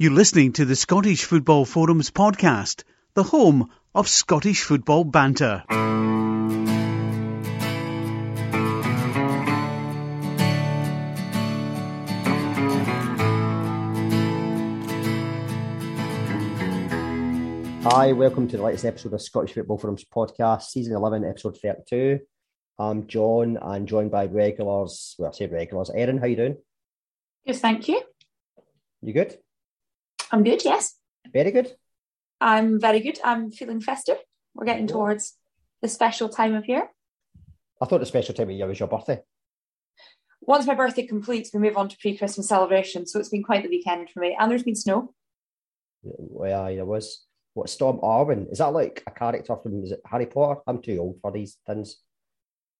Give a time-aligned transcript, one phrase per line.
[0.00, 5.64] You're listening to the Scottish Football Forums podcast, the home of Scottish football banter.
[17.82, 22.20] Hi, welcome to the latest episode of Scottish Football Forums podcast, season 11, episode 32.
[22.78, 25.16] I'm John and joined by regulars.
[25.18, 25.90] Well, I say regulars.
[25.90, 26.56] Erin, how you doing?
[27.44, 28.00] Good, thank you.
[29.02, 29.36] You good?
[30.30, 30.94] I'm good, yes.
[31.32, 31.74] Very good.
[32.40, 33.18] I'm very good.
[33.24, 34.18] I'm feeling festive.
[34.54, 35.34] We're getting towards
[35.82, 36.88] the special time of year.
[37.80, 39.20] I thought the special time of year was your birthday.
[40.40, 43.12] Once my birthday completes, we move on to pre-Christmas celebrations.
[43.12, 44.36] So it's been quite the weekend for me.
[44.38, 45.14] And there's been snow.
[46.02, 47.24] Well, there was.
[47.54, 48.52] What, Storm Arwen?
[48.52, 50.60] Is that like a character from, is it Harry Potter?
[50.66, 51.96] I'm too old for these things.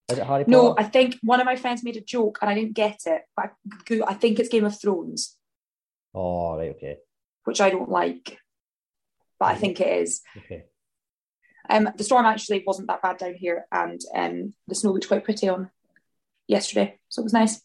[0.09, 0.51] Is it Harry Potter?
[0.51, 3.23] No, I think one of my friends made a joke and I didn't get it.
[3.37, 3.55] But
[4.07, 5.37] I think it's Game of Thrones.
[6.15, 6.99] Oh, right, okay.
[7.49, 8.39] Which I don't like.
[9.41, 10.21] But I think it is.
[10.37, 10.65] Okay.
[11.71, 15.25] Um, the storm actually wasn't that bad down here, and um, the snow looked quite
[15.25, 15.71] pretty on
[16.47, 17.57] yesterday, so it was nice.
[17.57, 17.61] A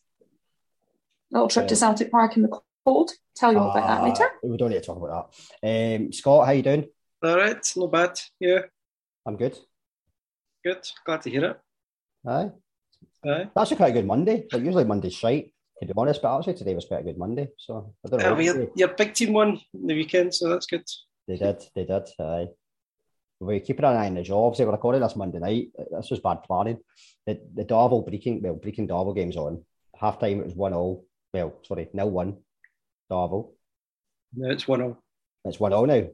[1.31, 3.12] little trip to Celtic Park in the cold.
[3.36, 4.30] Tell you all about that Uh, later.
[4.44, 5.95] We don't need to talk about that.
[6.02, 6.86] Um, Scott, how you doing?
[7.23, 8.20] All right, not bad.
[8.40, 8.59] Yeah,
[9.25, 9.58] I'm good.
[10.64, 10.86] good.
[11.06, 11.59] Glad to hear it.
[12.28, 12.52] Aye.
[13.25, 13.50] Aye.
[13.56, 14.45] That's a quite good Monday.
[14.52, 15.53] Like usually Monday's shite,
[15.88, 17.50] to be honest, but actually today was quite a good Monday.
[17.58, 18.36] So I don't know.
[18.36, 20.84] Uh, your, your big team won the weekend, so that's good.
[21.28, 22.09] They did, they did.
[22.20, 22.48] Aye.
[23.40, 24.58] We were keeping an eye on the jobs.
[24.58, 25.67] They were recording this Monday night.
[25.92, 26.80] This was bad planning.
[27.25, 29.64] The the Darvel Breaking, well, Breaking Darvel game's on.
[30.00, 31.06] Half time it was 1 all.
[31.34, 32.38] Well, sorry, nil 1.
[33.12, 33.52] Darvel.
[34.36, 34.97] No, it's one all.
[35.45, 36.08] It's 1 all now.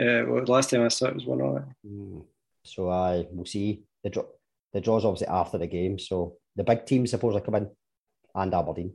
[0.00, 1.62] Uh, well, the last time I saw it was one all.
[1.86, 2.24] Mm.
[2.64, 3.84] So I we'll see.
[4.02, 4.24] The draw
[4.72, 5.98] the draw's obviously after the game.
[5.98, 7.68] So the big teams suppose are coming
[8.34, 8.94] and Aberdeen.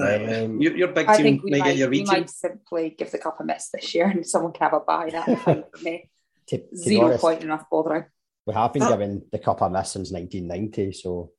[0.00, 2.94] Um, your, your big I team think we may might, get your we might simply
[2.98, 5.10] give the cup a miss this year, and someone can have a buy.
[5.10, 6.10] That'd be fine for me.
[6.48, 8.04] to, to Zero honest, point enough bothering.
[8.46, 10.92] we have been giving the cup a miss since 1990.
[10.92, 11.32] So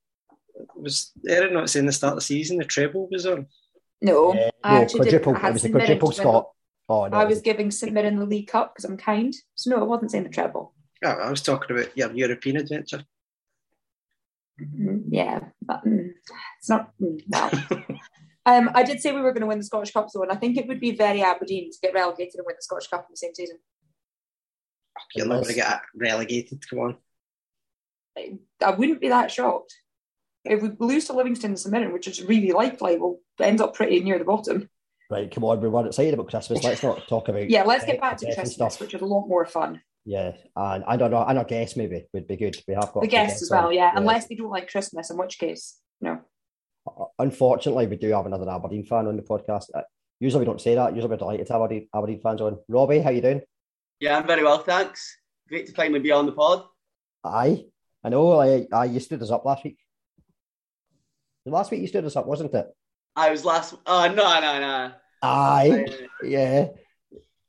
[0.75, 3.47] Was Erin not saying the start of the season the treble was on?
[4.01, 5.27] No, Uh, I no, actually did.
[5.27, 6.15] I had It was the quadruple to.
[6.15, 6.49] Scott.
[6.89, 9.35] Oh no, I it was giving St Mirren the League Cup because I'm kind.
[9.55, 10.73] So no, I wasn't saying the treble.
[11.03, 13.03] Oh, I was talking about your European adventure.
[14.61, 16.11] Mm, yeah, but, mm,
[16.59, 16.91] it's not.
[17.01, 17.51] Mm, well.
[18.45, 20.35] um, I did say we were going to win the Scottish Cup, though, and I
[20.35, 23.13] think it would be very Aberdeen to get relegated and win the Scottish Cup in
[23.13, 23.57] the same season.
[25.15, 26.67] You're not going to get relegated.
[26.69, 26.97] Come on.
[28.17, 29.75] I, I wouldn't be that shocked
[30.49, 32.97] if we lose to Livingston and St Mirren, which is really likely.
[32.97, 34.69] We'll end up pretty near the bottom.
[35.09, 35.29] right.
[35.29, 36.63] Come on, we were excited about Christmas.
[36.63, 39.05] Let's not talk about Yeah, let's get back to death and Christmas, which is a
[39.05, 39.81] lot more fun.
[40.07, 41.25] Yeah, and I don't know.
[41.27, 42.55] And our guest maybe would be good.
[42.65, 45.17] We have got The a guests as well, yeah, unless they don't like Christmas, in
[45.17, 46.21] which case, no.
[47.19, 49.65] Unfortunately, we do have another Aberdeen fan on the podcast.
[49.75, 49.81] Uh,
[50.21, 50.95] Usually we don't say that.
[50.95, 52.57] Usually we're delighted to have Aberdeen, Aberdeen fans on.
[52.69, 53.41] Robbie, how you doing?
[53.99, 55.17] Yeah, I'm very well, thanks.
[55.49, 56.63] Great to finally be on the pod.
[57.25, 57.65] Aye,
[58.01, 58.39] I know.
[58.39, 59.77] I, I you stood us up last week.
[61.45, 62.67] Last week you stood us up, wasn't it?
[63.15, 63.75] I was last.
[63.85, 64.91] Oh no, no, no.
[65.21, 65.85] Aye,
[66.23, 66.67] yeah.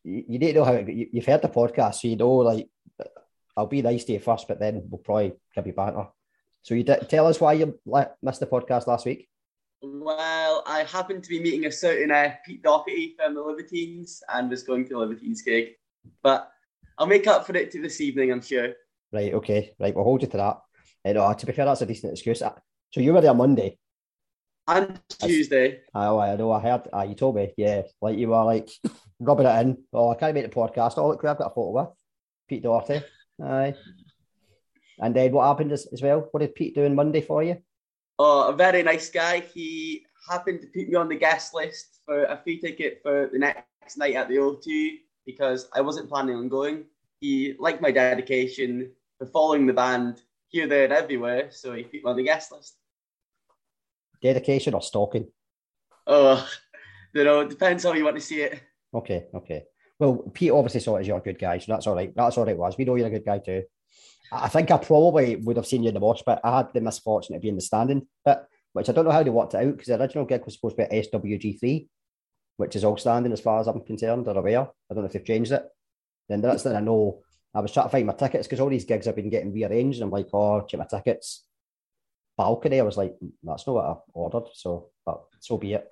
[0.08, 2.36] You, you need to know how it, you, you've heard the podcast, so you know.
[2.36, 2.69] Like,
[3.56, 6.06] I'll be nice to you first, but then we'll probably give you banter.
[6.62, 7.78] So you did, tell us why you
[8.22, 9.28] missed the podcast last week.
[9.82, 14.50] Well, I happened to be meeting a certain uh, Pete Doherty from the Libertines and
[14.50, 15.76] was going to the Libertines gig,
[16.22, 16.50] but
[16.98, 18.74] I'll make up for it to this evening, I'm sure.
[19.12, 19.94] Right, okay, right.
[19.94, 20.58] We'll hold you to that.
[21.04, 22.42] Uh, no, to be fair, that's a decent excuse.
[22.42, 22.54] Uh,
[22.91, 23.78] So you were there Monday.
[24.66, 25.80] And Tuesday.
[25.94, 26.52] Oh, I know.
[26.52, 26.88] I heard.
[26.92, 27.52] Uh, you told me.
[27.56, 28.68] Yeah, like you were like
[29.20, 29.78] rubbing it in.
[29.92, 30.94] Oh, I can't make the podcast.
[30.96, 31.88] Oh, look, I've got a photo with
[32.48, 33.04] Pete Doherty.
[33.42, 33.74] Aye.
[35.00, 36.28] And then what happened as, as well?
[36.30, 37.58] What did Pete do on Monday for you?
[38.18, 39.40] Oh, a very nice guy.
[39.40, 43.38] He happened to put me on the guest list for a free ticket for the
[43.38, 46.84] next night at the O2 because I wasn't planning on going.
[47.20, 51.92] He liked my dedication for following the band here, there, and everywhere, so he put
[51.92, 52.76] me on the guest list.
[54.22, 55.28] Dedication or stalking?
[56.06, 56.48] Oh,
[57.14, 58.60] you know, it depends how you want to see it.
[58.94, 59.65] Okay, okay.
[59.98, 62.12] Well, Pete obviously saw it as you're a good guy, so that's all right.
[62.15, 62.77] That's all right, was.
[62.78, 63.65] We know you're a good guy too.
[64.30, 66.80] I think I probably would have seen you in the watch, but I had the
[66.80, 68.39] misfortune to be in the standing bit,
[68.72, 70.77] which I don't know how they worked it out because the original gig was supposed
[70.77, 71.89] to be at SWG3,
[72.59, 74.60] which is all standing as far as I'm concerned or aware.
[74.60, 75.65] I don't know if they've changed it.
[76.28, 77.22] Then that's then I know
[77.54, 80.01] I was trying to find my tickets because all these gigs have been getting rearranged.
[80.01, 81.45] And I'm like, oh, check my tickets.
[82.36, 82.80] Balcony.
[82.80, 84.51] I was like, mm, that's not what I ordered.
[84.53, 85.91] So, but so be it.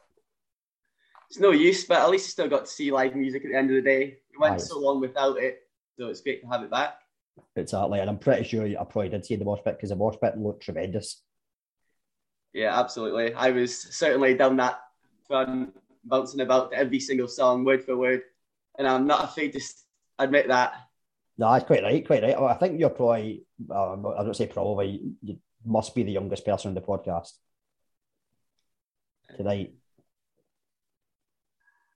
[1.28, 3.56] It's no use, but at least you still got to see live music at the
[3.56, 4.19] end of the day.
[4.32, 4.58] We went Aye.
[4.58, 5.61] so long without it,
[5.99, 6.99] so it's great to have it back.
[7.56, 8.00] Exactly.
[8.00, 10.38] And I'm pretty sure I probably did see the mosh pit because the mosh pit
[10.38, 11.23] looked tremendous.
[12.52, 13.34] Yeah, absolutely.
[13.34, 14.81] I was certainly down that
[15.26, 18.22] front, bouncing about every single song, word for word.
[18.79, 19.61] and I'm not afraid to
[20.19, 20.75] admit that.
[21.38, 22.40] No, that's quite right, quite right.
[22.40, 26.46] Well, I think you're probably, uh, I don't say probably, you must be the youngest
[26.46, 27.32] person on the podcast
[29.37, 29.75] tonight.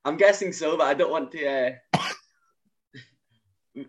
[0.04, 1.72] I'm guessing so, but I don't want to uh,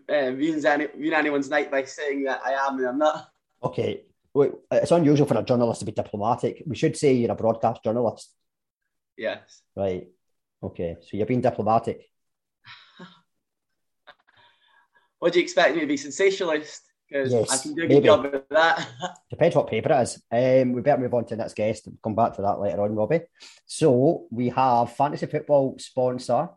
[0.08, 3.28] uh, ruin, any, ruin anyone's night by saying that I am and I'm not.
[3.62, 4.02] Okay,
[4.34, 6.62] Wait, it's unusual for a journalist to be diplomatic.
[6.66, 8.34] We should say you're a broadcast journalist.
[9.16, 9.62] Yes.
[9.76, 10.08] Right.
[10.62, 12.08] Okay, so you're being diplomatic.
[15.18, 16.82] what do you expect me to be sensationalist?
[17.12, 18.00] Because Yes, I can do a maybe.
[18.00, 18.88] good job of that.
[19.30, 20.22] Depends what paper it is.
[20.32, 21.84] Um, we better move on to the next guest.
[21.86, 23.20] We'll come back to that later on, Robbie.
[23.66, 26.48] So we have fantasy football sponsor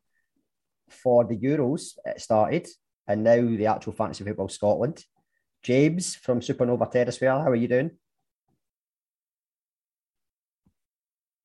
[0.89, 1.97] for the Euros.
[2.05, 2.67] It started,
[3.05, 5.03] and now the actual fantasy football Scotland.
[5.61, 7.43] James from Supernova Terrasphere.
[7.43, 7.91] How are you doing?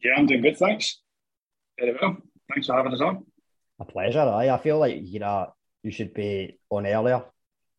[0.04, 1.00] Yeah, I'm doing good, thanks.
[1.78, 2.16] Very well.
[2.52, 3.24] Thanks for having us on.
[3.80, 4.20] A pleasure.
[4.20, 5.52] Aye, I feel like you know
[5.82, 7.24] you should be on earlier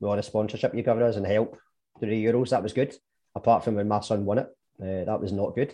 [0.01, 1.57] with all the sponsorship you covered us and help
[1.99, 2.49] through the Euros.
[2.49, 2.93] That was good.
[3.35, 4.47] Apart from when my son won it,
[4.81, 5.73] uh, that was not good.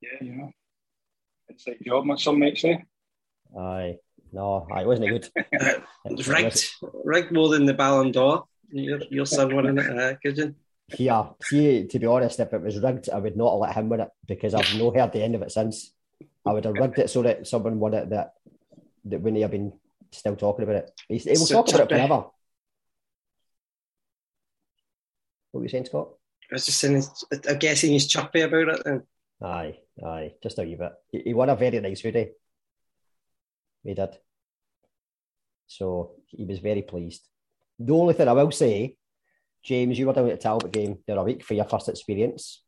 [0.00, 0.50] Yeah, you know.
[1.48, 2.82] It's a job, my some might say.
[3.58, 3.96] Aye,
[4.32, 5.28] no, aye, it wasn't good.
[5.36, 6.70] It- It was it rigged,
[7.04, 8.44] rigged more than the Ballon d'Or.
[8.70, 10.56] Your, your son winning it, uh, Gideon.
[10.98, 13.88] Yeah, see, to be honest, if it was rigged, I would not have let him
[13.90, 15.92] win it because I've not heard the end of it since.
[16.46, 18.32] I would have rigged it so that someone won it that
[19.04, 19.72] that wouldn't have been
[20.10, 20.90] still talking about it.
[21.08, 22.24] He's, he will So talk about it forever.
[25.52, 26.08] What were you saying, Scott?
[26.50, 27.02] I was just saying,
[27.48, 29.02] I'm guessing he's chuffy about it then.
[29.42, 30.92] Aye, aye, just a wee bit.
[31.10, 32.30] He, he won a very nice hoodie.
[33.84, 34.16] He did.
[35.66, 37.26] So he was very pleased.
[37.78, 38.96] The only thing I will say,
[39.62, 42.62] James, you were down at the Talbot game the other week for your first experience.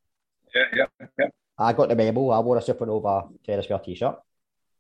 [0.55, 1.27] Yeah, yeah, yeah.
[1.59, 2.31] I got the memo.
[2.31, 4.17] I wore a Supernova Terrasphere t-shirt.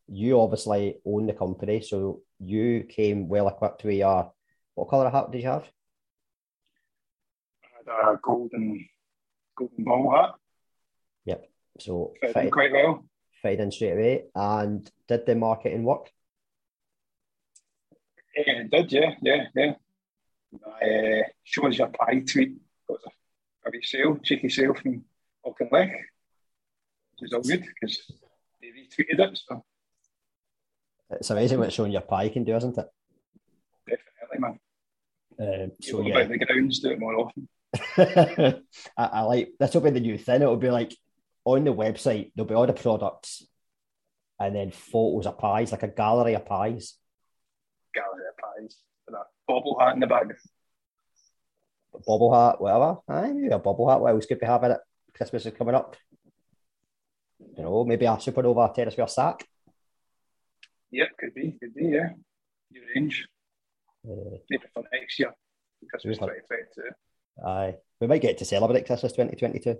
[0.08, 4.32] You obviously own the company, so you came well equipped with your
[4.74, 5.64] what colour hat did you have?
[7.86, 8.88] A golden,
[9.56, 10.34] golden ball hat.
[11.26, 11.48] Yep.
[11.80, 13.04] So Fitted fitted, quite well.
[13.42, 14.24] fitted in straight away.
[14.34, 16.10] And did the marketing work?
[18.36, 19.74] Yeah, it did, yeah, yeah, yeah.
[20.80, 22.56] I uh, shows your pie tweet.
[22.88, 25.04] Got a, a wee sale, cheeky sale from
[25.46, 28.10] Auchinleck, which is all good because
[28.60, 29.64] they retweeted it, so
[31.10, 32.86] It's amazing what showing your pie can do, isn't it?
[33.86, 34.58] definitely, man.
[35.38, 37.48] Um, So yeah, the grounds, do it more often.
[37.96, 38.60] I,
[38.96, 40.42] I like this will be the new thing.
[40.42, 40.96] It'll be like
[41.44, 43.46] on the website, there'll be all the products
[44.40, 46.94] and then photos of pies, like a gallery of pies.
[47.94, 48.76] Gallery of pies
[49.06, 50.24] with a bobble hat in the back.
[51.94, 52.98] A bobble hat, whatever.
[53.08, 54.00] Aye, maybe a bobble hat.
[54.00, 54.80] What else could we have in it?
[55.14, 55.96] Christmas is coming up.
[57.56, 59.46] You know, maybe a supernova terrasphere sack.
[60.90, 62.10] Yep, could be, could be, yeah.
[62.70, 63.26] New range,
[64.08, 65.32] Uh, maybe for next year,
[65.88, 66.26] Christmas Super.
[66.26, 66.82] 2022.
[67.44, 69.76] Aye, we might get to celebrate Christmas 2022.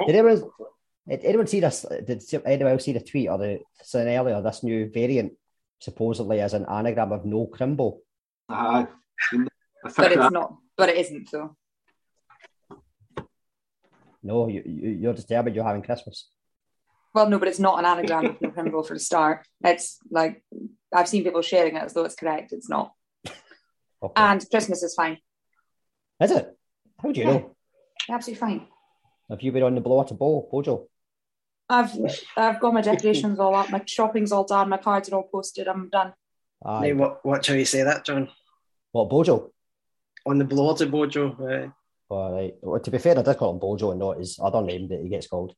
[0.00, 0.50] Oh, Did anyone,
[1.08, 1.84] did anyone see this?
[2.06, 4.40] Did anyone else see the tweet or the saying earlier?
[4.40, 5.32] This new variant
[5.80, 8.02] supposedly as an anagram of no crimble.
[8.48, 8.86] Aye.
[9.82, 10.56] But think it's not.
[10.76, 11.56] But it isn't though.
[14.22, 16.28] No, you, you you're determined you're having Christmas.
[17.14, 19.46] Well, no, but it's not an anagram of November for the start.
[19.64, 20.42] It's like
[20.94, 22.52] I've seen people sharing it as though it's correct.
[22.52, 22.92] It's not.
[24.04, 24.20] Okay.
[24.20, 25.18] And Christmas is fine.
[26.20, 26.58] Is it?
[27.02, 27.56] How do you know?
[28.08, 28.66] Absolutely fine.
[29.30, 30.88] Have you been on the blower to bowl, Bojo?
[31.68, 31.92] I've
[32.36, 33.70] I've got my decorations all up.
[33.70, 34.68] My shopping's all done.
[34.68, 35.68] My cards are all posted.
[35.68, 36.12] I'm done.
[36.64, 36.86] Aye.
[36.86, 38.28] Hey, what, watch how you say that, John.
[38.92, 39.52] What, Bojo?
[40.26, 41.32] On the blower to Bojo.
[41.32, 42.54] Uh, All right.
[42.60, 45.00] Well, to be fair, I did call him Bojo and not his other name that
[45.00, 45.54] he gets called,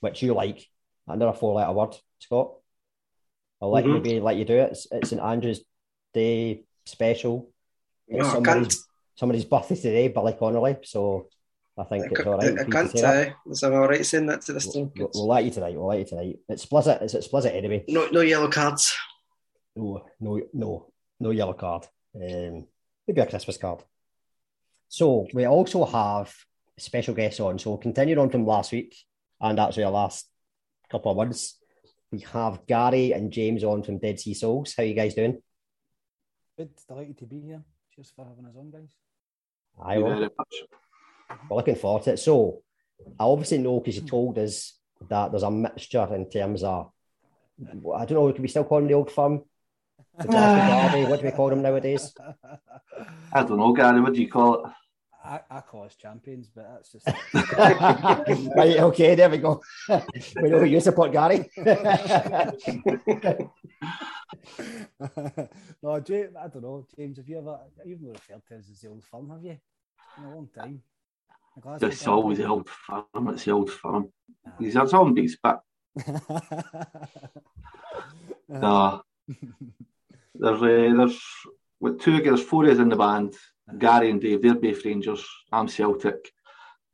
[0.00, 0.66] which you like.
[1.06, 2.54] Another four letter word, Scott.
[3.60, 4.02] I'll let you Mhm.
[4.02, 4.72] maybe let you do it.
[4.72, 5.60] It's, it's St Andrew's
[6.12, 7.50] Day special.
[8.08, 8.44] It's no, I can't.
[8.46, 8.86] somebody's,
[9.22, 10.78] somebody's birthday today, Billy Connolly.
[10.82, 11.28] So
[11.78, 12.42] I think I it's all right.
[12.42, 13.28] I for you to can't say that.
[13.28, 14.90] uh, is I'm all right saying that to this We'll, team.
[14.96, 15.76] we'll, we'll let you tonight.
[15.76, 16.38] We'll let you tonight.
[16.48, 16.98] It's Blizzard.
[17.02, 17.84] It's at Blizzard anyway.
[17.86, 18.96] No, no yellow cards.
[19.76, 21.86] No, no, no, no yellow card.
[22.16, 22.66] Um,
[23.06, 23.84] maybe a Christmas card.
[24.88, 26.34] So we also have
[26.76, 27.60] special guests on.
[27.60, 28.96] So continuing on from last week
[29.40, 30.26] and actually our last
[30.90, 31.60] couple of months,
[32.10, 34.74] we have Gary and James on from Dead Sea Souls.
[34.76, 35.40] How you guys doing?
[36.58, 37.62] Good, delighted to be here.
[37.94, 38.90] Cheers for having us on, guys.
[39.80, 40.10] I you will.
[40.10, 40.54] very much.
[41.48, 42.18] We're looking forward to it.
[42.18, 42.62] So
[43.18, 46.90] I obviously know because you told us that there's a mixture in terms of
[47.60, 49.42] I don't know, can we still call them the old firm?
[50.18, 52.14] The Glasgow Derby, what do we call them nowadays?
[53.32, 54.00] I don't know, Gary.
[54.00, 54.72] What do you call it?
[55.24, 57.06] I, I call us champions, but that's just
[58.56, 59.62] right, okay, there we go.
[59.88, 61.48] we know who you support, Gary.
[65.82, 67.18] no, James, I don't know, James.
[67.18, 69.58] Have you ever you've not referred to us as the old firm, have you?
[70.18, 70.82] In a long time.
[71.80, 73.28] It's always the old firm.
[73.28, 74.08] It's the old firm.
[74.58, 75.60] These are zombies, but
[78.48, 79.02] no.
[80.34, 81.20] There's uh, there's
[81.80, 83.34] with two there's four of us in the band.
[83.78, 85.26] Gary and Dave, they're both Rangers.
[85.50, 86.32] I'm Celtic.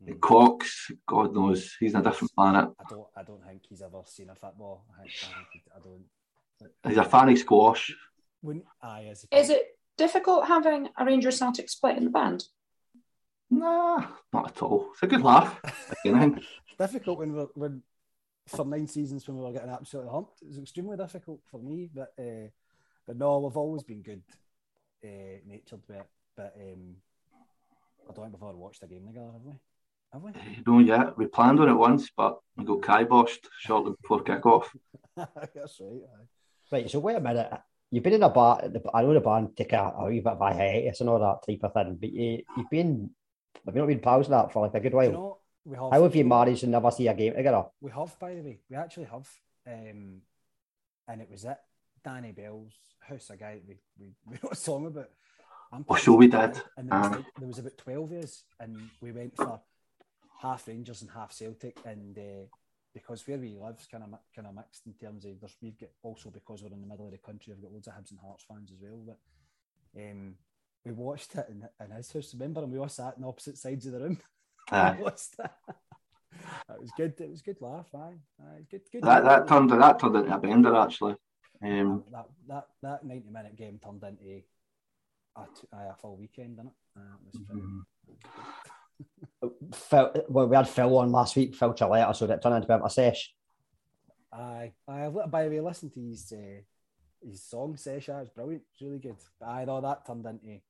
[0.07, 2.71] And Cox, God knows, he's on a different planet.
[2.79, 3.07] I don't.
[3.17, 4.85] I don't think he's ever seen a football.
[4.97, 6.89] I, think, I, think I don't.
[6.89, 7.95] He's a fan of squash.
[8.41, 9.67] When I as Is it
[9.97, 12.45] difficult having a Rangers Celtic split in the band?
[13.51, 14.91] Nah, not at all.
[14.93, 15.59] It's a good laugh.
[16.05, 16.41] Again,
[16.79, 17.83] difficult when we're when
[18.47, 20.43] for nine seasons when we were getting absolutely humped.
[20.43, 22.49] It was extremely difficult for me, but uh,
[23.07, 24.23] but no, we've always been good
[25.05, 26.07] uh, natured with it.
[26.39, 26.95] But um,
[28.09, 29.55] I don't think we've ever watched a game together, have we?
[30.13, 30.31] Have we?
[30.67, 31.19] no yet.
[31.19, 34.73] We planned on it once, but we got kiboshed shortly before kick off.
[35.17, 36.01] That's right.
[36.15, 36.27] aye.
[36.71, 37.51] Right, so wait a minute.
[37.91, 38.63] You've been in a bar.
[38.95, 41.45] I know the band take a, a wee bit of a hiatus and all that
[41.45, 43.11] type of thing, but you, you've been,
[43.67, 45.07] have you not been pausing that for like a good while?
[45.07, 45.91] You know, we have.
[45.91, 47.65] How have you managed to never see a game together?
[47.81, 48.61] We have, by the way.
[48.71, 49.29] We actually have.
[49.67, 50.21] Um,
[51.09, 51.57] and it was it.
[52.05, 55.09] Danny Bell's house, a guy that we, we, we wrote a song about.
[55.73, 56.63] I'm Oh, so we sure- did.
[56.77, 59.61] And there was, like, there was about 12 of us, and we went for
[60.41, 61.79] half Rangers and half Celtic.
[61.85, 62.47] And uh,
[62.95, 65.79] because where we live is kind of kind of mixed in terms of there's we've
[65.79, 68.11] got also because we're in the middle of the country, we've got loads of Hibs
[68.11, 69.03] and Hearts fans as well.
[69.07, 69.19] But
[70.03, 70.35] um,
[70.85, 72.63] we watched it in, in his house, remember?
[72.63, 74.19] And we all sat on opposite sides of the room.
[74.71, 74.97] Aye.
[75.01, 75.51] Watched it.
[76.71, 77.15] It was good.
[77.21, 77.89] It was good laugh.
[77.95, 78.83] Aye, aye good.
[78.93, 79.03] Good.
[79.03, 81.17] That that turned that turned into a bender actually.
[81.63, 84.43] Um, that that that ninety minute game turned into
[85.39, 86.75] a, t- aye, a full weekend, didn't it?
[86.97, 87.63] Uh, it was pretty-
[89.75, 92.69] Phil, well, we had Phil on last week, Phil Chaletta, so that turned into a
[92.77, 93.33] bit of a sesh.
[94.33, 95.09] Aye, aye.
[95.31, 96.61] By the way, listen to his uh,
[97.25, 98.17] his song session.
[98.17, 98.63] It's brilliant.
[98.73, 99.17] It's really good.
[99.41, 100.61] But aye, no, that turned into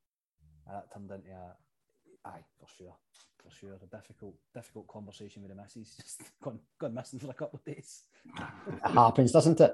[0.66, 2.94] that turned into a aye for sure,
[3.42, 3.78] for sure.
[3.82, 5.96] A difficult difficult conversation with the missus.
[6.02, 8.02] Just gone gone missing for a couple of days.
[8.26, 9.72] It happens, doesn't it?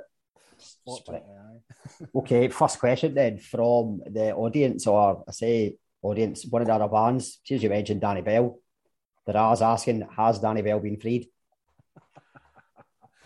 [0.84, 2.06] Fortunately, aye.
[2.14, 6.88] Okay, first question then from the audience, or I say audience, one of the other
[6.88, 7.40] bands.
[7.44, 8.58] Since you mentioned Danny Bell,
[9.26, 11.28] they're always asking, has Danny Bell been freed?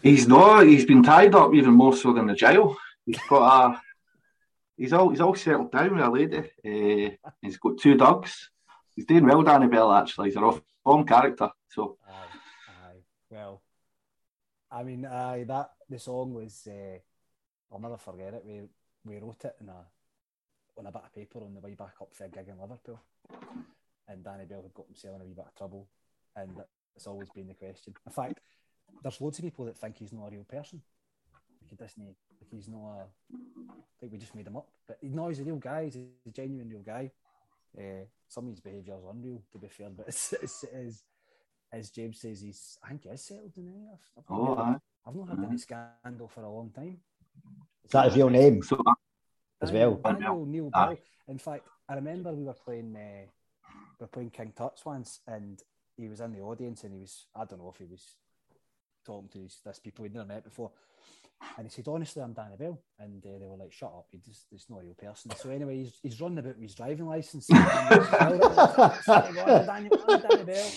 [0.02, 0.66] he's not.
[0.66, 2.76] He's been tied up even more so than the jail.
[3.04, 3.80] He's got a.
[4.76, 6.38] He's all he's all settled down with a lady.
[6.38, 8.50] Uh, he's got two dogs.
[8.94, 9.92] He's doing well, Danny Bell.
[9.92, 11.50] Actually, he's a rough form character.
[11.68, 12.12] So Aye,
[12.68, 13.00] aye.
[13.30, 13.62] Well,
[14.70, 16.66] I mean, aye, that the song was.
[16.66, 16.98] Uh,
[17.72, 18.42] I'll never forget it.
[18.46, 18.62] We
[19.04, 19.84] we wrote it in a
[20.78, 23.00] on a bit of paper on the way back up for a gig in Liverpool,
[24.08, 25.88] and Danny Bell had got himself in a wee bit of trouble,
[26.36, 26.50] and
[26.96, 27.94] it's always been the question.
[28.06, 28.40] In fact,
[29.02, 30.80] there's loads of people that think he's not a real person.
[31.60, 32.04] Like he doesn't.
[32.40, 33.04] Like he's not a
[34.00, 35.84] think we just made him up, but no, he's a real guy.
[35.84, 37.10] He's a genuine real guy.
[37.76, 41.02] Uh, some of his behaviour is unreal, to be fair, but it's, it's, it's,
[41.70, 43.92] as James says, he's I think he is settled in there.
[43.92, 44.70] I've, I've, Oh, not aye.
[44.72, 46.98] heard, I've not had any scandal for a long time.
[47.82, 48.82] Is that his real name so
[49.62, 49.94] as well?
[50.04, 50.86] Daniel Neil Aye.
[50.86, 50.96] Bell.
[51.28, 53.24] In fact, I remember we were playing uh,
[53.98, 55.62] we were playing King Tut's once, and
[55.96, 58.04] he was in the audience, and he was I don't know if he was
[59.06, 60.72] talking to these, this people he'd never met before,
[61.56, 64.18] and he said, "Honestly, I'm Danny Bell," and uh, they were like, "Shut up, he
[64.18, 67.06] just he's not a real person." So anyway, he's, he's running about with his driving
[67.06, 67.48] license.
[67.52, 67.88] I'm
[69.64, 70.70] Danny, Danny Bell.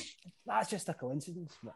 [0.45, 1.57] That's just a coincidence.
[1.61, 1.75] But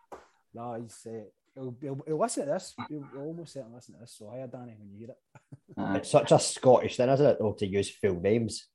[0.53, 2.73] no, he's uh, he'll, he'll, he'll listen to this.
[2.89, 4.15] He'll, he'll almost certainly listen to this.
[4.17, 5.97] So hiya, Danny, when you hear it.
[5.97, 8.67] It's such a Scottish thing, isn't it, though, to use full names?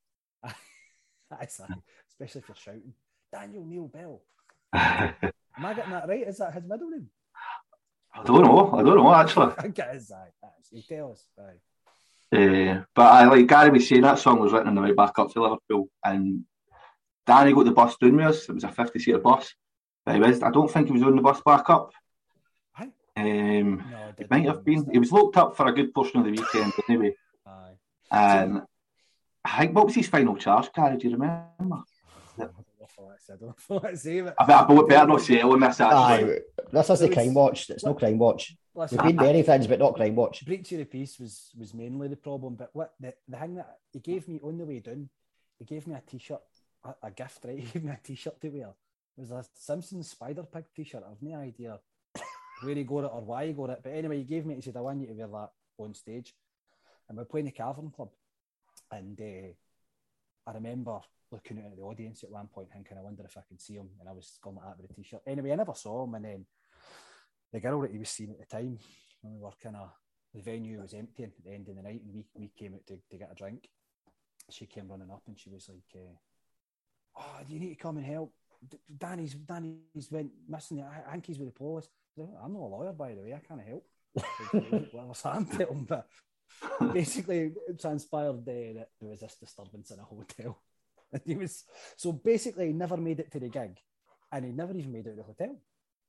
[1.31, 1.61] That's
[2.11, 2.95] especially if you're shouting,
[3.33, 4.23] Daniel Neil Bell.
[4.73, 6.27] Am I getting that right?
[6.27, 7.09] Is that his middle name?
[8.15, 8.73] I don't know.
[8.73, 9.53] I don't know actually.
[9.57, 10.11] I think it is.
[10.11, 10.29] Aye.
[10.43, 11.27] That's, you tell us.
[11.39, 12.37] Aye.
[12.37, 15.19] Uh, but I like Gary was saying that song was written on the way back
[15.19, 16.45] up to Liverpool, and
[17.27, 18.49] Danny got the bus down with us.
[18.49, 19.53] It was a fifty-seater bus.
[20.05, 21.93] But he was, I don't think he was on the bus back up.
[23.17, 23.59] Aye.
[23.61, 24.89] Um, No, it might have been.
[24.91, 27.15] He was locked up for a good portion of the weekend anyway.
[27.47, 27.73] Aye.
[28.11, 28.63] And
[29.45, 30.97] I think what was his final charge, Gary?
[30.97, 31.83] Do you remember?
[32.39, 34.35] I don't know if I don't know I want to say it.
[34.39, 36.39] I bet I better not say it on this Aye,
[36.73, 37.71] this is the Crime Watch.
[37.71, 38.57] It's no Crime Watch.
[38.75, 40.45] Listen, We've been many things, but not Crime Watch.
[40.45, 42.55] breach of the peace was was mainly the problem.
[42.55, 45.09] But what the, the thing that he gave me on the way down,
[45.59, 46.41] he gave me a t-shirt,
[46.85, 47.59] a, a gift, right?
[47.61, 48.71] He gave me a t-shirt to wear.
[49.17, 51.03] It was a Simpsons Spider Pig t-shirt.
[51.09, 51.79] I've no idea
[52.63, 53.81] where he got it or why he got it.
[53.83, 54.55] But anyway, he gave me.
[54.55, 56.35] He said, "I want you to wear that on stage."
[57.09, 58.11] And we're playing the Cavern Club,
[58.93, 61.01] and uh, I remember
[61.33, 63.75] looking out at the audience at one point, thinking, "I wonder if I can see
[63.75, 65.23] him." And I was going like that with the t-shirt.
[65.27, 66.47] Anyway, I never saw him, and then
[67.53, 68.79] the girl that he was seeing at the time
[69.23, 69.91] when we were kind of
[70.35, 72.87] the venue was emptying at the end of the night, and we, we came out
[72.87, 73.69] to, to get a drink.
[74.51, 76.15] She came running up and she was like, uh,
[77.17, 78.33] "Oh, do you need to come and help?
[78.99, 80.83] Danny's Danny's went missing.
[80.83, 83.23] I think he's with the police." I was like, I'm not a lawyer, by the
[83.23, 83.35] way.
[83.35, 83.87] I can't help.
[84.93, 86.07] well, I am to but
[86.93, 90.61] basically it transpired uh, that there was this disturbance in a hotel.
[91.13, 91.65] And he was
[91.97, 93.77] so basically he never made it to the gig,
[94.31, 95.57] and he never even made it to the hotel.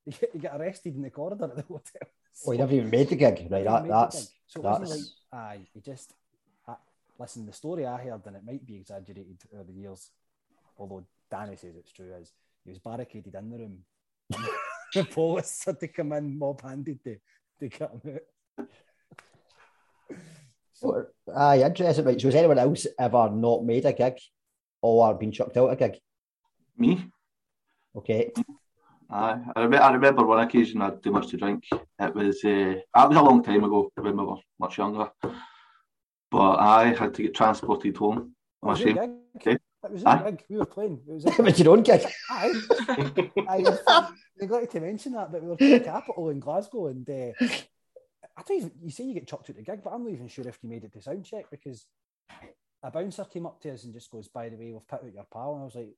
[0.04, 2.02] He, he got arrested in the corridor at the hotel.
[2.46, 3.64] Oh, he never even made the gig, right?
[3.64, 5.00] That, that's so that's like
[5.32, 6.14] aye, he just
[6.68, 6.76] uh,
[7.18, 7.44] listen.
[7.44, 10.10] The story I heard, and it might be exaggerated over the years,
[10.78, 12.32] although Danny says it's true, is
[12.64, 13.78] he was barricaded in the room.
[14.94, 17.16] the police had to come in mob-handed to,
[17.60, 18.18] to get him
[18.58, 18.68] out.
[20.74, 22.04] So, aye, interesting.
[22.04, 22.20] Right.
[22.20, 24.18] So, has anyone else ever not made a gig
[24.82, 25.98] or been chucked out a gig?
[26.76, 27.06] Me?
[27.96, 28.32] Okay.
[29.08, 29.38] Aye.
[29.54, 31.64] I, rem- I remember one occasion I had too much to drink.
[31.72, 35.10] It was uh, that was a long time ago when we were much younger.
[36.30, 38.34] But I had to get transported home.
[38.62, 38.98] I'm ashamed.
[39.36, 39.58] Okay.
[39.84, 40.30] It was Aye.
[40.30, 40.44] gig.
[40.48, 41.00] We were playing.
[41.08, 42.06] It was It was your own gig.
[42.30, 42.52] Aye.
[43.48, 44.08] I
[44.40, 47.32] neglected to mention that, but we were playing Capital in Glasgow, and uh,
[48.36, 48.72] I don't even.
[48.80, 50.68] You say you get chucked out the gig, but I'm not even sure if you
[50.68, 51.86] made it to sound check because
[52.82, 55.12] a bouncer came up to us and just goes, "By the way, we've put out
[55.12, 55.94] your pal," and I was like,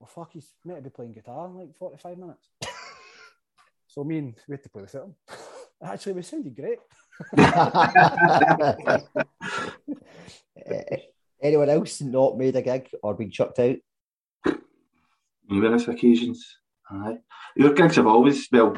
[0.00, 2.48] "Well, fuck, he's meant to be playing guitar in like 45 minutes."
[3.86, 5.14] so me and we had to play with him.
[5.82, 6.78] Actually, we sounded great.
[11.44, 13.76] Anyone else not made a gig or been chucked out?
[15.46, 16.56] Numerous occasions.
[16.90, 17.18] Aye.
[17.54, 18.74] Your gigs have always, well,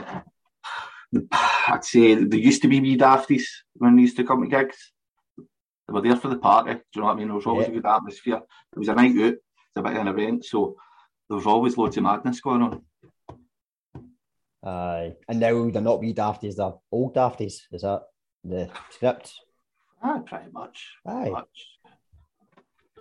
[1.33, 3.45] I'd say there used to be wee dafties
[3.75, 4.93] when they used to come to gigs.
[5.39, 6.73] They were there for the party.
[6.75, 7.29] Do you know what I mean?
[7.29, 7.73] There was always Yeah.
[7.73, 8.41] a good atmosphere.
[8.73, 9.35] It was a night out.
[9.35, 10.45] It's a bit of an event.
[10.45, 10.77] So
[11.29, 12.83] there was always loads of madness going on.
[14.65, 15.15] Aye.
[15.29, 17.61] And now they're not wee dafties, they're old dafties.
[17.71, 18.03] Is that
[18.43, 19.33] the script?
[20.03, 20.97] Aye, pretty much.
[21.07, 21.31] Aye.
[21.31, 21.76] Much.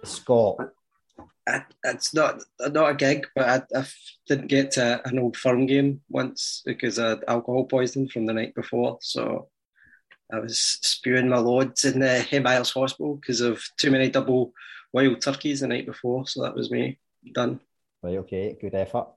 [0.06, 0.58] Scott.
[1.48, 2.42] I, it's not
[2.72, 3.86] not a gig, but I
[4.28, 8.34] didn't get to an old firm game once because I had alcohol poisoning from the
[8.34, 8.98] night before.
[9.02, 9.50] So
[10.34, 14.54] I was spewing my loads in the Hairmyres Hospital because of too many double
[14.92, 16.26] wild turkeys the night before.
[16.28, 16.98] So that was me
[17.34, 17.60] done.
[18.02, 19.08] Right, okay, good effort.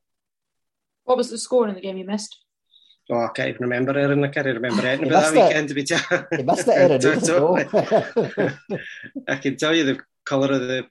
[1.05, 2.37] What was the score in the game you missed?
[3.11, 4.22] Oh, I can't even remember Erin.
[4.22, 5.46] I can't remember anything You about that it.
[5.46, 6.29] weekend to be fair.
[6.33, 7.01] You missed it, Erin.
[7.01, 7.64] Totally.
[7.64, 8.51] Totally.
[9.29, 10.86] I can tell you the colour of the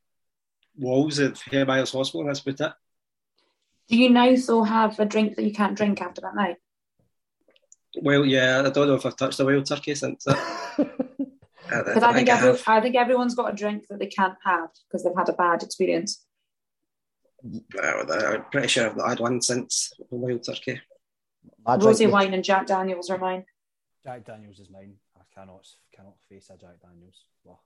[0.77, 2.73] walls at Hairmyres Hospital, that's about it.
[3.89, 6.57] Do you now still have a drink that you can't drink after that night?
[8.01, 10.37] Well, yeah, I don't know if I've touched a wild turkey since that.
[11.69, 12.61] I, Because I think I every.
[12.67, 15.63] I think everyone's got a drink that they can't have because they've had a bad
[15.63, 16.25] experience.
[17.43, 20.81] Well, I'm pretty sure I've not had one since a wild turkey.
[21.65, 23.45] My drink Rosy was- wine and Jack Daniels are mine.
[24.03, 24.95] Jack Daniels is mine.
[25.17, 27.23] I cannot cannot face a Jack Daniels.
[27.43, 27.61] Well,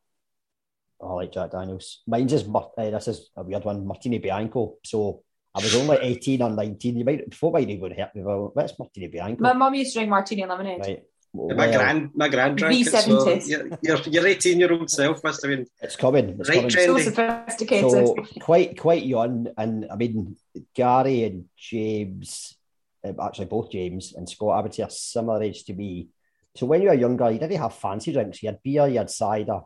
[1.02, 2.02] Oh, I like Jack Daniels.
[2.08, 4.76] Mine's is, Mar- eh, this is a weird one, Martini Bianco.
[4.86, 5.24] So
[5.56, 6.98] I was only 18 or 19.
[6.98, 9.42] You might, before might even hit me, well, what's Martini Bianco?
[9.42, 10.80] My mum used to drink martini and lemonade.
[10.80, 11.04] Right.
[11.34, 13.48] my Well, grand, my grand drank it, so V70s.
[13.48, 16.38] your, your, your 18 year old self must have been It's coming.
[16.40, 16.70] It's right coming.
[16.70, 17.90] So sophisticated.
[17.90, 20.36] So quite quite young, and I mean
[20.76, 22.56] Gary and James,
[23.04, 26.10] um, actually both James and Scott, I would say a similar age to me.
[26.56, 28.44] So when you were younger, you didn't have fancy drinks.
[28.44, 29.62] You had beer, you had cider,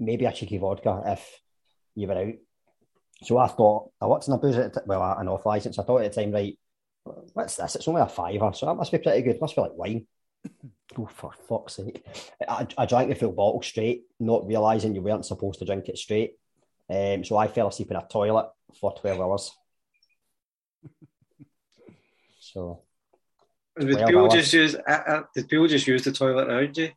[0.00, 1.40] maybe a cheeky vodka if
[1.94, 2.34] you were out.
[3.22, 4.56] So I thought, oh, what's in a booze?
[4.56, 5.78] At the t- well, an off license.
[5.78, 6.56] I thought at the time, right,
[7.34, 7.76] what's this?
[7.76, 9.36] It's only a fiver, so that must be pretty good.
[9.36, 10.06] It must be like wine.
[10.98, 12.02] oh, for fuck's sake!
[12.48, 15.98] I, I drank the full bottle straight, not realizing you weren't supposed to drink it
[15.98, 16.32] straight.
[16.88, 19.52] Um, so I fell asleep in a toilet for 12 hours.
[22.52, 22.82] So,
[23.78, 24.74] Did people that just use?
[24.74, 26.90] Uh, uh, did people just use the toilet around you?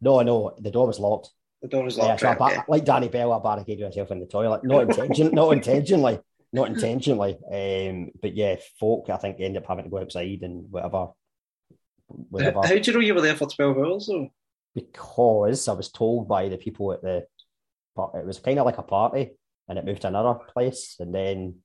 [0.00, 1.30] no, no, the door was locked.
[1.62, 2.62] The door was Yeah, so I right, ba- okay.
[2.68, 4.62] like Danny Bell, I barricaded myself in the toilet.
[4.64, 6.18] Not intention, not intentionally,
[6.52, 7.36] not intentionally.
[7.50, 11.08] Um, but yeah, folk, I think, end up having to go outside and whatever.
[12.08, 12.60] whatever.
[12.62, 14.30] How do you know you were there for 12 hours though?
[14.74, 17.26] because I was told by the people at the
[17.96, 19.30] it was kind of like a party
[19.68, 21.56] and it moved to another place and then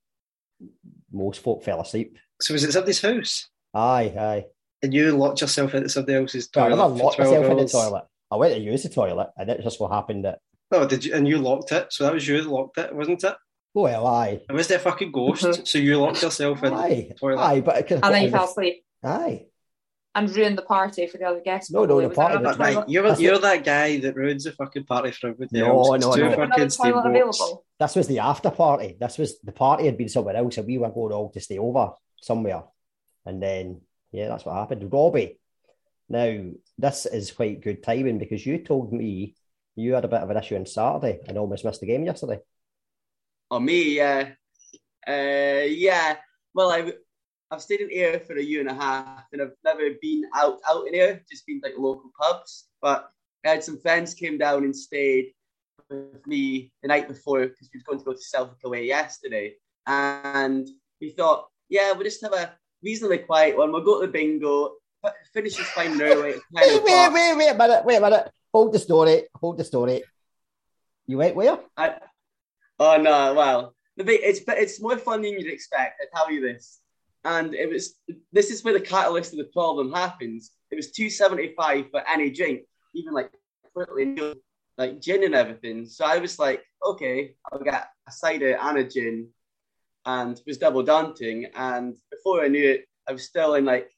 [1.11, 2.17] most folk fell asleep.
[2.41, 3.49] So was it somebody's house?
[3.73, 4.45] Aye, aye.
[4.81, 7.67] And you locked yourself into somebody else's I toilet for locked 12 myself in the
[7.67, 8.03] toilet.
[8.31, 10.39] I went to use the toilet and it just so happened that
[10.73, 11.13] Oh, did you?
[11.13, 11.91] And you locked it.
[11.91, 13.35] So that was you that locked it, wasn't it?
[13.73, 14.39] well aye.
[14.49, 15.43] It was the fucking ghost.
[15.43, 15.67] Mhm.
[15.67, 17.07] So you locked yourself in Aye.
[17.09, 17.41] the toilet.
[17.41, 19.45] Aye, but it could and then you fell asleep Aye.
[20.15, 21.71] and ruined the party for the other guests.
[21.71, 24.43] No, no, the party there was another Right, you're, That's you're that guy that ruins
[24.45, 25.87] the fucking party for everybody No, else.
[25.89, 26.15] no, It's no.
[26.15, 27.05] two was another fucking toilet steamboats.
[27.41, 27.65] available?
[27.79, 28.97] This was the after party.
[28.99, 31.57] This was the party had been somewhere else and we were going all to stay
[31.57, 31.91] over
[32.21, 32.63] somewhere.
[33.25, 33.81] And then
[34.13, 34.91] yeah, that's what happened.
[34.91, 35.39] Robbie
[36.11, 36.41] Now,
[36.77, 39.33] this is quite good timing because you told me
[39.77, 42.39] you had a bit of an issue on Saturday and almost missed the game yesterday.
[43.49, 44.31] Oh, me, yeah.
[45.07, 46.17] Uh, yeah.
[46.53, 46.91] Well, I,
[47.49, 50.59] I've stayed in here for a year and a half and I've never been out,
[50.69, 52.67] out in here, just been like local pubs.
[52.81, 53.09] But
[53.45, 55.31] I had some friends came down and stayed
[55.89, 59.53] with me the night before because we was going to go to Celtic away yesterday.
[59.87, 60.67] And
[60.99, 63.71] we thought, yeah, we'll just have a reasonably quiet one.
[63.71, 64.73] We'll go to the bingo,
[65.33, 66.21] finish this fine now.
[66.21, 68.31] Wait, wait, wait, wait, wait a minute, wait a minute.
[68.53, 70.03] Hold the story, hold the story.
[71.07, 71.59] You went where?
[71.77, 71.95] I,
[72.79, 76.01] oh no, well, the big, it's it's more fun than you'd expect.
[76.01, 76.79] I tell you this,
[77.23, 77.95] and it was
[78.31, 80.51] this is where the catalyst of the problem happens.
[80.69, 82.61] It was two seventy five for any drink,
[82.93, 83.31] even like
[84.77, 85.85] like gin and everything.
[85.85, 89.29] So I was like, okay, I'll get a cider and a gin,
[90.05, 91.47] and it was double daunting.
[91.55, 93.89] And before I knew it, I was still in like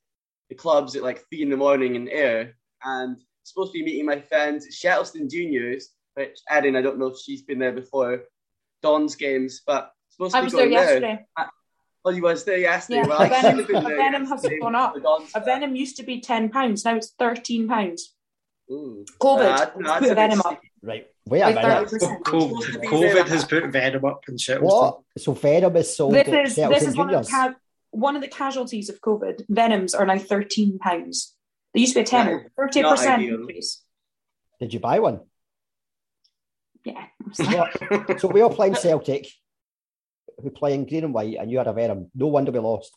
[0.49, 4.06] the clubs at like three in the morning in Ayr and supposed to be meeting
[4.06, 8.23] my friends at Shettleston Juniors, which Erin, I don't know if she's been there before,
[8.82, 11.25] Don's games, but supposed to I be was going there yesterday.
[11.38, 11.49] There.
[12.06, 12.99] Oh, you was there yesterday.
[12.99, 14.93] Yeah, well, a I should venom, have been a there venom has gone up.
[14.95, 15.45] the A stuff.
[15.45, 16.84] venom used to be ten pounds.
[16.84, 18.13] Now it's thirteen pounds.
[18.71, 19.06] Ooh.
[19.21, 21.89] COVID Uh, no, put a venom up Right, wait a by minute.
[22.25, 24.62] COVID, COVID has put Venom up in Shettleston.
[24.63, 24.99] What?
[25.17, 27.56] So Venom is sold This at is this is one of Juniors.
[27.93, 29.45] The ca- one of the casualties of COVID.
[29.49, 31.36] Venoms are now thirteen pounds.
[31.73, 32.51] They used to be a tenner.
[32.60, 33.82] 30% increase.
[34.60, 35.21] Did you buy one?
[36.86, 37.06] Yeah.
[38.19, 39.27] So we all playing Celtic,
[40.41, 42.12] who playing green and white, and you had a Venom.
[42.13, 42.91] No wonder we lost.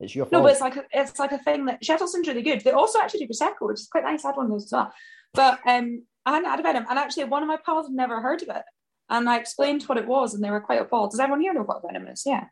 [0.00, 0.44] It's your No, fault.
[0.44, 2.60] but it's like a, it's like a thing that Shettleston's really good.
[2.62, 4.24] They also actually do prosecco, which is quite nice.
[4.24, 4.92] I had one of those as well.
[5.32, 8.20] But um, I hadn't had a venom, and actually one of my pals had never
[8.20, 8.62] heard of it,
[9.08, 11.12] and I explained what it was, and they were quite appalled.
[11.12, 12.24] Does everyone here know what venom is?
[12.26, 12.44] Yeah.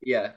[0.00, 0.30] Yeah.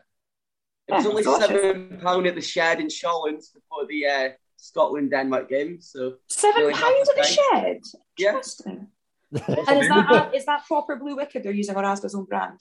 [0.91, 4.29] It was Yeah, only it's seven pound at the shed in Shawlands before the uh,
[4.57, 5.79] Scotland Denmark game.
[5.81, 7.39] So Seven Really half pounds at the price.
[7.51, 7.81] shed.
[8.17, 8.29] Yeah.
[8.29, 8.87] Interesting.
[9.33, 12.59] And is that is that proper Blue Wicked they're using or Asda's own brand?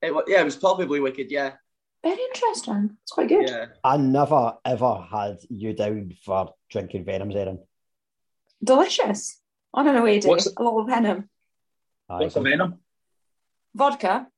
[0.00, 1.28] it, wa- yeah, it was probably wicked.
[1.28, 1.54] Yeah,
[2.04, 2.96] Very interesting.
[3.02, 3.48] It's quite good.
[3.48, 3.66] yeah.
[3.82, 7.58] I never ever had you down for drinking Venoms, Erin.
[8.62, 9.40] Delicious.
[9.74, 11.28] On an away day, What's- a little venom.
[12.08, 12.78] Aye, What's the venom?
[13.74, 14.28] Vodka,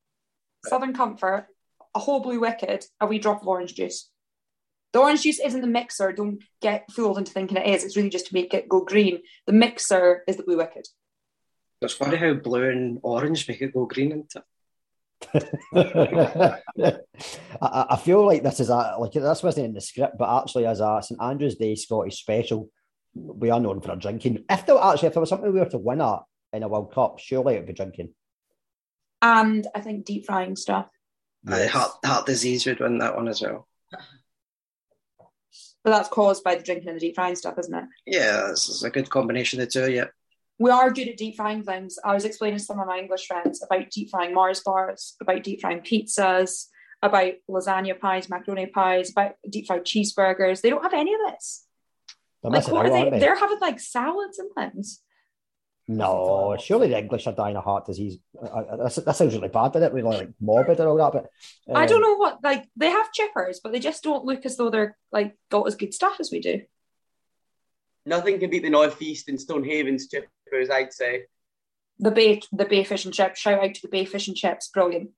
[0.67, 1.47] Southern Comfort,
[1.95, 4.11] a whole Blue Wicked, a wee drop of orange juice.
[4.93, 6.13] The orange juice isn't the mixer.
[6.13, 7.85] Don't get fooled into thinking it is.
[7.85, 9.21] It's really just to make it go green.
[9.47, 10.87] The mixer is the Blue Wicked.
[11.83, 14.43] It's funny how blue and orange make it go green into
[15.75, 16.59] I,
[17.61, 20.67] I I feel like this is a like this wasn't in the script, but actually
[20.67, 22.71] as a St Andrew's Day Scottish special,
[23.15, 24.45] we are known for our drinking.
[24.49, 26.21] If there actually if there was something we were to win at
[26.53, 28.15] in a World Cup, surely it'd be drinking.
[29.23, 30.89] And I think deep frying stuff.
[31.49, 33.67] Uh, Aye, heart, heart disease would win that one as well.
[35.83, 37.85] But that's caused by the drinking and the deep frying stuff, isn't it?
[38.07, 40.07] Yeah, this is a good combination of the two, yeah.
[40.59, 41.99] We are good at deep frying things.
[42.05, 45.43] I was explaining to some of my English friends about deep frying Mars bars, about
[45.43, 46.67] deep frying pizzas,
[47.03, 50.61] about lasagna pies, macaroni pies, about deep fried cheeseburgers.
[50.61, 51.65] They don't have any of this.
[52.43, 53.09] Like, what are they?
[53.09, 53.19] they?
[53.19, 55.01] They're having like salads and things.
[55.93, 58.19] No, surely the English are dying of heart disease.
[58.41, 59.93] I, I, that that sounds really bad, doesn't it?
[59.93, 61.13] Really like morbid and all that.
[61.13, 61.27] But
[61.75, 64.57] I uh, don't know what like they have chippers, but they just don't look as
[64.57, 66.61] though they're like got as good stuff as we do.
[68.07, 71.25] Nothing can beat the Northeast and Stonehaven's chippers, I'd say.
[71.99, 73.41] The bay, the bay fish and chips.
[73.41, 74.69] Shout out to the bay fish and chips.
[74.69, 75.11] Brilliant.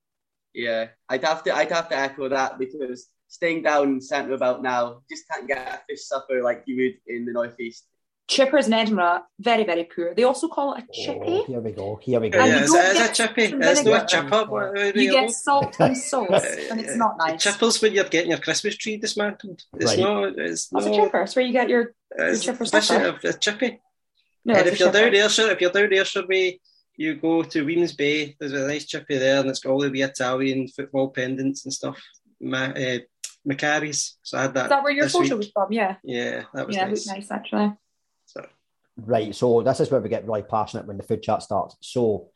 [0.55, 4.63] Yeah, I'd have to, I'd have to echo that because staying down in centre about
[4.63, 7.85] now, just can't get a fish supper like you would in the Northeast.
[8.29, 10.13] Chippers in Edinburgh, very very poor.
[10.15, 11.19] They also call it a chippy.
[11.25, 11.99] Oh, here we go.
[12.01, 12.39] Here we go.
[12.39, 13.43] And yeah, you is don't it, is get it chippy?
[13.43, 13.95] It's not vinegar.
[13.95, 14.29] a chipper.
[14.51, 17.43] what- what You get salt and sauce, and it's not nice.
[17.43, 19.61] Chippers when you're getting your Christmas tree dismantled.
[19.75, 19.99] It's Right.
[19.99, 20.39] not.
[20.39, 20.93] It's That's not.
[20.93, 21.21] a chipper.
[21.21, 21.93] It's where you get your.
[22.11, 23.19] It's chipper fish- supper.
[23.23, 23.81] a, a chippy.
[24.45, 25.15] No, and if you're down chipper.
[25.23, 26.59] Ayrshire, if you're down Ayrshire way,
[26.95, 28.35] you go to Wemyss Bay.
[28.39, 31.73] There's a nice chippy there, and it's got all the wee Italian football pendants and
[31.73, 32.01] stuff.
[32.39, 32.99] Ma- uh,
[33.45, 34.17] Macari's.
[34.23, 34.63] So I had that.
[34.65, 35.37] Is that where your this photo week.
[35.39, 35.71] was from?
[35.73, 35.95] Yeah.
[36.03, 37.05] Yeah, that was yeah, it nice.
[37.07, 37.73] looked nice actually.
[38.25, 38.45] So,
[38.95, 39.33] Right.
[39.33, 41.77] So this is where we get really passionate when the food chat starts.
[41.81, 42.29] So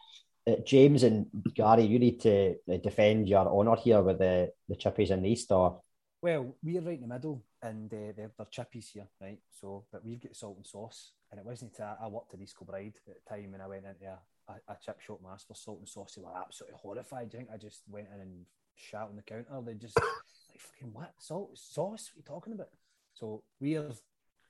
[0.48, 4.76] uh, James and Gary, you need to uh, defend your honour here with the the
[4.76, 5.52] chippies in the east.
[5.52, 5.82] Or
[6.22, 9.40] Well, we're right in the middle, and uh, they're, they're chippies here, right?
[9.52, 12.42] So, but we've got salt and sauce, and it wasn't until I, I worked at
[12.42, 15.32] East Kilbride at the time, and I went into a, a, a chip shop and
[15.32, 16.16] asked for salt and sauce.
[16.16, 17.30] They were absolutely horrified.
[17.32, 18.46] I think I just went in and
[18.76, 19.62] shat on the counter.
[19.64, 19.96] They just
[20.50, 22.10] like fucking what salt sauce?
[22.16, 22.70] What are you talking about?
[23.14, 23.92] So we're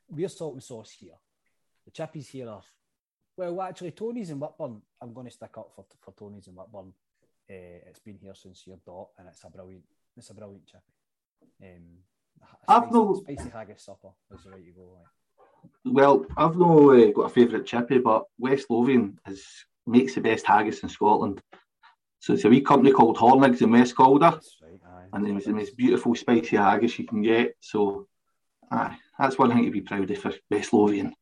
[0.10, 1.16] we're salt and sauce here.
[1.88, 2.62] The chippies here are
[3.38, 4.82] well, actually, Tony's in Whitburn.
[5.00, 6.92] I'm going to stick up for for Tony's in Whitburn.
[7.50, 9.86] Uh, it's been here since your dot, and it's a brilliant,
[10.18, 10.84] it's a brilliant chippy.
[11.64, 12.00] Um,
[12.68, 14.98] I've spicy, no- spicy haggis supper is the way to go.
[14.98, 15.94] Like.
[15.94, 19.46] Well, I've no uh, got a favourite chippy, but West Lothian is
[19.86, 21.40] makes the best haggis in Scotland.
[22.20, 25.78] So it's a wee company called Hornigs in West Calder, right, and it's the most
[25.78, 27.56] beautiful spicy haggis you can get.
[27.62, 28.08] So,
[28.72, 31.14] aye, that's one thing to be proud of for West Lothian.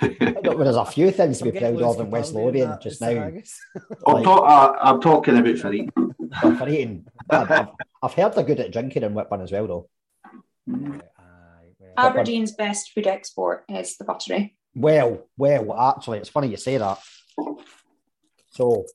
[0.00, 3.00] Well, There's a few things to be proud of in West Burnley Lothian that, just
[3.00, 3.08] now.
[3.14, 3.58] haggis.
[4.06, 5.90] I'm, Like- talk, uh, I'm talking about for eating.
[5.96, 7.06] Well, for eating.
[7.30, 7.68] I've, I've,
[8.02, 9.88] I've heard they're good at drinking in Whitburn as well, though.
[10.70, 11.02] Aye,
[11.78, 14.56] well, Aberdeen's best food export is the buttery.
[14.74, 16.98] Well, well, actually, it's funny you say that.
[18.50, 18.86] So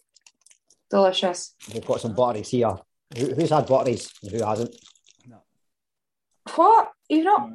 [0.90, 1.54] Delicious.
[1.74, 2.76] we've got some butteries here.
[3.18, 4.76] Who, who's had butteries and who hasn't?
[6.56, 6.92] What?
[7.10, 7.50] You've not.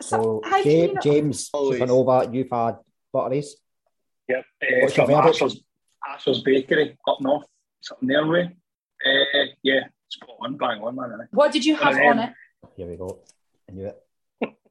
[0.00, 2.76] So how can you James, not- James Supernova, you've had
[3.12, 3.56] butteries.
[4.28, 4.44] Yep.
[4.62, 5.36] Uh, What's your from verdict?
[5.36, 5.62] Asher's,
[6.08, 7.46] Asher's Bakery up north,
[7.80, 8.56] something their way.
[9.04, 11.28] Uh, yeah, spot on, bang on, man.
[11.32, 12.28] What did you have One on them.
[12.30, 12.68] it?
[12.76, 13.20] Here we go.
[13.68, 13.96] I knew it.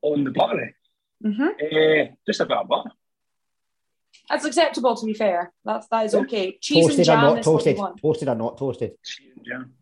[0.02, 0.76] On the buttery.
[1.22, 2.92] hmm Uh, just a bit of butter.
[4.30, 4.96] That's acceptable.
[4.96, 6.58] To be fair, that's that is okay.
[6.62, 7.76] Cheese and Toasted or not is toasted?
[7.76, 8.02] you want.
[8.02, 8.92] Toasted or not toasted?
[9.04, 9.74] Cheese and jam.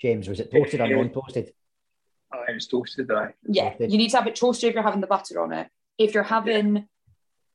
[0.00, 0.96] James, was it toasted or Yeah.
[0.96, 1.52] non-toasted?
[2.32, 3.34] Aye, it was toasted, aye.
[3.46, 5.68] Yeah, you need to have it toasted if you're having the butter on it.
[5.98, 6.86] If you're having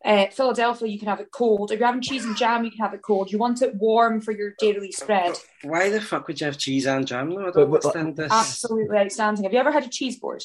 [0.03, 1.71] uh, Philadelphia, you can have it cold.
[1.71, 3.31] If you're having cheese and jam, you can have it cold.
[3.31, 5.37] You want it warm for your daily spread.
[5.63, 7.47] Why the fuck would you have cheese and jam though?
[7.47, 8.31] I don't but- understand this.
[8.31, 9.43] Absolutely outstanding.
[9.45, 10.43] Have you ever had a cheese board?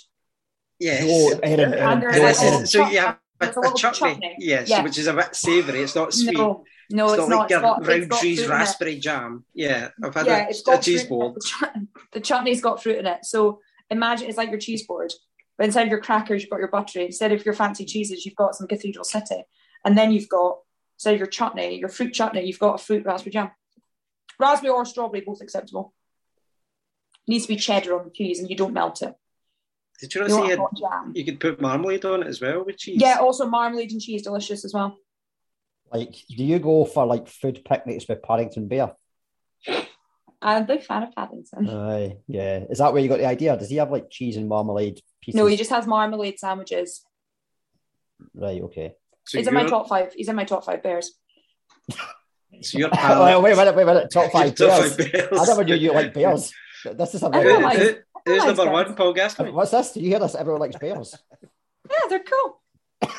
[0.79, 1.03] Yes.
[1.05, 2.53] No, Erin, And Erin, there's no, a Yes, Erin.
[2.53, 4.37] little so you have a, a a chutney, chutney.
[4.38, 4.83] yes, Yeah.
[4.83, 5.83] which is a bit savoury.
[5.83, 6.38] It's not sweet.
[6.38, 7.38] No, no, it's, it's, not not.
[7.40, 8.49] like got, it's got Rowntree's fruit in it.
[8.49, 9.45] raspberry jam.
[9.55, 11.33] Yeah, I've had yeah, a, a cheese fruit bowl.
[11.35, 11.75] The, chut-
[12.12, 13.25] the chutney's got fruit in it.
[13.27, 15.12] So imagine it's like your cheese board,
[15.59, 17.05] but instead of your crackers, you've got your buttery.
[17.07, 19.42] Instead of your fancy cheeses, you've got some Cathedral City,
[19.85, 20.59] and then you've got
[20.96, 23.50] instead of your chutney, your fruit chutney, you've got a fruit raspberry jam.
[24.38, 25.94] Raspberry or strawberry, both acceptable.
[27.26, 29.14] needs to be cheddar on the cheese, and you don't melt it.
[30.00, 31.16] Did you not You see it?
[31.16, 33.00] You could put marmalade on it as well with cheese.
[33.00, 34.96] Yeah, also marmalade and cheese, delicious as well.
[35.92, 38.92] Like, do you go for like food picnics with Paddington Bear?
[40.42, 41.68] I'm a big fan of Paddington.
[41.68, 42.64] Aye, yeah.
[42.70, 43.57] Is that where you got the idea?
[43.57, 45.37] Does he have like cheese and marmalade pieces?
[45.38, 47.05] no, he just has marmalade sandwiches.
[48.35, 48.94] Right, okay.
[49.26, 50.12] So He's in my top five.
[50.14, 51.12] He's in my top five bears.
[52.62, 53.42] So your Wait, palate.
[53.42, 54.11] wait a minute, wait a minute.
[54.11, 54.96] Top five Top bears.
[54.96, 55.29] five bears.
[55.40, 56.53] I never knew you like bears.
[56.85, 57.62] This is a I Who, don't very.
[57.62, 57.94] like- who-
[58.26, 58.72] who's number bears.
[58.88, 58.94] one?
[58.96, 59.53] Paul Gascoigne.
[59.53, 59.92] What's this?
[59.92, 60.35] Do you hear this?
[60.35, 61.14] Everyone likes bears.
[61.88, 62.61] Yeah, they're cool.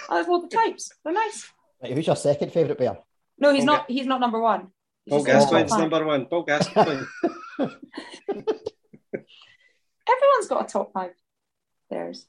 [0.09, 0.91] I have all the types.
[1.03, 1.49] They're nice.
[1.81, 2.97] Right, who's your second favourite bear?
[3.39, 3.65] No, he's Okay.
[3.65, 3.89] not.
[3.89, 4.67] He's not number one.
[5.05, 6.25] He's Paul just in my top Gascoigne's number one.
[6.27, 7.05] Paul Gascoigne.
[10.07, 11.11] Everyone's got a top five.
[11.89, 12.25] There's.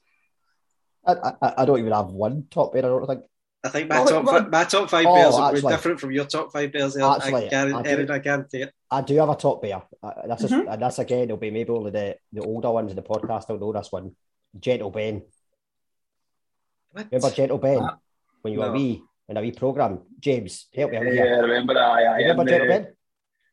[1.05, 2.85] I, I, I don't even have one top bear.
[2.85, 3.23] I don't think.
[3.65, 5.99] I think my Oh, top well- fi- my top five Oh, bears are actually- different
[5.99, 6.97] from your top five bears.
[6.97, 8.73] Actually, I, guarantee, I do- Erin, I guarantee it.
[8.91, 9.81] I do have a top bear.
[10.01, 10.71] Uh, that's just, Mhm.
[10.73, 11.23] and that's again.
[11.23, 13.47] It'll be maybe only the, the older ones in the podcast.
[13.49, 14.15] will know this one.
[14.59, 15.23] Gentle Ben.
[16.91, 17.07] What?
[17.11, 17.97] Remember Gentle Ben Ah,
[18.41, 19.99] when you were wee in a wee program?
[20.19, 21.35] James, help me out Yeah, here.
[21.35, 21.81] I remember that.
[21.83, 22.87] Aye, aye, Remember on Gentle the, Ben?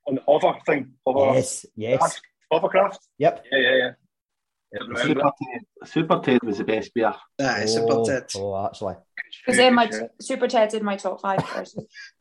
[0.09, 0.93] on the hover thing.
[1.07, 2.21] Hover, Yes, yes.
[2.53, 2.99] Hovercraft.
[3.19, 3.45] Yep.
[3.53, 3.77] Yeah, yeah, yeah.
[3.77, 7.15] yeah I remember Super Ted, Super Ted was the best beer.
[7.41, 8.31] Aye, oh, Super Ted.
[8.37, 8.95] oh, actually.
[9.47, 11.39] Because in my Super Ted's in my top five.
[11.55, 11.77] Bears.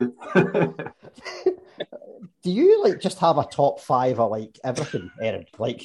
[2.42, 5.46] Do you like just have a top five of like everything, Erin?
[5.58, 5.82] Like,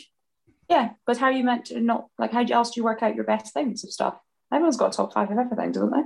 [0.69, 2.31] yeah, but how you meant to not like?
[2.31, 4.17] How else do you work out your best things of stuff?
[4.53, 6.03] Everyone's got a top five of everything, doesn't they?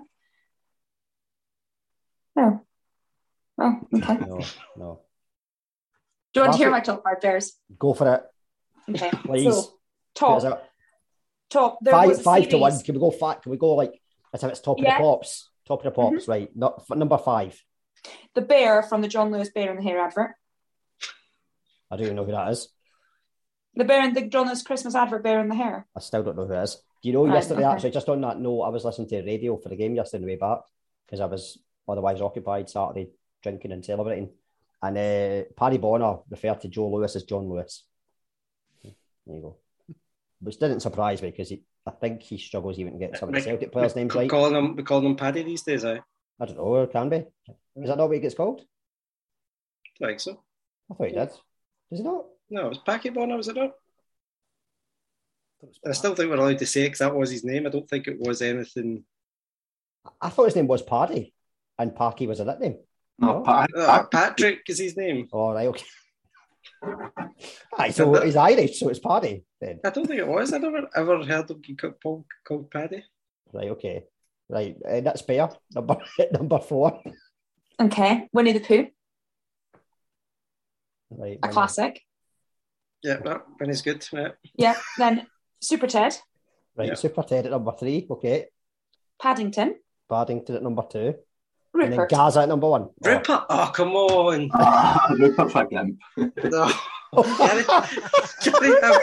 [2.39, 2.65] No.
[3.61, 4.15] Oh, okay.
[4.17, 4.39] Do
[4.77, 5.01] no,
[6.33, 7.53] Do you want to hear Mark- my top five bears?
[7.77, 8.23] Go for it,
[8.95, 9.09] Okay.
[9.25, 9.53] please.
[9.53, 9.73] So,
[10.15, 10.53] top, Is
[11.49, 11.77] top.
[11.81, 12.79] There five, a five to one.
[12.79, 13.41] Can we go five?
[13.41, 13.99] Can we go like
[14.31, 14.93] that's how it's top Yeah.
[14.95, 15.49] of the pops?
[15.67, 16.31] Top of the pops, mm-hmm.
[16.31, 16.55] right?
[16.55, 17.61] Not f- number five.
[18.33, 20.31] The bear from the John Lewis Bear in the Hare advert.
[21.91, 22.69] I don't even know who that is.
[23.75, 25.85] The bear in the John Lewis Christmas advert, Bear in the Hare.
[25.95, 26.75] I still don't know who it is.
[27.01, 27.65] Do you know Right, yesterday?
[27.65, 27.73] okay.
[27.73, 30.23] Actually, just on that note, I was listening to the radio for the game yesterday
[30.23, 30.59] on the way back
[31.05, 31.57] because I was
[31.89, 33.09] otherwise occupied Saturday
[33.41, 34.29] drinking and celebrating.
[34.81, 37.83] And uh, Paddy Bonner referred to Joe Lewis as John Lewis.
[38.83, 39.57] There you go.
[40.41, 41.51] Which didn't surprise me because
[41.85, 44.29] I think he struggles even to get some of the Celtic players' names right.
[44.29, 45.83] Calling them, we call them Paddy these days.
[45.83, 46.01] I
[46.39, 46.81] I don't know.
[46.81, 47.17] It can be.
[47.17, 48.61] Is that not what he gets called?
[50.01, 50.41] I think so.
[50.89, 51.27] I thought he did.
[51.27, 52.25] Does he not?
[52.49, 53.71] No, it was Packy Bonner, was it not?
[55.85, 57.67] I still think we're allowed to say because that was his name.
[57.67, 59.03] I don't think it was anything.
[60.21, 61.33] I thought his name was Paddy,
[61.79, 62.77] and Packy was a nickname.
[63.17, 63.41] No, No.
[63.43, 65.27] Pat, Uh, Patrick is his name.
[65.31, 65.85] All right, okay.
[67.77, 69.79] Aye, so he's Irish, so it's Paddy then.
[69.83, 70.53] I don't think it was.
[70.53, 73.03] I never ever heard of him get called, called Paddy.
[73.51, 74.03] Right, okay.
[74.47, 75.49] Right, uh, that's fair.
[75.73, 75.97] Number
[76.31, 77.01] number four.
[77.81, 78.27] Okay.
[78.33, 78.87] Winnie the Pooh,
[81.11, 81.53] Right, a Winnie.
[81.53, 82.01] classic.
[83.03, 84.05] Yeah, no, Winnie's good.
[84.11, 84.29] Yeah.
[84.55, 84.75] Yeah.
[84.97, 85.27] Then
[85.61, 86.17] Super Ted,
[86.75, 86.93] Right, Yeah.
[86.95, 88.07] Super Ted at number three.
[88.09, 88.47] Okay,
[89.21, 89.75] Paddington,
[90.09, 91.15] Paddington at number two.
[91.73, 92.09] And then Rupert.
[92.09, 92.89] Gazza at number one.
[93.03, 94.49] Rupert, oh come on!
[94.53, 95.99] Ah, Rupert's a gimp.
[96.43, 96.71] No.
[97.13, 97.87] Can I-
[98.43, 99.01] can I have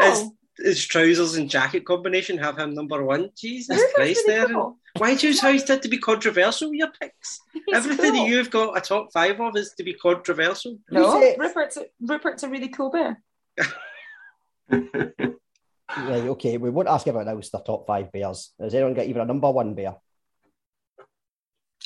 [0.00, 3.30] his, his trousers and jacket combination have him number one?
[3.36, 4.48] Jesus Rupert's Christ, really there.
[4.48, 4.78] cool.
[4.96, 7.40] Why do you always have to be controversial with your picks?
[7.52, 8.24] He's Everything cool.
[8.24, 10.78] that you've got a top five of is to be controversial.
[10.90, 11.38] No, Who's it?
[11.38, 13.20] Rupert's a, Rupert's a really cool bear.
[15.96, 17.34] Right, okay, we won't ask about now.
[17.34, 18.52] those the top five bears.
[18.60, 19.96] Has anyone got even a number one bear?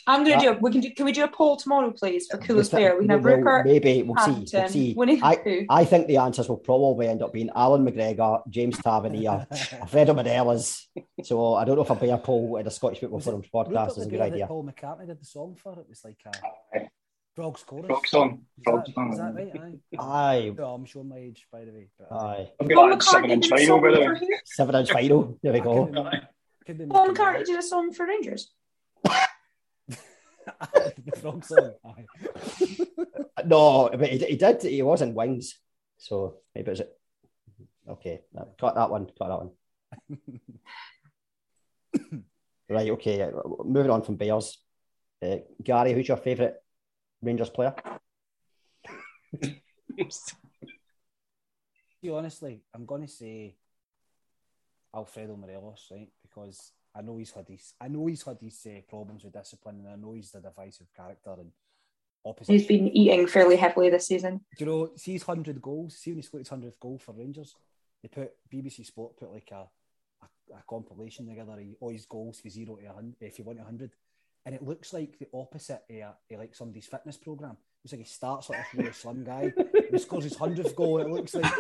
[0.07, 0.53] I'm going to Yeah.
[0.55, 0.59] do.
[0.61, 0.91] We can do.
[0.91, 3.37] Can we do a poll tomorrow, please, for coolest We thi- We can have well,
[3.37, 4.47] Rupert, Maybe we'll see.
[4.57, 4.95] We'll see.
[4.95, 9.47] Winnie I, I think the answers will probably end up being Allan McGregor, James Tavernier,
[9.53, 10.89] Fredo Morelos.
[11.23, 13.49] So I don't know if a bear poll in a Scottish Football Was it Forums
[13.53, 14.47] Rupert podcast the is a good idea.
[14.47, 16.89] Paul McCartney did the song for it was like a Aye.
[17.37, 17.87] Frog's chorus.
[17.87, 18.41] Frog song.
[18.59, 19.13] Is Frog song.
[19.13, 19.53] is that right?
[19.99, 19.99] Aye.
[19.99, 21.89] Aye, No, I'm showing my age, by the way.
[21.99, 22.51] But aye.
[22.61, 24.29] I've Paul got that seven McCartney inch final, song by the way.
[24.45, 25.39] Seven inch final.
[25.43, 25.87] There we go.
[25.87, 26.25] couldn't-
[26.67, 28.53] couldn't Paul McCartney did a song for Rangers.
[31.05, 31.73] the frog song.
[33.45, 34.63] No, but he, he did.
[34.63, 35.59] He was in Wings.
[35.97, 36.83] So maybe it was.
[37.89, 38.21] Okay,
[38.61, 39.07] cut that one.
[39.19, 39.51] Cut that one.
[42.69, 43.31] right, okay.
[43.65, 44.59] Moving on from Bears.
[45.21, 46.55] Uh, Gary, who's your favourite
[47.21, 47.75] Rangers player?
[52.01, 53.57] See, honestly, I'm going to say
[54.95, 56.09] Alfredo Morelos, right?
[56.23, 59.81] Because I know he's had his, I know he's had his uh, problems with discipline,
[59.81, 61.51] and I know he's the divisive character and
[62.25, 62.53] opposite.
[62.53, 64.41] He's been eating fairly heavily this season.
[64.57, 64.91] Do you know?
[64.97, 65.97] See his hundred goals.
[65.97, 67.55] See when he scored his hundredth goal for Rangers.
[68.03, 69.67] They put BBC Sport put like a
[70.23, 73.17] a, a compilation together of all his goals for zero to hundred.
[73.21, 73.93] If you want a hundred,
[74.45, 77.57] and it looks like the opposite of, a, of like somebody's fitness program.
[77.85, 79.53] It's like he starts like a really slim guy,
[79.91, 81.53] he scores his hundredth goal, it looks like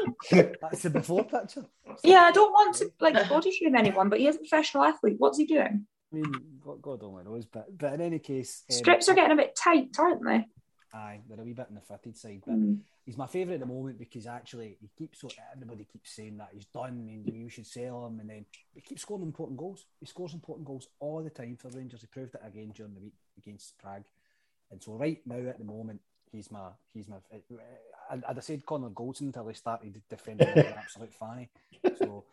[0.60, 1.66] that's the before picture.
[2.04, 5.16] Yeah, I don't want to like body shame anyone, but he is a professional athlete.
[5.18, 5.86] What's he doing?
[6.12, 6.32] I mean,
[6.64, 9.56] God, God only knows, but but in any case, um, Strips are getting a bit
[9.56, 10.46] tight, aren't they?
[10.94, 12.80] Aye, they're a wee bit in the fitted side, but Mm.
[13.04, 16.50] he's my favourite at the moment because actually he keeps so everybody keeps saying that
[16.52, 19.86] he's done and you should sell him, and then he keeps scoring important goals.
[19.98, 22.02] He scores important goals all the time for Rangers.
[22.02, 24.04] He proved it again during the week against Prague,
[24.70, 26.00] and so right now at the moment
[26.32, 27.16] he's my he's my.
[28.10, 31.50] I'd, I'd have said Connor Goldson until he started defending like an absolute fanny.
[31.96, 32.24] So,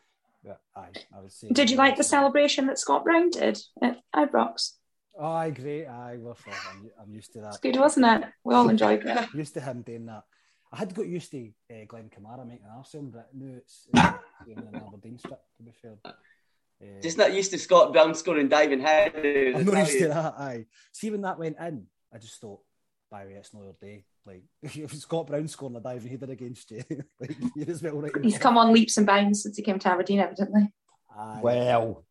[0.43, 1.49] yeah, aye, I would say.
[1.49, 4.73] Did you like the celebration that Scott Brown did at Ibrox?
[5.21, 5.85] Aye, great.
[5.85, 6.37] Aye, well,
[6.71, 7.49] I'm, I'm used to that.
[7.49, 8.29] It's good, wasn't it?
[8.43, 9.27] We all enjoyed it.
[9.33, 10.23] used to him doing that.
[10.71, 14.13] I had got used to uh, Glenn Kamara making an arse but now it's uh,
[14.45, 15.97] doing an Aberdeen strip, to be fair.
[16.05, 19.55] Uh, Just not used to Scott Brown scoring diving headers.
[19.55, 20.65] I'm not used to that, aye.
[20.91, 22.61] See, when that went in, I just thought,
[23.11, 24.03] by the way, it's not your day.
[24.25, 26.83] Like, if Scott Brown scoring a diving header against you,
[27.19, 28.11] like, you're as well right.
[28.21, 30.71] He's come on leaps and bounds since he came to Aberdeen, evidently.
[31.17, 31.39] Aye.
[31.41, 32.05] Well,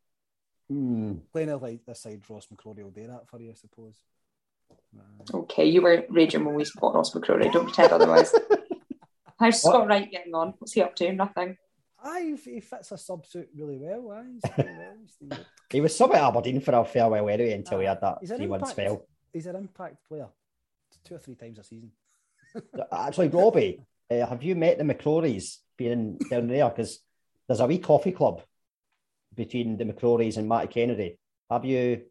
[0.68, 1.14] hmm.
[1.32, 3.96] Playing it like this side, Ross McCrorie will do that for you, I suppose.
[4.96, 5.24] Aye.
[5.32, 7.52] Okay, you were raging when we support Ross McCrorie.
[7.52, 8.34] Don't pretend otherwise.
[9.38, 10.54] How's Scott Wright getting on?
[10.58, 11.12] What's he up to?
[11.12, 11.56] Nothing.
[12.02, 14.11] Aye, he- he fits a subsuit really well.
[14.11, 14.24] Aye,
[14.56, 14.66] well.
[15.00, 15.46] He's doing good.
[15.70, 18.30] he was sub at Aberdeen for a fair while anyway until he had that He's
[18.32, 18.72] an three month impact.
[18.76, 19.06] spell.
[19.32, 20.28] He's an impact player,
[21.09, 21.90] two or three times a season.
[22.92, 26.68] Actually, Robbie, uh, have you met the McCrories being down there?
[26.68, 27.01] Because
[27.47, 28.42] there's a wee coffee club
[29.35, 31.18] between the McCrories and Matty Kennedy.
[31.51, 32.03] Have you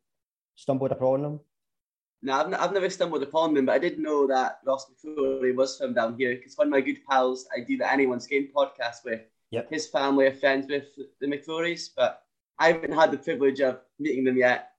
[0.56, 1.40] stumbled upon them?
[2.24, 5.56] No, I've, n- I've never stumbled upon them, but I did know that Ross McCrorie
[5.56, 8.50] was from down here because one of my good pals I do the Anyone's Game
[8.56, 9.70] podcast with, Yep.
[9.72, 10.86] his family are friends with
[11.22, 12.24] the McCrories, but
[12.60, 14.72] I haven't had the privilege of meeting them yet.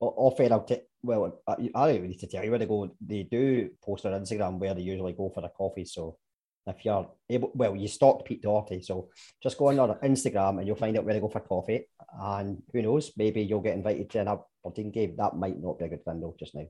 [0.00, 2.94] O- Off air, I'll t- well, I, I need to tell you where they go.
[3.00, 5.84] They do post on Instagram where they usually go for a coffee.
[5.84, 6.18] So
[6.66, 9.08] if you're able, well, you stalked Pete Doherty, so
[9.42, 11.88] just go on their Instagram and you'll find out where they go for coffee.
[12.20, 14.28] And who knows, maybe you'll get invited to an
[14.64, 15.14] Aberdeen game.
[15.16, 16.66] That might not be a good thing though, just now.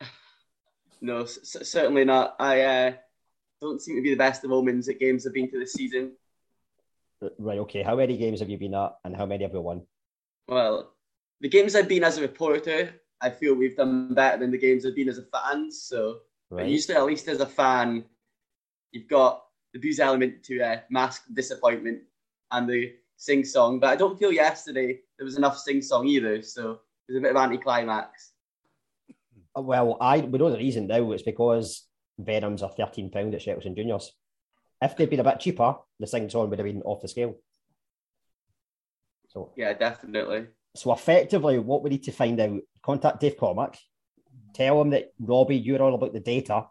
[1.02, 2.36] No, c- c- certainly not.
[2.38, 2.92] I uh,
[3.62, 6.12] don't seem to be the best of omens at games I've been to this season.
[7.38, 7.82] Right, okay.
[7.82, 9.86] How many games have you been at and how many have you won?
[10.46, 10.92] Well,
[11.40, 14.84] the games I've been as a reporter, I feel we've done better than the games
[14.86, 15.70] I've been as a fan.
[15.70, 16.66] So, Right.
[16.68, 18.04] usually, at least as a fan,
[18.92, 22.02] you've got the booze element to uh, mask disappointment
[22.50, 23.78] and the sing song.
[23.78, 26.42] But I don't feel yesterday there was enough sing song either.
[26.42, 28.32] So it was a bit of anticlimax.
[29.56, 31.12] Uh, Well, I we know the reason now.
[31.12, 31.86] It's because
[32.18, 34.12] Venoms are thirteen pound at Shettleston Juniors.
[34.82, 37.36] If they'd been a bit cheaper, the sing song would have been off the scale.
[39.28, 40.48] So, Yeah, definitely.
[40.74, 43.78] So effectively, what we need to find out: contact Dave Cormack,
[44.54, 46.66] tell him that Robbie, you're all about the data,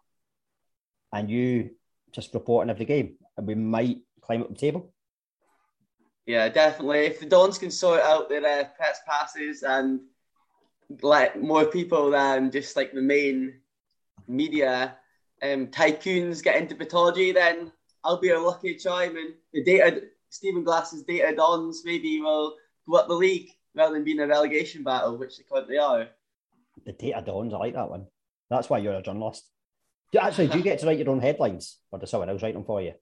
[1.13, 1.71] and you
[2.11, 4.93] just report on every game, and we might climb up the table.
[6.25, 6.99] Yeah, definitely.
[7.07, 10.01] If the Dons can sort out their uh, press passes and
[11.01, 13.55] let more people than just like the main
[14.27, 14.95] media
[15.41, 17.71] um, tycoons get into Pittodrie, then
[18.03, 22.55] I'll be a lucky chime And the data, Stephen Glass's data dons maybe will
[22.87, 23.49] go up the league
[23.79, 26.07] rather than being a relegation battle, which they currently are.
[26.85, 27.53] The data dawns.
[27.53, 28.07] I like that one.
[28.49, 29.49] That's why you're a journalist.
[30.11, 32.55] Do, actually, do you get to write your own headlines, or does someone else write
[32.55, 32.93] them for you?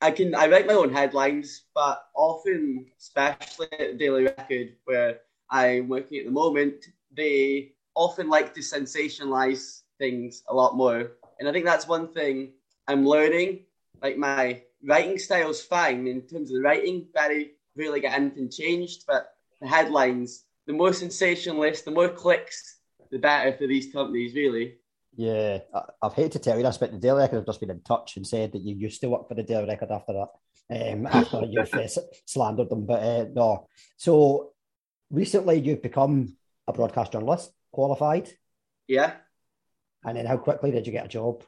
[0.00, 5.20] I can I write my own headlines, but often, especially at the Daily Record, where
[5.50, 11.12] I'm working at the moment, they often like to sensationalize things a lot more.
[11.38, 12.52] And I think that's one thing
[12.86, 13.64] I'm learning.
[14.00, 19.04] Like my writing style's fine in terms of the writing, very really get anything changed,
[19.06, 22.78] but the headlines, the more sensationalist, the more clicks,
[23.10, 24.76] the better for these companies, really.
[25.16, 27.70] Yeah, I, I've hated to tell you this, but the Daily Record have just been
[27.70, 30.92] in touch and said that you used to work for the Daily Record after that,
[30.92, 31.88] um, after you've uh,
[32.26, 32.86] slandered them.
[32.86, 34.52] But uh, no, so
[35.10, 36.36] recently you've become
[36.66, 38.30] a broadcast journalist, qualified.
[38.86, 39.14] Yeah.
[40.04, 41.42] And then how quickly did you get a job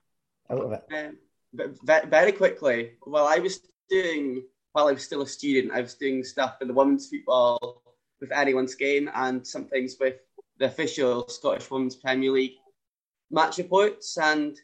[0.51, 0.83] out of it?
[0.93, 2.93] Um, very quickly.
[3.07, 4.43] Well, I was doing
[4.73, 5.73] while I was still a student.
[5.73, 7.83] I was doing stuff in the women's football
[8.21, 10.17] with anyone's game and some things with
[10.59, 12.57] the official Scottish Women's Premier League
[13.31, 14.17] match reports.
[14.19, 14.57] And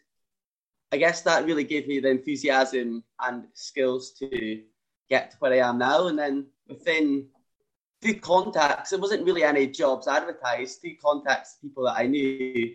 [0.92, 4.62] I guess that really gave me the enthusiasm and skills to
[5.08, 6.08] get to where I am now.
[6.08, 7.28] And then within
[8.02, 12.74] through contacts, it wasn't really any jobs advertised, through contacts, people that I knew,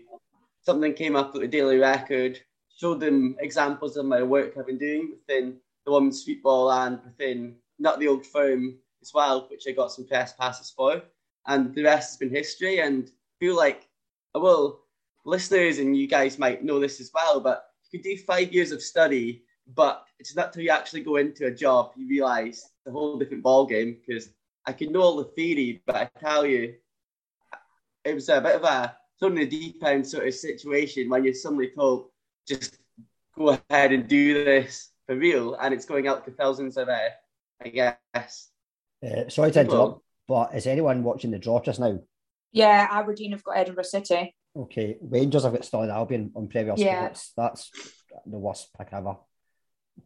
[0.63, 2.39] something came up at the Daily Record,
[2.75, 7.55] showed them examples of my work I've been doing within the women's football and within
[7.79, 11.01] not the old firm as well, which I got some press passes for.
[11.47, 12.79] And the rest has been history.
[12.79, 13.87] And I feel like,
[14.33, 14.81] well,
[15.25, 18.71] listeners and you guys might know this as well, but you could do five years
[18.71, 19.43] of study,
[19.75, 23.17] but it's not till you actually go into a job you realise it's a whole
[23.17, 24.29] different ball game because
[24.65, 26.75] I could know all the theory, but I tell you,
[28.03, 31.23] it was a bit of a thrown in the deep end sort of situation when
[31.23, 32.09] you're suddenly told
[32.47, 32.77] just
[33.35, 37.09] go ahead and do this for real, and it's going out to thousands of, uh,
[37.63, 38.50] I guess.
[39.03, 41.99] Uh, sorry to interrupt, but is anyone watching the draw just now?
[42.51, 44.35] Yeah, Aberdeen have got Edinburgh City.
[44.55, 47.13] Okay, Rangers have got Stirling Albion on Premier Yeah.
[47.13, 47.33] Sports.
[47.37, 47.71] That's
[48.25, 49.15] the worst pick ever.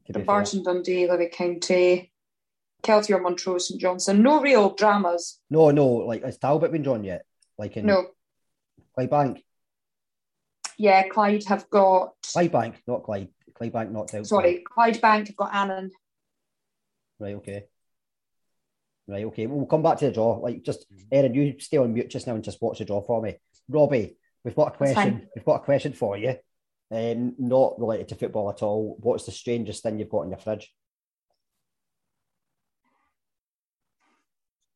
[0.08, 0.26] to be fair.
[0.26, 2.12] Barton Dundee, Livy County,
[2.84, 4.22] Kelty or Montrose, St Johnstone.
[4.22, 5.40] No real dramas.
[5.50, 7.26] No, no, like has Talbot been drawn yet?
[7.58, 8.06] Like in No.
[8.98, 9.42] Clydebank?
[10.78, 12.14] Yeah, Clyde have got.
[12.24, 13.30] Clydebank, not Clyde.
[13.60, 14.28] Clydebank knocked out.
[14.28, 15.92] Sorry, Clydebank have got Annan.
[17.20, 17.66] Right, okay.
[19.08, 19.46] Right, okay.
[19.46, 20.38] We'll come back to the draw.
[20.38, 23.22] Like, just Erin, you stay on mute just now and just watch the draw for
[23.22, 23.36] me.
[23.70, 25.28] Robbie, we've got a question.
[25.36, 26.36] We've got a question for you.
[26.92, 28.98] Um, not related to football at all.
[29.00, 30.74] What's the strangest thing you've got in your fridge?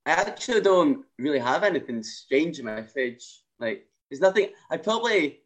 [0.06, 3.44] I actually don't really have anything strange in my fridge.
[3.60, 4.50] Like, there's nothing.
[4.70, 5.42] I probably.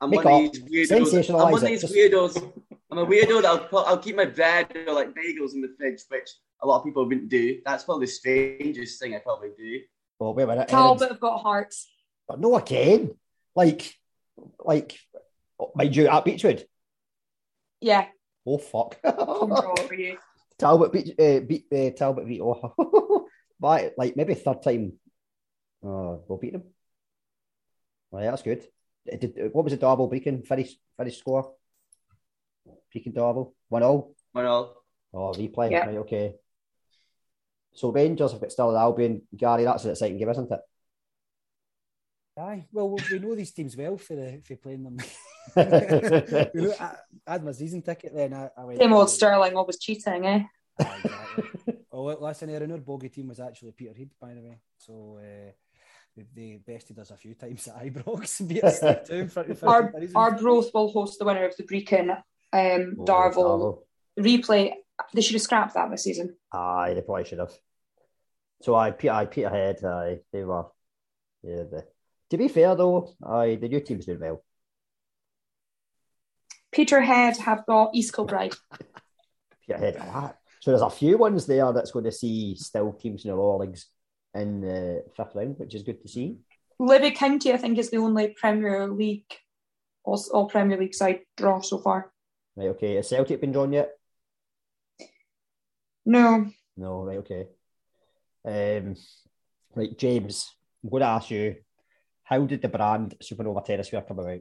[0.00, 1.12] I'm Make one of these weirdos.
[1.12, 2.52] Sensationalise I'm one of these Just- weirdos.
[2.90, 6.02] I'm a weirdo that I'll, I'll keep my bread or like bagels in the fridge,
[6.08, 6.28] which
[6.62, 7.60] a lot of people wouldn't do.
[7.64, 9.80] That's probably the strangest thing I probably do.
[10.20, 10.68] Oh, wait a minute.
[10.68, 11.90] Talbot have got Hearts.
[12.28, 13.16] But no, again.
[13.54, 13.92] Like,
[14.64, 14.98] like,
[15.74, 16.64] mind you, at Beechwood.
[17.80, 18.06] Yeah,
[18.46, 18.96] Oh, fuck.
[19.04, 20.16] home draw for you.
[20.58, 23.26] Talbot beat, uh, beat uh, Talbot beat oh,
[23.60, 24.92] but like maybe third time.
[25.82, 26.64] Oh, we'll beat them.
[28.12, 28.64] Right, that's good.
[29.06, 31.54] Did, what was the double Beacon finish finish score?
[32.92, 34.14] Beacon double one all.
[34.32, 34.76] Well,
[35.14, 35.70] Oh, replay.
[35.70, 35.86] Yeah.
[35.86, 36.34] Right, okay.
[37.74, 39.64] So Rangers have got still Albion, Gary.
[39.64, 40.60] That's an exciting game, isn't it?
[42.38, 44.96] Aye, well, we- we know these teams well for the for playing them.
[45.56, 46.96] I,
[47.26, 48.32] I had my season ticket then.
[48.32, 48.78] I, I went.
[48.78, 50.42] Same old Stirling, always cheating, eh?
[50.80, 51.74] Aye, exactly.
[51.90, 54.60] well, li- listen, Erin, our bogey team was actually Peterhead, by the way.
[54.78, 55.52] So uh,
[56.16, 58.46] they, they bested us a few times at Ibrox.
[58.48, 60.16] Beat us like two in front of Our, 50,000.
[60.16, 63.78] Arbroath will host the winner of the Brechin um, Oh, Darvel
[64.18, 64.72] replay.
[65.12, 66.36] They should have scrapped that this season.
[66.52, 67.52] Aye, they probably should have.
[68.62, 70.66] So I, Peter, I, Peterhead, aye, they were.
[71.42, 71.84] Yeah, the,
[72.30, 74.44] to be fair though, aye, the new team's doing well.
[76.70, 78.54] Peterhead have got East Kilbride.
[79.66, 83.30] Peterhead, ah, so there's a few ones there that's going to see still teams in
[83.30, 83.86] the lower leagues
[84.34, 86.38] in the fifth round, which is good to see.
[86.78, 89.32] Livy County, I think, is the only Premier League,
[90.04, 92.12] all, all Premier League side draw so far.
[92.56, 92.94] Right, okay.
[92.94, 93.90] Has Celtic been drawn yet?
[96.04, 96.46] No,
[96.76, 97.48] No, right, okay.
[98.44, 98.96] Um,
[99.74, 100.50] right, James,
[100.82, 101.56] I'm going to ask you,
[102.24, 104.40] how did the brand Supernova Terrace Wear come about?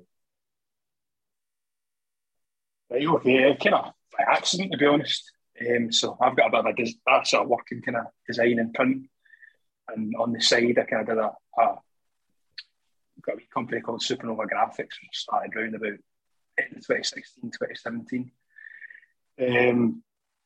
[2.90, 5.32] Right, okay, kind of by accident to be honest.
[5.70, 8.06] Um, so I've got a bit of a, des- a sort of working kind of
[8.28, 9.08] design and print,
[9.90, 11.32] and on the side I kind of did a,
[11.62, 11.76] a
[13.22, 16.00] got a wee company called Supernova Graphics, which started around about
[16.58, 18.32] in 2016, 2017.
[19.40, 20.04] Um,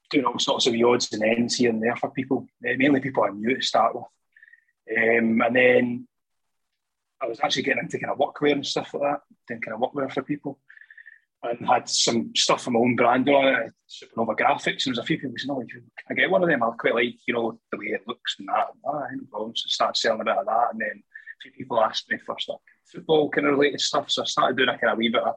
[0.09, 2.99] doing all sorts of the odds and ends here and there for people, uh, mainly
[2.99, 4.05] people I knew to start with.
[4.97, 6.07] Um, and then
[7.21, 9.81] I was actually getting into kind of workwear and stuff like that, doing kind of
[9.81, 10.59] workwear for people.
[11.43, 14.65] And had some stuff from my own brand on it, Supernova Graphics.
[14.65, 16.63] And there was a few people saying, Oh, can I get one of them?
[16.63, 18.69] I quite like, you know, the way it looks and that.
[18.83, 19.55] Ah, no problem.
[19.55, 20.67] So I started selling a bit of that.
[20.71, 24.09] And then a few people asked me for stuff, football kind of related stuff.
[24.09, 25.35] So I started doing a kind of wee bit of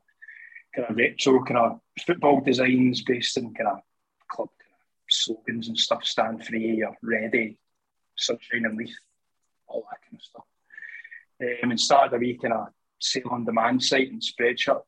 [0.74, 3.78] kind of retro kind of football designs based in kind of
[4.30, 4.48] club
[5.09, 7.59] slogans and stuff, stand free or ready,
[8.16, 8.96] sunshine on Leith,
[9.66, 10.44] all that kind of stuff.
[11.40, 14.82] Um, and started a wee kind a sale on demand site and Spreadshirt.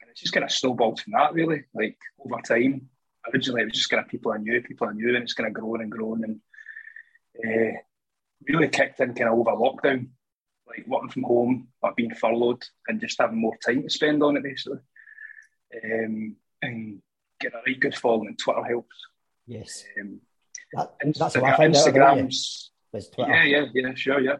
[0.00, 2.88] And it's just kind of snowballed from that really, like over time.
[3.32, 5.46] Originally it was just kind of people I knew, people I knew, and it's kind
[5.46, 6.40] of grown and grown and
[7.44, 7.76] uh,
[8.48, 10.08] really kicked in kind of over lockdown,
[10.66, 14.36] like working from home or being furloughed and just having more time to spend on
[14.36, 14.78] it basically.
[15.84, 17.02] Um, and
[17.40, 19.06] get a really good following Twitter helps.
[19.50, 19.84] Yes.
[20.00, 20.20] Um,
[20.72, 22.70] That, Insta- that's what I found out about Instagram's
[23.18, 24.36] yeah, yeah, yeah, sure, yeah.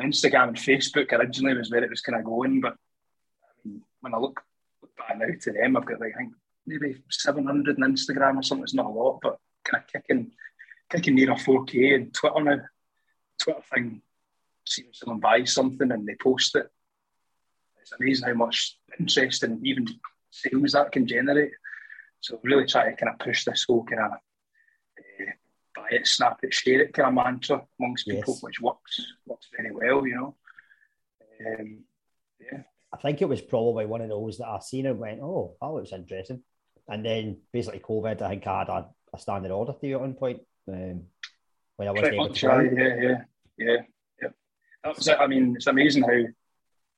[0.00, 4.14] Instagram and Facebook originally was where it was kind of going, but I mean, when
[4.14, 4.40] I look,
[4.80, 6.34] look back now to them, I've got like I think
[6.66, 8.64] maybe seven hundred on Instagram or something.
[8.64, 10.32] It's not a lot, but kind of kicking,
[10.90, 12.60] kicking near a four K and Twitter now.
[13.40, 14.02] Twitter thing,
[14.66, 16.68] seeing someone buy something and they post it.
[17.80, 19.86] It's amazing how much interest and even
[20.30, 21.52] sales that can generate.
[22.20, 24.12] So really try to kind of push this whole kind of
[25.92, 30.06] it, snap it, share it kind of mantra amongst people, which works works very well,
[30.06, 30.36] you know.
[31.46, 31.84] Um,
[32.40, 32.62] yeah,
[32.92, 35.68] I think it was probably one of those that I seen and went, oh, that
[35.68, 36.42] looks interesting.
[36.88, 40.00] And then basically COVID, I think I had a, a standing order to you at
[40.00, 41.02] one point um,
[41.76, 43.18] when I wasn't able much, to yeah, yeah, yeah,
[43.58, 43.76] yeah,
[44.20, 44.28] yeah.
[44.84, 45.18] That was it.
[45.18, 46.22] I mean, it's amazing how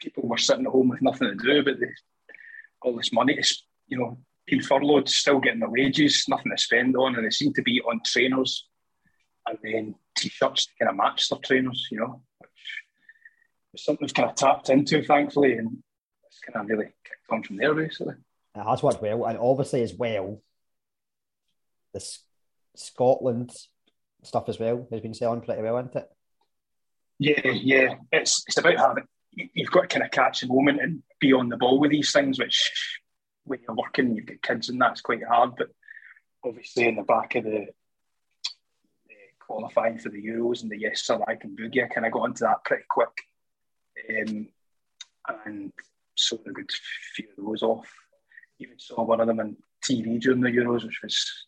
[0.01, 1.87] people were sitting at home with nothing to do, but they,
[2.83, 6.97] all this money, is, you know, being furloughed, still getting their wages, nothing to spend
[6.97, 8.67] on, and they seem to be on trainers
[9.47, 12.51] and then t-shirts to kind of match their trainers, you know, which
[13.81, 15.83] is something we've kind of tapped into, thankfully, and
[16.27, 18.15] it's kind of really kicked on from there, basically.
[18.55, 19.25] It has worked well.
[19.27, 20.41] And obviously, as well,
[21.93, 22.25] the S-
[22.77, 23.53] Scotland
[24.23, 26.09] stuff as well has been selling pretty well, hasn't it?
[27.19, 27.95] Yeah, yeah.
[28.11, 31.33] It's it's about having you- you've got to kind of catch the moment and be
[31.33, 32.99] on the ball with these things, which
[33.45, 35.57] when you're working, you've got kids and that's quite hard.
[35.57, 35.69] But
[36.45, 37.67] obviously, in the back of the
[39.55, 42.25] qualifying for the Euros and the Yes Sir I Can Boogie, I kind of got
[42.25, 43.23] into that pretty quick,
[44.11, 44.49] um,
[45.47, 45.73] and
[46.17, 46.71] sold a good
[47.15, 47.89] few of those off.
[48.59, 51.47] Even saw one of them on TV during the Euros, which was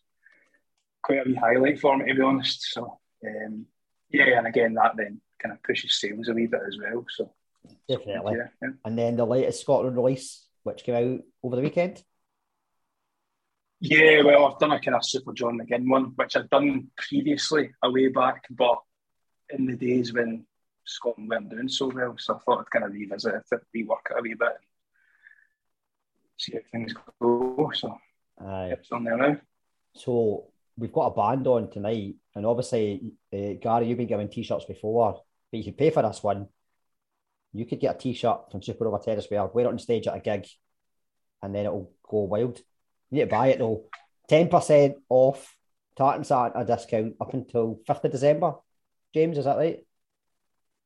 [1.03, 2.71] quite a wee highlight for me, to be honest.
[2.71, 3.65] So, um,
[4.09, 7.05] yeah, and again, that then kind of pushes sales a wee bit as well.
[7.09, 7.33] So,
[7.89, 8.35] Definitely.
[8.37, 8.69] yeah, yeah.
[8.85, 12.01] And then the latest Scotland release, which came out over the weekend.
[13.79, 17.71] Yeah, well, I've done a kind of Super John McGinn one, which I'd done previously
[17.83, 18.79] a way back, but
[19.51, 20.45] in the days when
[20.83, 24.17] Scotland weren't doing so well, so I thought I'd kind of revisit it, rework it
[24.17, 24.57] a wee bit, and
[26.37, 27.71] see how things go.
[27.73, 27.97] So
[28.39, 28.69] Aye.
[28.71, 29.37] it's on there now.
[29.93, 34.65] So we've got a band on tonight, and obviously, uh, Gary, you've been giving t-shirts
[34.65, 35.21] before,
[35.51, 36.47] but you could pay for this one.
[37.53, 40.19] You could get a t-shirt from Supernova Terrace Wear, wear it on stage at a
[40.19, 40.47] gig,
[41.43, 42.59] and then it'll go wild.
[43.11, 43.83] You need to buy it though.
[44.27, 45.55] Ten percent off
[45.95, 48.53] Tartan Sat a discount up until fifth of December.
[49.13, 49.79] James, is that right?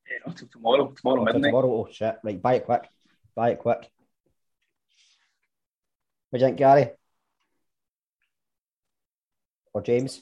[0.09, 1.49] Yeah, not till tomorrow, tomorrow Or midnight.
[1.49, 1.73] tomorrow.
[1.73, 2.17] Oh shit!
[2.23, 2.87] Right, buy it quick.
[3.35, 3.89] Buy it quick.
[6.29, 6.91] What do you think, Gary?
[9.73, 10.21] Or James?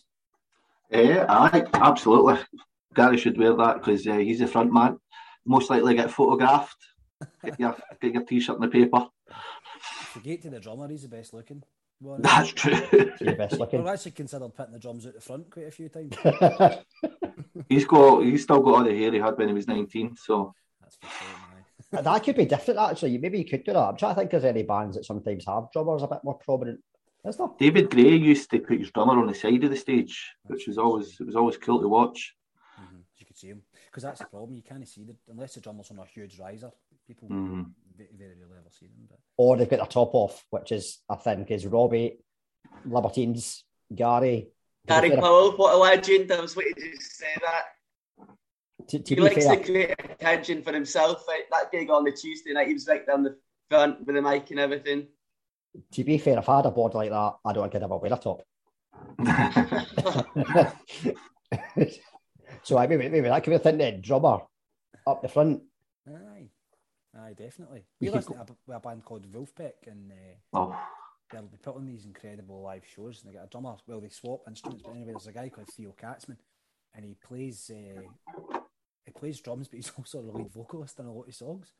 [0.91, 2.39] Yeah, aye, absolutely.
[2.95, 4.97] Gary should wear that because uh, he's the front man.
[5.45, 6.78] Most likely get photographed.
[7.43, 9.06] Get your, get your t-shirt in the paper.
[10.14, 11.64] Forget to the drummer, he's the best looking
[12.00, 12.22] one.
[12.22, 12.74] That's true.
[13.22, 13.82] You're best looking.
[13.82, 16.16] I've actually considered putting the drums out the front quite a few times.
[17.70, 20.16] he's got, he's still got all the hair he had when he was nineteen.
[20.16, 20.97] So That's
[21.91, 23.18] sure, that could be different, actually.
[23.18, 23.80] Maybe you could do that.
[23.80, 26.80] I'm trying to think there's any bands that sometimes have drummers a bit more prominent.
[27.26, 27.47] Is there?
[27.60, 30.78] David Gray used to put his drummer on the side of the stage, which was
[30.78, 32.36] always it was always cool to watch.
[32.80, 34.56] Mhm, You could see him because that's the problem.
[34.56, 36.72] You can't see the unless the drummer's on a huge riser.
[37.08, 37.72] People Mhm.
[38.00, 39.08] Very, very rarely ever see them.
[39.10, 42.20] But Or they've got their top off, which is, I think, is Robbie,
[42.86, 44.47] Libertines, Gary.
[44.88, 46.32] Gary fair- Powell, what a legend.
[46.32, 47.64] I was waiting to say that.
[48.89, 51.26] To, to He be likes fair, to create attention for himself.
[51.28, 51.43] Right?
[51.52, 53.36] That gig on the Tuesday night, he was right down the
[53.70, 55.08] front with the mic and everything.
[55.93, 57.97] to be fair, if I had a board like that, I don't think I'd ever
[57.97, 58.41] wear a top.
[62.64, 64.39] so I maybe, maybe that could be a thing then, drummer
[65.06, 65.62] up the front.
[67.20, 67.84] Aye, definitely.
[68.00, 70.80] We listened to a, a band called Vulfpeck, and uh, Oh,
[71.32, 73.76] they'll be putting these incredible live shows, and they get a drummer.
[73.88, 76.38] Well, they swap instruments, but anyway, there's a guy called Theo Katzman,
[76.96, 78.02] and he plays uh,
[79.06, 81.74] he plays drums, but he's also the lead vocalist in a lot of songs.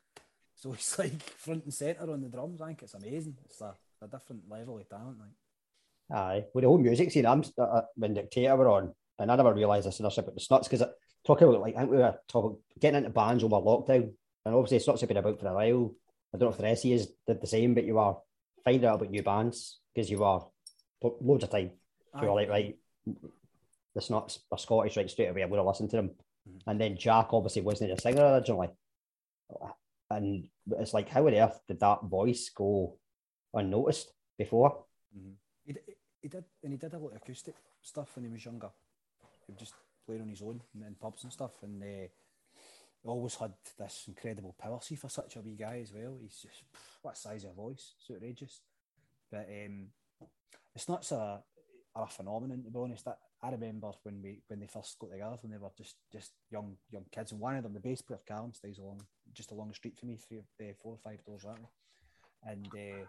[0.54, 2.60] So he's like front and center on the drums.
[2.60, 3.36] I think it's amazing.
[3.44, 5.18] It's a, a different level of talent.
[5.18, 9.30] Like, Aye, with the whole music scene, I'm uh, uh, when Dictator were on, and
[9.30, 10.86] I never realised this enough about the Snuts because
[11.24, 14.12] talking about like I think we were talking getting into bands over lockdown,
[14.44, 15.94] and obviously Snuts have been about for a while.
[16.34, 18.14] I don't know if the rest of you did the same, but you were
[18.64, 20.52] finding out about new bands because you lo-
[21.20, 21.72] loads of time.
[22.20, 22.34] You were Aye.
[22.34, 22.78] like, right,
[23.94, 25.42] the Snuts are Scottish, right straight away.
[25.42, 26.10] I'm going to listen to them.
[26.48, 26.60] Mhm.
[26.66, 28.68] And then Jack obviously wasn't a singer originally,
[30.10, 32.96] and it's like, how on earth did that voice go
[33.54, 34.84] unnoticed before?
[35.66, 35.80] he, d-
[36.22, 38.70] he did, and he did a lot of acoustic stuff when he was younger.
[39.46, 39.74] He would just
[40.06, 42.08] play on his own in, pubs and stuff, and uh,
[43.04, 44.78] always had this incredible power.
[44.82, 46.64] See, for such a wee guy as well, he's just
[47.02, 48.60] what size of voice, it's outrageous.
[49.30, 49.86] But um,
[50.74, 51.40] it's not a,
[51.96, 53.08] a phenomenon to be honest.
[53.08, 56.32] I, I remember when we when they first got together, when they were just just
[56.50, 59.00] young young kids, and one of them, the bass player Callum, stays along
[59.32, 61.54] just along the street from me, three, uh, four or five doors way,
[62.44, 62.66] and.
[62.74, 63.06] Uh,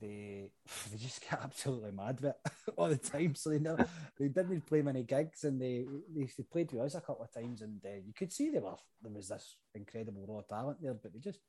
[0.00, 0.48] they
[0.90, 2.36] they just get absolutely mad with it
[2.76, 3.34] all the time.
[3.34, 3.86] So they never
[4.18, 7.62] they didn't play many gigs, and they they, played with us a couple of times,
[7.62, 11.12] and uh, you could see they were there was this incredible raw talent there, but
[11.12, 11.40] they just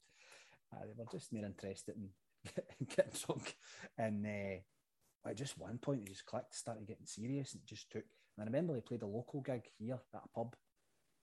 [0.74, 3.56] uh, they were just more interested in getting drunk,
[3.98, 7.92] and uh, at just one point they just clicked, started getting serious, and it just
[7.92, 8.04] took.
[8.38, 10.56] And I remember they played a local gig here at a pub,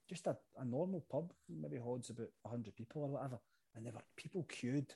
[0.09, 3.39] just a, a normal pub, maybe holds about hundred people or whatever,
[3.75, 4.95] and there were people queued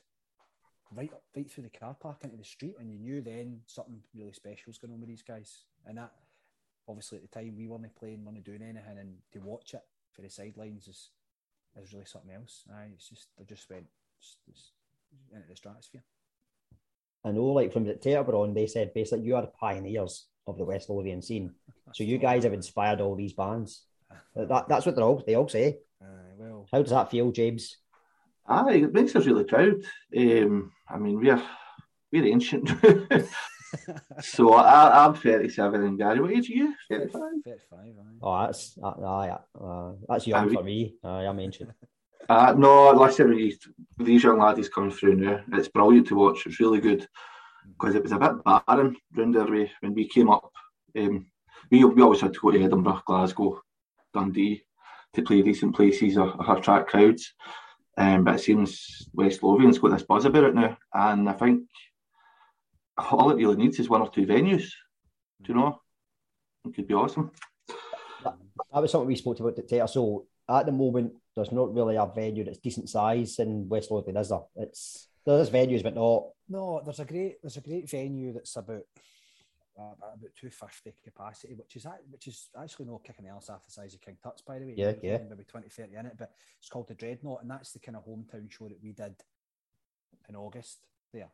[0.95, 4.01] right up right through the car park into the street, and you knew then something
[4.15, 5.65] really special was going on with these guys.
[5.85, 6.11] And that,
[6.87, 10.21] obviously, at the time we weren't playing, weren't doing anything, and to watch it for
[10.21, 11.09] the sidelines is
[11.81, 12.63] is really something else.
[12.73, 13.85] Aye, it's just they just went
[14.21, 14.71] just, just
[15.33, 16.03] into the stratosphere.
[17.23, 20.63] I know, like from the on, they said basically you are the pioneers of the
[20.65, 21.53] West Lothian scene.
[21.93, 23.83] So you guys have inspired all these bands.
[24.35, 25.77] That, that's what they all they all say.
[26.01, 27.77] Aye, well, How does that feel, James?
[28.49, 29.75] Aye, it makes us really proud.
[30.17, 31.41] Um, I mean, we're
[32.11, 32.69] we're ancient.
[34.21, 36.75] so I, I'm 37 and Gary, what age are you?
[36.89, 37.21] 35?
[37.45, 38.03] 35, aye.
[38.21, 40.53] Oh, that's uh, aye, uh, that's young Aye.
[40.53, 40.95] for me.
[41.03, 41.71] Aye, I'm ancient.
[42.27, 43.57] Uh, no, listen, these,
[43.97, 46.45] these young laddies coming through now, it's brilliant to watch.
[46.45, 47.07] It's really good
[47.65, 50.51] because it was a bit barren round there way when we came up.
[50.95, 51.25] Um,
[51.71, 53.59] we, we always had to go to Edinburgh, Glasgow,
[54.13, 54.61] Dundee
[55.13, 57.33] to play decent places or, or attract crowds.
[57.99, 61.67] Um, but it seems West Lothian's got this buzz about it now, and I think
[62.97, 64.71] all it really needs is one or two venues.
[65.41, 65.81] Do you know?
[66.65, 67.31] It could be awesome.
[68.23, 69.87] That was something we spoke about Dictator.
[69.87, 74.15] So at the moment, there's not really a venue that's decent size in West Lothian,
[74.15, 74.39] is there?
[74.55, 76.29] It's there's venues, but not.
[76.47, 78.83] No, there's a great there's a great venue that's about
[79.79, 83.93] about 250 capacity, which is which is actually no kicking the arse off the size
[83.93, 84.73] of King Tut's, by the way.
[84.75, 85.19] Yeah, yeah.
[85.29, 88.05] Maybe 20, 30 in it, but it's called the Dreadnought, and that's the kind of
[88.05, 89.15] hometown show that we did
[90.27, 90.79] in August
[91.13, 91.29] there,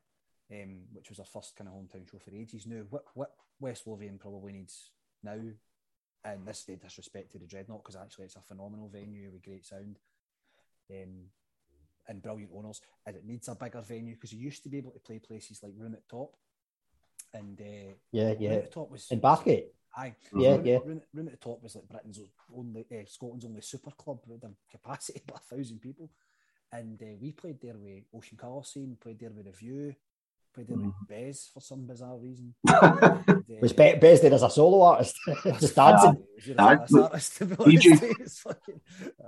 [0.51, 2.67] um, which was our first kind of hometown show for ages.
[2.67, 4.91] Now, what what West Lothian probably needs
[5.23, 5.39] now,
[6.23, 9.65] and this is disrespect to the Dreadnought because actually it's a phenomenal venue with great
[9.65, 9.97] sound.
[10.91, 11.29] Um,
[12.07, 14.91] and brilliant owners, and it needs a bigger venue because you used to be able
[14.91, 16.35] to play places like Room at Top,
[17.35, 18.51] and uh, Yeah, Room yeah.
[18.53, 19.65] at Top was In Bathgate.
[19.97, 20.77] Aye, Yeah, room, yeah.
[20.85, 22.19] Room, room at the top was like Britain's
[22.53, 26.09] only, uh, Scotland's only super club with a capacity of a thousand people,
[26.71, 29.95] and uh, we played there with Ocean Colour Scene, played there with the View,
[30.53, 32.53] played there with Bez for some bizarre reason.
[32.67, 35.15] And, uh, Was Be- Bez there as a solo artist,
[35.59, 36.17] just dancing.
[36.43, 36.73] he was Aye.
[36.73, 37.59] a first artist, DJ.
[37.59, 38.03] honest.
[38.03, 38.81] He was fucking,
[39.23, 39.25] aye.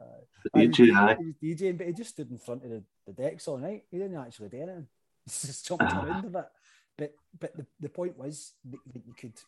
[0.53, 1.17] Aye, he was DJ, aye.
[1.19, 3.83] he was DJing, but he just stood in front of the, the decks all night.
[3.89, 4.87] He didn't actually do anything.
[5.25, 6.45] He just jumped around a bit.
[6.97, 9.39] But but the, the point was that, you could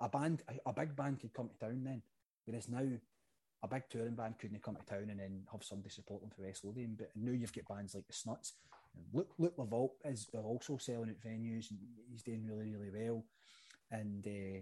[0.00, 2.02] a band a, big band could come to town then,
[2.44, 2.86] whereas now
[3.62, 6.42] a big touring band couldn't come to town and then have somebody support them for
[6.42, 6.94] West Lothian.
[6.96, 8.52] But now you've got bands like the Snuts.
[8.94, 12.90] And Luke Luke La Volpe is also selling at venues and he's doing really really
[12.92, 13.24] well.
[13.90, 14.60] And uh,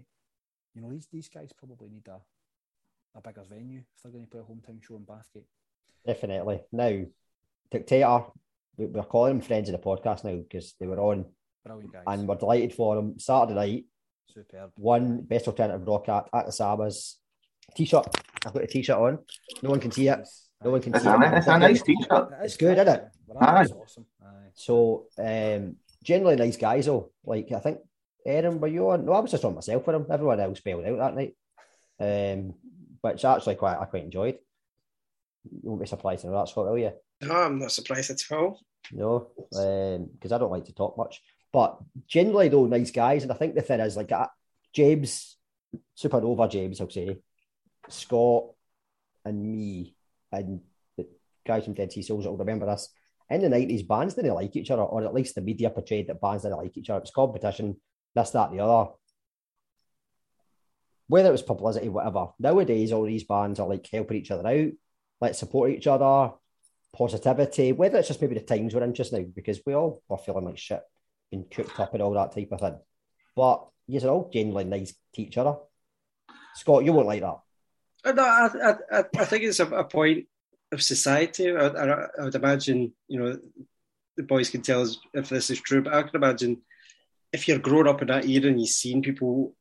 [0.73, 2.19] you know these these guys probably need a
[3.15, 5.47] a bigger venue if they're going to play a hometown show in Bathgate.
[6.05, 6.61] Definitely.
[6.71, 7.03] Now,
[7.71, 8.23] Dictator,
[8.77, 11.25] we're calling them friends of the podcast now because they were on
[11.67, 12.03] Brilliant guys.
[12.07, 13.19] and we're delighted for them.
[13.19, 13.85] Saturday night,
[14.33, 14.71] Superb.
[14.77, 17.15] one best alternative rock act at the SAMAs.
[17.75, 18.05] T-shirt.
[18.45, 19.19] I've got a T-shirt on.
[19.61, 20.27] No one can see it.
[20.63, 21.33] No one can It's see a, it.
[21.37, 22.29] it's a nice t-shirt.
[22.41, 23.07] It is good, good, isn't it?
[23.27, 23.61] Well, Aye.
[23.61, 24.05] was awesome.
[24.23, 24.49] Aye.
[24.55, 27.11] So, um, generally nice guys though.
[27.25, 27.79] Like I think
[28.25, 29.05] Erin, were you on?
[29.05, 30.05] No, I was just on myself with him.
[30.09, 31.35] Everyone else bailed out that night.
[31.99, 32.53] Um,
[33.01, 34.37] which actually quite I quite enjoyed.
[35.43, 36.91] You won't be surprised to know that, Scott, will you?
[37.21, 38.59] No, I'm not surprised at all.
[38.91, 41.21] No, because I don't like to talk much.
[41.57, 43.23] But generally, though, nice guys.
[43.23, 44.27] And I think the thing is, like, uh,
[44.71, 45.37] James,
[45.97, 47.17] Supernova James, I'll say,
[47.89, 48.51] Scott,
[49.25, 49.95] and me,
[50.31, 50.61] and
[50.95, 51.07] the
[51.43, 52.89] guys from Dead Sea Souls will remember this.
[53.31, 56.21] In the 90s, bands didn't like each other, or at least the media portrayed that
[56.21, 56.99] bands didn't like each other.
[56.99, 57.81] It was competition,
[58.13, 58.91] this, that, the other.
[61.07, 62.27] Whether it was publicity, whatever.
[62.37, 64.73] Nowadays, all these bands are like helping each other out,
[65.19, 66.33] like support each other,
[66.93, 70.19] positivity, whether it's just maybe the times we're in just now, because we all are
[70.19, 70.83] feeling like shit,
[71.31, 72.77] being cooked up and all that type of thing.
[73.35, 75.55] But yes, are all genuinely nice to each other.
[76.55, 77.39] Scott, you won't like that.
[78.05, 80.25] Uh, No, I, I, I- I think it's a, a point
[80.71, 81.51] of society.
[81.51, 83.37] I, I, I would imagine, you know,
[84.15, 86.61] the boys can tell us if this is true, but I can imagine
[87.31, 89.53] if you're growing up in that era and you've seen people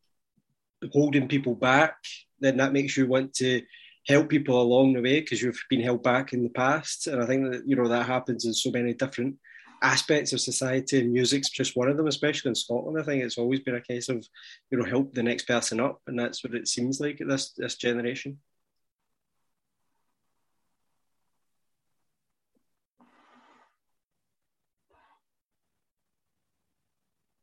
[0.93, 1.97] holding people back,
[2.41, 3.63] then that makes you want to
[4.07, 7.07] help people along the way because you've been held back in the past.
[7.07, 9.37] And I think that, you know, that happens in so many different
[9.83, 12.99] aspects of society and music's just one of them, especially in Scotland.
[12.99, 14.27] I think it's always been a case of,
[14.71, 16.01] you know, help the next person up.
[16.07, 18.39] And that's what it seems like at this, this generation.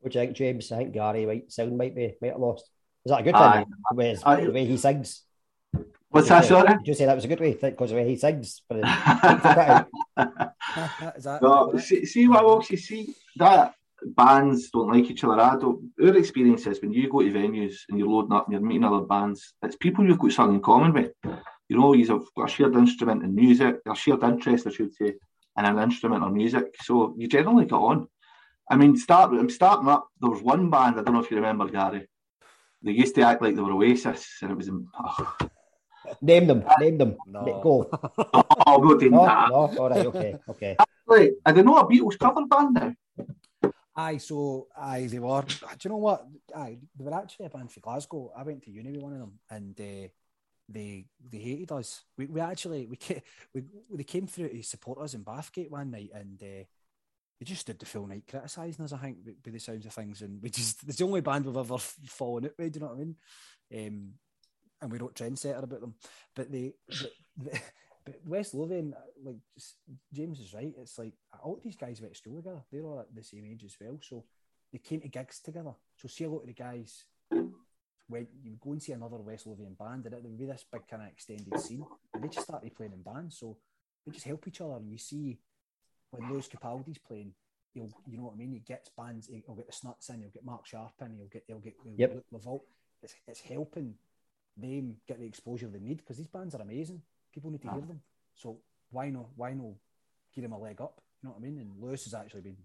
[0.00, 0.70] What do you think, James?
[0.70, 2.68] I think Gary might sound might be might have lost.
[3.06, 3.64] Is that a good Aye.
[3.64, 3.66] thing?
[3.90, 4.14] The way,
[4.44, 5.22] the way he sings.
[6.14, 6.78] What's that, say- sorry?
[6.78, 7.54] Did you say that was a good way?
[7.60, 8.62] Because the way he sings.
[8.68, 8.82] For the,
[11.16, 13.74] Is that No, see, see what I will say, see that
[14.06, 15.40] bands don't like each other.
[15.40, 15.90] I don't.
[16.00, 18.84] Our experience is when you go to venues and you're loading up and you're meeting
[18.84, 21.10] other bands, it's people you've got something in common with.
[21.68, 25.14] You know, you've got a shared instrument in music, a shared interest, I should say,
[25.58, 26.76] in an instrument or music.
[26.80, 28.06] So you generally get on.
[28.70, 29.32] I mean, start.
[29.32, 30.06] I'm starting up.
[30.20, 32.06] There was one band I don't know if you remember, Gary.
[32.82, 34.70] They used to act like they were Oasis, and it was.
[34.70, 35.36] Oh,
[36.20, 36.64] name them.
[36.78, 37.16] Name them.
[37.26, 37.60] No.
[37.62, 37.88] Go.
[38.34, 39.48] oh I'm not doing No, that.
[39.48, 39.54] no.
[39.78, 40.06] All right.
[40.06, 40.36] Okay.
[40.48, 40.76] Okay.
[41.06, 42.94] Right, I don't know a Beatles cover band now.
[43.96, 45.42] Aye, so aye, they were.
[45.42, 46.26] Do you know what?
[46.56, 48.32] Aye, they were actually a band from Glasgow.
[48.36, 50.08] I went to uni with one of them, and uh,
[50.68, 52.02] they they hated us.
[52.18, 53.22] We, we actually we, ca-
[53.54, 56.64] we they came through to support us in Bathgate one night, and uh,
[57.38, 58.92] they just did the full night criticising us.
[58.92, 61.44] I think by- by the sounds of things, and we just it's the only band
[61.46, 62.72] we've ever fallen out with.
[62.72, 63.16] Do you know what I mean?
[63.86, 64.12] Um,
[64.84, 65.94] and we wrote trendsetter about them,
[66.34, 66.74] but they.
[67.36, 67.60] But,
[68.04, 69.38] but, West Lothian, like
[70.12, 70.72] James is right.
[70.78, 72.62] It's like all these guys went to school together.
[72.70, 74.24] They're all at the same age as well, so
[74.70, 75.72] they came to gigs together.
[75.96, 77.06] So see a lot of the guys
[78.08, 80.86] when you go and see another West Lothian band, and it would be this big
[80.88, 83.38] kind of extended scene, and they just started playing in bands.
[83.38, 83.56] So
[84.06, 85.38] they just help each other, and you see
[86.10, 87.32] when Lewis Capaldi's playing.
[87.72, 88.52] He'll, you know what I mean?
[88.52, 89.26] He gets bands.
[89.26, 90.20] He'll get the Snuts in.
[90.20, 91.16] He'll get Mark Sharp in.
[91.16, 91.42] He'll get.
[91.48, 91.74] He'll get.
[91.82, 92.24] He'll Yep.
[93.02, 93.94] It's, it's helping
[94.56, 97.02] them get the exposure they need because these bands are amazing.
[97.32, 98.00] People need to hear them.
[98.34, 98.58] So
[98.90, 99.26] why not?
[99.36, 99.74] Why not
[100.34, 101.00] give them a leg up?
[101.22, 101.58] You know what I mean?
[101.58, 102.56] And Lewis has actually been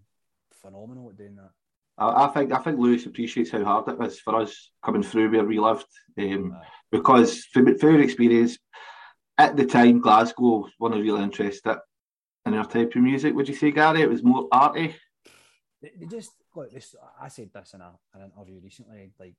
[0.52, 1.50] phenomenal at doing that.
[1.98, 5.30] I, I think I think Lewis appreciates how hard it was for us coming through
[5.32, 5.86] where we lived,
[6.18, 6.66] um, Aye.
[6.92, 8.58] because from, from our experience
[9.38, 11.78] at the time, Glasgow wasn't really interested
[12.46, 13.34] in our type of music.
[13.34, 14.02] Would you say, Gary?
[14.02, 14.94] It was more arty.
[15.82, 16.70] They, they just look.
[16.72, 19.12] This I said this in a, an interview recently.
[19.18, 19.34] Like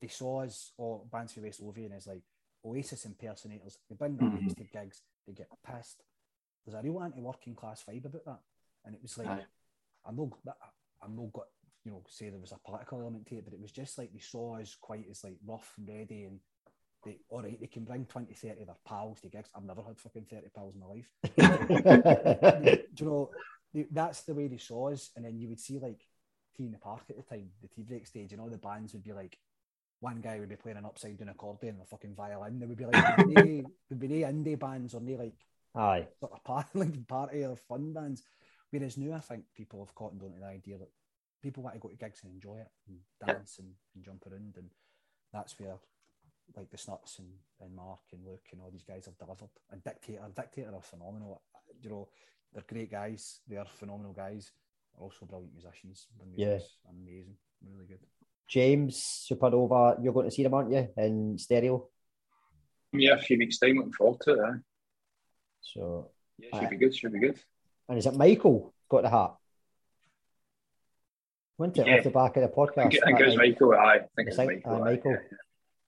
[0.00, 2.22] they saw us or bands from West Lothian as like
[2.64, 3.78] Oasis impersonators.
[3.88, 4.44] They bring their mm-hmm.
[4.44, 5.02] mates to gigs.
[5.26, 6.02] They get pissed.
[6.64, 8.40] There's a real anti-working class vibe about that,
[8.84, 9.44] and it was like Aye.
[10.06, 10.28] I'm not.
[11.02, 11.46] I'm not got
[11.84, 14.12] you know say there was a political element to it, but it was just like
[14.12, 16.40] they saw us quite as like rough and ready and.
[17.04, 19.48] They, all right, they can bring 20, 30 of their pals to gigs.
[19.54, 22.82] I've never had fucking 30 pals in my life.
[22.96, 23.30] do you know
[23.72, 26.00] they- that's the way they saw us and then you would see like
[26.56, 28.92] T in the Park at the time the T Break stage and all the bands
[28.94, 29.38] would be like
[30.00, 32.78] one guy would be playing an upside down accordion and a fucking violin there would
[32.78, 35.34] be like there'd be no- there'd be no indie bands or no like
[35.74, 36.06] Aye.
[36.20, 38.22] sort of party, like party or fun bands
[38.70, 40.90] whereas now I think people have caught on to the idea that
[41.42, 43.34] people want to go to gigs and enjoy it and Yeah.
[43.34, 44.70] dance and, and jump around and
[45.32, 45.76] that's where
[46.56, 47.28] like the Snuts and,
[47.60, 49.50] and Mark and Luke and all these guys have delivered.
[49.70, 51.42] And Dictator, Dictator are phenomenal.
[51.82, 52.08] You know,
[52.54, 53.40] they're great guys.
[53.46, 54.50] They are phenomenal guys.
[54.94, 56.06] They're also brilliant musicians.
[56.18, 56.46] Their Yeah.
[56.54, 57.36] music's amazing.
[57.62, 57.98] Really good.
[58.48, 60.88] James Supernova, you're going to see them, aren't you?
[60.96, 61.86] In stereo.
[62.92, 64.38] Yeah, a few weeks' time, looking forward to it.
[64.40, 64.52] Eh?
[65.60, 66.70] So, Yeah, should Aye.
[66.70, 67.38] be good, should be good.
[67.88, 69.34] and is it Michael got the hat?
[71.58, 71.96] Went it Yeah.
[71.98, 72.74] off the back of the I podcast.
[72.92, 73.38] think, I think it was Aye.
[73.38, 73.74] Michael.
[73.74, 74.72] Aye, I think it It's Michael.
[74.72, 75.10] aye, aye, Michael.
[75.12, 75.38] yeah, yeah.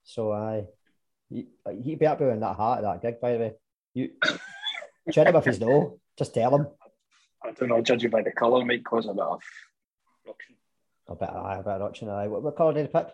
[0.03, 0.65] So I,
[1.29, 1.47] he,
[1.81, 3.21] he better be wearing that hat at that gig.
[3.21, 3.53] By the way,
[3.93, 4.11] you
[5.11, 5.99] check him if he's no.
[6.17, 6.67] Just tell him.
[7.43, 9.41] I don't know, judging by the colour, might cause a bit of.
[11.11, 12.09] I bet I, I bet watching.
[12.09, 13.07] I what, what colour did he pick?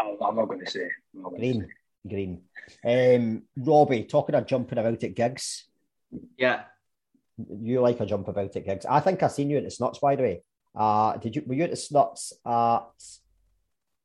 [0.00, 0.88] I'm, not going to say.
[1.36, 1.62] Green.
[1.62, 1.68] say.
[2.08, 2.42] Green.
[2.84, 5.66] Um, Robbie talking of jumping about at gigs.
[6.36, 6.62] Yeah.
[7.38, 8.86] You like a jump about at gigs.
[8.86, 10.42] I think I seen you at the Snuts, by the way.
[10.74, 11.42] Uh, did you?
[11.46, 12.82] Were you at the Snuts at?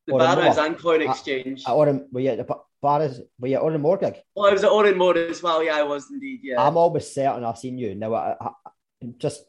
[0.05, 1.63] The Barras and Coin Uh, Exchange.
[1.67, 3.21] At Oran, were you at the Ba- Barras?
[3.39, 4.15] Were you at Oran Mor gig?
[4.35, 5.63] well, I was at Oran Mor as well.
[5.63, 6.39] Yeah, I was indeed.
[6.43, 6.61] Yeah.
[6.65, 7.95] I'm always certain I've seen you.
[7.95, 8.51] Now, I, I-
[9.17, 9.43] just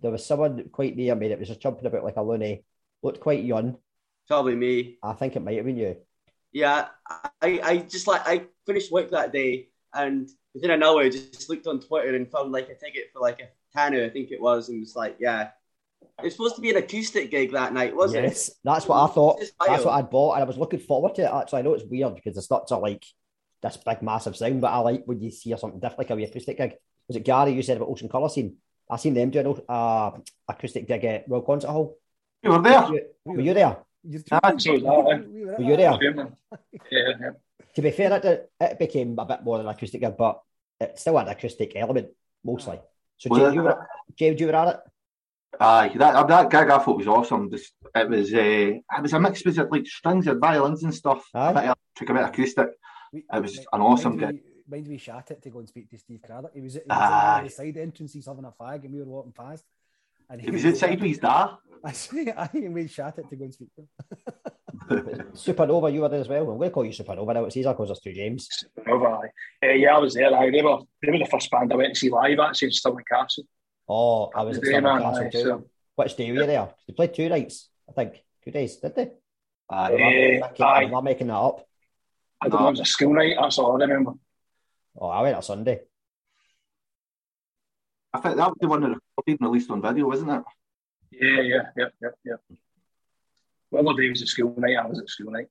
[0.00, 2.64] there was someone quite near me that was just jumping about like a loony.
[3.06, 3.76] Looked quite young.
[4.26, 4.98] Probably me.
[5.00, 5.96] I think it might have been you.
[6.50, 6.88] Yeah,
[7.40, 11.48] I, I just like I finished work that day and within an hour I just
[11.48, 14.40] looked on Twitter and found like a ticket for like a tanner, I think it
[14.40, 15.50] was, and was like, yeah.
[16.18, 18.50] It was supposed to be an acoustic gig that night, wasn't yes, it?
[18.50, 19.38] Yes, that's what I thought.
[19.38, 19.94] That's what.
[19.94, 21.30] I'd bought, and I was looking forward to it.
[21.32, 23.04] Actually, I know it's weird because it's not to like
[23.62, 26.24] this big, massive sound, but I like when you see something different, like a wee
[26.24, 26.74] acoustic gig.
[27.06, 28.56] Was it Gary you said about Ocean Colour Scene?
[28.90, 31.98] I seen them doing a uh, acoustic gig at Royal Concert Hall.
[32.46, 32.88] You were there.
[32.92, 33.76] You- were you there?
[34.08, 34.84] You're Ah, joking.
[34.84, 35.58] that?
[35.58, 35.98] Were you there?
[36.90, 37.30] Yeah, yeah.
[37.74, 40.40] To be fair, it, it became a bit more than acoustic gig, but
[40.80, 42.08] it still had an acoustic element
[42.44, 42.78] mostly.
[43.18, 44.80] So Well, James, you were, James, you were at it.
[45.58, 47.50] Aye, that that gig I thought was awesome.
[47.50, 50.94] Just, it was uh, it was a mix was it like strings and violins and
[50.94, 51.28] stuff.
[51.34, 51.50] Aye.
[51.50, 52.68] A bit electric, a bit acoustic.
[53.12, 55.88] It was mind- an awesome mind we- Mind we shat it to go and speak
[55.90, 56.50] to Steve Cradock.
[56.52, 59.06] He was, he was in the side entrance, he's having a fag, and we were
[59.06, 59.64] walking past.
[60.28, 61.50] And It was outside with his dad.
[61.84, 63.88] I say, I and we shat it to go and speak to him.
[65.34, 66.42] Supernova, you were there as well.
[66.50, 67.44] I'm going to call you Supernova now.
[67.44, 68.48] It's easier because there's two James.
[68.88, 69.30] Over, aye.
[69.64, 70.34] Uh, yeah, I was there.
[70.34, 70.50] Aye.
[70.50, 73.04] They, were, they were the first band I went to see live actually in Stirling
[73.10, 73.44] Castle.
[73.88, 75.42] Oh, I was at Stirling Castle aye, too.
[75.42, 75.64] so-
[75.96, 76.68] Which day were you there?
[76.86, 78.22] They played two nights, I think.
[78.44, 79.10] Two days, did they?
[79.70, 79.92] Aye.
[79.92, 80.82] Am I, Eh, making, aye.
[80.84, 81.64] am I making that up?
[82.40, 84.12] I don't know, it was a school night, that's all I remember.
[84.98, 85.80] Oh, I went on Sunday.
[88.16, 90.42] I think that was the one that recorded and released on video, wasn't it?
[91.10, 92.56] Yeah, yeah, yeah, yeah, yeah.
[93.70, 95.48] Well, other day was a school night, I was at school night.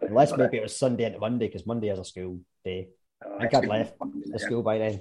[0.00, 2.88] Unless maybe it was Sunday into Monday because Monday is a school day.
[3.22, 5.00] I think I'd left the school by then.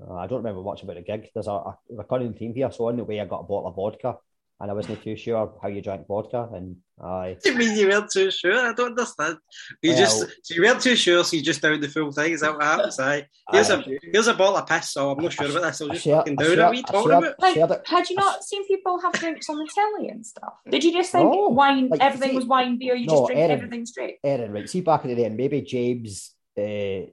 [0.00, 1.30] Uh, I don't remember much about the gig.
[1.34, 2.70] There's a, a recurring theme here.
[2.70, 4.18] So on the way, I got a bottle of vodka,
[4.60, 6.48] and I wasn't too sure how you drank vodka.
[6.52, 8.58] And I, What do you mean you weren't too sure?
[8.58, 9.36] I don't understand.
[9.82, 12.32] You Well- just so you weren't too sure, so you just downed the full thing.
[12.32, 12.98] Is that what happens?
[13.10, 13.26] Aye.
[13.52, 15.80] Here's a here's a bottle of piss, so I'm not sure about this.
[15.80, 16.58] I'll just shared, fucking I down it.
[16.58, 17.70] What are you I talking shared, about?
[17.70, 20.54] Like, had you not seen people have drinks on the telly and stuff?
[20.68, 21.48] Did you just think No.
[21.48, 23.50] wine, Like, everything see- was wine, beer, you No, just drink Erin.
[23.52, 24.16] everything straight?
[24.24, 24.68] Erin, right?
[24.68, 27.06] See back in the day, and maybe James, uh,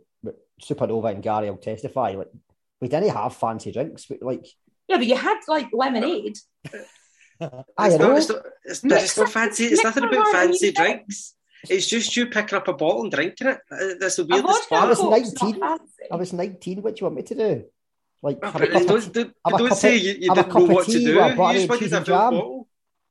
[0.62, 2.12] Supernova, and Gary will testify.
[2.12, 2.30] Like
[2.82, 4.06] we didn't have fancy drinks.
[4.08, 4.46] but like
[4.88, 6.38] Yeah, but you had like lemonade.
[7.78, 8.08] I It's know.
[8.10, 9.64] not, it's not, it's, not, it's not fancy.
[9.66, 11.36] It's Mix nothing about fancy you drinks.
[11.70, 13.60] It's just you picking up a bottle and drinking it.
[13.72, 15.02] Uh, That's the A weirdest vodka I was
[15.44, 15.64] 19.
[16.12, 16.82] I was nineteen.
[16.82, 17.66] What do you want me to do?
[18.22, 20.30] Like have a cup don't tea- don't, have a don't cup say of- you, you
[20.30, 21.16] have a didn't cup know of what to tea do.
[21.16, 22.06] with a You just wanted a jam.
[22.06, 22.68] bottle.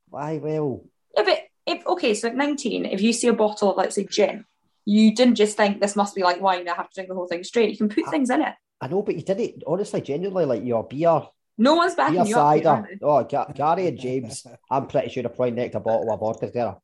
[0.08, 0.84] Why well,
[1.16, 4.06] Yeah, but if okay, so at 19, if you see a bottle of let's say
[4.08, 4.44] gin,
[4.84, 7.26] you didn't just think this must be like wine, I have to drink the whole
[7.26, 7.70] thing straight.
[7.70, 8.54] You can put I- things in it.
[8.80, 10.44] I know, but you did it honestly, genuinely.
[10.44, 11.22] Like your beer,
[11.56, 12.56] No one's backing beer you up.
[12.56, 12.86] cider.
[12.88, 14.46] here, Oh, Ga- Gary and James.
[14.70, 16.76] I'm pretty sure they're probably necked a bottle of vodka together.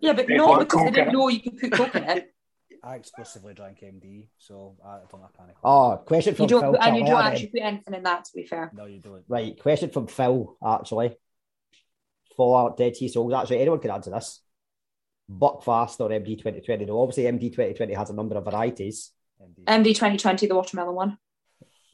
[0.00, 2.04] Yeah, but They no, because they Coke in didn't know you could put coke in
[2.04, 2.30] it.
[2.84, 5.56] I exclusively drank MD, so I don't have panic.
[5.64, 6.82] Oh, question from You from don't, Phil.
[6.82, 8.24] and you don't actually put anything in that.
[8.26, 9.24] To be fair, No, you don't.
[9.26, 11.16] Right, question from Phil, actually.
[12.36, 14.40] For Dead Sea Souls, actually, anyone can answer this.
[15.30, 16.84] Buckfast or MD 2020?
[16.84, 19.12] No, obviously, MD 2020 has a number of varieties.
[19.40, 19.64] MD.
[19.64, 21.18] MD 2020, the watermelon one.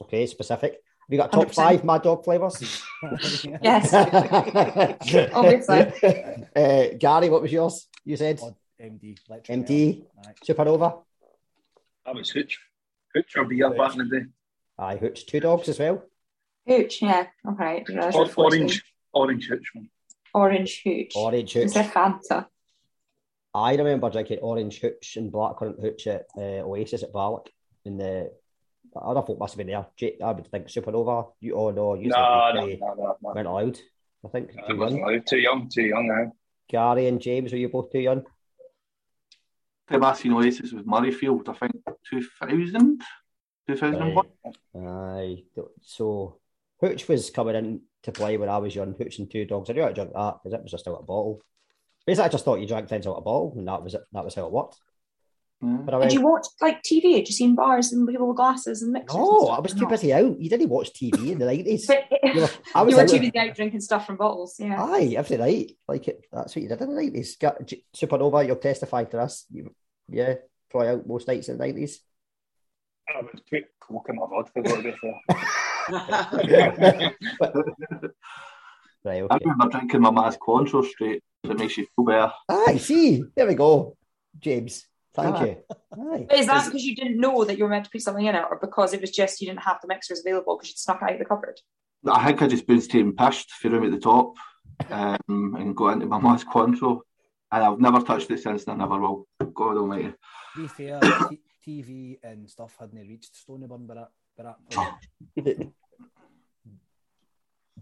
[0.01, 0.77] Okay, specific.
[1.11, 1.53] Have you got top 100%.
[1.55, 2.81] five Mad Dog flavours?
[3.61, 3.93] Yes.
[5.33, 6.45] Obviously.
[6.55, 7.89] uh, Gary, what was yours?
[8.05, 9.17] You said Odd MD.
[9.27, 10.33] electric MD, Aye.
[10.47, 11.01] Supernova.
[12.05, 12.57] That was Hooch.
[13.13, 14.25] Hooch or beer back in the day.
[14.79, 16.01] Aye, Hooch, two dogs as well.
[16.65, 17.25] Hooch, yeah.
[17.45, 17.85] All right.
[18.13, 18.81] Or, orange,
[19.11, 19.89] orange Hooch one.
[20.33, 21.11] Orange hooch.
[21.17, 21.65] Orange Hooch.
[21.65, 22.45] It's a Fanta.
[23.53, 27.49] I remember drinking orange hooch and blackcurrant hooch at uh, Oasis at Balloch.
[27.83, 28.31] In the,
[28.93, 29.85] the thought folk must have been there.
[30.23, 31.31] I would think Supernova.
[31.39, 33.17] You oh no, you No, said no, you no, no, no.
[33.21, 33.79] weren't allowed.
[34.25, 35.09] I think I too wasn't young.
[35.09, 35.27] allowed.
[35.27, 36.31] Too young, too young now.
[36.69, 38.23] Gary and James, were you both too young?
[39.89, 43.01] Time I seen Oasis was Murrayfield, I think 2000,
[43.67, 44.25] 2001.
[44.77, 45.43] Aye.
[45.81, 46.39] So
[46.79, 48.93] Hooch was coming in to play when I was young.
[48.97, 49.69] Hooch and two dogs.
[49.69, 51.41] I knew how to drink that because it was just out of a bottle.
[52.05, 54.01] Basically, I just thought you drank things out of a bottle, and that was it.
[54.13, 54.79] That was how it worked.
[55.61, 55.77] Yeah.
[55.85, 57.15] But I Did went, you watch like TV?
[57.15, 59.15] Had you seen bars and people with glasses and mixers?
[59.15, 59.57] and no, stuff?
[59.57, 60.39] I was too busy out.
[60.39, 61.85] You didn't watch TV in the nineties.
[61.87, 64.55] But You were, I was you were out too busy out drinking stuff from bottles.
[64.57, 64.81] Yeah.
[64.81, 65.77] Aye, every night.
[65.87, 67.37] Like it, that's what you did in the nineties.
[67.37, 69.45] Supernova, you'll testify to us.
[69.51, 69.73] You,
[70.09, 70.35] yeah,
[70.71, 72.01] try out most nights in the nineties.
[73.07, 75.21] I would put coke in my vodka, to be fair.
[79.03, 81.23] Right, I remember drinking my Maz Cointreau straight.
[81.43, 82.31] It makes you feel better.
[82.47, 83.97] Aye, see, there we go.
[84.37, 85.43] James, Thank Ah.
[85.43, 85.57] you.
[86.13, 86.27] Aye.
[86.35, 88.45] Is that because you didn't know that you were meant to put something in it,
[88.49, 91.13] or because it was just you didn't have the mixers available because you'd snuck out
[91.13, 91.59] of the cupboard?
[92.09, 94.35] I think I just been straight and pissed for him at the top
[94.89, 97.01] um, and got into my mass Cointreau.
[97.51, 99.27] And I've never touched it since and I never will.
[99.53, 100.13] God almighty.
[100.55, 104.57] To be fair, t- TV and stuff hadn't reached Stonyburn by that, by that
[105.35, 105.73] point.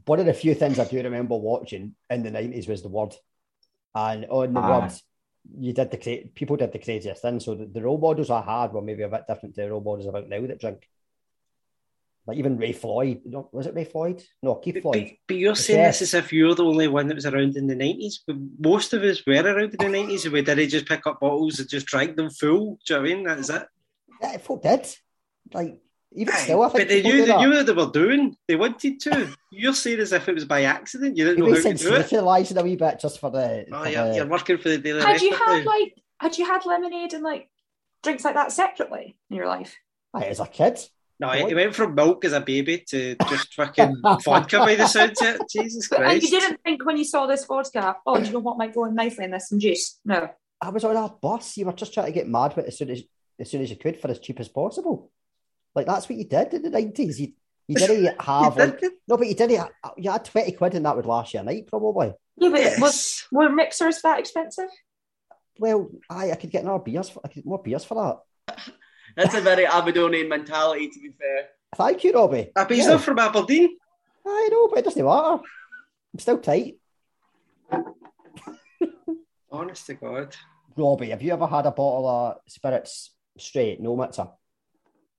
[0.06, 3.14] One of the few things I do remember watching in the nineties was the word,
[3.94, 4.80] and on the Aye.
[4.80, 4.92] word,
[5.58, 7.40] you did the cra- people did the craziest thing.
[7.40, 9.82] So the, the role models I had were maybe a bit different to the role
[9.82, 10.88] models about now that drink.
[12.28, 14.22] Like even Ray Floyd, no, was it Ray Floyd?
[14.44, 15.14] No, Keith Floyd.
[15.28, 16.00] but you're saying Yes.
[16.00, 18.22] this as if you're the only one that was around in the nineties.
[18.28, 21.20] But most of us were around in the nineties, and we didn't just pick up
[21.22, 22.78] bottles and just drank them full.
[22.86, 23.24] Do you know what I mean?
[23.24, 23.64] That's it.
[24.22, 24.86] Yeah, folk did.
[25.54, 25.80] Like
[26.16, 28.36] even Aye, still, I think but they knew, they knew what they were doing.
[28.48, 29.30] They wanted to.
[29.52, 31.18] You're saying as if it was by accident.
[31.18, 32.06] You didn't know Maybe how to do it.
[32.08, 33.66] sensationalising a wee bit just for the.
[33.72, 35.72] Oh, for you're, the- you're working for the Daily Had you had now.
[35.72, 37.50] like had you had lemonade and like
[38.04, 39.76] drinks like that separately in your life?
[40.14, 40.80] Aye, as a kid.
[41.22, 45.22] No, he went from milk as a baby to just fucking vodka by the sounds
[45.22, 45.42] of it.
[45.52, 46.24] Jesus But, and Christ.
[46.32, 48.86] you didn't think when you saw this vodka, oh, do you know what might go
[48.86, 49.50] in nicely in this?
[49.50, 50.00] Some juice?
[50.06, 50.30] No.
[50.62, 51.58] I was on a bus.
[51.58, 53.04] You were just trying to get mad with as soon as
[53.38, 55.12] as soon as you could for as cheap as possible.
[55.80, 57.20] Like that's what you did in the nineties.
[57.22, 57.32] You
[57.68, 58.92] you didn't have You like did?
[59.08, 59.70] no, but you didn't.
[59.98, 62.14] You had twenty quid and that would last you a night probably.
[62.38, 62.82] Yeah, but Yes.
[62.82, 64.70] was were mixers that expensive?
[65.58, 67.10] Well, I I could get more beers.
[67.10, 67.96] For, I could get more beers for
[68.48, 68.64] that.
[69.16, 71.48] That's a very Aberdonian mentality, to be fair.
[71.76, 72.52] Thank you, Robbie.
[72.56, 72.92] I bet he's Yeah.
[72.92, 73.78] not from Aberdeen.
[74.26, 75.40] I know, but it doesn't matter.
[76.14, 76.76] I'm still tight.
[79.52, 80.36] Honest to God.
[80.78, 84.28] Robbie, have you ever had a bottle of spirits straight, no mixer?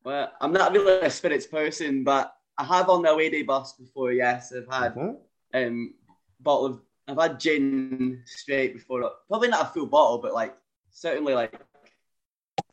[0.04, 3.74] Well, I'm not really a spirits person, but I have on the away day bus
[3.74, 4.12] before.
[4.12, 5.18] Yes, I've had Mhm.
[5.54, 5.94] um
[6.40, 9.10] bottle of I've had gin straight before.
[9.28, 10.56] Probably not a full bottle, but like
[10.90, 11.60] certainly like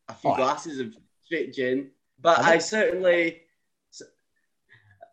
[0.07, 0.35] a few Oh.
[0.35, 1.91] glasses of straight gin.
[2.19, 3.41] But I I certainly,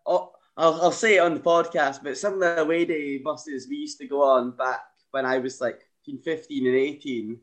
[0.07, 2.03] oh, I'll, I'll say it on the podcast.
[2.03, 5.39] But some of the away day buses we used to go on back when I
[5.39, 7.41] was like between fifteen and eighteen,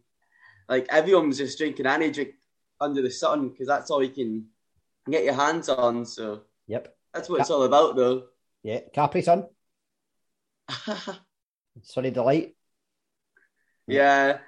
[0.70, 2.36] like everyone was just drinking any drink
[2.80, 4.48] under the sun because that's all you can
[5.10, 6.06] get your hands on.
[6.06, 6.95] So Yep.
[7.14, 8.24] that's what it's all about, though.
[8.64, 8.82] Yeah.
[8.93, 9.45] Capri Sun,
[11.84, 12.56] Sunny Delight.
[13.88, 14.39] yeah.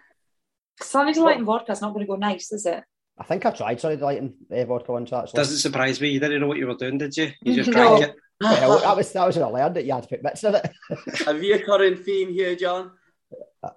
[0.82, 2.84] Sunny Delight and vodka's not going to go nice, is it?
[3.18, 5.38] I think I tried Sunny Delight and uh, vodka once actually.
[5.38, 6.10] Doesn't surprise me.
[6.10, 7.32] You didn't know what you were doing, did you?
[7.42, 7.98] You just No.
[7.98, 8.16] drank it.
[8.42, 10.56] Well, that was that was when I learned that you had to put bits in
[10.56, 10.70] it.
[11.28, 12.92] A recurring theme here, John.
[13.64, 13.72] Um,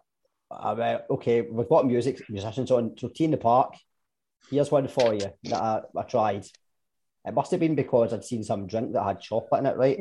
[0.50, 2.96] uh, okay, we've got music musicians on.
[2.98, 3.74] So T in the Park.
[4.50, 6.46] Here's one for you that I, I tried.
[7.26, 9.98] It must have been because I'd seen some drink that had chocolate in it, right?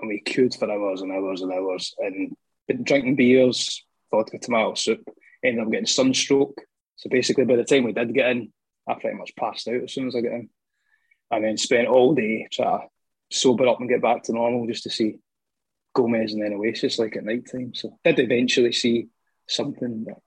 [0.00, 4.74] And we queued for hours and hours and hours, and been drinking beers, vodka tomato
[4.74, 5.02] soup.
[5.42, 6.62] Ended up getting sunstroke.
[6.96, 8.52] So basically, by the time we did get in,
[8.88, 10.48] I pretty much passed out as soon as I got in,
[11.34, 14.82] and then spent all day trying to sober up and get back to normal just
[14.84, 15.16] to see
[15.94, 17.72] Gomez and then Oasis like at night time.
[17.74, 19.08] So did eventually see
[19.48, 20.18] something, but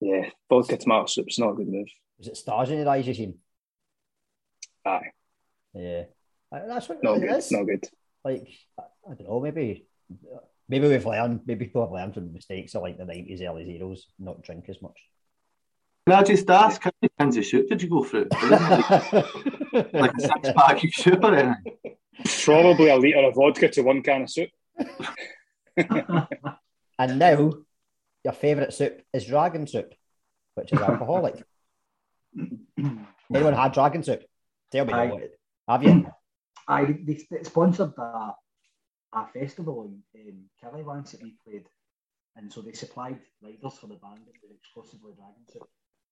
[0.00, 1.88] yeah, vodka tomato soup's not a good move.
[2.18, 3.34] Was it stars in your eyes you seen?
[4.84, 5.10] Aye,
[5.74, 6.04] Yeah,
[6.50, 7.36] Uh, that's what not it good.
[7.36, 7.52] is.
[7.52, 7.84] Not good.
[8.24, 9.86] Like I don't know, maybe
[10.68, 11.40] maybe we've learned.
[11.46, 14.68] Maybe people have learned from the mistakes of like the nineties, early zeros, not drink
[14.68, 14.98] as much.
[16.06, 18.26] Can I just ask, how many cans of soup did you go through?
[19.92, 21.74] like a six pack of soup or anything?
[22.44, 24.50] Probably a litre of vodka to one can of soup.
[26.98, 27.52] and now
[28.24, 29.94] your favourite soup is Dragon Soop,
[30.54, 31.42] which is alcoholic.
[33.32, 34.24] Anyone had Dragon Soop?
[34.70, 35.04] Tell me Aye.
[35.04, 35.38] about it.
[35.68, 36.06] Have you?
[36.66, 38.34] I they, they sponsored a,
[39.12, 41.66] a festival in, in Kelly once that we played,
[42.36, 45.68] and so they supplied riders for the band that were exclusively Dragon Soop.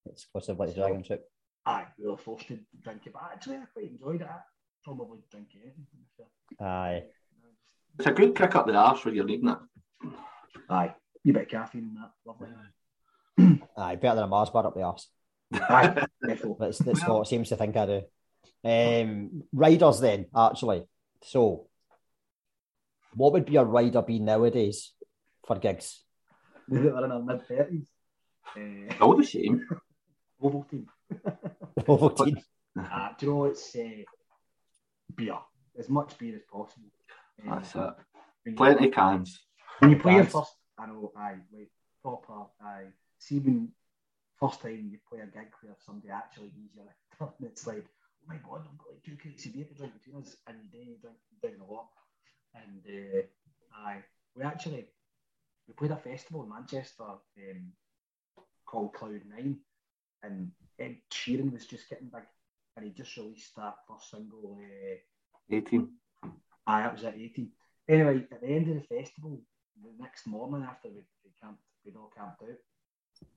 [0.09, 1.23] Exclusively Dragon Soop.
[1.67, 4.27] Aye, we were forced to drink it, but actually I quite enjoyed it.
[4.27, 4.39] I
[4.83, 5.59] probably drink it.
[5.63, 6.67] anything, to be fair.
[6.67, 7.03] Aye.
[7.99, 9.59] It's a good kick up the arse when you're needing it.
[10.71, 12.49] Aye, you bit of caffeine in that, lovely.
[13.77, 15.09] Aye, better than a Mars bar up the arse.
[15.53, 16.57] Aye, definitely.
[16.59, 18.03] That's, that's what seems to think I do.
[18.65, 20.85] Um, riders, then, actually.
[21.25, 21.67] So,
[23.15, 24.93] what would be a rider be nowadays
[25.47, 26.03] for gigs?
[26.69, 27.89] We were in our mid thirties.
[28.57, 29.67] Uh, All the same.
[30.43, 30.87] Ovaltine.
[31.81, 32.43] Ovaltine.
[32.79, 34.05] Uh, do you know it's uh,
[35.17, 35.37] beer,
[35.77, 36.89] as much beer as possible.
[37.45, 38.55] Uh, That's it.
[38.57, 39.41] Plenty of cans.
[39.81, 41.71] When you play your first, I know, aye, like
[42.01, 42.93] proper, aye.
[43.19, 43.71] See when
[44.39, 47.85] first time you play a gig where somebody actually gives you a and it's like,
[47.85, 50.57] oh my god, I've got like two crates of beer to drink between us, and
[50.73, 51.89] then you drink, drink a lot.
[52.55, 53.23] And uh,
[53.85, 54.87] aye, we actually
[55.69, 57.73] we played a festival in Manchester um,
[58.65, 59.59] called Cloud Nine,
[60.23, 62.23] and Ed Sheeran was just getting big,
[62.77, 64.59] and he just released that first single.
[64.61, 64.97] Uh,
[65.55, 65.89] 18.
[66.67, 67.51] Aye, that was at 18.
[67.89, 69.41] Anyway, at the end of the festival,
[69.83, 72.59] the next morning after we, we camped, we'd all camped out,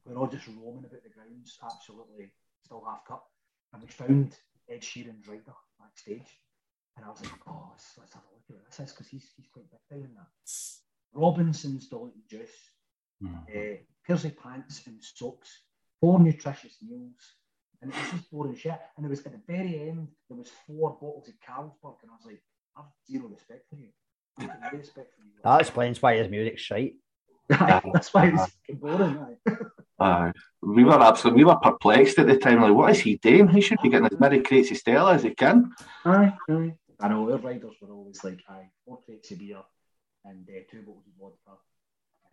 [0.05, 2.31] we were all just roaming about the grounds, absolutely
[2.63, 3.23] still half cut,
[3.73, 4.36] and we found
[4.69, 6.39] Ed Sheeran's rider backstage.
[6.95, 9.07] And I was like, oh, let's, let's have a look at what this is, because
[9.07, 10.27] he's, he's quite big down in that.
[11.13, 12.55] Robinson's diluted juice,
[13.25, 15.61] uh, Piercy pants and socks,
[16.04, 17.36] four nutritious meals,
[17.82, 18.78] and it was just boring shit.
[18.97, 22.16] And it was at the very end, there was four bottles of Carlsberg, and I
[22.16, 22.41] was like,
[22.76, 23.88] I've zero respect for you.
[24.38, 25.32] I've no respect for you.
[25.45, 26.95] That explains why his music's shite.
[27.47, 29.18] That's why it's fucking boring.
[29.18, 29.56] Aye.
[29.99, 30.32] Aye.
[30.62, 32.62] we were absolutely, we were perplexed at the time.
[32.62, 33.47] Like, what is he doing?
[33.47, 35.72] He should be getting as many crates of Stella as he can.
[36.04, 36.74] Aye, aye.
[36.99, 39.62] I know our riders were always like, aye, four crates of beer
[40.26, 41.62] and uh, two bottles of vodka.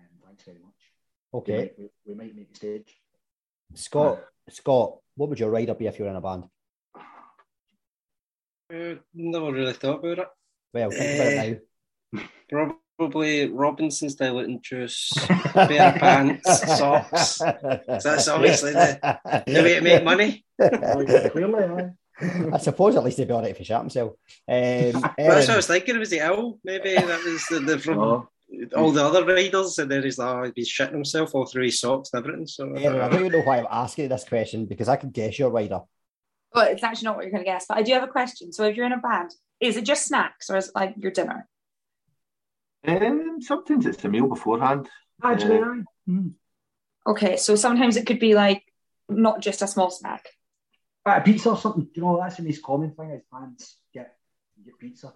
[0.00, 0.80] And thanks very much.
[1.32, 1.56] We Okay.
[1.56, 2.96] might, we, we might make a stage.
[3.74, 6.44] Scott, Scott, what would your rider be if you were in a band?
[8.72, 10.28] Uh, never really thought about it.
[10.72, 11.62] Well, think about it
[12.12, 12.72] now.
[12.98, 17.38] Probably Robinson's diluting juice, pair of pants, socks.
[17.38, 20.44] That's obviously the, the way to make money.
[20.60, 21.90] Clearly.
[22.52, 24.12] I suppose at least he'd be all right if he shot himself.
[24.46, 25.96] Um, But that's what I was thinking.
[25.96, 26.58] It was he ill?
[26.62, 28.28] Maybe that was the, the from Oh.
[28.76, 31.80] All the other riders, and then he's like, oh, he's shitting himself all through his
[31.80, 32.46] socks and everything.
[32.46, 35.38] So Erin, I don't even know why I'm asking this question because I can guess
[35.38, 35.80] your rider.
[36.52, 38.52] Well, it's actually not what you're going to guess, but I do have a question.
[38.52, 39.30] So, if you're in a band,
[39.60, 41.48] is it just snacks or is it like your dinner?
[42.86, 44.88] Um, sometimes it's a meal beforehand.
[45.22, 45.74] Actually, Uh.
[46.08, 46.32] Mm.
[47.06, 48.62] Okay, so sometimes it could be like
[49.08, 50.24] not just a small snack.
[51.06, 51.84] Right, a pizza or something.
[51.84, 54.16] Do you know that's the most common thing is bands get
[54.64, 55.12] get pizza.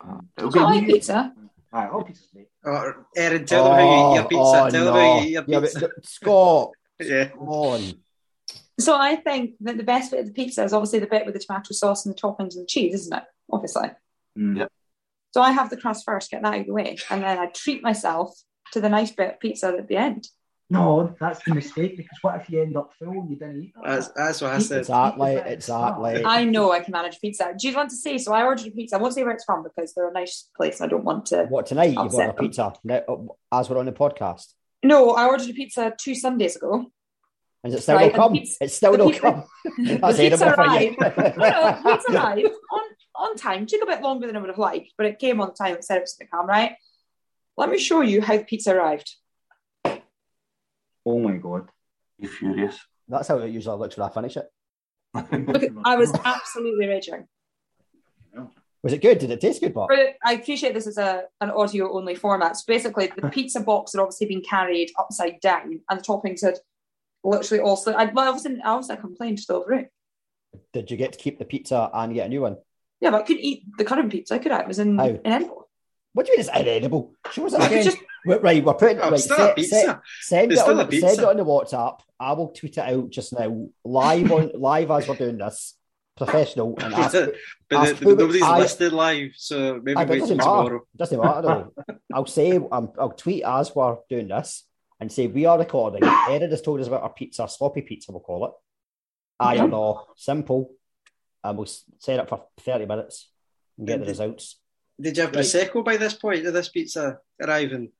[0.00, 1.32] uh, it'll I like pizza.
[1.72, 2.48] Aye, all pizza's great.
[2.64, 4.42] Oh, Erin, tell them how you eat your pizza.
[4.42, 4.84] oh, tell no.
[4.86, 5.80] them how you eat your Yeah, pizza.
[5.80, 6.70] but, Scott,
[7.00, 7.28] Yeah.
[7.28, 7.82] come on.
[8.80, 11.34] So I think that the best bit of the pizza is obviously the bit with
[11.34, 13.24] the tomato sauce and the toppings and the cheese, isn't it?
[13.52, 13.90] Obviously.
[14.38, 14.58] Mm.
[14.58, 14.66] Yeah.
[15.32, 17.46] So I have the crust first, get that out of the way, and then I
[17.46, 18.32] treat myself
[18.72, 20.26] to the nice bit of pizza at the end.
[20.72, 23.74] No, that's the mistake because what if you end up full and you didn't eat
[23.74, 23.84] that?
[23.84, 24.78] That's, that's what I said.
[24.78, 26.24] Exactly, exactly.
[26.24, 27.52] I know I can manage pizza.
[27.58, 28.18] Do you want to say?
[28.18, 28.96] So I ordered a pizza.
[28.96, 30.80] I won't say where it's from because they're a nice place.
[30.80, 31.46] I don't want to.
[31.46, 31.94] What tonight?
[31.94, 33.00] You've got a pizza uh,
[33.52, 34.54] as we're on the podcast.
[34.84, 36.86] No, I ordered a pizza two Sundays ago.
[37.64, 38.32] Is it still Right, not come?
[38.32, 39.44] and pizza- it's still the not pizza- come.
[39.84, 40.96] the That's pizza edible for you.
[40.98, 41.36] arrived.
[41.36, 42.82] no, no, the pizza arrived on,
[43.16, 43.66] on time.
[43.66, 45.74] Took a bit longer than I would have liked, but it came on time.
[45.74, 46.72] It said it was going to come, right?
[47.56, 49.14] Let me show you how the pizza arrived.
[51.06, 51.68] Oh my god.
[52.20, 52.78] be furious.
[53.08, 54.46] That's how it usually looks when I finish it.
[55.48, 57.26] Look, I was absolutely raging.
[58.82, 59.18] Was it good?
[59.18, 59.88] Did it taste good, Bob?
[59.90, 62.56] But I appreciate this is a an audio only format.
[62.56, 66.58] So basically, the pizza box had obviously been carried upside down, and the toppings had
[67.22, 67.92] literally also.
[67.92, 69.90] I, well, obviously, I also complained still over it.
[70.72, 72.56] Did you get to keep the pizza and get a new one?
[73.00, 74.38] Yeah, but I couldn't eat the current pizza.
[74.38, 74.60] Could I?
[74.60, 75.06] It was in, How?
[75.06, 75.66] in Edinburgh.
[76.12, 77.12] What do you mean it's inedible?
[77.32, 77.84] She was it I could again.
[77.84, 79.12] just Right, we're putting Oh, right.
[79.14, 79.76] it's Send, pizza.
[79.80, 82.00] send, send it It's on, still a send it on the WhatsApp.
[82.18, 85.74] I will tweet it out just now, live on live as we're doing this.
[86.16, 87.34] professional and But ask, the-
[87.72, 90.64] ask the- nobody's I- listed live, so maybe but wait doesn't till matter.
[90.68, 90.86] tomorrow.
[90.96, 91.96] Doesn't matter though.
[92.14, 94.64] I'll say um, I'll tweet as we're doing this
[95.00, 96.04] and say we are recording.
[96.04, 98.52] Erin has told us about our pizza, sloppy pizza, we'll call it.
[99.38, 99.70] I or Mhm.
[99.70, 100.72] no, simple,
[101.42, 101.66] and we'll
[101.98, 103.30] set it for thirty minutes
[103.78, 104.56] and get the results.
[105.00, 105.42] Did you have Right.
[105.42, 107.92] prosecco by this point of this pizza arriving?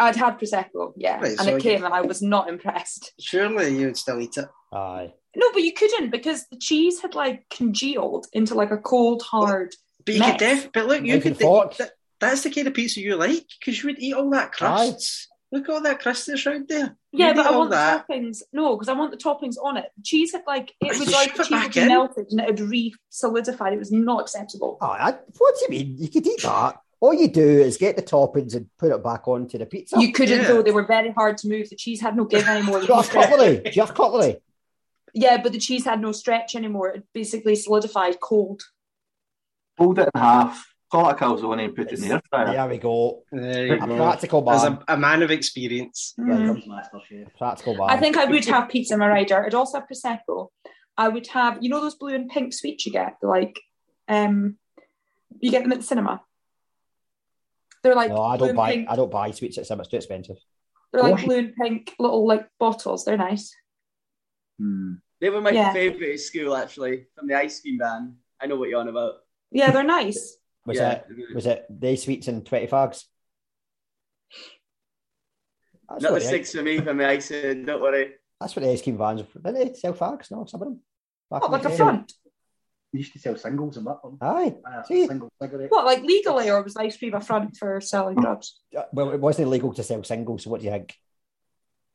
[0.00, 3.12] I'd had prosecco, yeah, Right, and so it came, and I was not impressed.
[3.20, 4.46] Surely you would still eat it.
[4.72, 9.22] Aye, No, but you couldn't because the cheese had like congealed into like a cold,
[9.22, 9.74] hard.
[10.04, 10.30] But you Mess.
[10.32, 11.76] could def- but look, you could and fork.
[11.76, 15.28] that, that's the kind of pizza you like because you would eat all that crusts.
[15.52, 16.96] Look at all that crust that's around there.
[17.12, 18.04] Yeah, You'd but I want that.
[18.08, 18.38] the toppings.
[18.52, 19.84] No, because I want the toppings on it.
[19.96, 21.88] The cheese had like it Right, was like the cheese back had in?
[21.88, 23.72] melted and it had re-solidified.
[23.72, 24.78] It was not acceptable.
[24.80, 25.96] Aye, I, what do you mean?
[25.98, 26.76] You could eat that.
[27.04, 30.00] All you do is get the toppings and put it back onto the pizza.
[30.00, 30.48] You couldn't Yeah.
[30.48, 31.68] though; they were very hard to move.
[31.68, 32.80] The cheese had no give anymore.
[32.80, 33.56] Do The you have cutlery?
[33.74, 34.36] Do cutlery?
[35.24, 36.88] Yeah, but the cheese had no stretch anymore.
[36.96, 38.62] It basically solidified cold.
[39.76, 40.52] Fold it in half,
[40.90, 42.52] call it a calzone and put it in the air fryer.
[42.52, 43.22] There we go.
[43.30, 43.96] There you A go.
[43.96, 46.14] practical As a, a man of experience.
[46.16, 46.46] Yeah.
[46.46, 47.28] Comes Master Chef.
[47.36, 47.90] Practical man.
[47.90, 49.44] I think I would have pizza in my rider.
[49.44, 50.48] I'd also have prosecco.
[50.96, 53.60] I would have, you know, those blue and pink sweets you get, like,
[54.08, 54.56] um,
[55.40, 56.22] you get them at the cinema.
[57.84, 58.72] They're like no, I don't buy.
[58.72, 58.88] pink.
[58.90, 60.36] I don't buy sweets at It's too expensive.
[60.92, 61.24] They're like Gosh.
[61.26, 63.04] blue and pink little like bottles.
[63.04, 63.54] They're nice.
[64.58, 64.94] Hmm.
[65.20, 65.72] They were my Yeah.
[65.72, 68.16] favourite at school, actually, from the ice cream van.
[68.40, 69.14] I know what you're on about.
[69.50, 70.36] Yeah, they're nice.
[70.66, 70.92] Was yeah.
[70.92, 71.34] it?
[71.34, 73.04] Was it day sweets and twenty fags?
[75.88, 78.14] That's Not the the, six for me from the icing, don't worry.
[78.40, 79.26] that's what the ice cream vans are.
[79.52, 80.30] didn't they sell fags?
[80.30, 80.80] No, some of them.
[81.30, 82.12] Back What, in like the a front?
[82.94, 84.18] We used to sell singles and that one.
[84.20, 84.54] Aye.
[84.64, 85.68] Uh, single cigarette.
[85.68, 88.60] What, like legally, or was ice cream a front for selling drugs?
[88.74, 90.44] Uh, Well, it wasn't illegal to sell singles.
[90.44, 90.94] So what do you think?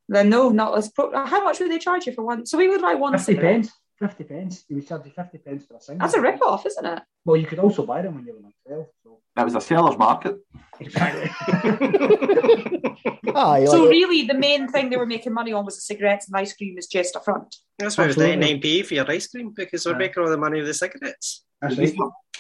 [0.10, 1.10] Then no, not as pro.
[1.26, 2.46] How much would they charge you for one?
[2.46, 3.54] So we would buy one 50 cigarette.
[3.62, 3.72] pence.
[4.00, 4.64] 50 pence.
[4.70, 6.06] You would charge you 50 pence for a single.
[6.06, 7.02] That's a rip off, isn't it?
[7.26, 8.90] Well, you could also buy them when you were on sale.
[9.04, 9.20] So.
[9.38, 10.36] It was a seller's market.
[10.80, 11.30] Exactly.
[13.36, 13.66] Aye.
[13.66, 16.36] So like- really, the main thing they were making money on was the cigarettes, and
[16.38, 17.56] ice cream is just a front.
[17.78, 18.60] That's why it was Absolutely.
[18.60, 19.98] 99p for your ice cream because we're Yeah.
[20.00, 21.44] making all the money with the cigarettes.
[21.62, 21.94] That's right.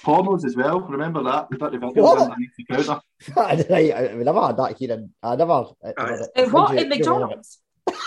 [0.04, 0.80] pornos as well.
[0.82, 1.50] Remember that?
[1.50, 2.32] The dirty videos What?
[2.58, 3.02] the counter.
[3.36, 4.94] right, I, we never had that here.
[4.94, 5.52] In, I never.
[5.52, 7.60] uh, Uh, what in McDonald's?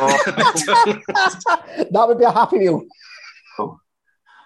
[0.00, 0.22] Oh.
[0.26, 2.84] that would be a happy meal.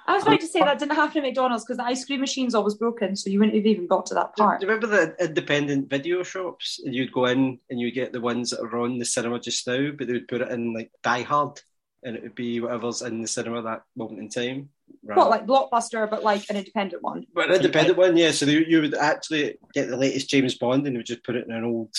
[0.07, 2.55] I was about to say that didn't happen at McDonald's because the ice cream machine's
[2.55, 4.61] always broken, so you wouldn't have even got to that part.
[4.61, 4.83] Do you part.
[4.83, 6.81] remember the independent video shops?
[6.85, 9.67] And you'd go in and you'd get the ones that are on the cinema just
[9.67, 11.61] now, but they would put it in like Die Hard,
[12.03, 14.71] and it would be whatever's in the cinema that moment in time.
[15.05, 15.17] Right.
[15.17, 17.27] What, like Blockbuster, but like an independent one?
[17.33, 18.33] but an independent one, yeah.
[18.33, 21.37] So they, you would actually get the latest James Bond, and they would just put
[21.37, 21.95] it in an old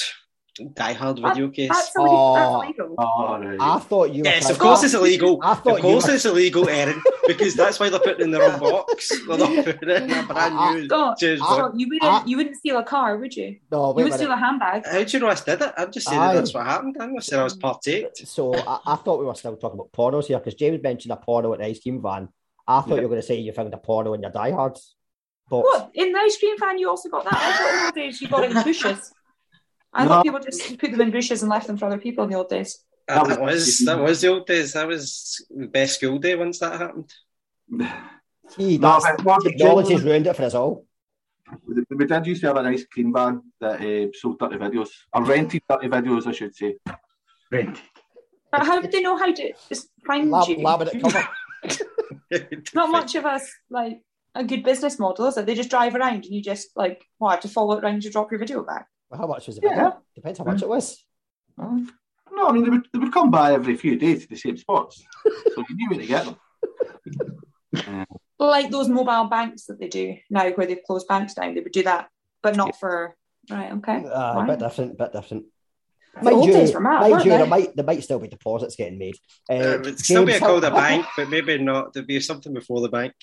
[0.75, 1.69] Die Hard video case.
[1.69, 2.15] That's illegal.
[2.15, 2.35] Oh.
[2.61, 2.95] That's legal.
[2.99, 3.57] Oh, right.
[3.59, 4.21] I thought you.
[4.21, 5.39] were Yes, trying- of course it's illegal.
[5.41, 6.05] I thought Of course.
[6.07, 9.09] Were, it's illegal, Erin, because that's why they're putting it in their wrong box.
[9.27, 11.61] They're not putting it in a brand new God, James I- Bond.
[11.71, 13.57] God, you wouldn't, I- you wouldn't steal a car, would you?
[13.71, 14.85] no, You wait a would steal a handbag.
[14.85, 15.73] How do you know I did it?
[15.75, 16.33] I'm just saying Aye.
[16.33, 16.97] that that's what happened.
[16.99, 18.27] I'm not saying I was partaked.
[18.27, 21.17] So I, I thought we were still talking about pornos here because James mentioned a
[21.17, 22.29] porno at the ice cream van.
[22.67, 22.95] I thought Yeah.
[22.97, 24.93] you were going to say you found a porno in your Die Hard box.
[25.49, 25.89] What?
[25.95, 26.77] In the ice cream van?
[26.77, 27.33] you also got that?
[27.33, 29.11] I thought in the old days you got it in bushes.
[29.93, 30.09] I No.
[30.09, 32.37] thought people just put them in bushes and left them for other people in the
[32.37, 32.83] old days.
[33.07, 34.73] That, That was- was that was the old days.
[34.73, 37.13] That was the best school day once that happened.
[38.57, 40.85] Gee, No, that's, but what- technology's ruined it for us all.
[41.67, 44.89] We we did used to have an ice cream van that uh, sold dirty videos,
[45.13, 46.77] or rented dirty videos, I should say.
[47.51, 47.77] Rent.
[48.51, 50.57] But how did they know how to just find Lab, you?
[50.57, 51.27] laminate cover.
[52.73, 54.01] Not much of us like
[54.35, 55.45] a good business model, is it?
[55.45, 58.01] They just drive around and you just like, well, I have to follow it around
[58.03, 58.87] to drop your video back.
[59.13, 59.63] Well, how much was it?
[59.63, 59.91] Yeah.
[60.15, 61.05] Depends how much it was.
[61.55, 64.57] No, I mean, they would, they would come by every few days to the same
[64.57, 65.03] spots.
[65.53, 66.35] so you knew where to get them.
[67.75, 68.05] Uh,
[68.39, 71.71] Like those mobile banks that they do now, where they've closed banks down, they would
[71.71, 72.09] do that,
[72.41, 73.15] but not for
[73.51, 73.71] right.
[73.73, 75.45] Okay, Uh, a bit different, a bit different.
[76.23, 77.37] The old days were mad, mind you they?
[77.37, 79.15] there might there might still be deposits getting made.
[79.49, 81.93] Uh, Uh, it'd still be James, called how- a bank, but maybe not.
[81.93, 83.13] There'd be something before the bank.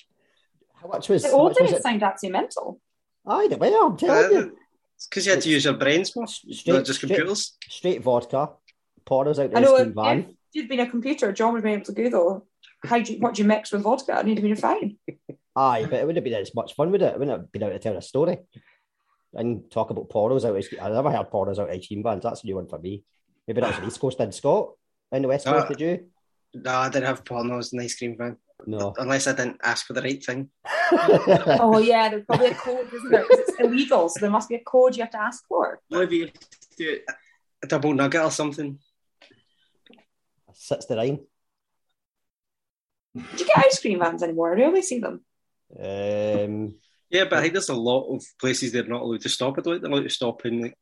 [0.75, 1.23] How much was?
[1.23, 1.83] the old days it?
[1.83, 2.79] sound absolutely mental.
[3.27, 4.57] Aye, the way I'm telling you.
[5.09, 7.57] Because you had to use your brains more, Straight- not just computers.
[7.69, 8.51] Straight vodka,
[9.05, 10.19] Porter's out the I know ice if, cream van.
[10.19, 12.47] if you'd been a computer, John would have been able to Google
[12.83, 14.97] how do you, what do you mix with vodka, and he'd have been fine.
[15.55, 17.13] Aye, but it wouldn't have been as much fun, would it?
[17.13, 18.37] It wouldn't have been able to tell a story
[19.33, 20.55] and talk about Porter's out.
[20.55, 22.23] of- I never heard pornos out of ice cream vans.
[22.23, 23.03] That's a new one for me.
[23.47, 24.71] Maybe that was the East Coast and Scott.
[25.11, 25.67] In the West Coast, Ah.
[25.67, 26.07] did you?
[26.53, 28.37] No, I didn't have pornos in the ice cream van.
[28.67, 28.93] No.
[28.97, 30.49] Unless I didn't ask for the right thing.
[30.91, 33.23] oh yeah, there's probably a code, isn't there?
[33.25, 35.81] 'Cause it's illegal, so there must be a code you have to ask for.
[35.91, 36.27] Olivia,
[36.77, 37.05] do it.
[37.63, 38.79] A double nugget or something.
[40.53, 41.19] Sits the rhyme.
[43.15, 44.51] Do you get ice cream vans anymore?
[44.51, 45.25] I rarely see them.
[45.77, 46.75] Um,
[47.09, 49.57] Yeah, but I think there's a lot of places they're not allowed to stop.
[49.57, 50.77] I don't think they're allowed to stop in like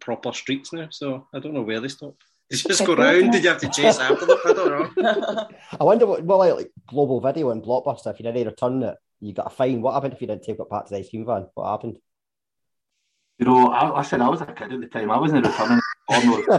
[0.00, 0.88] proper streets now.
[0.90, 2.14] So I don't know where they stop.
[2.52, 3.32] They just go round.
[3.32, 4.36] Did you have to chase after them?
[4.44, 5.48] I don't know.
[5.80, 8.94] I wonder what, well, like, like Global Video and Blockbuster, if you didn't return it,
[9.20, 9.80] you got a fine.
[9.80, 11.46] What happened if you didn't take it back to the ice cream van?
[11.54, 11.96] What happened?
[13.38, 15.10] You know, I, I said I was a kid at the time.
[15.10, 15.80] I wasn't returning
[16.10, 16.46] almost.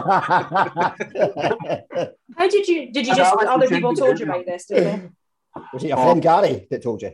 [2.38, 4.66] How did you did you just other people told you about this?
[4.66, 5.10] Did they?
[5.74, 7.12] Was it your friend Gary that told you?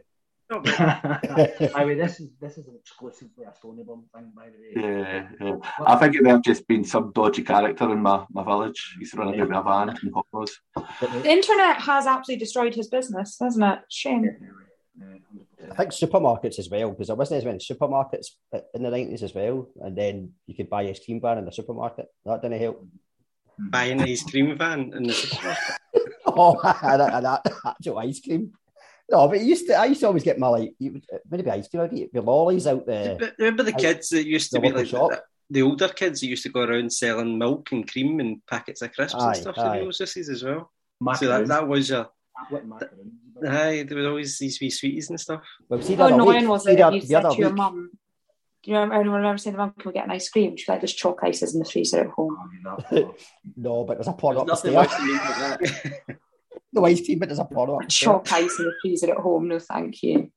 [0.50, 4.72] By the way, this is this is an exclusively a Stoneyburn thing, by the way.
[4.76, 5.56] yeah, yeah.
[5.86, 8.96] I think it may have just been some dodgy character in my, my village.
[8.98, 10.60] He's running about with a van and hobos.
[11.02, 13.80] The internet has absolutely destroyed his business, hasn't it?
[13.90, 14.28] Shame.
[15.72, 18.28] I think supermarkets as well, because there wasn't as many supermarkets
[18.74, 21.52] in the nineties as well, and then you could buy ice cream van in the
[21.52, 22.08] supermarket.
[22.26, 22.88] That didn't help.
[23.60, 25.76] Buying an ice cream van in the supermarket.
[26.32, 28.54] Oh, and, and that actual ice cream.
[29.12, 29.74] No, but used to.
[29.74, 31.84] I used to always get my like you would- uh, maybe ice cream.
[31.84, 33.18] I'd eat the lollies out there.
[33.20, 35.10] But remember the out kids that used to be like shop?
[35.12, 38.82] the, the older kids that used to go around selling milk and cream and packets
[38.84, 39.80] of crisps Aye, and stuff to aye.
[39.80, 40.72] the old sissies as well.
[41.16, 42.10] So that, that was your
[42.50, 42.64] What
[43.48, 45.42] aye, there was always these wee sweeties and stuff.
[45.68, 47.30] Well, see the How other annoying week- was see it the- if you the said
[47.32, 47.90] to your mum,
[48.62, 50.56] do you remember anyone remember saying to mum, can we get an ice cream?
[50.58, 52.38] She's like, there's chalk ices in the freezer at home.
[53.58, 54.76] No, but there's a porno There's up the stairs.
[54.76, 56.20] worse than being like
[56.74, 56.80] that.
[56.80, 58.06] No ice cream, but there's a porno up the stairs.
[58.06, 60.32] Chalk ice in the freezer at home, no thank you.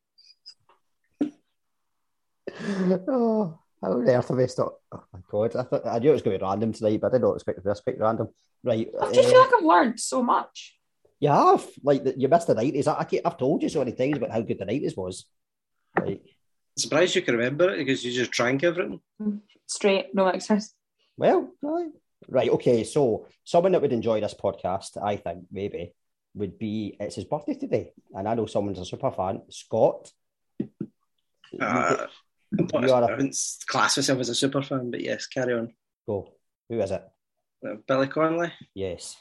[3.08, 4.82] oh, how on earth have I stopped?
[4.92, 5.56] Oh my god!
[5.56, 7.58] I, thought, I knew it was going to be random tonight, but I didn't expect
[7.58, 8.28] it to be this quite random.
[8.64, 8.88] Right?
[9.00, 10.78] I just uh, feel like I've learned so much.
[11.18, 12.86] you have like the, you missed the nineties.
[12.86, 15.26] I, I keep, I've told you so many times about how good the nineties was.
[15.98, 16.22] Like,
[16.78, 19.00] Surprised you can remember it because you just drank everything.
[19.66, 20.72] Straight, no excess.
[21.16, 21.90] well, right,
[22.28, 22.84] right, okay.
[22.84, 25.92] So someone that would enjoy this podcast, I think maybe
[26.34, 30.10] would be it's his birthday today, and I know someone's a super fan, Scott.
[31.60, 32.06] Uh,
[32.74, 33.36] I'm You are a- I wouldn't
[33.66, 35.74] class myself as a super fan, but yes, carry on.
[36.06, 36.28] Go.
[36.68, 37.02] Who is it?
[37.66, 38.52] Uh, Billy Connolly.
[38.74, 39.16] Yes.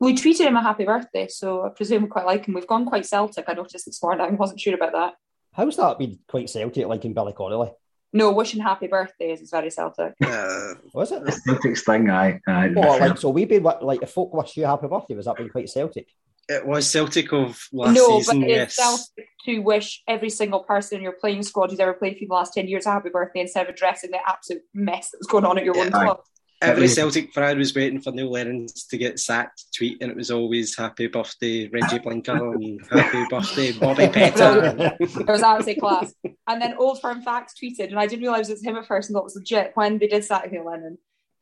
[0.00, 2.54] We tweeted him a happy birthday, so I presume we quite like him.
[2.54, 4.26] We've gone quite Celtic, I noticed this morning.
[4.26, 5.14] I wasn't sure about that.
[5.52, 7.70] How's that been quite Celtic, like in Billy Connolly?
[8.16, 10.14] No, wishing happy birthdays is very Celtic.
[10.24, 11.24] Uh, Was it?
[11.24, 12.40] The Celtic's thing, aye.
[12.46, 15.26] aye Oh, like so we've been what like if folk wish you happy birthday, was
[15.26, 16.06] that been quite Celtic?
[16.48, 18.66] it was Celtic of last no, season, but yes.
[18.68, 22.18] it's Celtic to wish every single person in your playing squad who's ever played for
[22.20, 25.26] you the last 10 years a happy birthday instead of addressing the absolute mess that's
[25.26, 25.90] going on at your own Yeah.
[26.04, 26.20] club.
[26.62, 30.30] Every Celtic fan was waiting for Neil Lennon to get sacked tweet, and it was
[30.30, 34.96] always happy birthday, Regi Blinker, and happy birthday, Bobby Petta.
[35.00, 36.14] It was absolutely class.
[36.46, 39.08] And then Old Firm Facts tweeted, and I didn't realise it was him at first
[39.08, 40.98] and thought it was legit when they did sack Neil Lennon.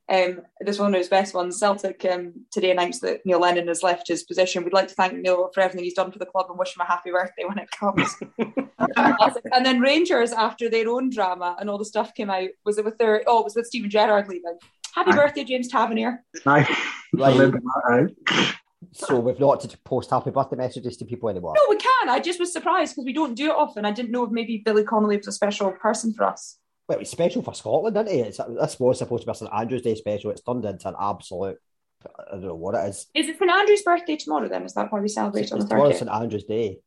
[0.09, 1.59] Um, this one of his best ones.
[1.59, 4.65] Celtic um, today announced that Neil Lennon has left his position.
[4.65, 6.83] We'd like to thank Neil for everything he's done for the club and wish him
[6.83, 8.15] a happy birthday when it comes.
[9.55, 12.85] and then Rangers, after their own drama and all the stuff came out, was it
[12.85, 13.23] with their?
[13.27, 14.59] Oh, it was with Steven Gerrard leaving.
[14.95, 15.17] Happy Aye.
[15.17, 16.25] birthday, James Tavernier.
[16.47, 16.69] Aye.
[17.15, 17.33] Right.
[17.35, 18.55] Remember that, aye.
[18.93, 21.55] So we've not to post happy birthday messages to people anymore.
[21.57, 22.09] No, we can.
[22.09, 23.85] I just was surprised because we don't do it often.
[23.85, 26.59] I didn't know if maybe Billy Connolly was a special person for us.
[26.89, 28.27] Well, it's special for Scotland, isn't it?
[28.27, 30.31] It's, this was supposed to be a St Andrew's Day special.
[30.31, 31.59] It's turned into an absolute.
[32.05, 33.07] I don't know what it is.
[33.15, 34.65] Is it St Andrew's birthday tomorrow then?
[34.65, 35.99] Is that why we celebrate on the Tomorrow's 30th?
[35.99, 36.79] St Andrew's Day.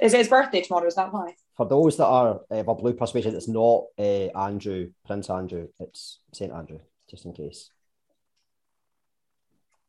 [0.00, 0.86] Is it his birthday tomorrow?
[0.86, 1.34] Is that why?
[1.56, 5.68] For those that are uh, of a blue persuasion, it's not uh, Andrew, Prince Andrew.
[5.78, 6.80] It's St Andrew,
[7.10, 7.70] just in case.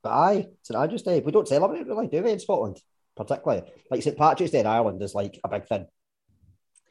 [0.03, 1.19] But aye, St Andrew's Day.
[1.19, 2.81] We don't celebrate it really, do we, in Scotland?
[3.15, 3.63] Particularly.
[3.89, 5.85] Like St Patrick's Day in Ireland is like a big thing.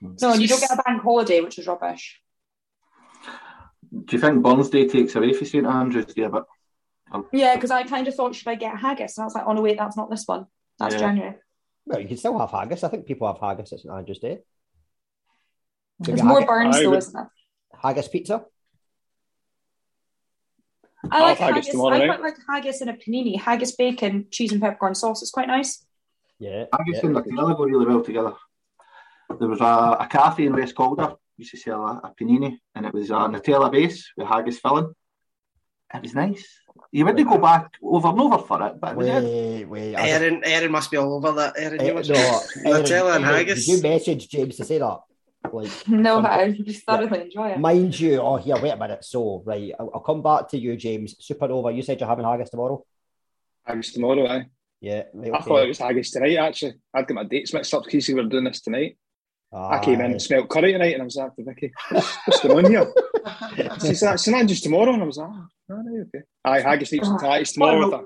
[0.00, 2.20] No, and you don't get a bank holiday, which is rubbish.
[3.92, 6.44] Do you think Burns Day takes away from St Andrews Day a bit?
[7.32, 9.18] Yeah, because I kind of thought, should I get haggis?
[9.18, 10.46] And I was like, oh no, wait, that's not this one.
[10.78, 11.00] That's Yeah.
[11.00, 11.34] January.
[11.86, 12.84] Well, you can still have haggis.
[12.84, 14.38] I think people have haggis at St Andrew's Day.
[15.98, 17.28] There's more haggis, burns I though, would- isn't it?
[17.82, 18.44] haggis pizza.
[21.10, 21.70] I I'll like haggis haggis.
[21.70, 22.06] tomorrow I night.
[22.08, 23.38] quite like haggis in a panini.
[23.38, 25.22] Haggis, bacon, cheese, and peppercorn sauce.
[25.22, 25.84] It's quite nice.
[26.38, 26.66] Yeah.
[26.72, 27.06] Haggis yeah.
[27.06, 28.34] and Nutella go really well together.
[29.38, 32.86] There was a, a cafe in West Calder used to sell a, a panini, and
[32.86, 34.92] it was a Nutella base with haggis filling.
[35.92, 36.46] It was nice.
[36.92, 39.24] You wouldn't go back over and over for it, but it was good.
[39.24, 39.94] Wait, wait.
[39.94, 41.54] Erin, Erin must be all over that.
[41.56, 43.66] Erin, you eh, must no, Nutella and Erin, haggis.
[43.66, 45.00] Did you message James to say that?
[45.52, 47.58] Like, No, I just thoroughly enjoy it.
[47.60, 49.04] mind you, oh, here, wait a minute.
[49.04, 51.14] So, right, I'll, I'll come back to you, James.
[51.16, 52.84] Supernova, you said you're having haggis tomorrow?
[53.64, 54.46] Haggis tomorrow, aye.
[54.80, 55.04] Yeah.
[55.12, 56.74] Right, I thought it was haggis tonight, actually.
[56.94, 58.96] I'd got my dates mixed up because we were doing this tonight.
[59.52, 60.10] I came in Aye.
[60.10, 62.92] and smelled curry tonight and I was like, Vicky, what's, what's going on here?
[63.80, 64.92] She said, it's not just tomorrow.
[64.92, 66.24] And I was like, oh, all right, okay.
[66.44, 67.26] Aye, haggis, heaps and uh-huh.
[67.26, 68.04] tatties tomorrow with a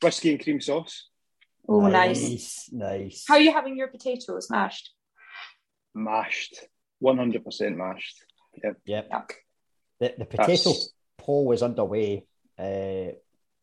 [0.00, 1.08] whiskey and cream sauce.
[1.68, 2.22] Oh, nice.
[2.22, 3.24] Nice, nice.
[3.26, 4.92] How are you having your potatoes mashed?
[5.92, 6.60] Mashed,
[6.98, 8.16] one hundred percent mashed.
[8.62, 8.76] Yep.
[8.86, 9.10] Yep.
[9.10, 9.30] Yuck.
[10.00, 12.26] The, the potato That's- poll was underway.
[12.58, 13.12] Uh,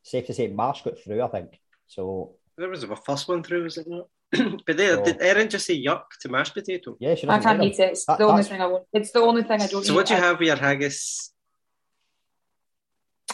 [0.03, 1.59] safe to say, Marsh got through, I think.
[1.87, 4.07] So, There was a first one through, was it not?
[4.67, 5.03] but there, Oh.
[5.03, 6.95] did Erin just say yuck to mashed potato?
[6.99, 7.91] yeah, she I doesn't can't like eat it.
[7.91, 8.85] It's That- the only that's- thing I won't.
[8.93, 9.95] It's the only thing I don't So eat.
[9.95, 11.31] what do you have with your haggis?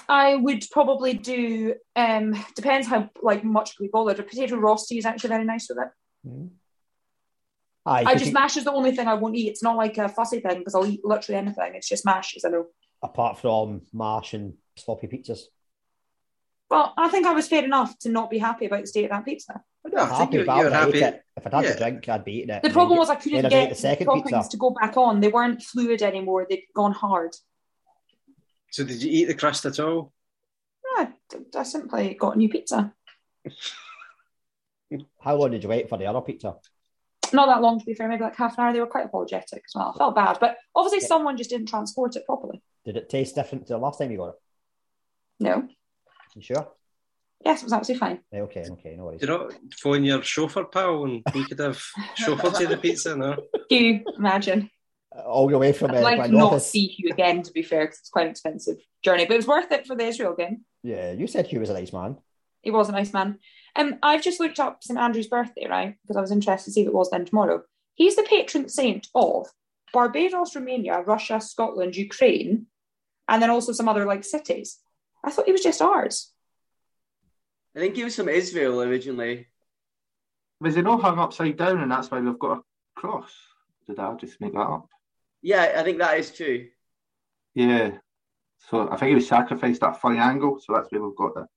[0.07, 1.75] I would probably do.
[1.95, 4.19] Um, depends how like much we bothered.
[4.19, 5.91] A potato rosti is actually very nice with it.
[6.23, 6.51] them.
[7.89, 9.47] Aye, I 'cause just you- mash is the only thing I won't eat.
[9.49, 11.73] It's not like a fussy thing because I'll eat literally anything.
[11.75, 12.67] It's just mash, as I know.
[13.01, 15.39] apart from Marsh and sloppy pizzas.
[16.69, 19.11] Well, I think I was fair enough to not be happy about the state of
[19.11, 19.63] that pizza.
[19.85, 21.15] I'm not I think happy, you- but I you're would have ate happy.
[21.15, 21.23] it.
[21.37, 21.71] If I'd had Yeah.
[21.71, 22.61] to drink, I'd be eating it.
[22.61, 24.49] The problem was I couldn't then eat get the the second toppings pizza.
[24.51, 25.19] to go back on.
[25.21, 26.45] They weren't fluid anymore.
[26.49, 27.35] They'd gone hard.
[28.71, 30.13] So did you eat the crust at all?
[30.97, 31.13] I,
[31.55, 32.93] I simply got a new pizza.
[35.21, 36.55] How long did you wait for the other pizza?
[37.33, 38.73] Not that long, to be fair, maybe like half an hour.
[38.73, 39.91] They were quite apologetic as well.
[39.95, 41.07] I felt bad, but obviously Yeah.
[41.07, 42.61] someone just didn't transport it properly.
[42.85, 44.35] Did it taste different to the last time you got it?
[45.39, 45.67] No.
[46.35, 46.67] You sure?
[47.45, 48.19] Yes, it was absolutely fine.
[48.33, 49.21] Yeah, okay, okay, no worries.
[49.21, 51.81] Did you not phone your chauffeur pal and he could have
[52.19, 53.15] chauffeured you the pizza?
[53.15, 53.37] No.
[53.69, 54.69] Hugh, imagine.
[55.25, 56.67] All the way from uh, I'd like not Office.
[56.69, 59.47] see Hugh again, to be fair, because it's quite an expensive journey, but it was
[59.47, 60.65] worth it for the Israel game.
[60.83, 62.17] Yeah, you said Hugh was a nice man.
[62.61, 63.39] He was a nice man.
[63.79, 65.95] Um, I've just looked up St Andrew's birthday, right?
[66.01, 67.63] Because I was interested to see if it was then tomorrow.
[67.95, 69.47] He's the patron saint of
[69.93, 72.65] Barbados, Romania, Russia, Scotland, Ukraine,
[73.29, 74.79] and then also some other like cities.
[75.23, 76.33] I thought he was just ours.
[77.73, 79.47] I think he was from Israel originally.
[80.59, 82.61] Was he not hung upside down and that's why we've got a
[82.95, 83.31] cross?
[83.87, 84.89] Did I just make that up?
[85.41, 86.67] Yeah, I think that is true.
[87.55, 87.91] Yeah.
[88.69, 91.33] So I think he was sacrificed at a funny angle, so that's where we've got
[91.33, 91.47] the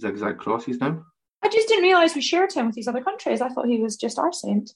[0.00, 1.04] zigzag crosses now.
[1.44, 3.40] I just didn't realise we shared him with these other countries.
[3.40, 4.70] I thought he was just our saint.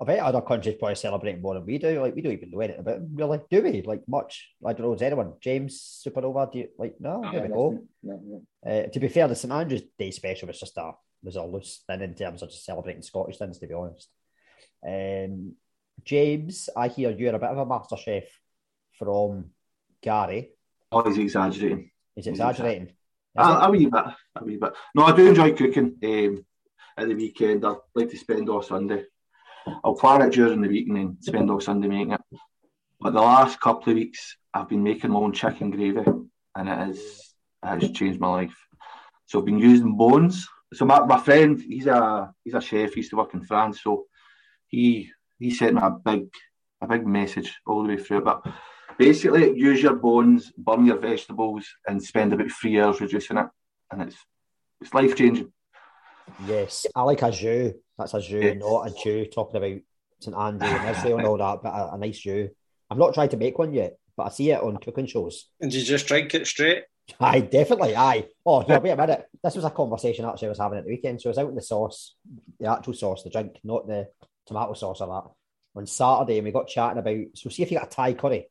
[0.00, 2.00] I bet other countries probably celebrate more than we do.
[2.00, 3.82] Like we don't even know anything about it, really, do we?
[3.82, 4.50] Like much.
[4.64, 4.94] I don't know.
[4.94, 6.52] Is anyone James Supernova?
[6.52, 6.94] Do you like?
[7.00, 7.84] No, there we go.
[8.04, 8.42] No, no.
[8.64, 10.92] Uh, to be fair, the St Andrews Day special was just a
[11.24, 13.58] was a loose thing in terms of just celebrating Scottish things.
[13.58, 14.08] To be honest,
[14.86, 15.54] um,
[16.04, 18.24] James, I hear you're a bit of a master chef
[18.96, 19.46] from
[20.00, 20.50] Gary.
[20.92, 21.90] Oh, he's exaggerating.
[22.16, 22.92] Is He's exaggerating?
[23.36, 24.04] A, wee bit,
[24.36, 24.72] a wee bit.
[24.94, 25.96] No, I do enjoy cooking.
[26.04, 26.44] Um,
[26.96, 29.04] at the weekend, I like to spend all Sunday.
[29.82, 32.20] I'll plan it during the week and then spend all Sunday making it.
[33.00, 36.04] But the last couple of weeks, I've been making my own chicken gravy,
[36.54, 38.56] and it it has changed my life.
[39.26, 40.46] So I've been using bones.
[40.74, 42.92] So my, my friend, he's a he's a chef.
[42.92, 44.06] He used to work in France, so
[44.68, 46.28] he he sent me a big
[46.80, 48.22] a big message all the way through.
[48.22, 48.42] But
[48.98, 53.46] basically, use your bones, burn your vegetables, and spend about three hours reducing it,
[53.90, 54.16] and it's
[54.80, 55.52] it's life changing.
[56.46, 57.72] Yes, I like a jus.
[57.98, 58.56] That's a jus, Yes.
[58.58, 59.80] not a Jew talking about
[60.20, 62.50] St Andrew and Israel and all that, but a, a nice jus.
[62.90, 65.46] I've not tried to make one yet, but I see it on cooking shows.
[65.60, 66.84] And you just drink it straight?
[67.20, 67.96] Aye, definitely.
[67.96, 68.26] Aye.
[68.46, 69.26] Oh, here, wait a minute.
[69.42, 71.20] This was a conversation actually I was having at the weekend.
[71.20, 72.14] So I was out in the sauce,
[72.58, 74.08] the actual sauce, the drink, not the
[74.46, 75.30] tomato sauce or that,
[75.78, 77.24] on Saturday, and we got chatting about.
[77.34, 78.48] So see if you got a Thai curry.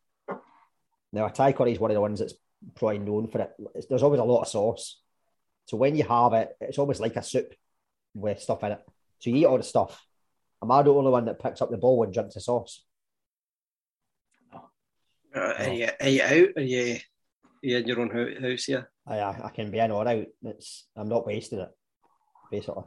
[1.13, 2.33] Now, a Thai curry is one of the ones that's
[2.75, 3.51] probably known for it.
[3.75, 4.99] It's, there's always a lot of sauce.
[5.65, 7.53] So when you have it, it's almost like a soup
[8.13, 8.81] with stuff in it.
[9.19, 10.05] So you eat all the stuff.
[10.63, 12.83] Am I the only one that picks up the bowl and drinks the sauce?
[15.33, 16.47] Uh, Are, you, are you out?
[16.57, 16.99] Are you, are
[17.61, 18.09] you in your own
[18.41, 18.89] house here?
[19.07, 20.25] I, I I can be in or out.
[20.43, 21.69] It's I'm not wasting it,
[22.51, 22.83] basically.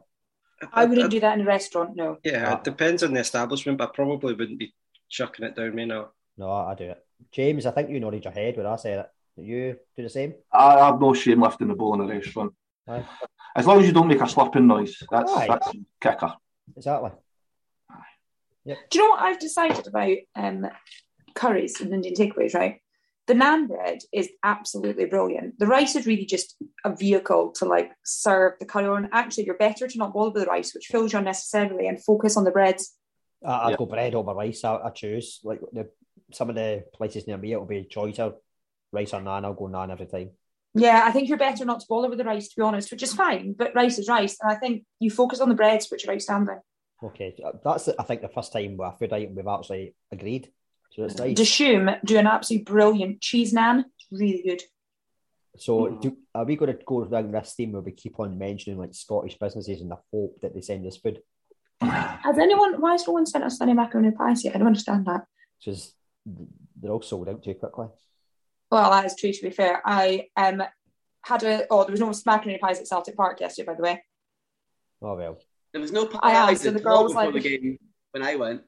[0.72, 2.18] I wouldn't do that in a restaurant, no.
[2.22, 2.56] Yeah, Ah.
[2.58, 4.74] it depends on the establishment, but I probably wouldn't be
[5.08, 6.10] chucking it down me now.
[6.36, 7.04] No, I, I do it.
[7.32, 9.06] James, I think you nodded your head when I said it.
[9.36, 10.34] Do you do the same?
[10.52, 12.52] I have no shame lifting the bowl in a restaurant.
[12.88, 13.04] Aye.
[13.56, 15.46] As long as you don't make a slurping noise, that's Aye.
[15.48, 15.70] that's
[16.00, 16.34] kicker.
[16.76, 17.10] Exactly.
[18.66, 20.66] Do you know what I've decided about um,
[21.34, 22.80] curries and Indian takeaways, right?
[23.26, 25.58] The naan bread is absolutely brilliant.
[25.58, 29.08] The rice is really just a vehicle to like serve the curry on.
[29.12, 32.36] Actually, you're better to not bother with the rice, which fills you unnecessarily, and focus
[32.36, 32.94] on the breads.
[33.44, 33.76] I, I'd Yeah.
[33.76, 34.64] go bread over rice.
[34.64, 35.90] I, I choose like the
[36.34, 37.52] some of the places near me.
[37.52, 38.36] It'll be choice or
[38.92, 39.44] rice or naan.
[39.44, 40.30] I'll go naan every time.
[40.74, 43.02] Yeah, I think you're better not to bother with the rice, to be honest, which
[43.02, 43.54] is fine.
[43.56, 46.58] But rice is rice, and I think you focus on the breads, which are outstanding.
[47.02, 50.50] Okay, uh, that's I think the first time with a food item we've actually agreed.
[50.90, 51.36] So it's nice.
[51.36, 53.84] Dishoom do an absolutely brilliant cheese naan.
[54.10, 54.62] Really good.
[55.56, 56.00] So hmm.
[56.00, 58.94] do, are we going to go down this theme where we keep on mentioning like
[58.94, 61.20] Scottish businesses and the hope that they send us food?
[61.80, 62.80] Has anyone?
[62.80, 64.54] Why has no one sent us any macaroni pies yet?
[64.54, 65.24] I don't understand that.
[65.58, 65.94] Because
[66.26, 67.88] they're all sold out too quickly.
[68.70, 69.32] Well, that is true.
[69.32, 70.62] To be fair, I um
[71.22, 71.66] had a.
[71.70, 74.04] Oh, there was no macaroni pies at Celtic Park yesterday, by the way.
[75.02, 75.38] Oh well.
[75.72, 77.58] There was no I pies asked, and at the all girl was before like- the
[77.58, 77.78] game
[78.12, 78.62] when I went.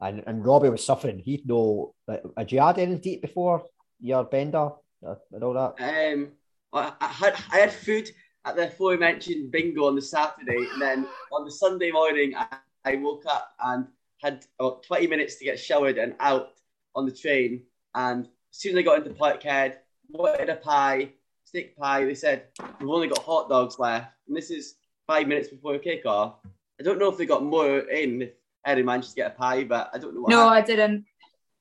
[0.00, 1.18] And and Robbie was suffering.
[1.20, 1.94] He'd no.
[2.08, 3.64] Like, had you had anything to eat before
[4.00, 4.70] your bender
[5.06, 6.12] uh, and all that?
[6.12, 6.32] Um,
[6.72, 8.10] I, I had I had food
[8.44, 12.46] at the aforementioned bingo on the Saturday, and then on the Sunday morning, I,
[12.84, 13.86] I woke up and
[14.20, 16.48] had about twenty minutes to get showered and out
[16.94, 17.62] on the train.
[17.94, 19.76] And as soon as I got into Parkhead,
[20.10, 21.10] wanted a pie,
[21.44, 22.04] steak pie.
[22.04, 22.44] They said
[22.80, 26.34] we've only got hot dogs left, and this is five minutes before kickoff.
[26.80, 28.22] I don't know if they got more in.
[28.22, 28.30] If
[28.64, 30.30] Eddie managed to get a pie, but I don't know what.
[30.30, 31.04] No, I didn't.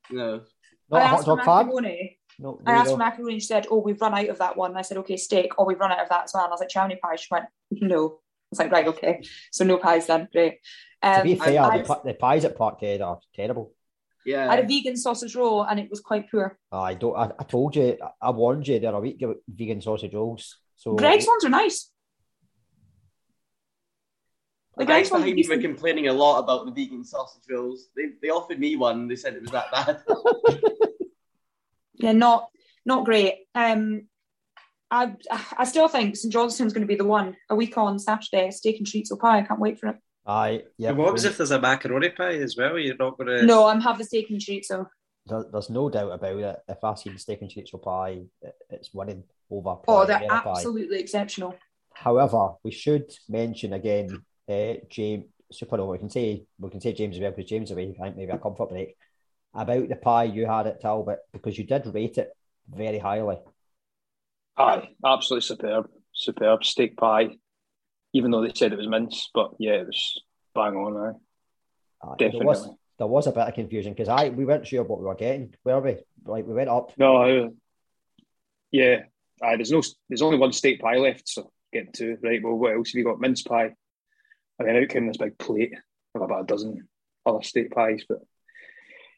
[0.10, 0.42] no.
[0.90, 1.66] Not I a hot asked for dog fan?
[1.68, 2.20] macaroni.
[2.38, 4.72] No, I asked for macaroni and she said, Oh, we've run out of that one.
[4.72, 5.58] And I said, Okay, steak.
[5.58, 6.44] Or we've run out of that as well.
[6.44, 7.16] And I was like, Chowny pie.
[7.16, 8.08] She went, No.
[8.08, 9.22] I was like, Right, okay.
[9.52, 10.28] So no pies then.
[10.32, 10.60] Great.
[11.02, 13.74] Um, to be fair, I, the, the pies at Parkhead are terrible.
[14.26, 14.50] Yeah.
[14.50, 16.58] I had a vegan sausage roll and it was quite poor.
[16.72, 17.16] I don't.
[17.16, 17.98] I, I told you.
[18.02, 20.58] I, I warned you the other week about vegan sausage rolls.
[20.76, 21.90] So Greggs' ones are nice.
[24.78, 27.04] The The guys Greggs' ones are behind me were complaining a lot about the vegan
[27.04, 27.90] sausage rolls.
[27.96, 29.08] They, they offered me one.
[29.08, 30.02] They said it was that bad.
[32.02, 32.50] Yeah, not
[32.86, 33.46] not great.
[33.54, 34.08] Um,
[34.90, 35.14] I
[35.58, 38.50] I still think St Johnstone's going to be the one a week on Saturday.
[38.52, 39.40] Steak and treats or pie.
[39.40, 39.98] I can't wait for it.
[40.26, 40.92] Aye, yeah.
[40.92, 42.78] What happens if there's a macaroni pie as well?
[42.78, 43.46] You're not going to.
[43.46, 44.68] No, I'm having the steak and treats.
[44.68, 44.88] So
[45.26, 46.60] There, there's no doubt about it.
[46.68, 48.22] If I see the steak and treats or pie,
[48.70, 49.78] it's winning over.
[49.88, 50.50] oh, they're Primavera pie.
[50.52, 51.56] absolutely exceptional.
[51.94, 55.92] However, we should mention again, uh, James Supernova.
[55.94, 57.96] We can say we can say James as well because James away.
[58.00, 58.96] I think maybe a comfort break
[59.54, 62.30] about the pie you had at Talbot because you did rate it
[62.70, 63.38] very highly.
[64.58, 67.30] Aye, absolutely superb, superb steak pie.
[68.14, 70.22] Even though they said it was mince, but yeah, it was
[70.54, 70.98] bang on.
[70.98, 72.08] Aye.
[72.08, 72.78] Uh, there was Definitely.
[72.98, 75.54] there was a bit of confusion because I we weren't sure what we were getting,
[75.64, 75.98] were we?
[76.26, 76.92] Like we went up.
[76.98, 77.50] No, I-
[78.72, 79.02] yeah,
[79.44, 82.18] aye, there's no, there's only one steak pie left, so getting two.
[82.22, 83.20] Right, well, what else have you got?
[83.20, 83.74] Mince pie,
[84.58, 85.74] and then out came this big plate
[86.16, 86.88] of about a dozen
[87.26, 88.04] other steak pies.
[88.08, 88.20] But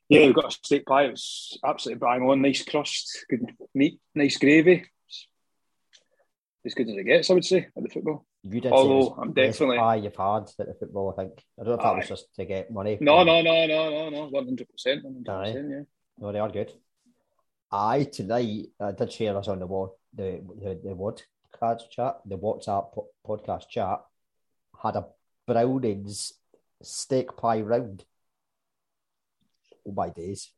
[0.10, 1.06] yeah, we've got a steak pie.
[1.06, 4.86] It was absolutely bang on, nice crust, good meat, nice gravy.
[6.65, 8.26] As good as it gets, I would say, at the football.
[8.45, 11.14] You did Although I'm definitely pie you've had at the football.
[11.18, 12.98] I think I don't know if that was just to get money.
[12.99, 15.82] no, no, no, no, no, no, one hundred percent, one hundred percent, yeah.
[16.20, 16.72] No, they are good.
[17.72, 22.38] I tonight I did share this on the wa- the the, the WhatsApp chat, the
[22.38, 24.02] WhatsApp po- podcast chat.
[24.82, 25.06] Had a
[25.48, 26.34] Brownings
[26.82, 28.03] steak pie round.
[29.88, 30.52] Oh my days!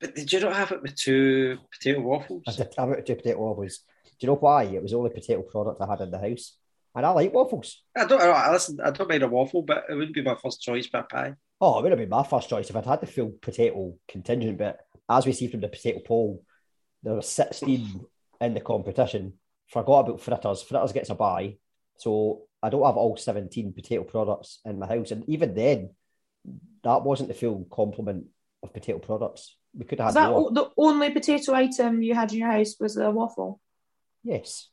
[0.00, 2.44] But did you not have it with two potato waffles?
[2.48, 3.80] I did have it with two potato waffles.
[4.18, 4.64] Do you know why?
[4.64, 6.56] It was the only potato product I had in the house,
[6.94, 7.82] and I like waffles.
[7.96, 8.20] I don't.
[8.20, 8.78] I listen.
[8.84, 10.86] I don't mind a waffle, but it wouldn't be my first choice.
[10.88, 11.34] But a pie.
[11.60, 14.58] Oh, it would have been my first choice if I'd had the full potato contingent.
[14.58, 14.78] But
[15.08, 16.44] as we see from the potato poll,
[17.02, 18.04] there were 16
[18.40, 19.34] in the competition.
[19.68, 20.62] Forgot about fritters.
[20.62, 21.56] Fritters gets a buy.
[21.98, 25.12] So I don't have all 17 potato products in my house.
[25.12, 25.90] And even then,
[26.82, 28.26] that wasn't the full complement
[28.62, 29.56] of potato products.
[29.74, 30.48] We could have Is had that more.
[30.50, 33.60] o- the only potato item you had in your house was the waffle?
[34.24, 34.68] Yes.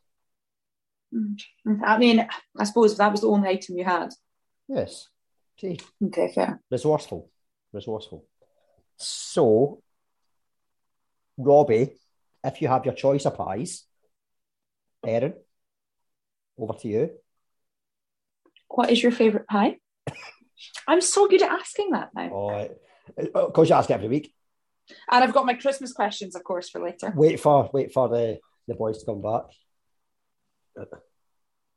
[1.14, 1.38] Mm.
[1.84, 2.27] I mean,
[2.57, 4.10] I suppose that was the only item you had.
[4.68, 5.07] Yes.
[5.60, 6.61] See, Okay, fair.
[6.72, 7.30] resourceful.
[7.73, 8.26] Resourceful.
[8.98, 9.81] So,
[11.38, 11.91] Robbie,
[12.44, 13.86] if you have your choice of pies,
[15.06, 15.34] Erin,
[16.57, 17.10] over to you.
[18.68, 19.77] What is your favourite pie?
[20.88, 22.30] I'm so good at asking that now.
[22.31, 22.68] Oh,
[23.48, 24.34] because you ask every week.
[25.11, 27.14] And I've got my Christmas questions, of course, for later.
[27.15, 29.44] Wait for wait for the, the boys to come back.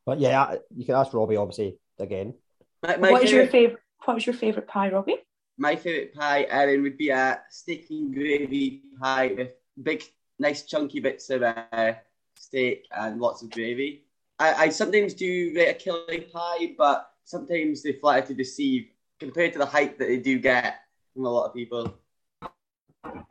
[0.05, 2.35] But yeah, you can ask Robbie obviously again.
[2.83, 3.79] My, my what is your favourite- favourite?
[4.05, 5.19] What was your favourite pie, Robbie?
[5.59, 9.51] My favourite pie, Erin, would be a steak and gravy pie with
[9.81, 10.03] big,
[10.41, 11.93] nice chunky bits of uh,
[12.37, 14.05] steak and lots of gravy.
[14.41, 18.89] I, I sometimes do rate a Killie pie, but sometimes they flatter to deceive
[19.21, 20.81] compared to the hype that they do get
[21.15, 21.95] from a lot of people.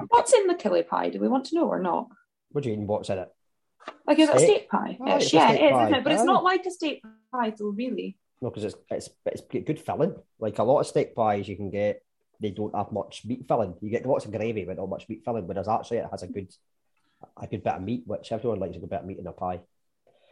[0.07, 1.09] What's in the killie pie?
[1.09, 2.07] Do we want to know or not?
[2.51, 2.87] What do you mean?
[2.87, 3.29] What's in it?
[4.07, 4.49] Like, is it a Steak?
[4.49, 4.97] steak pie?
[4.99, 5.83] Oh, it's a yeah, steak it is, pie.
[5.83, 6.03] isn't it?
[6.03, 8.17] But it's not like a steak pie, though, really.
[8.41, 10.15] No, because it's it's it's good filling.
[10.39, 12.03] Like a lot of steak pies, you can get
[12.39, 13.75] they don't have much meat filling.
[13.81, 15.47] You get lots of gravy, but not much meat filling.
[15.47, 16.51] Whereas actually, it has a good
[17.37, 19.31] a good bit of meat, which everyone likes a good bit of meat in a
[19.31, 19.59] pie.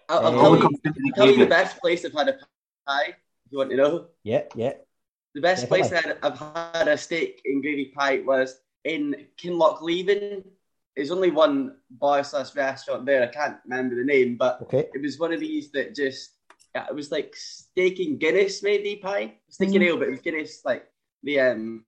[0.09, 2.13] I'll, I'll Um, tell, you, comes down to the tell you the best place I've
[2.13, 2.33] had a
[2.87, 4.07] pie, if you want to know.
[4.23, 4.73] Yeah, yeah.
[5.35, 5.89] The best Definitely.
[5.89, 10.43] place I had, I've had a steak and gravy pie was in Kinlochleven.
[10.99, 13.23] There's only one bar slash restaurant there.
[13.23, 14.89] I can't remember the name, but Okay.
[14.93, 16.31] it was one of these that just
[16.75, 19.35] it was like steak and Guinness maybe pie.
[19.47, 19.87] Steak and Mhm.
[19.87, 20.91] ale, but it was Guinness like
[21.23, 21.85] the um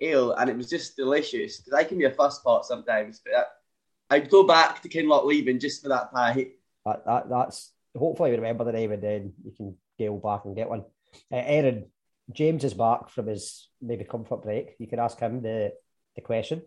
[0.00, 1.58] ale, and it was just delicious.
[1.58, 5.60] Because I can be a fuss pot sometimes, but I, I'd go back to Kinlochleven
[5.60, 6.52] just for that pie.
[6.86, 10.56] That, that that's hopefully you remember the name and then you can go back and
[10.56, 10.86] get one.
[11.30, 11.90] Uh, Erin,
[12.32, 14.74] James is back from his maybe comfort break.
[14.78, 15.74] You can ask him the,
[16.16, 16.62] the question.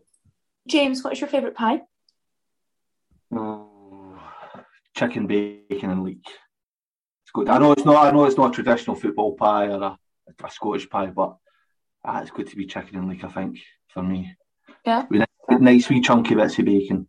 [0.67, 1.81] James, what is your favourite pie?
[3.33, 4.19] Oh,
[4.95, 6.25] chicken, bacon, and leek.
[6.25, 7.49] It's good.
[7.49, 8.05] I know it's not.
[8.05, 9.97] I know it's not a traditional football pie or a,
[10.43, 11.37] a Scottish pie, but
[12.03, 13.23] ah, it's good to be chicken and leek.
[13.23, 13.57] I think
[13.89, 14.35] for me.
[14.85, 15.05] Yeah.
[15.09, 17.07] With nice wee chunky bits of bacon,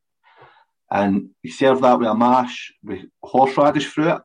[0.90, 4.22] and you serve that with a mash with horseradish through it.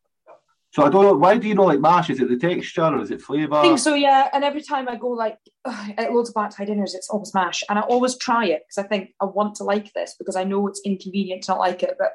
[0.71, 1.13] So I don't know.
[1.13, 2.09] Why do you know like mash?
[2.09, 3.55] Is it the texture or is it flavour?
[3.55, 4.29] I think so, yeah.
[4.33, 7.33] And every time I go like ugh, at loads of black tie dinners, it's always
[7.33, 10.35] mash, and I always try it because I think I want to like this because
[10.35, 12.11] I know it's inconvenient to not like it, but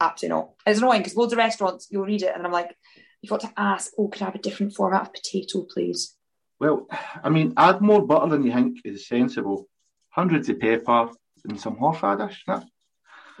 [0.00, 0.50] absolutely not.
[0.66, 2.76] It's annoying because loads of restaurants you'll read it and I'm like,
[3.22, 6.14] you've got to ask, oh, could I have a different format of potato, please?
[6.60, 6.86] Well,
[7.22, 9.68] I mean, add more butter than you think is sensible.
[10.10, 11.10] Hundreds of pepper
[11.48, 12.44] and some horseradish.
[12.46, 12.64] That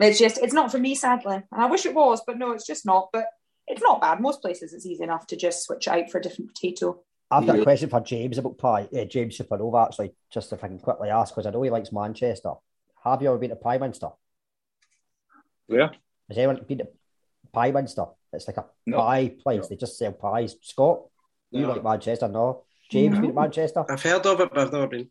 [0.00, 2.66] It's just it's not for me, sadly, and I wish it was, but no, it's
[2.66, 3.10] just not.
[3.12, 3.26] But
[3.66, 4.20] it's not bad.
[4.20, 7.00] Most places it's easy enough to just switch out for a different potato.
[7.30, 8.88] I've got a question for James about pie.
[8.96, 11.90] Uh, James Supernova, actually, just if I can quickly ask, because I know he likes
[11.92, 12.52] Manchester.
[13.02, 14.12] Have you ever been to Pieminister?
[15.66, 15.90] Where?
[16.28, 16.88] Has anyone been to
[17.54, 18.14] Pieminister?
[18.32, 18.98] It's like a No.
[18.98, 19.68] pie place.
[19.68, 20.56] They just sell pies.
[20.62, 21.02] Scott,
[21.50, 22.64] you like Manchester, no?
[22.90, 23.84] James been to Manchester?
[23.88, 25.08] I've heard of it, but I've never been.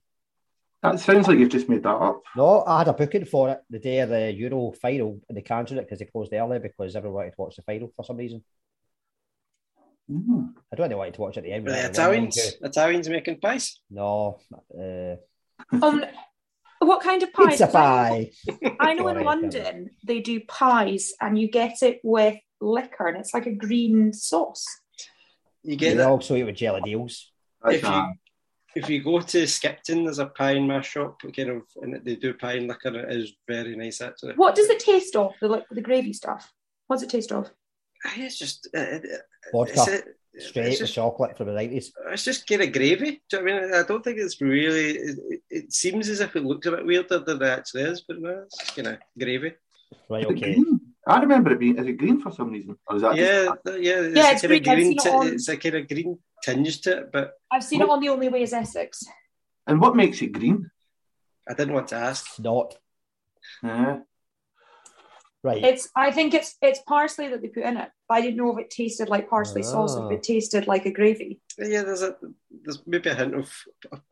[0.84, 2.22] That sounds like you've just made that up.
[2.36, 5.42] No, I had a booking for it the day of the Euro final, and they
[5.42, 8.18] cancelled it because they closed early because everyone wanted to watch the final for some
[8.18, 8.44] reason.
[10.12, 10.54] Mm.
[10.72, 11.66] I don't know they wanted to watch it at the end.
[11.66, 13.80] Were the I Italians, Italians making pies?
[13.90, 14.40] No,
[14.78, 15.16] uh,
[15.82, 16.04] Um,
[16.80, 17.48] what kind of pie?
[17.48, 17.80] pizza 'Cause I
[18.10, 18.32] pie.
[18.62, 23.18] know- I know in London they do pies, and you get it with liquor, and
[23.18, 24.66] it's like a green sauce.
[25.64, 27.32] You get They that also eat with jelly deals.
[27.66, 28.12] If you that.
[28.76, 32.16] If you go to Skipton, there's a pie and mash shop, kind of, and they
[32.16, 32.90] do pie and liquor.
[32.90, 34.34] and It is very nice, actually.
[34.36, 35.34] What does it taste of?
[35.42, 36.52] The like the gravy stuff.
[36.88, 37.50] What's it taste of?
[38.18, 39.22] It's just uh, it-
[39.54, 40.16] Vodka, it's, it-
[40.50, 41.92] straight it's just, chocolate from the 90s.
[42.12, 43.22] it's just kind of gravy.
[43.30, 43.74] Do you know what I mean?
[43.76, 44.92] I don't think it's really.
[44.92, 48.02] It, it- it seems as if it looks a bit weirder than it actually is,
[48.08, 49.54] but no, it's just kind of gravy.
[50.10, 50.58] Right, okay.
[51.08, 51.78] I remember it being.
[51.78, 52.76] Is it green for some reason?
[52.88, 54.68] Or is that Yeah, just, th- yeah, it's Yeah, a it's kind green.
[54.70, 54.86] I've green.
[54.88, 57.82] seen it ti- on- It's a kind of green tinge to it, but I've seen
[57.82, 59.04] it on the only way is Essex.
[59.68, 60.70] and what makes it green?
[61.50, 62.26] I didn't want to ask.
[62.28, 62.76] It's not.
[63.64, 64.00] Yeah.
[65.46, 65.62] Right.
[65.62, 67.90] It's I think it's it's parsley that they put in it.
[68.08, 70.06] But I didn't know if it tasted like parsley sauce, Ah.
[70.08, 71.42] if it tasted like a gravy.
[71.60, 72.16] Yeah, there's a
[72.64, 73.52] there's maybe a hint of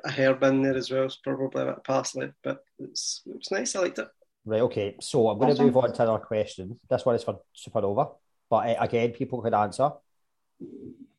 [0.03, 1.05] a herb in there as well.
[1.05, 3.75] It's probably a bit of parsley, but it's it was nice.
[3.75, 4.09] I liked it.
[4.43, 4.95] Right, okay.
[4.99, 6.77] So I'm going to move on to another question.
[6.89, 8.11] This one is for Supernova,
[8.49, 9.91] but uh, again, people could answer.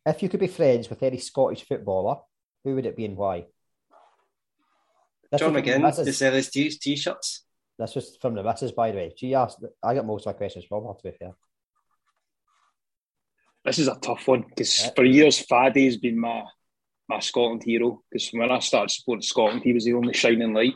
[0.04, 2.16] If you could be friends with any Scottish footballer,
[2.64, 3.46] who would it be and why?
[5.30, 6.06] This John was from the McGinn missus.
[6.06, 7.44] to sell his t- t-shirts.
[7.78, 9.14] This was from the missus, by the way.
[9.16, 9.64] She asked.
[9.82, 11.32] I got most of my questions from her, to be fair.
[13.64, 14.90] This is a tough one because Yeah.
[14.94, 16.44] for years Faddy's been my
[17.08, 18.02] my Scotland hero.
[18.10, 20.74] Because when I started supporting Scotland, he was the only shining light.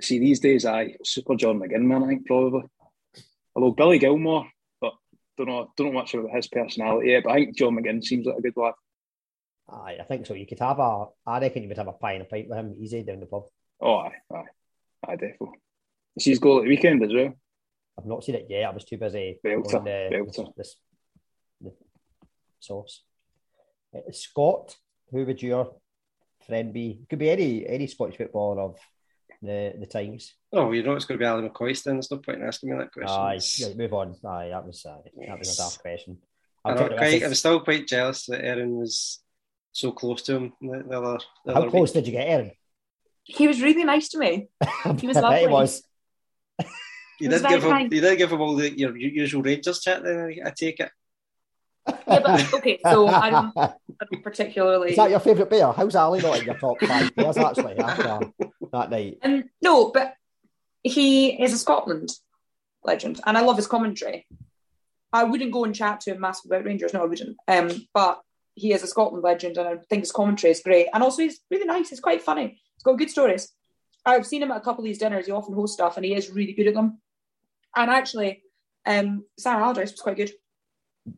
[0.00, 2.04] See, these days, I super John McGinn, man.
[2.04, 2.62] I think probably.
[3.54, 4.48] Although Billy Gilmour, but
[5.38, 7.22] don't know, don't know much about his personality yet.
[7.24, 8.74] But I think John McGinn seems like a good lad.
[9.70, 10.34] Aye, I think so.
[10.34, 11.06] You could have a.
[11.26, 13.26] I reckon you would have a pie and a pint with him easy down the
[13.26, 13.44] pub.
[13.80, 14.44] Oh, aye, aye,
[15.06, 15.58] aye, definitely.
[16.18, 17.32] See his goal at the weekend as well.
[17.98, 18.64] I've not seen it yet.
[18.68, 20.52] I was too busy Belter, on the, belter.
[20.56, 20.76] this,
[21.60, 21.72] the
[22.60, 23.02] sauce.
[23.94, 24.76] Uh, Scott,
[25.10, 25.76] who would your
[26.46, 27.00] friend be?
[27.08, 28.78] Could be any any Scottish footballer of
[29.42, 30.34] the the times.
[30.52, 31.84] Oh, you know it's going to be Ally McCoist.
[31.84, 33.16] Then there's no point in asking me that question.
[33.20, 34.14] Aye, It's- right, move on.
[34.26, 36.18] Aye, that was uh, that was a daft question.
[36.64, 37.22] I'm, I'll take the quite.
[37.24, 39.20] I'm still quite jealous that Erin was
[39.72, 41.18] so close to him the, the other.
[41.44, 42.04] The How other close week.
[42.04, 42.50] did you get, Aaron?
[43.24, 44.48] He was really nice to me.
[44.98, 45.48] He was I bet he lovely.
[45.48, 45.82] was.
[47.20, 47.70] You did give him.
[47.70, 47.92] kind.
[47.92, 50.02] You did give him all the your usual Rangers chat.
[50.02, 50.90] Then I take it.
[52.06, 53.72] Yeah, but okay, so I don't, I
[54.10, 54.90] don't particularly.
[54.90, 55.72] Is that your favourite beer?
[55.72, 58.20] How's Ali not in your top five beers actually after
[58.72, 59.18] that night?
[59.22, 60.14] Um, no, but
[60.82, 62.10] he is a Scotland
[62.84, 64.26] legend, and I love his commentary.
[65.12, 67.36] I wouldn't go and chat to him massive about Rangers, no, I wouldn't.
[67.48, 68.20] Um, but
[68.54, 70.88] he is a Scotland legend, and I think his commentary is great.
[70.92, 71.90] And also, he's really nice.
[71.90, 72.60] He's quite funny.
[72.74, 73.52] He's got good stories.
[74.04, 75.26] I've seen him at a couple of these dinners.
[75.26, 77.00] He often hosts stuff, and he is really good at them.
[77.74, 78.42] And actually,
[78.86, 80.32] um, Sarah Allardyce was quite good.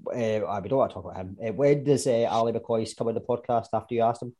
[0.06, 1.36] Uh, we don't want to talk about him.
[1.44, 4.34] Uh, when does uh, Ally McCoist come on the podcast after you asked him?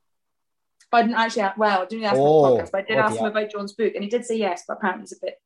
[0.93, 3.01] I didn't actually, well, I didn't ask him Oh, the podcast, but I did oh
[3.01, 5.41] ask him about John's book, and he did say yes, but apparently he's a bit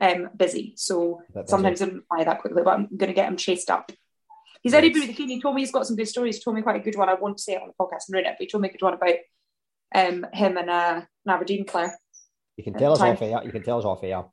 [0.00, 0.74] um, busy.
[0.76, 1.50] So bit busy.
[1.50, 3.90] sometimes I don't reply that quickly, but I'm going to get him chased up.
[4.62, 5.26] He's very good with the.
[5.26, 6.36] He told me he's got some good stories.
[6.36, 7.08] He told me quite a good one.
[7.08, 8.72] I won't say it on the podcast and ruin it, but he told me a
[8.72, 9.16] good one about
[9.94, 11.92] um, him and uh, an Aberdeen player.
[12.56, 13.12] You can tell us Time.
[13.12, 13.40] off air.
[13.44, 14.24] You can tell us off air.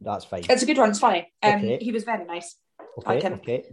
[0.00, 0.44] That's fine.
[0.48, 0.90] It's a good one.
[0.90, 1.30] It's funny.
[1.42, 1.78] Um, Okay.
[1.80, 2.56] He was very nice.
[2.98, 3.64] Okay, okay.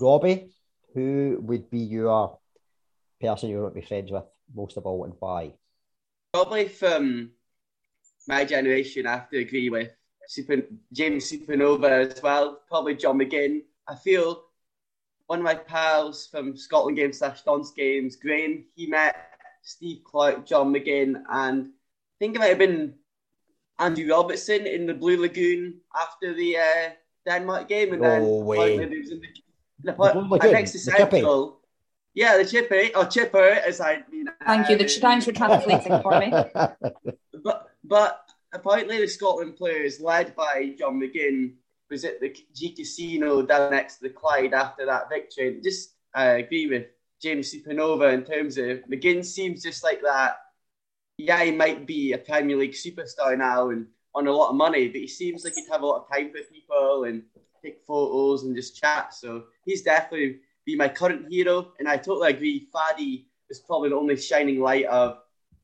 [0.00, 0.50] Robbie,
[0.92, 2.38] who would be your
[3.20, 4.24] person you to be friends with
[4.54, 5.52] most of all and why?
[6.32, 7.30] Probably from
[8.28, 9.90] my generation, I have to agree with
[10.28, 10.62] Super,
[10.92, 12.60] James Supernova as well.
[12.68, 13.62] Probably John McGinn.
[13.88, 14.42] I feel
[15.26, 19.16] one of my pals from Scotland Games slash Dons Games, Graham, he met
[19.62, 22.94] Steve Clarke, John McGinn, and I think it might have been
[23.78, 26.90] Andrew Robertson in the Blue Lagoon after the uh,
[27.26, 28.74] Denmark game, and No then way.
[28.74, 29.20] in the, the,
[29.84, 30.96] The Blue Lagoon, next to the.
[30.96, 31.55] Central.
[32.16, 34.26] Yeah, the Chippy or Chipper, as I mean.
[34.46, 34.78] Thank you.
[34.78, 36.30] The uh, thanks for translating for me.
[37.44, 41.52] but but apparently the Scotland players led by John McGinn
[41.90, 45.48] was at the G Casino down next to the Clyde after that victory.
[45.48, 46.86] And just I agree with
[47.20, 50.38] James Supernova in terms of McGinn seems just like that.
[51.18, 54.88] Yeah, he might be a Premier League superstar now and on a lot of money,
[54.88, 57.24] but he seems like he'd have a lot of time for people and
[57.62, 59.12] take photos and just chat.
[59.12, 61.72] So he's definitely be my current hero.
[61.78, 62.68] And I totally agree.
[62.72, 65.18] Faddy is probably the only shining light of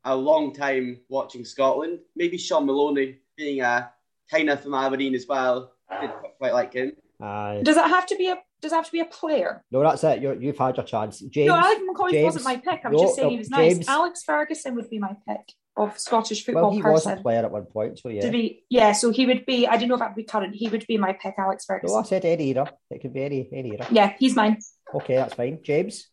[0.04, 1.98] a long time watching Scotland.
[2.16, 3.90] Maybe Shaun Maloney being a
[4.30, 5.72] kind of from Aberdeen as well.
[6.00, 6.22] Did ah.
[6.38, 6.92] quite like him.
[7.20, 7.60] Aye.
[7.62, 9.62] Does it have to be a Does it have to be a player?
[9.70, 10.22] No, that's it.
[10.22, 11.20] You're, you've had your chance.
[11.20, 11.48] James.
[11.48, 12.80] no, Alex McCoy James- wasn't my pick.
[12.84, 13.88] I was no, just saying no, he was nice.
[13.88, 17.50] Alex Ferguson would be my pick of Scottish football Well, he was a player at
[17.50, 18.22] one point, so yeah.
[18.22, 19.66] To be, yeah, so he would be.
[19.66, 20.54] I don't know if that would be current.
[20.54, 21.94] He would be my pick, Alex Ferguson.
[21.94, 22.22] No, I Ferguson.
[22.22, 22.72] said any era.
[22.90, 23.86] It could be any any era.
[23.90, 24.58] Yeah, he's mine.
[24.94, 25.58] Okay, that's fine.
[25.62, 26.08] James.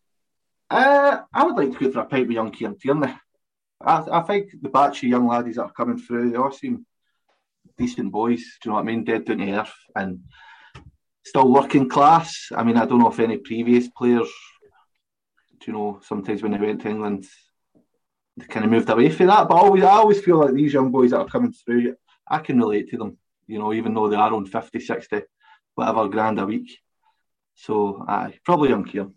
[0.70, 3.14] Uh, I would like to go for a pipe with young Kieran Tierney.
[3.82, 6.86] I, I think the batch of young laddies that are coming through, they all seem
[7.78, 8.40] decent boys.
[8.62, 9.04] Do you know what I mean?
[9.04, 10.20] Dead down to earth and
[11.24, 12.50] still working class.
[12.56, 14.30] I mean, I don't know if any previous players,
[15.60, 17.26] do you know, sometimes when they went to England,
[18.38, 19.48] they kind of moved away from that.
[19.48, 21.96] But always, I always feel like these young boys that are coming through,
[22.30, 23.18] I can relate to them.
[23.48, 25.22] You know, even though they are on 50, 60,
[25.76, 26.78] whatever grand a week.
[27.64, 29.16] So, aye, probably young Kieran.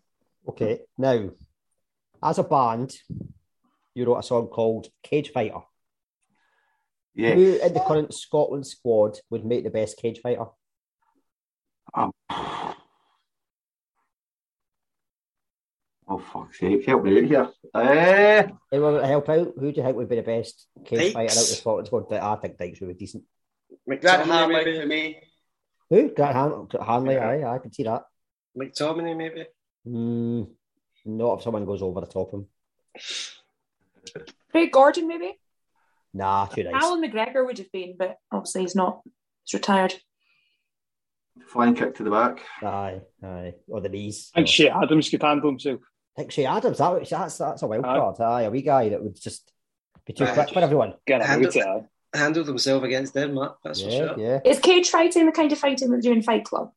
[0.49, 0.81] Okay.
[0.99, 1.31] Now,
[2.21, 2.93] as a band,
[3.95, 5.61] you wrote a song called Cage Fighter.
[7.15, 7.35] Yeah.
[7.35, 10.47] Who in the current Scotland squad would make the best cage fighter?
[11.95, 12.75] Um, oh,
[16.33, 17.49] fuck's sake, help me out here.
[17.77, 19.53] Eh, Anyone want to help out?
[19.57, 21.13] Who do you think would be the best cage Dykes.
[21.13, 22.13] fighter out of the Scotland squad?
[22.13, 23.25] I think Dykes would be decent.
[23.87, 25.21] Grant McTominay Hanley for me.
[25.91, 26.11] Who?
[26.15, 27.29] Grant Han- Hanley, Yeah.
[27.29, 28.03] aye, I can see that.
[28.57, 29.47] McTominay maybe.
[29.87, 30.49] Mm,
[31.07, 32.47] not if someone goes over the top of him.
[34.51, 35.39] Craig Gordon, maybe.
[36.15, 36.83] Nah, too nice.
[36.83, 39.01] Alan McGregor would have been, but obviously he's not.
[39.45, 39.95] He's retired.
[41.49, 42.41] flying kick to the back.
[42.63, 43.55] Aye, aye.
[43.69, 44.31] Or the knees.
[44.35, 45.81] I think Che Adams could handle himself.
[46.17, 47.97] I think Che Adams, that, that's, that's a wild Aye.
[47.99, 48.21] card.
[48.21, 49.51] Aye, a wee guy that would just
[50.07, 50.35] be too Aye.
[50.35, 50.95] quick for everyone.
[51.07, 51.85] Get Handle- out it.
[52.15, 54.19] Handled himself against Denmark, that's for sure.
[54.19, 54.41] yeah.
[54.45, 56.71] Is cage fighting the kind of fighting that they do in Fight Club?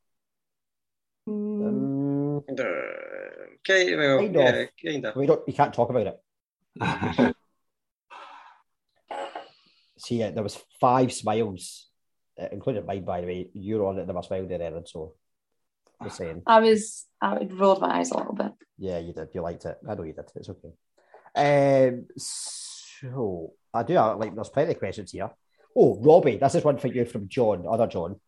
[2.47, 4.69] Okay, well, Kind yeah, of.
[4.83, 5.15] kind of.
[5.15, 6.19] we don't, you can't talk about it.
[9.97, 11.87] See, uh, there was five smiles,
[12.39, 13.49] uh, including mine, by the way.
[13.53, 15.13] You're on it, never smiled at Erin, so
[16.03, 16.43] just saying.
[16.45, 17.05] I was.
[17.21, 18.51] I rolled my eyes a little bit.
[18.77, 19.29] Yeah, you did.
[19.33, 19.77] You liked it.
[19.89, 20.25] I know you did.
[20.35, 20.73] It's okay.
[21.35, 24.35] Um, so I do have, like.
[24.35, 25.31] There's plenty of questions here.
[25.75, 28.19] Oh, Robbie, this is one for you from John, other John.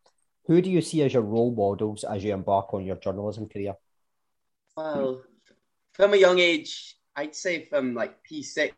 [0.47, 3.73] Who do you see as your role models as you embark on your journalism career?
[4.77, 5.23] Well,
[5.93, 8.73] from a young age, I'd say from like P6,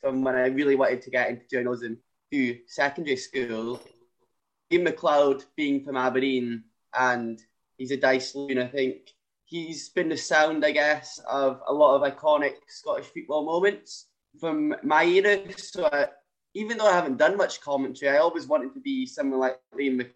[0.00, 1.98] from when I really wanted to get into journalism
[2.32, 3.78] to secondary school,
[4.72, 6.64] Ian McLeod being from Aberdeen
[6.98, 7.38] and
[7.76, 9.10] he's a dice loon, I think
[9.44, 14.06] he's been the sound, I guess, of a lot of iconic Scottish football moments
[14.40, 15.38] from my era.
[15.58, 16.06] So I,
[16.54, 20.08] even though I haven't done much commentary, I always wanted to be someone like Liam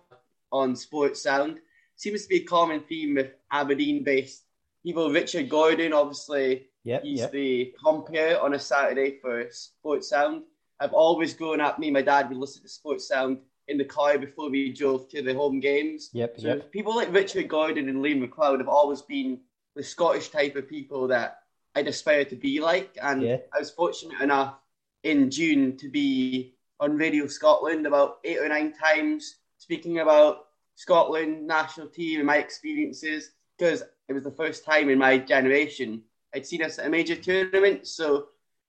[0.50, 1.58] on Sportsound.
[1.96, 4.45] Seems to be a common theme with Aberdeen-based
[4.86, 5.10] people.
[5.10, 7.32] Richard Gordon, obviously, Yep, he's yep.
[7.32, 10.42] the compere on a Saturday for Sportsound.
[10.78, 14.16] I've always grown up, me and my dad would listen to Sportsound in the car
[14.18, 16.10] before we drove to the home games.
[16.12, 16.70] Yep, So yep.
[16.70, 19.40] people like Richard Gordon and Liam McLeod have always been
[19.74, 21.40] the Scottish type of people that
[21.74, 22.96] I'd aspire to be like.
[23.02, 23.38] And Yeah.
[23.52, 24.54] I was fortunate enough
[25.02, 30.46] in June to be on Radio Scotland about eight or nine times speaking about
[30.76, 36.02] Scotland national team and my experiences because it was the first time in my generation
[36.34, 37.86] I'd seen us at a major tournament.
[37.86, 38.26] So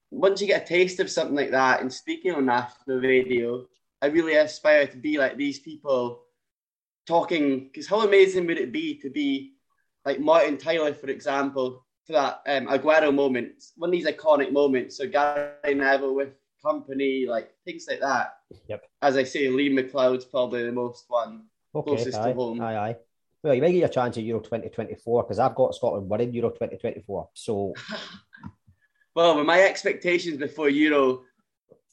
[0.09, 3.65] once you get a taste of something like that and speaking on national radio,
[4.01, 6.23] I really aspire to be like these people
[7.05, 9.53] talking because how amazing would it be to be
[10.05, 14.97] like Martin Tyler, for example, for that um, Aguero moment, one of these iconic moments.
[14.97, 16.29] So Gary Neville with
[16.63, 18.37] company, like things like that.
[18.67, 18.85] Yep.
[19.01, 21.47] As I say, Lee McLeod's probably the most one.
[21.75, 22.61] Okay, closest to home.
[22.61, 22.95] aye, aye.
[23.43, 26.49] Well, you might get your chance at Euro 2024 because I've got Scotland winning Euro
[26.49, 27.29] 2024.
[27.33, 27.73] So
[29.15, 31.23] Well, with my expectations before Euro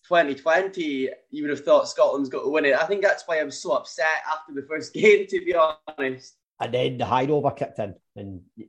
[0.08, 2.74] 2020, you would have thought Scotland's got to win it.
[2.74, 5.54] I think that's why I was so upset after the first game, to be
[5.98, 6.36] honest.
[6.60, 8.40] And then the hangover kicked in, and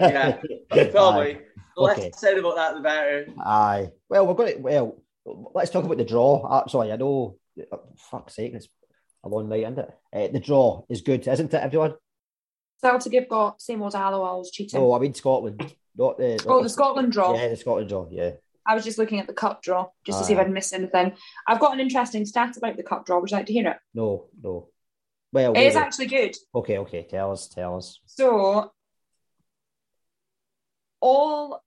[0.00, 0.38] yeah,
[0.90, 1.38] probably.
[1.76, 2.10] The less Okay.
[2.16, 3.26] said about that, the better.
[3.44, 3.90] Aye.
[4.08, 4.60] Well, we're going to.
[4.60, 5.02] Well,
[5.54, 6.46] let's talk about the draw.
[6.46, 7.36] Uh, sorry, I know.
[7.70, 8.68] uh, fuck's sake, it's
[9.26, 9.90] a long night, isn't it?
[10.12, 11.94] Uh, the draw is good, isn't it, everyone?
[12.80, 14.80] Celtic have got same old Allows cheating.
[14.80, 16.42] Oh, I mean Scotland, not the.
[16.46, 17.34] Oh, the Scotland draw.
[17.34, 18.06] Yeah, the Scotland draw.
[18.10, 18.32] Yeah.
[18.66, 21.12] I was just looking at the cup draw just to see if I'd missed anything.
[21.46, 23.20] I've got an interesting stat about the cup draw.
[23.20, 23.76] Would you like to hear it?
[23.94, 24.68] No, no.
[25.32, 25.84] Well, It is maybe.
[25.86, 26.36] actually good.
[26.54, 27.06] Okay, okay.
[27.08, 28.00] Tell us, tell us.
[28.06, 28.72] So
[31.00, 31.62] all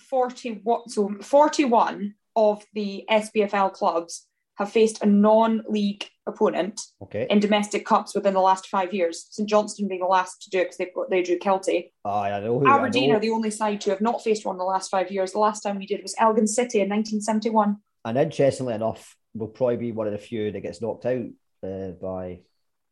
[0.00, 4.26] 41 so 41 of the SPFL clubs
[4.56, 7.26] have faced a non-league opponent Okay.
[7.30, 9.26] in domestic cups within the last five years.
[9.30, 11.92] St Johnstone being the last to do it because they they drew Kelty.
[12.04, 12.58] Aye, I know.
[12.58, 13.16] Who, Aberdeen I know.
[13.16, 15.32] are the only side to have not faced one in the last five years.
[15.32, 17.76] The last time we did was Elgin City in 1971.
[18.04, 21.26] And interestingly enough, we'll probably be one of the few that gets knocked out
[21.62, 22.40] uh, by,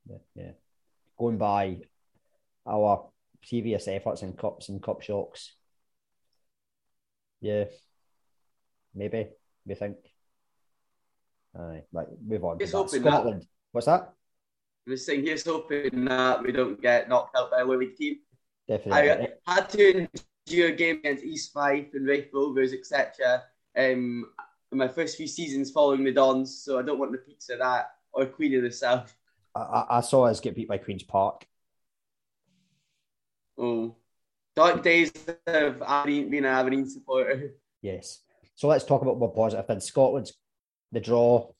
[0.09, 0.51] yeah, yeah,
[1.19, 1.79] going by
[2.67, 3.07] our
[3.49, 5.55] previous efforts in cups and cup shocks.
[7.41, 7.65] Yeah,
[8.95, 9.29] maybe
[9.67, 9.97] we think.
[11.59, 12.59] Aye, right, move on.
[12.59, 12.91] Just that.
[12.91, 13.47] Scotland.
[13.73, 14.13] What's that?
[14.87, 18.17] I was saying, here's hoping that we don't get knocked out by a league team.
[18.69, 19.29] Definitely.
[19.47, 20.09] I had to
[20.47, 23.45] endure a game against East Fife and Raith Rovers, etc.
[23.77, 24.27] Um,
[24.73, 27.61] in my first few seasons following the Dons, so I don't want the peaks of
[27.61, 29.15] that or Queen of the South.
[29.55, 31.47] I, I, I saw us get beat by Queen's Park.
[33.57, 33.97] Oh,
[34.57, 35.13] dark days
[35.47, 37.55] of Aberdeen, being an Aberdeen supporter.
[37.81, 38.21] Yes.
[38.57, 39.85] So let's talk about more positive things.
[39.85, 40.33] Scotland's
[40.95, 41.51] the draw.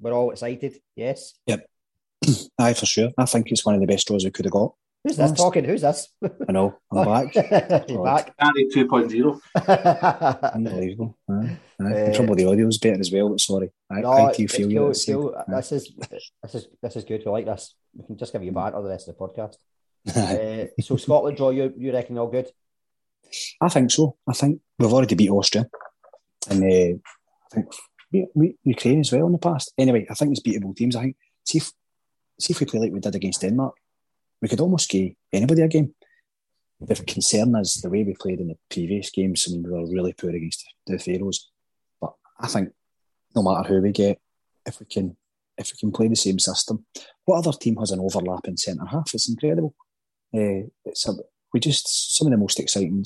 [0.00, 0.78] We're all excited.
[0.96, 1.34] Yes.
[1.46, 1.66] Yep.
[2.58, 3.10] Aye, for sure.
[3.18, 4.74] I think it's one of the best draws we could have got.
[5.02, 5.64] Who's this talking?
[5.64, 6.08] Who's this?
[6.48, 6.78] I know.
[6.90, 7.34] I'm back.
[7.88, 8.32] You're God.
[8.38, 8.54] back.
[8.54, 10.52] Gary 2.0.
[10.54, 11.18] Unbelievable.
[11.30, 11.58] Aye.
[11.80, 11.92] Aye.
[11.92, 13.70] Uh, Probably the audio's better as well, but sorry.
[13.90, 14.78] I, No, I do feel you.
[14.78, 15.34] cool, at the it's same- cool.
[15.48, 15.92] This is
[16.42, 17.22] this is this is good.
[17.26, 17.74] We like this.
[17.94, 19.56] We can just give you back banter the rest of the podcast.
[20.16, 21.50] uh, so Scotland draw.
[21.50, 22.48] You you reckon all good?
[23.60, 24.16] I think so.
[24.26, 25.66] I think we've already beat Austria,
[26.48, 26.66] and uh,
[26.96, 27.66] I think
[28.34, 29.72] we, Ukraine as well in the past.
[29.78, 30.96] Anyway, I think it's beatable teams.
[30.96, 31.72] I think see if
[32.38, 33.74] see if we play like we did against Denmark,
[34.40, 35.94] we could almost give anybody a game.
[36.80, 39.46] The concern is the way we played in the previous games.
[39.46, 41.50] I mean, we were really poor against the Faroes,
[42.00, 42.70] but I think
[43.34, 44.20] no matter who we get,
[44.66, 45.16] if we can
[45.56, 46.84] if we can play the same system,
[47.24, 49.14] what other team has an overlapping centre half?
[49.14, 49.74] It's incredible.
[50.34, 51.12] Uh, it's a,
[51.52, 53.04] we just some of the most exciting.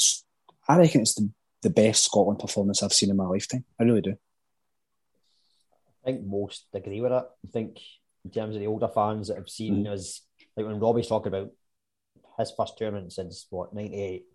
[0.66, 1.30] I reckon it's the,
[1.62, 3.64] the best Scotland performance I've seen in my lifetime.
[3.78, 4.16] I really do.
[6.08, 7.24] I think most agree with it.
[7.24, 7.78] I think
[8.24, 9.92] in terms of the older fans that have seen Mm.
[9.92, 10.22] us,
[10.56, 11.52] like when Robbie's talking about
[12.38, 14.26] his first tournament since what ninety eight.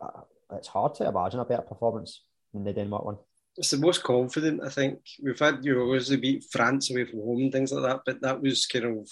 [0.00, 0.22] Uh,
[0.52, 3.18] it's hard to imagine a better performance than the Denmark one.
[3.56, 5.00] It's the most confident, I think.
[5.22, 8.22] We've had, you know, obviously beat France away from home and things like that, but
[8.22, 9.08] that was kind of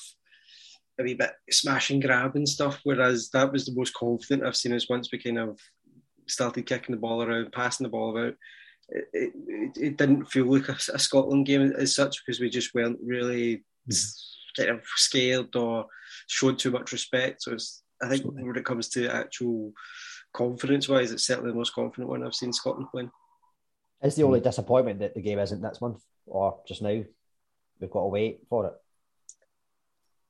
[0.98, 4.56] a wee bit smash and grab and stuff, whereas that was the most confident I've
[4.56, 5.60] seen us once we kind of
[6.26, 8.34] started kicking the ball around, passing the ball about.
[8.88, 12.48] It, it, it- it didn't feel like a, a Scotland game as such because we
[12.48, 13.64] just weren't really
[14.56, 15.86] kind of scared or
[16.26, 17.42] showed too much respect.
[17.42, 19.72] So it's, I think when it comes to actual
[20.32, 23.10] confidence wise, it's certainly the most confident one I've seen Scotland playing.
[24.02, 24.44] Is the only hmm.
[24.44, 27.02] disappointment that the game isn't next month or just now?
[27.80, 28.72] We've got to wait for it.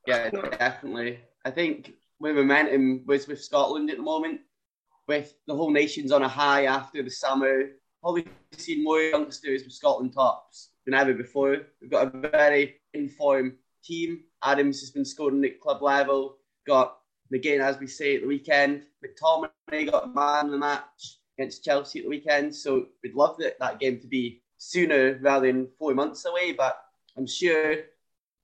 [0.07, 1.19] Yeah, definitely.
[1.45, 4.41] I think where momentum was with Scotland at the moment,
[5.07, 7.69] with the whole nation's on a high after the summer,
[8.01, 8.25] probably
[8.57, 11.57] seen more youngsters with Scotland tops than ever before.
[11.81, 13.53] We've got a very informed
[13.83, 14.21] team.
[14.43, 16.37] Adams has been scoring at club level.
[16.65, 16.97] Got
[17.33, 18.83] McGinn, as we say, at the weekend.
[19.03, 22.55] McTominay got man of the match against Chelsea at the weekend.
[22.55, 26.53] So we'd love that, that game to be sooner rather than four months away.
[26.53, 26.81] But
[27.17, 27.73] I'm sure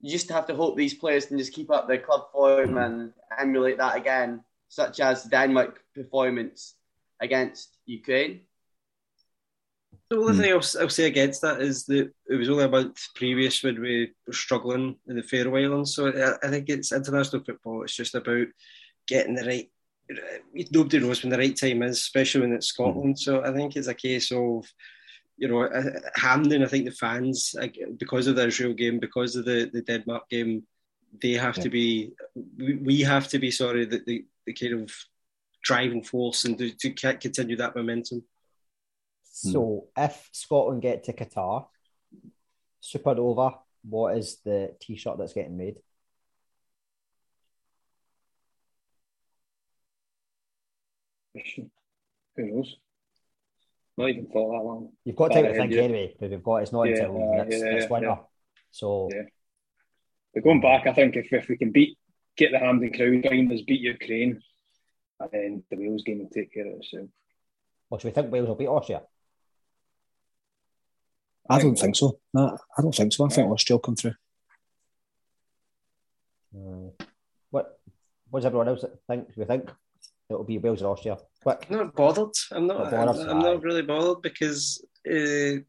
[0.01, 3.13] you just have to hope these players can just keep up their club form and
[3.37, 6.75] emulate that again, such as the Denmark performance
[7.19, 8.41] against Ukraine.
[10.09, 10.41] The only hmm.
[10.41, 13.81] thing I'll, I'll say against that is that it was only a month previous when
[13.81, 15.95] we were struggling in the Faroe Islands.
[15.95, 17.83] So I, I think it's international football.
[17.83, 18.47] It's just about
[19.07, 19.71] getting the right.
[20.11, 23.15] Uh, nobody knows when the right time is, especially when it's Scotland.
[23.15, 23.21] Hmm.
[23.21, 24.67] So I think it's a case of,
[25.37, 26.63] you know, uh, Hampden.
[26.63, 27.55] I think the fans,
[27.97, 30.63] because of the Israel game, because of the, the Denmark game,
[31.19, 32.11] they have to be.
[32.57, 34.93] We, we have to be sorry that the, the kind of
[35.63, 38.23] driving force and to, to continue that momentum.
[39.37, 41.67] So if Scotland get to Qatar,
[42.81, 45.75] Supernova, what is the T-shirt that's getting made?
[51.35, 51.69] Who
[52.37, 52.75] knows?
[53.97, 54.89] Not even thought that long.
[55.03, 55.83] You've got time Far to ahead think yet.
[55.85, 58.07] anyway, because we've got it's not Yeah, until uh, next, yeah, next winter.
[58.07, 58.17] yeah.
[58.71, 59.21] So Yeah.
[60.33, 61.97] But going back, I think if, if we can beat,
[62.35, 64.41] get the Hampden crowd behind us, beat Ukraine,
[65.19, 67.07] and then the Wales game will take care of itself.
[67.89, 69.01] well, should we think Wales will beat Austria?
[71.49, 72.19] I don't think so.
[72.33, 73.25] No, I don't think so.
[73.25, 74.15] I think Austria will still come through.
[76.55, 76.89] Uh,
[77.51, 77.79] what
[78.29, 79.27] what does everyone else think?
[79.27, 79.71] Do we think
[80.29, 81.17] it'll be Wales or Austria?
[81.43, 81.67] Quick.
[81.69, 82.33] I'm not bothered.
[82.51, 82.91] I'm not.
[82.91, 85.59] Not bothered, I'm, I'm not really bothered because uh,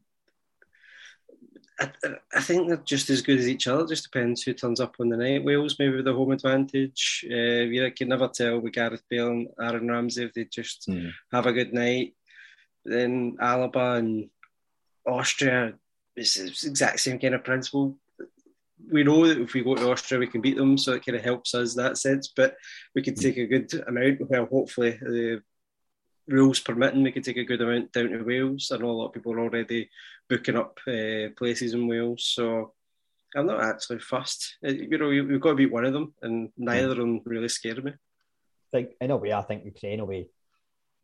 [1.79, 1.89] I,
[2.33, 3.83] I think they're just as good as each other.
[3.83, 5.43] It Just depends who turns up on the night.
[5.43, 7.25] Wales maybe with the home advantage.
[7.29, 10.89] Uh, you can never tell with Gareth Bale and Aaron Ramsey if they just
[11.31, 12.15] have a good night.
[12.83, 14.29] Then Alaba and
[15.07, 15.73] Austria,
[16.15, 17.97] it's, the exact same kind of principle.
[18.91, 21.17] We know that if we go to Austria, we can beat them, so it kind
[21.17, 22.31] of helps us in that sense.
[22.35, 22.55] But
[22.93, 24.29] we could take a good amount.
[24.29, 25.41] Well, hopefully, the
[26.27, 28.71] rules permitting, we could take a good amount down to Wales.
[28.71, 29.89] I know a lot of people are already
[30.29, 32.73] booking up uh, places in Wales, so
[33.35, 34.57] I'm not actually fussed.
[34.65, 37.21] Uh, You know, we- we've got to beat one of them, and neither of them
[37.25, 37.93] really scared me.
[38.71, 40.29] think in a way, I think Ukraine will be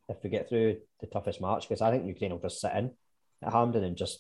[0.09, 2.91] if we get through the toughest match because I think Ukraine will just sit in
[3.45, 4.20] at Hampden and just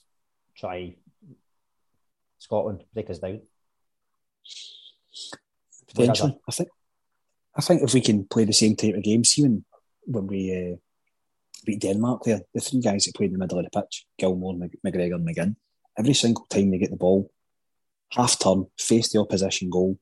[0.55, 0.95] try
[2.37, 3.41] Scotland break us down.
[5.87, 6.69] Potentially, I think.
[7.55, 9.63] I think if we can play the same type of game, see when
[10.05, 10.75] when we uh,
[11.65, 14.57] beat Denmark there, the three guys that played in the middle of the pitch, Gilmour,
[14.57, 15.55] Mc- McGregor, and McGinn,
[15.97, 17.31] every single time they get the ball,
[18.11, 19.99] half turn, face the opposition goal,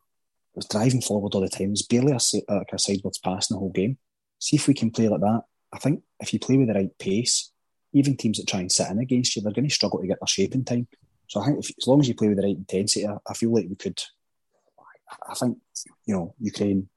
[0.56, 1.69] was driving forward all the time.
[1.69, 3.98] There's barely a, like a sideways pass in the whole game.
[4.39, 5.41] See if we can play like that.
[5.73, 7.50] I think if you play with the right pace,
[7.93, 10.19] even teams that try and sit in against you, they're going to struggle to get
[10.19, 10.88] their shape in time.
[11.27, 13.34] So I think if, as long as you play with the right intensity, I, I
[13.34, 14.01] feel like we could.
[15.30, 15.57] I think
[16.05, 16.88] you know Ukraine,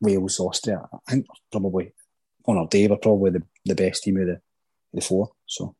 [0.00, 0.88] Wales, Austria.
[1.06, 1.92] I think probably
[2.46, 4.40] on our day we're probably the, the best team of the
[4.92, 5.30] the four.
[5.46, 5.74] So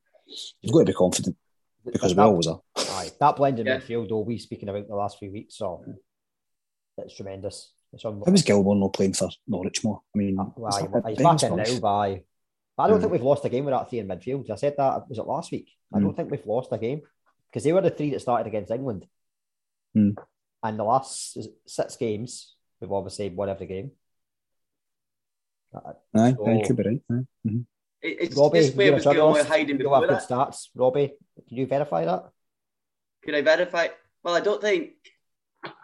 [0.61, 1.37] you've got to be confident
[1.85, 2.61] because we That- always are.
[2.77, 3.79] Aye, that blended Yeah.
[3.79, 5.85] midfield, though, we speaking about the last few weeks, so
[6.99, 7.73] it's tremendous.
[7.93, 8.33] It's How unbelievable.
[8.33, 10.01] was Gilmour not playing for Norwich more?
[10.15, 12.23] I mean, Well, it's aye, not- he's Ben's back in now by.
[12.81, 13.01] I don't Mm.
[13.03, 14.51] think we've lost a game with that three in midfield.
[14.51, 15.71] I said that was it last week.
[15.93, 16.03] I Mm.
[16.03, 17.03] don't think we've lost a game
[17.49, 19.07] because they were the three that started against England.
[19.97, 20.17] Mm.
[20.63, 23.93] And the last six games, we've obviously won every game.
[25.75, 27.03] Aye, So- aye, you could be right.
[27.11, 27.27] Aye.
[27.47, 27.67] Mhm.
[28.03, 30.29] It's Robbie, just where you're was a hiding You have before good that.
[30.29, 30.69] stats.
[30.75, 31.09] Robbie,
[31.49, 32.31] can you verify that?
[33.23, 33.89] Could I verify?
[34.23, 34.95] Well, I don't think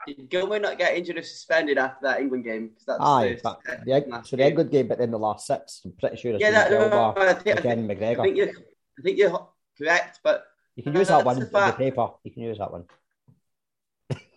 [0.06, 2.68] did Gilmour not get injured or suspended after that England game?
[2.68, 4.48] Because That's Aye, the, but the, so the game.
[4.48, 7.34] England game, but then the last six, I'm pretty sure it's Yeah, that, Silva, I
[7.34, 8.20] think, again, McGregor.
[8.20, 9.48] I think you're, I think you're
[9.78, 10.46] correct, but
[10.76, 12.08] You can use that one in the paper.
[12.24, 12.84] You can use that one.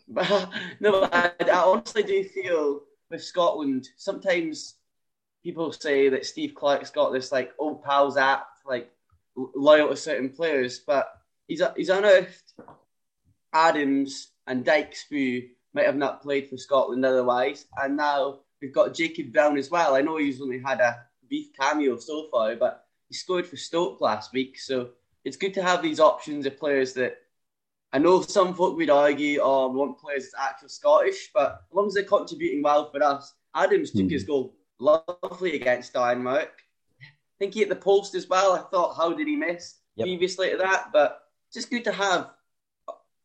[0.08, 0.50] But
[0.80, 4.76] no, I, I honestly do feel with Scotland, sometimes
[5.44, 8.92] people say that Steve Clarke's got this like old pals act, like
[9.36, 11.12] loyal to certain players, but
[11.48, 12.54] he's he's unearthed
[13.54, 15.42] Adams and Dykes who
[15.74, 19.96] might have not played for Scotland otherwise, and now we've got Jacob Brown as well.
[19.96, 24.02] I know he's only had a brief cameo so far, but he scored for Stoke
[24.02, 24.90] last week, so
[25.24, 27.18] it's good to have these options of players that
[27.94, 31.76] I know some folk would argue, oh, we want players that's actually Scottish, but as
[31.76, 34.12] long as they're contributing well for us, Adams took Mhm.
[34.12, 36.54] his goal lovely against Denmark.
[37.02, 38.54] I think he hit the post as well.
[38.54, 40.06] I thought, how did he miss Yep.
[40.06, 40.92] previously to that?
[40.92, 41.10] But
[41.52, 42.32] just good to have,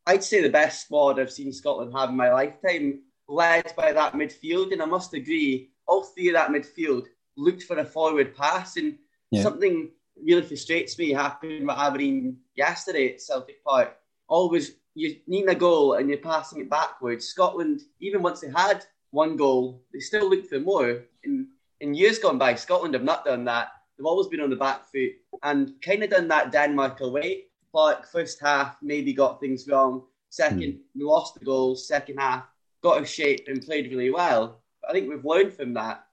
[0.07, 4.13] I'd say, the best squad I've seen Scotland have in my lifetime, led by that
[4.13, 4.71] midfield.
[4.71, 7.07] And I must agree, all three of that midfield
[7.37, 8.77] looked for a forward pass.
[8.77, 8.97] And
[9.31, 9.43] Yeah.
[9.43, 9.91] something
[10.21, 13.97] really frustrates me happened with Aberdeen yesterday at Celtic Park.
[14.27, 17.27] Always, you need a goal and you're passing it backwards.
[17.27, 21.03] Scotland, even once they had one goal, they still looked for more.
[21.23, 21.47] In,
[21.81, 23.69] in years gone by, Scotland have not done that.
[23.97, 25.13] They've always been on the back foot
[25.43, 27.45] and kind of done that Denmark away.
[27.75, 30.03] Clarke, first half, maybe got things wrong.
[30.29, 31.89] Second, we lost the goals.
[31.89, 32.45] Second half,
[32.81, 34.61] got a shape and played really well.
[34.81, 36.05] But I think we've learned from that.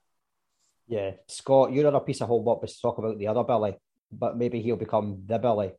[0.89, 3.75] Yeah, Scott, your a piece of homework was to talk about the other Billy,
[4.11, 5.71] but maybe he'll become the Billy.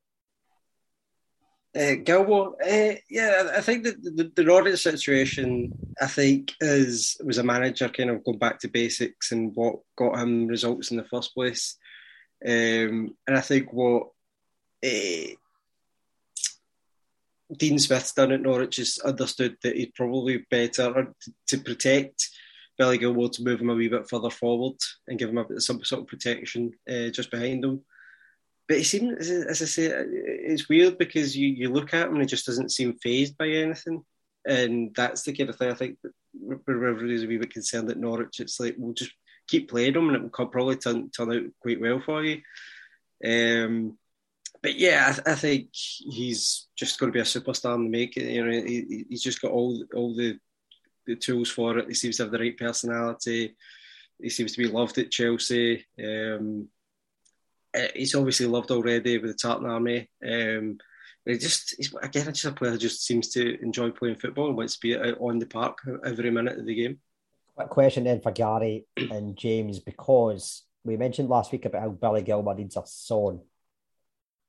[1.76, 5.70] Uh, Gilmour, uh, yeah, I I think that the, the Norwich situation,
[6.00, 10.18] I think, is was a manager kind of going back to basics and what got
[10.18, 11.76] him results in the first place.
[12.42, 14.04] Um, and I think what
[14.82, 15.34] uh,
[17.56, 22.28] Dean Smith's done at Norwich has understood that he's probably better to, to protect
[22.78, 24.76] Billy Gilmour to move him a wee bit further forward
[25.08, 27.82] and give him a, some sort of protection uh, just behind him
[28.66, 32.22] but he seems, as I- say, it's weird because you, you look at him and
[32.22, 34.02] he just doesn't seem phased by anything.
[34.46, 36.12] And that's the kind of thing I think that
[36.68, 38.40] everybody's a wee bit concerned at Norwich.
[38.40, 39.12] It's like, we'll just
[39.48, 42.40] keep playing him, and it will probably turn turn out quite well for you.
[43.24, 43.98] Um,
[44.64, 48.30] but yeah, I, I, think he's just going to be a superstar in the making.
[48.30, 50.38] You know, he, he's just got all all the
[51.06, 51.86] the tools for it.
[51.86, 53.56] He seems to have the right personality.
[54.18, 55.84] He seems to be loved at Chelsea.
[56.02, 56.68] Um,
[57.74, 60.08] eh, he's obviously loved already with the Tartan Army.
[60.26, 60.78] Um,
[61.26, 64.56] he just he's again just a player who just seems to enjoy playing football and
[64.56, 65.76] wants to be on the park
[66.06, 67.00] every minute of the game.
[67.54, 72.22] Quick question then for Gary and James because we mentioned last week about how Billy
[72.22, 73.42] Gilmour needs a song.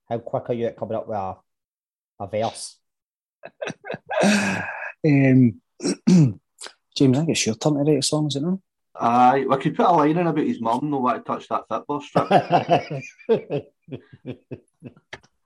[0.10, 1.36] How quick are you at coming up with a,
[2.20, 2.78] a verse?
[5.06, 5.62] um,
[6.98, 8.60] James, I think it's your turn to write a song, is it not?
[8.98, 11.68] Aye, I could put a line in about his mum no want to touch that
[11.68, 12.30] football strip.
[12.30, 13.66] that,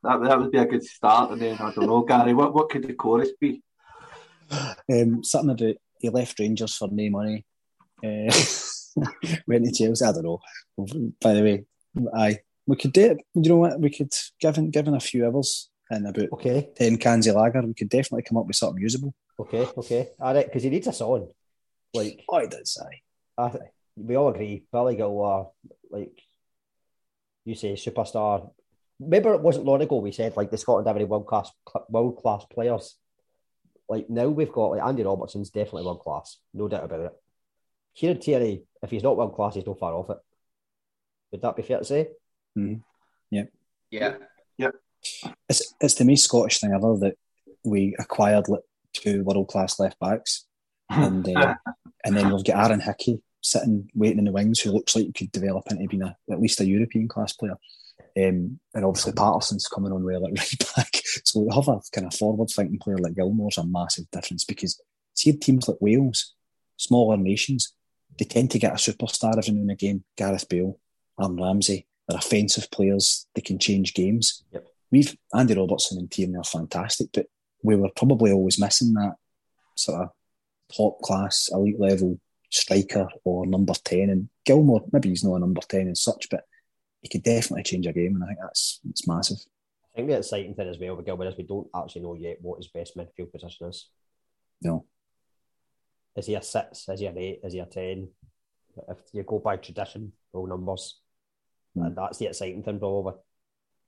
[0.03, 1.31] that would be a good start.
[1.31, 3.63] And then, I don't know, Gary, what, what could the chorus be?
[4.91, 7.45] Um, something about he left Rangers for no money.
[8.03, 8.31] Uh,
[9.47, 10.05] went to Chelsea.
[10.05, 10.41] I don't know.
[11.21, 11.65] By the way,
[12.13, 12.39] aye,
[12.69, 13.17] we could do it.
[13.33, 13.79] You know what?
[13.79, 17.73] We could given given a few hours and about okay ten cans of lager, we
[17.73, 19.13] could definitely come up with something usable.
[19.39, 21.29] Okay, okay, all right, because he needs a song.
[21.93, 22.75] Like, oh, he does.
[22.75, 23.01] say.
[23.37, 23.51] I,
[23.95, 24.65] we all agree.
[24.71, 26.21] Billy Gilmour, uh, like
[27.43, 28.51] you say, superstar.
[28.99, 31.49] Remember, it wasn't long ago we said like the Scotland have any world class
[31.89, 32.97] world class players.
[33.87, 37.13] Like now we've got like Andy Robertson's definitely world class, no doubt about it.
[37.95, 40.17] Kieran Tierney, if he's not world class, he's not far off it.
[41.31, 42.09] Would that be fair to say?
[42.57, 42.81] Mm-hmm.
[43.31, 43.43] Yeah.
[43.91, 44.15] Yeah.
[44.57, 44.71] Yeah.
[45.47, 47.15] It's it's the most Scottish thing ever that
[47.63, 48.61] we acquired like
[48.93, 50.45] two world class left backs,
[50.89, 51.55] and uh,
[52.03, 55.13] and then we've got Aaron Hickey sitting waiting in the wings, who looks like he
[55.13, 57.57] could develop into being a, at least a European class player.
[58.17, 61.01] Um, and obviously Patterson's coming on well at right back.
[61.23, 64.81] So we have a kind of forward thinking player like Gilmour's a massive difference because
[65.13, 66.33] see teams like Wales,
[66.75, 67.73] smaller nations,
[68.17, 70.03] they tend to get a superstar every now and again.
[70.17, 70.77] Gareth Bale,
[71.21, 73.27] Aaron Ramsey, they're offensive players.
[73.35, 74.43] They can change games.
[74.51, 74.67] Yep.
[74.91, 77.27] We've Andy Robertson and Tierney are fantastic, but
[77.61, 79.15] we were probably always missing that
[79.75, 80.09] sort of
[80.75, 82.19] top class, elite level
[82.49, 84.09] striker or number ten.
[84.09, 86.45] And Gilmour, maybe he's not a number ten and such, but
[87.01, 89.37] he could definitely change a game, and I think that's it's massive.
[89.93, 92.37] I think the exciting thing as well with Gilmour is we don't actually know yet
[92.41, 93.87] what his best midfield position is.
[94.63, 94.85] No.
[96.15, 96.89] Is he a six?
[96.89, 97.41] Is he an eight?
[97.43, 98.09] Is he a ten?
[98.87, 100.99] If you go by tradition, roll numbers,
[101.77, 101.85] mm.
[101.85, 103.13] and that's the exciting thing, probably.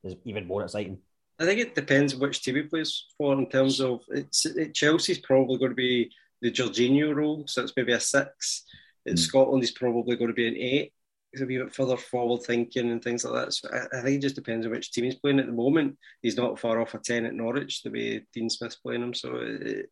[0.03, 0.97] Is even more exciting.
[1.39, 5.19] I think it depends which team he plays for in terms of it's it, Chelsea's
[5.19, 8.63] probably going to be the Jorginho role, so it's maybe a six.
[9.05, 9.19] In mm.
[9.19, 10.93] Scotland, he's probably going to be an eight.
[11.31, 13.53] He's a wee bit further forward thinking and things like that.
[13.53, 15.97] So I, I, think it just depends on which team he's playing at the moment.
[16.21, 19.13] He's not far off a ten at Norwich the way Dean Smith's playing him.
[19.13, 19.89] So, it,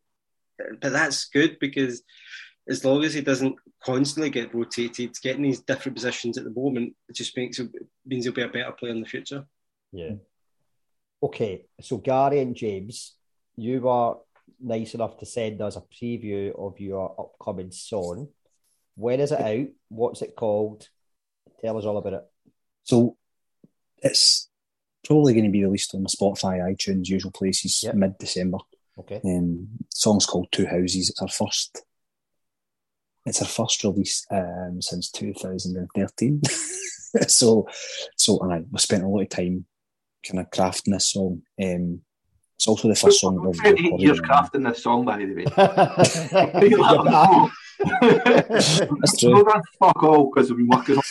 [0.80, 2.02] but that's good because
[2.68, 6.94] as long as he doesn't constantly get rotated, getting these different positions at the moment,
[7.08, 7.70] it just makes it
[8.06, 9.44] means he'll be a better player in the future.
[9.92, 10.12] Yeah.
[11.22, 13.14] Okay, so Gary and James,
[13.56, 14.14] you were
[14.58, 18.28] nice enough to send us a preview of your upcoming song.
[18.94, 19.68] When is it out?
[19.88, 20.88] What's it called?
[21.60, 22.24] Tell us all about it.
[22.84, 23.16] So
[23.98, 24.48] it's
[25.04, 27.94] probably going to be released on Spotify, iTunes, usual places yep.
[27.94, 28.58] mid December.
[28.98, 29.20] Okay.
[29.24, 31.10] Um, song's called Two Houses.
[31.10, 31.82] It's our first.
[33.26, 36.40] It's our first release um, since 2013.
[37.28, 37.68] so,
[38.16, 39.66] so, and I we spent a lot of time
[40.26, 41.42] kind of crafting this song.
[41.62, 42.00] Um,
[42.56, 44.00] it's also the first song we've recorded.
[44.00, 45.44] Years crafting this song, by the way.
[49.00, 49.44] That's true.
[49.78, 51.02] fuck all because we've been working on.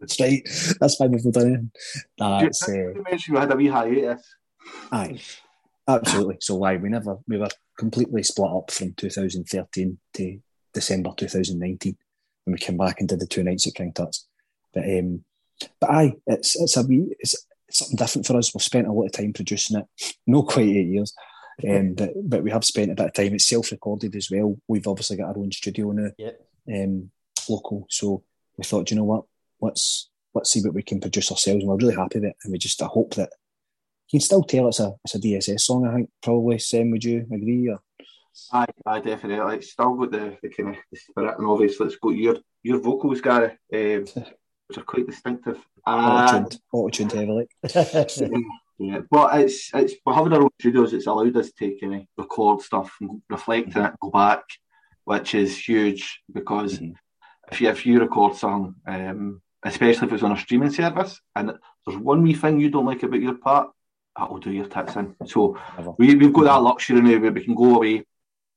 [0.00, 0.42] That's right.
[0.80, 1.60] That's fine we've done it.
[2.18, 4.22] Nah, it's, uh, you mentioned we had a wee hiatus.
[4.92, 5.20] Aye,
[5.86, 6.36] absolutely.
[6.40, 7.48] So why we never we were
[7.80, 10.38] completely split up from 2013 to
[10.74, 11.96] December 2019
[12.44, 14.28] when we came back and did the two nights at King Tut's.
[14.74, 15.24] But um,
[15.80, 17.34] but aye, it's it's a wee it's,
[17.68, 18.54] it's something different for us.
[18.54, 21.14] We've spent a lot of time producing it, no quite eight years,
[21.68, 23.34] um, but but we have spent a bit of time.
[23.34, 24.58] It's self-recorded as well.
[24.68, 26.38] We've obviously got our own studio now, yep.
[26.72, 27.10] um,
[27.48, 27.86] local.
[27.88, 28.22] So
[28.58, 29.24] we thought, you know what,
[29.62, 31.62] let's let's see what we can produce ourselves.
[31.62, 33.30] And we're really happy with it, and we just I hope that
[34.10, 35.86] you can still tell it's a it's a DSS song.
[35.86, 36.58] I think probably.
[36.58, 37.68] Sam, would you agree?
[37.68, 37.80] Or?
[38.52, 39.56] Aye, aye, definitely.
[39.56, 42.80] It's still got the, the kind of the spirit, and obviously it's got your your
[42.80, 43.56] vocals, Gary.
[43.72, 44.04] Um,
[44.70, 45.58] which are quite distinctive.
[45.84, 47.48] Auto-tuned, auto-tuned heavily.
[48.78, 52.60] yeah, but it's it's having our own studios, it's allowed us to kind of record
[52.60, 53.86] stuff and reflect mm-hmm.
[53.86, 54.42] it, go back,
[55.04, 56.92] which is huge because mm-hmm.
[57.50, 61.52] if you if you record song, um, especially if it's on a streaming service, and
[61.84, 63.70] there's one wee thing you don't like about your part,
[64.20, 65.14] that'll do your tits in.
[65.26, 65.58] So
[65.98, 68.04] we we've got that luxury now where we can go away,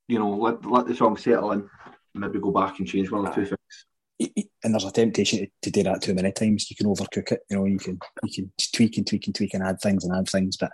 [0.07, 1.69] you know, let let the song settle in,
[2.13, 4.45] maybe go back and change one or two things.
[4.63, 6.69] and there's a temptation to, do that too many times.
[6.69, 7.41] You can overcook it.
[7.49, 10.15] You know, you can you can tweak and tweak and tweak and add things and
[10.15, 10.57] add things.
[10.57, 10.71] But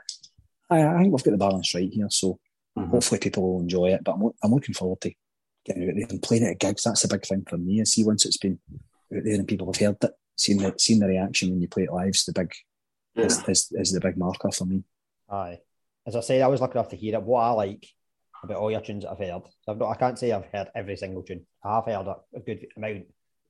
[0.69, 2.07] I, I think we've got the balance right here.
[2.09, 2.39] So
[2.77, 2.91] Mhm.
[2.91, 4.03] hopefully people will enjoy it.
[4.03, 5.11] But I'm, I'm looking forward to
[5.65, 6.83] getting out there and playing it at gigs.
[6.83, 7.81] That's the big thing for me.
[7.81, 8.59] I see once it's been
[9.13, 11.83] out there and people have heard it, seeing the seeing the reaction when you play
[11.83, 12.51] it live is the big
[13.15, 14.83] is, is, is the big marker for me.
[15.29, 15.59] Aye.
[16.05, 17.23] As I said, I was lucky enough to hear it.
[17.23, 17.85] What I like
[18.43, 20.69] about all your tunes that I've heard, so I've not, I can't say I've heard
[20.73, 21.45] every single tune.
[21.63, 23.05] I have heard a, a good amount.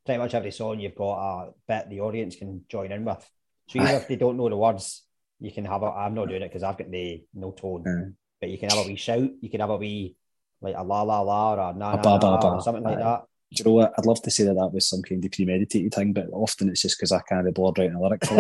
[0.06, 1.14] Pretty much every song you've got
[1.48, 3.30] a bit the audience can join in with.
[3.68, 5.04] So even if they don't know the words,
[5.40, 5.86] you can have a.
[5.88, 8.14] I'm not doing it because I've got the no tone, Mm.
[8.42, 9.30] but you can have a wee shout.
[9.42, 10.16] You can have a wee
[10.62, 12.48] like a la la la or a na na, ba, ba, na ba.
[12.48, 13.24] or something like that.
[13.52, 13.94] Do you know what?
[13.98, 16.84] I'd love to say that that was some kind of premeditated thing, but often it's
[16.84, 18.36] just because I can't be bored writing a lyric for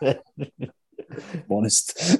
[0.00, 0.70] bit.
[1.50, 2.18] honest.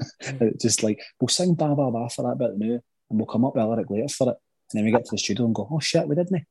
[0.61, 3.55] Just like we'll sing ba ba ba for that bit now, and we'll come up
[3.55, 4.37] with a lyric later for it,
[4.73, 6.45] and then we get to the studio and go, "Oh shit, we didn't."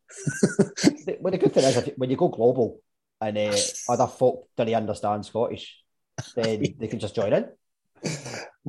[1.20, 2.80] Well, the good thing is, if, when you go global
[3.22, 3.56] and uh,
[3.90, 5.84] other folk don't understand Scottish,
[6.36, 7.50] then they can just join in.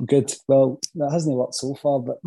[0.06, 0.32] Good.
[0.48, 2.19] Well, that hasn't worked so far, but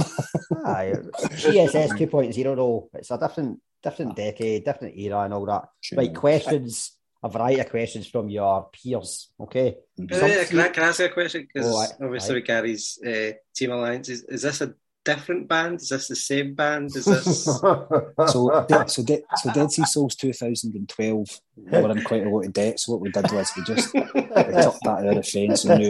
[0.66, 3.60] Aye, GSS 2.0 though, it's a different
[3.90, 5.64] different decade, different era and all that.
[5.96, 9.78] Right, questions, a variety of questions from your peers, okay?
[10.02, 11.48] Uh, can, I, can I ask a question?
[11.48, 12.38] Because Oh, obviously aye.
[12.38, 14.74] with Gary's uh, Team Alliance, is, is this a
[15.08, 15.82] different band?
[15.82, 16.96] Is this the same band?
[16.96, 22.26] Is this so De- so De- so Dead Sea Souls 2012 we were in quite
[22.26, 22.80] a lot of debt.
[22.80, 25.80] So what we did was we just we took that out of the fence and
[25.80, 25.90] knew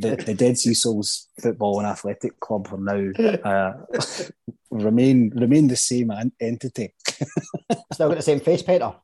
[0.00, 3.02] the, the Dead Sea Souls Football and Athletic Club are now
[3.42, 3.72] uh,
[4.70, 6.94] remain remain the same an- entity.
[7.92, 8.94] Still got the same face painter.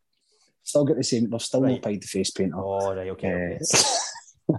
[0.63, 1.31] Still got the same.
[1.31, 2.59] They've still not paid the face painter.
[2.59, 3.59] Oh, right, okay.
[3.63, 4.59] okay.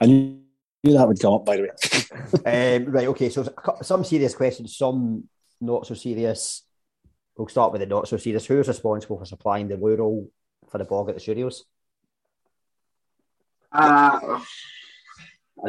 [0.00, 0.47] I knew
[0.94, 2.76] that would come up by the way.
[2.76, 3.46] um, right, okay, so
[3.82, 5.24] some serious questions, some
[5.60, 6.62] not so serious.
[7.36, 8.46] We'll start with the not so serious.
[8.46, 10.28] Who is responsible for supplying the mural
[10.70, 11.64] for the blog at the studios?
[13.70, 14.40] Uh,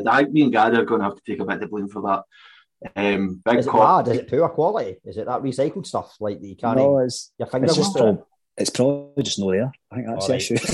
[0.06, 1.88] I think me and Gary are going to have to take a bit of blame
[1.90, 2.24] for that.
[2.96, 4.14] Um, big Is it cock- bad?
[4.14, 4.98] Is it poor quality?
[5.04, 7.98] Is it that recycled stuff like that you can't No, it's your finger it's just
[7.98, 8.24] through it?
[8.58, 9.72] it's probably just not there.
[9.92, 10.52] I think that's the Alright.
[10.52, 10.58] issue.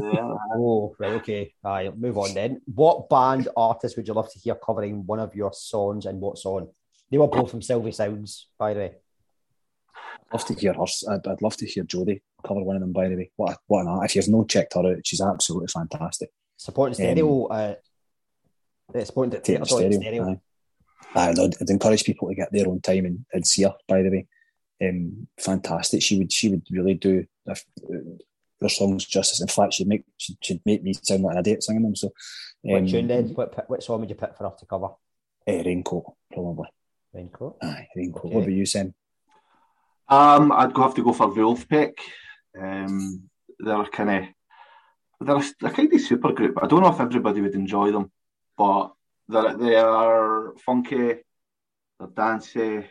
[0.00, 1.54] oh, right, okay.
[1.64, 2.60] Aye, move on then.
[2.74, 6.38] What band artist would you love to hear covering one of your songs and what
[6.38, 6.68] song?
[7.10, 8.94] They were both from Sylvie Sounds, by the way.
[10.30, 10.84] I'd love to hear her.
[11.10, 12.92] I'd, I'd love to hear Jodie cover one of them.
[12.92, 14.04] By the way, what a, what an art!
[14.04, 16.30] If you've not checked her out, she's absolutely fantastic.
[16.56, 17.46] Supporting stereo.
[17.46, 17.74] uh,
[18.94, 20.00] yeah, supporting the theatre stereo.
[20.00, 20.28] stereo.
[20.28, 20.40] Aye.
[21.14, 23.74] Aye, I'd, I'd encourage people to get their own time and, and see her.
[23.86, 24.26] By the way,
[24.82, 26.02] um, fantastic.
[26.02, 27.64] She would she would really do if,
[28.60, 29.40] uh, her songs justice.
[29.40, 31.96] In fact, she'd make she'd, she'd make me sound like an idiot singing them.
[31.96, 32.10] So,
[32.62, 33.28] What um, tune then?
[33.28, 34.88] What, what song would you pick for her to cover?
[35.46, 36.68] eh, raincoat probably.
[37.14, 37.56] Raincoat.
[37.62, 38.24] Aye, raincoat.
[38.26, 38.34] Okay.
[38.34, 38.94] What about you, Sam?
[40.08, 41.94] Um, I'd go have to go for Vulfpeck.
[42.58, 43.28] Um,
[43.58, 44.24] they're kind of
[45.26, 46.58] they're a, they're kind of super group.
[46.62, 48.10] I don't know if everybody would enjoy them,
[48.56, 48.92] but
[49.28, 51.14] they're they are funky,
[51.98, 52.86] they're dancey,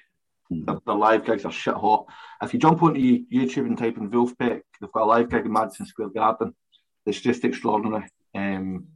[0.50, 2.06] their live gigs are shit hot.
[2.42, 5.52] If you jump onto YouTube and type in Vulfpeck, they've got a live gig in
[5.52, 6.56] Madison Square Garden.
[7.06, 8.06] It's just extraordinary.
[8.36, 8.88] Um,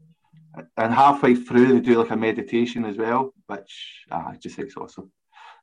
[0.78, 4.68] and halfway through, they do like a meditation as well, which ah, I just think
[4.68, 5.12] it's awesome.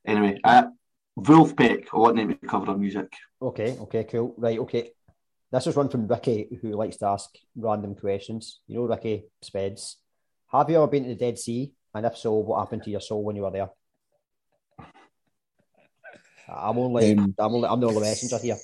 [0.05, 0.63] Anyway, uh,
[1.17, 3.11] Vulfpeck, I want them to cover their music.
[3.41, 4.33] Okay, okay, cool.
[4.37, 4.91] Right, okay.
[5.51, 8.61] This is one from Ricky, who likes to ask random questions.
[8.67, 9.95] You know, Ricky Speds.
[10.51, 11.71] Have you ever been to the Dead Sea?
[11.93, 13.69] And if so, what happened to your soul when you were there?
[16.53, 18.57] I'm only, Um, I'm only, I'm the only messenger here.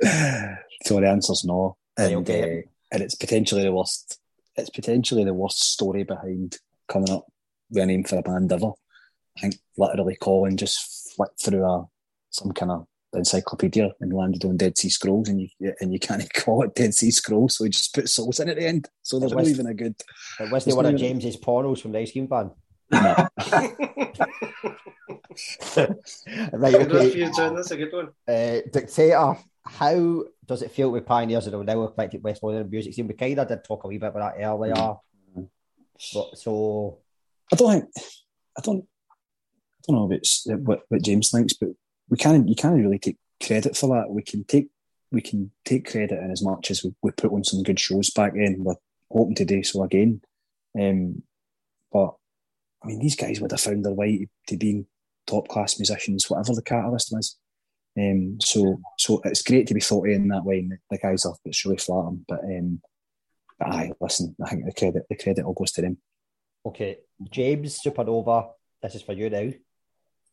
[0.84, 2.58] so the answer's no, and okay.
[2.58, 4.18] uh, and it's potentially the worst.
[4.56, 7.26] It's potentially the worst story behind coming up
[7.70, 8.72] with a name for a band ever.
[9.36, 11.86] I think literally Colin just flicked through a
[12.30, 16.32] some kind of encyclopedia and landed on Dead Sea Scrolls, and you and you can't
[16.34, 18.88] call it Dead Sea Scrolls, so he just put souls in at the end.
[19.02, 19.96] So there's It not even a good.
[20.40, 22.50] It was there's the one of James's pornos from the Ice Cream Band.
[25.76, 27.18] right, Good okay.
[27.18, 27.54] you, John.
[27.54, 28.08] That's a good one.
[28.26, 32.70] Uh, Dictator, how does it feel to be pioneers of the now eclectic West Lothian
[32.70, 33.06] music scene?
[33.06, 34.74] We kind of did talk a wee bit about that earlier.
[34.74, 35.42] Mm-hmm.
[36.14, 36.98] But, so,
[37.52, 37.84] I don't think
[38.56, 41.70] I don't I don't know about s- what, what James thinks, but
[42.08, 44.10] we can't you can't really take credit for that.
[44.10, 44.68] We can take
[45.10, 48.10] we can take credit in as much as we, we put on some good shows
[48.10, 48.56] back then.
[48.64, 48.74] We're
[49.10, 50.20] hoping to do so again.
[50.78, 51.22] Um,
[51.92, 52.14] but
[52.82, 54.86] I mean, these guys would have found their way to, to being
[55.28, 57.36] top class musicians, whatever the catalyst was.
[57.98, 60.60] Um, so so it's great to be thought of in that way.
[60.60, 62.24] And the, the guys are it's really flattering.
[62.28, 62.80] But um,
[63.58, 65.98] but aye, listen, I think the credit the credit all goes to them.
[66.66, 66.98] okay.
[67.30, 68.50] James Supernova,
[68.82, 69.50] this is for you now.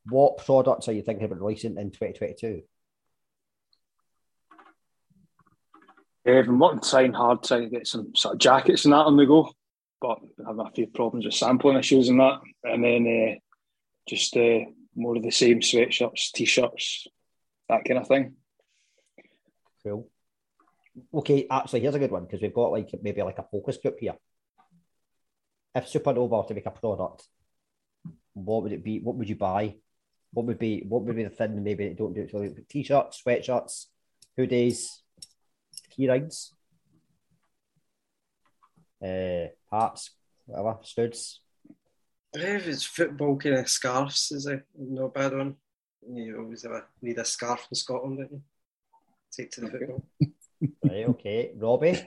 [0.07, 2.61] What products are you thinking about releasing in 2022?
[6.27, 9.15] I've been working trying hard trying to get some sort of jackets and that on
[9.15, 9.51] the go,
[10.01, 12.39] but having a few problems with sampling issues and that.
[12.63, 13.39] And then uh,
[14.07, 14.59] just uh,
[14.95, 17.07] more of the same sweatshirts, t-shirts,
[17.69, 18.35] that kind of thing.
[19.83, 20.09] Cool.
[21.13, 23.97] Okay, actually, here's a good one because we've got like maybe like a focus group
[23.99, 24.15] here.
[25.73, 27.27] If Supernova were to make a product,
[28.33, 28.99] what would it be?
[28.99, 29.75] What would you buy?
[30.31, 32.67] What would be what would be the thing maybe they don't do it so like
[32.67, 33.85] t-shirts, sweatshirts,
[34.37, 34.87] hoodies,
[35.89, 36.53] key rides,
[39.03, 40.11] uh, hats,
[40.45, 41.41] whatever, studs.
[42.37, 45.55] If it's football kind of scarves is a no bad one.
[46.07, 48.41] You always have a, need a scarf in Scotland, don't you?
[49.31, 50.05] Take to the football.
[50.83, 51.51] Right, okay.
[51.57, 52.01] Robbie,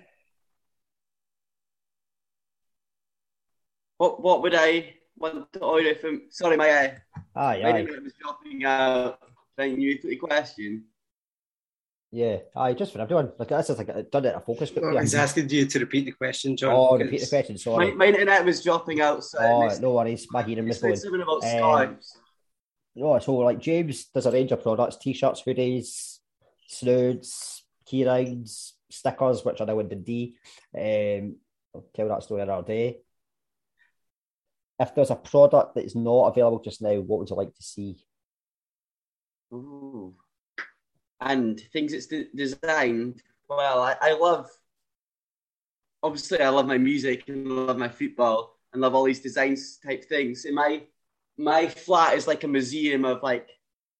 [3.98, 6.22] What what would I want to order from?
[6.30, 6.90] Sorry, my uh,
[7.36, 9.20] aye, my aye, internet was dropping out.
[9.56, 10.84] Trying you to the question.
[12.10, 13.32] Yeah, aye, just for everyone.
[13.38, 14.84] Like this is like I've done it a focus group.
[14.84, 15.02] Well, here.
[15.02, 16.72] he's asking you to repeat the question, John.
[16.74, 17.54] Oh, because- repeat the question.
[17.54, 17.94] My, Sorry.
[17.94, 19.22] my internet was dropping out.
[19.24, 20.26] So I Oh, missed- no worries.
[20.30, 20.96] My hearing you was said going.
[20.96, 22.16] something about Um, scarves.
[22.96, 26.18] No, so like James does a range of products: t-shirts, hoodies,
[26.66, 30.36] snoods, key rides, stickers, which are now in the D.
[30.76, 31.36] Um,
[31.74, 33.00] I'll tell that story another day.
[34.80, 37.62] If there's a product that is not available just now, what would you like to
[37.62, 38.04] see?
[39.52, 40.14] Ooh.
[41.20, 43.22] And things it's de- designed.
[43.48, 44.48] Well, I, I love.
[46.02, 50.04] Obviously, I love my music and love my football and love all these designs type
[50.04, 50.44] things.
[50.44, 50.82] In my
[51.36, 53.48] my flat is like a museum of like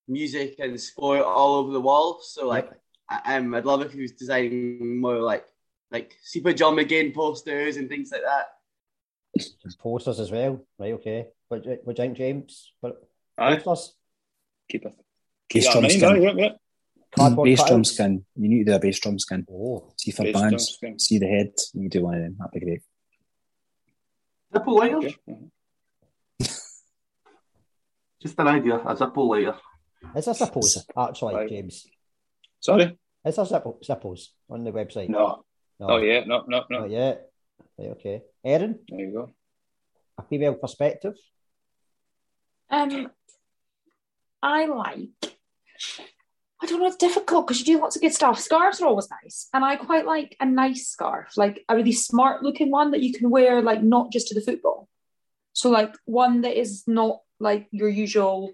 [0.06, 2.20] music and sport all over the wall.
[2.22, 2.70] So like,
[3.08, 5.44] I, um, I'd love if he was designing more like
[5.90, 8.46] like Super John McGinn posters and things like that.
[9.80, 10.94] Posters as well, right?
[10.94, 11.26] Okay.
[11.48, 12.72] What, do you- what do you think, James?
[12.80, 13.02] What,
[13.38, 13.56] Aye.
[13.56, 13.94] posters?
[14.68, 14.94] Keep it.
[15.52, 16.58] Bass Yeah, drum mine,
[17.16, 17.24] skin.
[17.24, 17.28] aye, yeah, yeah.
[17.28, 17.86] Cardboard bass drum cutouts?
[17.86, 18.24] skin.
[18.36, 19.46] You need to do a bass drum skin.
[19.50, 20.68] Oh, See for Bass drum bands.
[20.68, 20.98] skin.
[20.98, 21.52] See the head.
[21.74, 22.36] You do one of them.
[22.38, 22.82] That'd be great.
[24.54, 25.04] Zippo lighters?
[25.04, 25.16] Okay.
[25.28, 25.50] mhm.
[28.22, 29.56] Just an idea, a Zippo lighter.
[30.16, 31.48] is there Zippos actually, Right.
[31.48, 31.86] James?
[32.60, 32.98] Sorry?
[33.24, 35.08] Is there Zippo, Zippos on the website?
[35.08, 35.44] No.
[35.78, 36.80] no, Oh, yeah, no, no, no.
[36.80, 37.30] not yet.
[37.78, 38.22] Right, okay.
[38.44, 39.30] Erin, There you go.
[40.18, 41.14] a female perspective.
[42.70, 43.10] Um,
[44.42, 45.10] I like.
[46.60, 46.86] I don't know.
[46.86, 48.40] It's difficult because you do lots of good stuff.
[48.40, 52.42] Scarves are always nice, and I quite like a nice scarf, like a really smart
[52.42, 54.88] looking one that you can wear, like not just to the football.
[55.52, 58.52] So like one that is not like your usual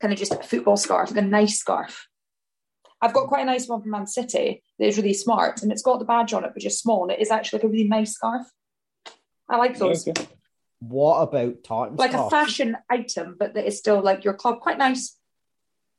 [0.00, 2.08] kind of just a football scarf, like a nice scarf.
[3.00, 5.82] I've got quite a nice one from Man City that is really smart, and it's
[5.82, 7.88] got the badge on it, but just small, and it is actually like a really
[7.88, 8.46] nice scarf.
[9.48, 10.08] I like those.
[10.80, 14.60] What about tartan like a fashion item, but that is still like your club.
[14.60, 15.18] Quite nice.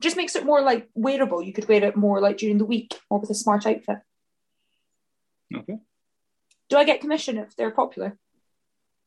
[0.01, 1.41] Just makes it more like wearable.
[1.41, 3.99] You could wear it more like during the week or with a smart outfit.
[5.55, 5.77] Okay.
[6.69, 8.17] Do I get commission if they're popular?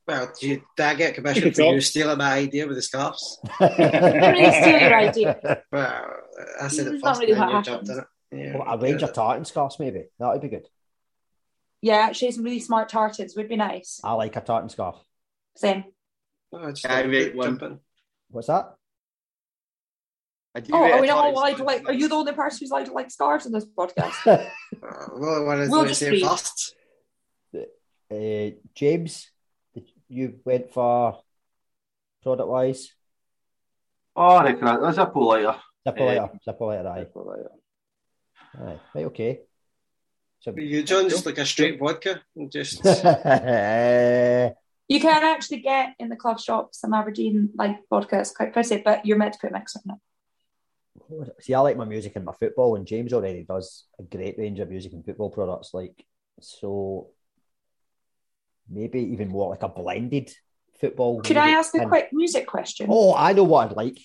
[0.06, 2.76] Well, do you, did I get commission You for can you stealing my idea with
[2.76, 3.38] the scarves?
[3.60, 5.62] Don't really steal your idea.
[5.70, 6.10] Well,
[6.62, 7.98] I said it It's not first, really then what you jumped in happens.
[7.98, 8.04] it.
[8.38, 10.04] Yeah, Oh, a range of tartan scarves, maybe.
[10.18, 10.66] That would be good.
[11.82, 14.00] Yeah, actually, some really smart tartans would be nice.
[14.02, 14.96] I like a tartan scarf.
[15.56, 15.84] Same.
[16.52, 17.58] Oh, just I make one.
[17.58, 17.80] jump in.
[18.30, 18.74] What's that?
[20.54, 21.86] I do Oh, are we not all allowed to like?
[21.88, 24.26] Are you the only person who's allowed to like scarves in this podcast?
[24.26, 24.44] Uh,
[25.16, 26.22] well, what is We'll we'll just say read.
[26.26, 26.74] first?
[28.10, 29.30] Uh, James,
[30.08, 31.20] you went for
[32.22, 32.92] product wise.
[34.16, 35.56] Oh, I reckon a a Zippo lighter.
[35.86, 37.04] Zippo Eh, lighter, Zippo lighter, aye.
[37.04, 37.50] Zippo lighter.
[38.66, 38.80] aye.
[38.94, 39.40] Right, okay.
[40.40, 42.94] So, You, John, just like a straight vodka, and just you
[45.00, 48.20] can actually get in the club shop some Aberdeen like vodka.
[48.20, 49.98] It's quite pricey, but you're meant to put a mix in it.
[51.40, 54.58] See, I like my music and my football, and James already does a great range
[54.60, 55.72] of music and football products.
[55.72, 56.04] Like,
[56.40, 57.10] so
[58.68, 60.32] maybe even more like a blended
[60.80, 61.20] football.
[61.22, 62.86] Could I ask a and- quick music question?
[62.90, 63.98] Oh, I know what I'd like.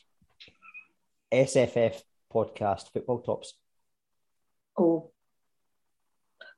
[1.31, 2.01] SFF
[2.33, 3.53] podcast football tops.
[4.77, 5.11] Oh.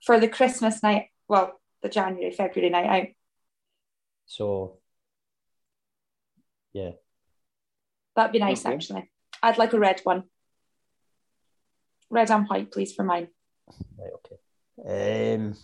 [0.05, 3.07] For the Christmas night, well, the January, February night out.
[4.27, 4.79] So,
[6.73, 6.91] yeah,
[8.15, 8.73] That'd be nice, Okay.
[8.73, 9.11] actually.
[9.43, 10.23] I'd like a red one.
[12.09, 13.27] Red and white, please, for mine.
[13.97, 15.33] right, okay.
[15.35, 15.55] Um,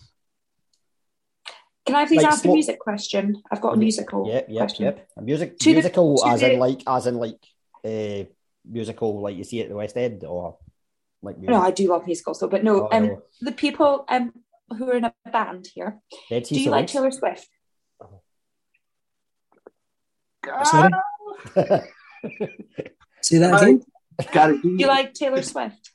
[1.86, 3.42] Can I please Like ask a music question?
[3.50, 4.84] I've got a musical Yep, yep, question.
[4.84, 5.08] yep.
[5.16, 7.38] A music, To musical, to as the- in like, as in like,
[7.84, 8.24] uh,
[8.64, 10.58] musical, like you see at the West End, or
[11.22, 11.50] like music.
[11.54, 13.22] No, I do love musicals though, but no, Oh, um, no.
[13.40, 14.32] the people um
[14.76, 16.00] who are in a band here.
[16.30, 17.48] Dead Do you like Taylor Swift?
[20.64, 20.90] Sorry?
[23.20, 23.82] Say that again?
[24.32, 25.91] Gary, Do you like Taylor Swift?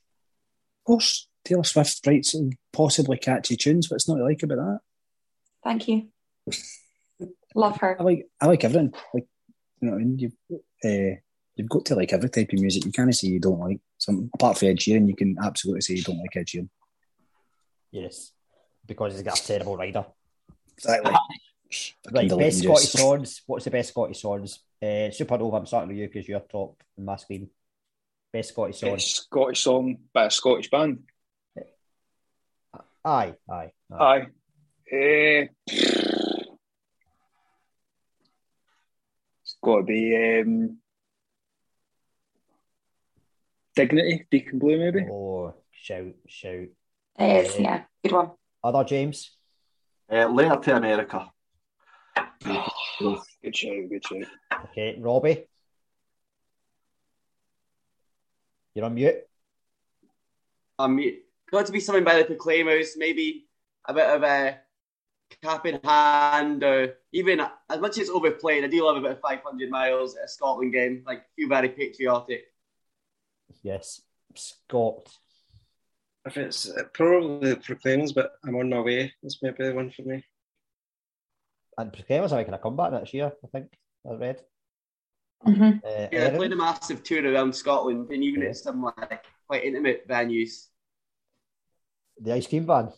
[0.88, 1.28] Of course.
[1.44, 3.92] Taylor Swift writes some possibly catchy tunes.
[3.92, 4.80] What's not like about that?
[5.62, 6.08] Thank you.
[7.56, 8.00] Love her.
[8.00, 8.94] I like I like everything.
[9.14, 9.26] Like
[9.82, 10.34] you know, what I mean, you've
[10.86, 11.20] uh,
[11.56, 12.86] you've got to like every type of music.
[12.86, 14.30] You can't say you don't like some.
[14.34, 16.70] Apart from Ed Sheeran, you can absolutely say you don't like Ed Sheeran.
[17.92, 18.32] Yes,
[18.86, 20.06] because he's got a terrible rider.
[20.78, 21.14] Exactly.
[22.10, 22.64] Right, best.
[22.64, 23.42] Scottish songs.
[23.46, 24.60] What's the best Scottish songs?
[24.82, 27.50] Uh, Supernova, I'm starting with you because you're top on my screen.
[28.32, 29.06] Best Scottish songs.
[29.06, 31.00] Scottish song by a Scottish band.
[33.06, 33.72] Aye, aye.
[33.98, 34.28] Aye.
[34.92, 36.48] Eh, it's
[39.64, 40.78] got to be um,
[43.76, 45.08] Dignity, Deacon Blue, maybe.
[45.10, 46.68] Oh, shout, shout.
[47.20, 47.84] It is, yeah.
[48.04, 48.32] Good one.
[48.64, 49.38] Other James?
[50.12, 51.30] Uh, Letter to America.
[53.00, 54.26] Good shout, good shout.
[54.66, 55.46] Okay, Robbie?
[58.78, 59.24] You're on mute.
[60.78, 61.04] Um,
[61.52, 63.48] got to be something by the Proclaimers, maybe
[63.84, 64.60] a bit of a
[65.42, 68.64] cap in hand, or even as much as it's overplayed.
[68.64, 71.02] I do love a bit of 500 miles at a Scotland game.
[71.08, 72.54] Like, feel very patriotic.
[73.64, 74.02] Yes.
[74.36, 75.10] Scott.
[76.28, 79.12] If it's uh, probably the Proclaimers, but I'm on my way.
[79.24, 80.24] This might be the one for me.
[81.80, 83.72] And Proclaimers are making a comeback next year, I think.
[84.08, 84.44] I read.
[85.46, 85.86] Mm-hmm.
[85.86, 89.64] Uh, Yeah, they played a massive tour around Scotland, and even at some like quite
[89.64, 90.68] intimate venues.
[92.20, 92.92] The ice cream van.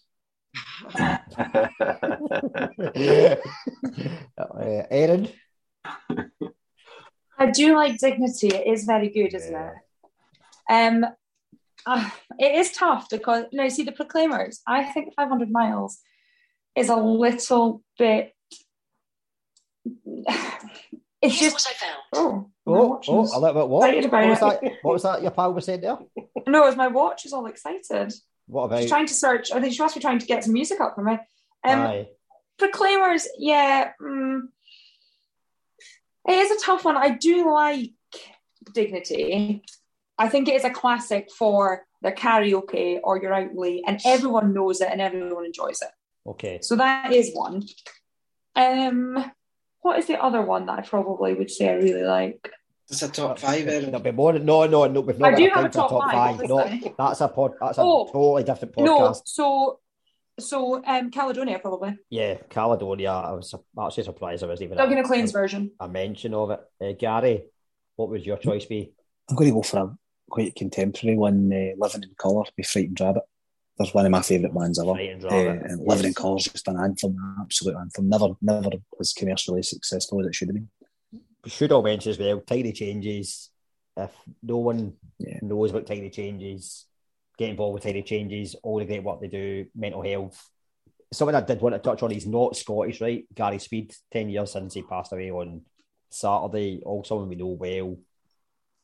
[0.95, 1.17] uh,
[4.89, 5.27] Aaron?
[7.37, 8.47] I do like Dignity.
[8.47, 9.73] It is very good, isn't it?
[10.69, 11.05] Um,
[11.85, 14.61] uh, it is tough because you no, see the Proclaimers.
[14.67, 15.99] I think 500 miles
[16.75, 18.33] is a little bit.
[21.21, 22.01] It's just what I found.
[22.13, 23.93] Oh, my Oh, oh, is a little bit what?
[23.93, 25.97] excited What was, that, what was that your pal was saying there?
[26.47, 28.13] No, it's my watch is all excited.
[28.47, 28.81] What about?
[28.81, 29.51] She's trying to search.
[29.51, 31.13] I think she must be trying to get some music up for me.
[31.67, 32.07] Um, Aye.
[32.57, 33.91] Proclaimers, yeah.
[34.01, 34.47] Mm,
[36.27, 36.97] it is a tough one.
[36.97, 37.91] I do like
[38.73, 39.63] Dignity.
[40.17, 44.53] I think it is a classic for the karaoke or your out late, and everyone
[44.53, 45.89] knows it and everyone enjoys it.
[46.27, 46.59] Okay.
[46.61, 47.63] So that is one.
[48.55, 49.31] Um,
[49.81, 52.51] what is the other one that I probably would say I really like?
[52.89, 53.85] It's a top five, Aaron.
[53.85, 54.33] There'll be more.
[54.33, 55.01] No, no, no.
[55.01, 56.65] We've not I do have a for top five, No,
[56.97, 57.51] that's a pod.
[57.61, 58.85] That's a Oh, totally different podcast.
[58.85, 59.79] No, so
[60.39, 61.97] so um, Caledonia probably.
[62.09, 63.11] Yeah, Caledonia.
[63.11, 65.71] I was actually surprised I was even Doug a, MacLean's version.
[65.79, 66.59] a mention of it.
[66.81, 67.43] Uh, Gary,
[67.95, 68.91] what would your choice be?
[69.29, 69.97] I'm going to go for a
[70.29, 73.23] quite contemporary one, uh, Living in Colour by Frightened Rabbit.
[73.79, 74.91] That's one of my favourite bands ever.
[74.91, 76.13] Uh, and Living in yes.
[76.15, 78.09] Colour is just an anthem, an absolute anthem.
[78.09, 80.69] Never, never as commercially successful as it should have been.
[81.45, 82.41] Should all mention as well.
[82.41, 83.49] Tiny changes.
[83.95, 84.11] If
[84.43, 85.39] no one Yeah.
[85.41, 86.85] knows about tiny changes,
[87.37, 88.55] get involved with tiny changes.
[88.55, 89.67] All the great work they do.
[89.73, 90.49] Mental health.
[91.13, 92.11] Something I did want to touch on.
[92.11, 93.25] He's not Scottish, right?
[93.33, 93.95] Gary Speed.
[94.11, 95.61] Ten years since he passed away on
[96.09, 96.81] Saturday.
[96.85, 97.97] All someone we know well.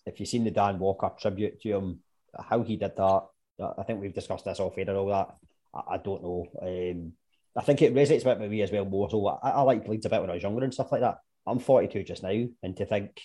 [0.05, 1.99] If you've seen the Dan Walker tribute to him,
[2.39, 3.23] how he did that,
[3.59, 5.35] I think we've discussed this off air and all that.
[5.73, 6.45] I, I don't know.
[6.61, 7.13] Um,
[7.57, 9.25] I think it resonates with me as well more so.
[9.27, 11.19] I, I liked Leeds a bit when I was younger and stuff like that.
[11.47, 13.21] I'm 42 just now, and to think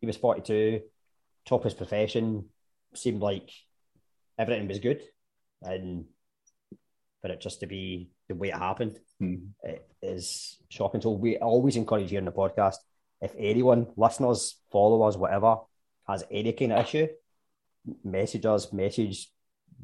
[0.00, 0.80] he was 42,
[1.44, 2.46] top of his profession,
[2.94, 3.50] seemed like
[4.38, 5.02] everything was good,
[5.62, 6.04] and
[7.20, 9.48] for it just to be the way it happened Mhm.
[9.64, 11.00] it is shocking.
[11.00, 12.76] So we always encourage here in the podcast
[13.20, 15.56] if anyone, listeners, followers, whatever,
[16.06, 17.08] has any kind of issue,
[18.04, 19.28] message us, message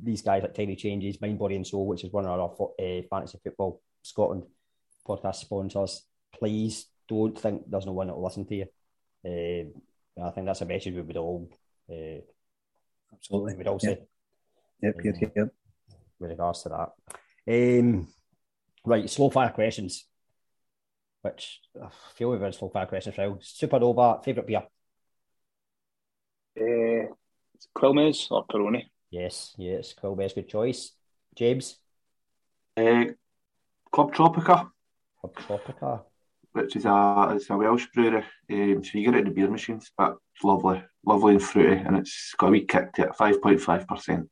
[0.03, 3.03] these guys like Tiny Changes, Mind, Body and Soul, which is one of our uh,
[3.09, 4.45] fantasy football Scotland
[5.07, 6.05] podcast sponsors.
[6.33, 8.67] Please don't think there's no one that will listen to you.
[9.25, 11.49] Uh, I think that's a message we would all
[11.91, 12.21] uh,
[13.13, 13.53] Absolutely.
[13.55, 13.99] we would all say
[14.83, 15.49] Yep, yep, yep, yep.
[16.19, 16.93] with regards to that.
[17.49, 18.09] Um,
[18.85, 20.07] right, slow fire questions,
[21.23, 23.39] which I feel we've had slow fire questions for now.
[23.41, 24.63] Supernova, favourite beer?
[26.61, 27.15] Uh,
[27.75, 28.85] Quilmes or Peroni?
[29.15, 30.91] Yes, yes, Quilmes, good choice.
[31.37, 31.77] James?
[32.77, 33.05] Uh,
[33.93, 34.69] Club Tropica,
[35.21, 36.03] Club Tropica.
[36.51, 38.25] which is a it's a Welsh brewery.
[38.51, 41.81] Um, so you get it in the beer machines, but it's lovely, lovely and fruity,
[41.81, 44.29] and it's got a wee kick to it, five point five percent.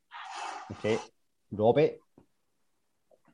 [0.73, 0.99] Okay.
[1.53, 1.93] Robbie?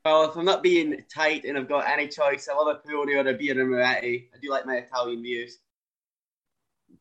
[0.04, 3.16] Well, if I'm not being tight and I've got any choice, I love a Peroni
[3.16, 4.28] or a Birra Moretti.
[4.34, 5.56] I do like my Italian beers.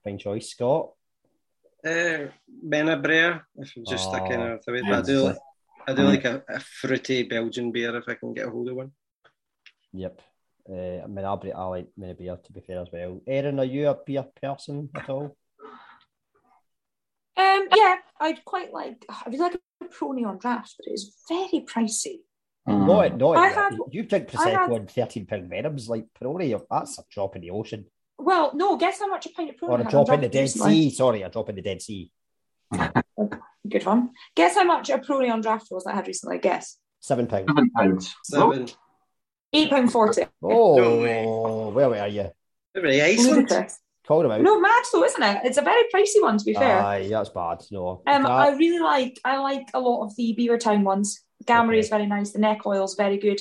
[0.06, 0.52] Fine choice.
[0.52, 0.94] Scott?
[1.85, 2.27] Uh,
[2.65, 4.81] Menabrea, if I'm just Oh, thinking of the way.
[4.81, 5.39] But I do, lovely.
[5.87, 8.75] I do like a, a fruity Belgian beer if I can get a hold of
[8.75, 8.91] one.
[9.93, 10.21] Yep.
[10.69, 10.73] Uh,
[11.03, 13.21] I mean, I I like many beer to be fair as well.
[13.25, 15.37] Erin, are you a beer person at all?
[17.37, 19.05] Um, yeah, I'd quite like.
[19.09, 22.21] I really like a a pro neon draft, but it is very pricey.
[22.65, 26.49] No, no, I had- you drink I had- Prosecco and 13 pound Venoms like Peroni,
[26.49, 27.85] you're- that's a drop in the ocean.
[28.19, 30.30] Well, no, guess how much a pint of pro Or a had drop in the
[30.30, 30.89] Dead recently?
[30.89, 30.89] Sea.
[30.95, 32.11] Sorry, a drop in the Dead Sea.
[33.69, 34.11] Good one.
[34.35, 36.39] Guess how much a pro neon draft was that I had recently?
[36.39, 36.77] Guess.
[36.99, 37.48] Seven pounds.
[37.48, 38.15] Seven pounds.
[38.23, 38.68] Seven.
[39.53, 40.23] Eight pound forty.
[40.41, 42.30] Oh, where were you?
[42.73, 43.49] Very Iceland.
[43.49, 43.80] Ludicrous.
[44.06, 44.41] Call them out.
[44.41, 45.41] No, mad though, isn't it?
[45.44, 46.81] It's a very pricey one to be fair.
[46.81, 47.61] Aye, that's bad.
[47.72, 48.02] No.
[48.07, 51.22] Um, That- I really like I like a lot of the Beavertown ones.
[51.45, 52.31] Gamma is very nice.
[52.31, 53.39] The neck oil is very good.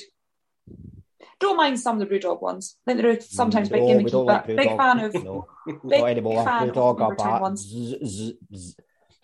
[1.39, 2.77] Don't mind some of the Brewdog ones.
[2.87, 4.77] I think they're sometimes a bit no, gimmicky, don't but like big Brewdog.
[4.77, 6.43] fan of No, big not anymore.
[6.45, 7.41] fan of Brewdog are Beavertown bad.
[7.41, 7.61] ones.
[7.61, 8.75] Z- z- z-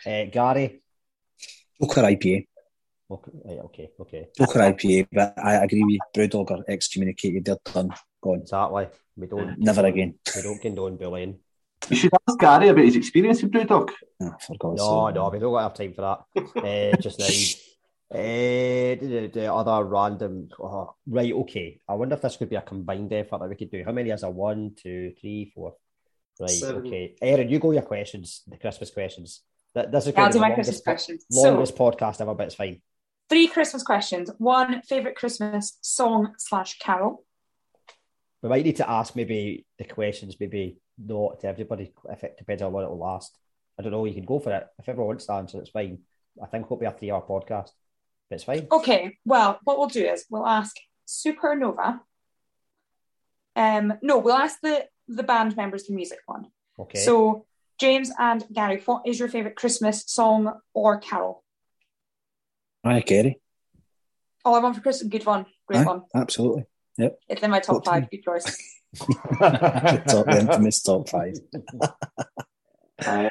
[0.05, 0.81] uh, Gary.
[1.81, 2.47] Joker IPA.
[3.11, 3.31] Okay,
[3.65, 4.27] okay, okay.
[4.37, 5.99] Joker IPA, but I agree with you.
[6.15, 7.45] Brewdog are excommunicated.
[7.45, 7.93] They're done.
[8.21, 8.39] Gone.
[8.41, 8.87] Exactly.
[9.17, 9.59] We don't.
[9.59, 10.15] Never again.
[10.35, 11.39] We don't condone bullying.
[11.89, 13.89] You should ask Gary about his experience in Brewdog.
[14.21, 15.15] Oh, for God's No, sake.
[15.15, 16.93] no, we don't have time for that.
[16.93, 17.25] uh, just now.
[18.13, 20.49] Uh, the, the other random.
[20.59, 21.79] Oh, right, okay.
[21.87, 23.83] I wonder if this could be a combined effort that we could do.
[23.85, 25.75] How many is a one, two, three, four?
[26.39, 26.85] Right, Seven.
[26.87, 27.15] okay.
[27.21, 29.41] Aaron, you go your questions, the Christmas questions.
[29.75, 31.25] Th- This is Yeah, I'll do my the Christmas longest, questions.
[31.29, 32.81] So- longest podcast ever, but it's fine.
[33.29, 34.29] Three Christmas questions.
[34.37, 37.23] One favorite Christmas song slash carol.
[38.41, 42.61] We might need to ask maybe the questions, maybe not to everybody, if it depends
[42.61, 43.35] on how long it will last.
[43.79, 44.05] I don't know.
[44.05, 44.67] You can go for it.
[44.77, 45.99] If everyone wants to answer, it's fine.
[46.41, 47.82] I think it'll be a three hour podcast, but
[48.33, 48.67] it's fine.
[48.71, 50.75] Okay, well, what we'll do is we'll ask
[51.07, 51.99] Supernova.
[53.55, 56.47] Um, no, we'll ask the the band members the music one.
[56.79, 56.99] Okay.
[56.99, 57.45] So,
[57.79, 61.43] James and Gary, what is your favorite Christmas song or carol?
[62.85, 63.39] Hi, Carey.
[64.45, 65.09] Oh, I want for Christmas.
[65.09, 65.45] Good one.
[65.67, 66.01] Great Aye, one.
[66.15, 66.65] absolutely.
[66.97, 67.19] Yep.
[67.29, 68.09] It's in my top Top five.
[68.09, 68.79] Good choice.
[68.99, 71.35] top, the infamous top five.
[73.05, 73.27] Uh,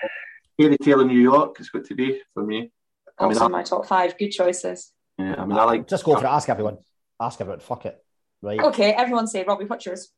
[0.60, 2.70] Fairy Tale in New York is good to be for me.
[3.18, 4.16] I mean, Also I, my top five.
[4.18, 4.92] Good choices.
[5.18, 6.28] yeah, I mean, I like Just go for it.
[6.28, 6.78] Ask everyone.
[7.20, 7.60] Ask everyone.
[7.60, 8.02] Fuck it.
[8.40, 8.60] Right.
[8.60, 10.10] Okay, everyone say, Robbie, what's yours?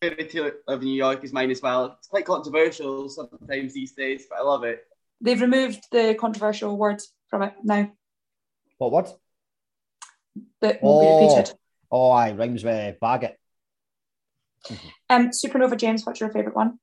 [0.00, 1.96] Fairy Tale of New York is mine as well.
[1.98, 4.84] It's quite controversial sometimes these days, but I love it.
[5.20, 7.90] They've removed the controversial words from it now
[8.78, 9.06] What word?
[10.60, 11.54] that won't be Oh, repeated.
[11.92, 13.38] oh, aye, rhymes with Baggett.
[15.08, 16.78] Um, Supernova, James, what's your favourite one?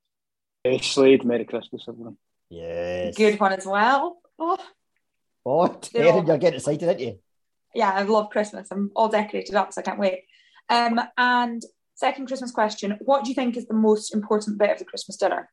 [0.80, 2.16] Slade, Merry Christmas, everyone.
[2.48, 3.16] Yes.
[3.16, 4.18] Good one as well.
[4.38, 4.56] Oh,
[5.44, 7.18] Oh, They're Aaron, all- you're getting excited, aren't you?
[7.74, 8.68] yeah, I love Christmas.
[8.70, 10.24] I'm all decorated up, so I can't wait.
[10.68, 11.62] Um, and
[11.94, 15.16] second Christmas question: What do you think is the most important bit of the Christmas
[15.16, 15.48] dinner?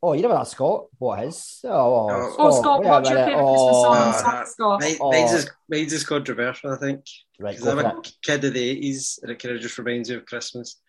[0.00, 1.58] Oh, you never asked Scott what his.
[1.64, 3.30] Oh, Oh, Oh, Scott, wait what's your minute.
[3.34, 3.96] favourite Christmas song?
[3.98, 4.80] Oh, Scott, Scott.
[4.80, 5.10] Mine, Oh.
[5.10, 7.00] mine's, is, mine's is controversial, I think.
[7.40, 9.76] Right, Because go I'm for a kid of the 80s and it kind of just
[9.76, 10.80] reminds you of Christmas.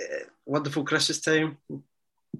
[0.00, 1.58] Uh, Wonderful Christmas Time,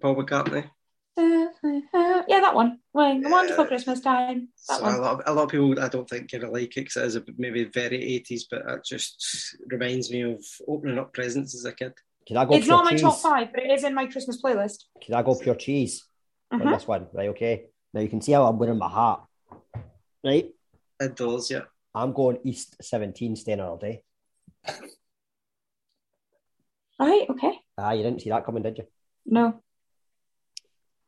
[0.01, 0.71] Paul McCartney.
[1.17, 2.79] Yeah, that one.
[2.93, 4.49] Well, wonderful Christmas time.
[4.69, 6.65] That So a, lot of, a lot of people, I don't think, kind of like
[6.65, 10.99] it because it is a, maybe very 80s, but it just reminds me of opening
[10.99, 11.93] up presents as a kid.
[12.27, 13.03] Can I go It's pure not my cheese?
[13.03, 14.85] top five, but it is in my Christmas playlist.
[15.03, 16.05] Can I go pure cheese
[16.51, 16.73] on Mhm.
[16.73, 17.07] this one?
[17.13, 17.67] Right, okay.
[17.93, 19.21] Now you can see how I'm wearing my hat.
[20.25, 20.51] Right?
[21.01, 21.65] Indoors, yeah.
[21.95, 24.03] I'm going East 17 staying all day.
[26.99, 27.53] Right, okay.
[27.77, 28.85] Ah, you didn't see that coming, did you?
[29.27, 29.63] No.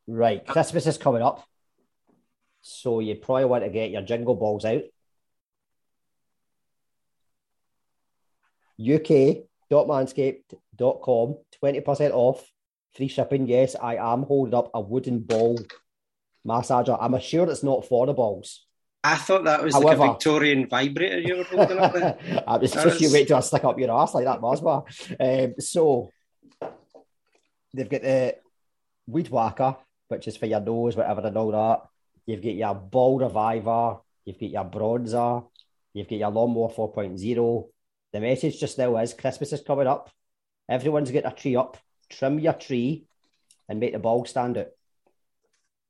[0.07, 1.45] Right, Christmas is coming up.
[2.63, 4.83] So you probably want to get your jingle balls out.
[8.79, 12.51] UK.manscaped.com, 20% off,
[12.95, 13.49] free shipping.
[13.49, 15.59] Yes, I am holding up a wooden ball
[16.47, 16.97] massager.
[17.01, 18.67] I'm sure it's not for the balls.
[19.03, 22.45] I thought that was like a Victorian vibrator you were holding up there.
[22.47, 24.85] I was just you wait till I stick up your ass like that, Masma.
[25.21, 26.11] Um, so
[27.73, 28.37] they've got the
[29.07, 29.77] weed whacker,
[30.09, 31.83] which is for your nose, whatever and all that.
[32.27, 35.47] You've got your ball reviver, you've got your bronzer,
[35.93, 37.69] you've got your lawnmower 4.0.
[38.13, 40.11] The message just now is Christmas is coming up.
[40.69, 41.77] Everyone's got a tree up.
[42.09, 43.07] Trim your tree
[43.69, 44.69] and make the ball stand out.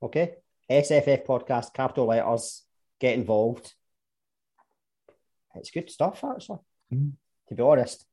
[0.03, 0.35] Okay?
[0.71, 2.65] SFF podcast, capital letters,
[3.01, 3.73] get involved.
[5.55, 6.59] It's good stuff, actually,
[6.93, 7.13] mm.
[7.49, 8.05] to be honest.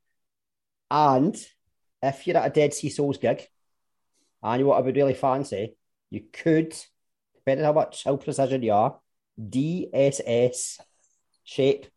[0.90, 1.36] And
[2.02, 3.48] if you're at a Dead Sea Souls gig
[4.42, 5.76] and you want to be really fancy,
[6.14, 6.76] you could,
[7.34, 9.00] depending how much how precision you are,
[9.40, 10.80] DSS
[11.44, 11.88] shape.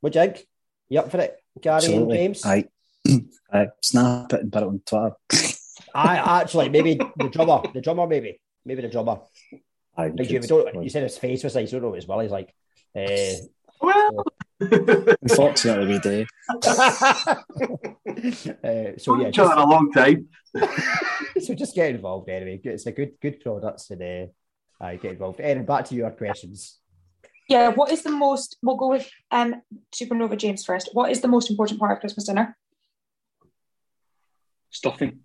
[0.00, 0.46] What do you think?
[0.88, 2.16] You up for it, Gary and Absolutely.
[2.16, 2.44] James?
[2.44, 2.64] Aye.
[3.52, 3.68] Aye.
[3.82, 5.12] Snap it and put it on Twitter.
[5.94, 9.20] I actually maybe the drummer, the drummer maybe, maybe the drummer.
[9.96, 12.06] Aye, Like you, don't, you said his face was like, you don't know what his
[12.06, 12.20] well.
[12.20, 12.52] He's like,
[12.94, 13.36] eh,
[14.60, 16.26] Unfortunately, we do.
[18.64, 20.28] uh, so yeah, each other a long time.
[21.40, 22.60] so just get involved anyway.
[22.64, 24.26] It's a good good products and uh,
[24.80, 25.40] Aye, get involved.
[25.40, 26.78] Erin, back to your questions.
[27.48, 28.58] Yeah, what is the most?
[28.62, 29.62] We'll go with um,
[29.92, 30.90] Supernova James first.
[30.92, 32.56] What is the most important part of Christmas dinner?
[34.70, 35.20] Stuffing.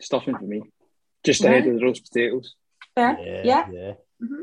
[0.00, 0.62] Stuffing for me.
[1.24, 2.54] Just ahead of the roast potatoes.
[2.94, 3.18] Fair.
[3.18, 3.68] Yeah, Yeah.
[3.72, 3.92] yeah.
[4.22, 4.42] Mhm.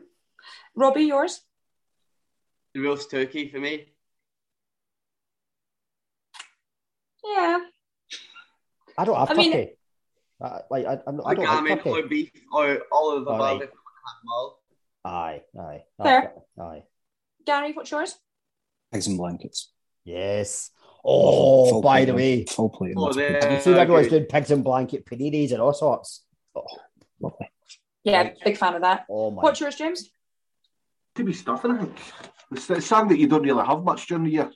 [0.75, 1.41] Robbie, yours?
[2.73, 3.87] The roast turkey for me.
[7.23, 7.59] Yeah.
[8.97, 9.53] I don't have I mean-
[10.41, 11.89] I, uh, like I, I'm, I don't Origami like turkey.
[11.89, 13.61] or beef or all of the All above right.
[13.63, 14.61] if I have them all.
[15.05, 15.83] Aye, aye.
[16.01, 16.33] Fair.
[16.59, 16.83] Aye.
[17.45, 18.15] Gary, what's yours?
[18.93, 19.71] Pigs and blankets.
[20.05, 20.71] Yes.
[21.03, 22.91] Oh, Full by plate the of- way, full plate.
[22.91, 23.27] of Oh, mashed there.
[23.33, 23.43] potatoes.
[23.43, 24.15] have you seen everyone's okay.
[24.17, 26.23] doing pigs and blanket paninis and all sorts?
[26.55, 26.63] Oh,
[27.21, 27.49] Lovely.
[28.03, 29.05] Yeah, big fan of that.
[29.09, 29.41] oh my.
[29.41, 30.09] What's yours, James?
[31.15, 31.97] To be stuffing, I think.
[32.51, 34.51] It's, it's something that you don't really have much during the year.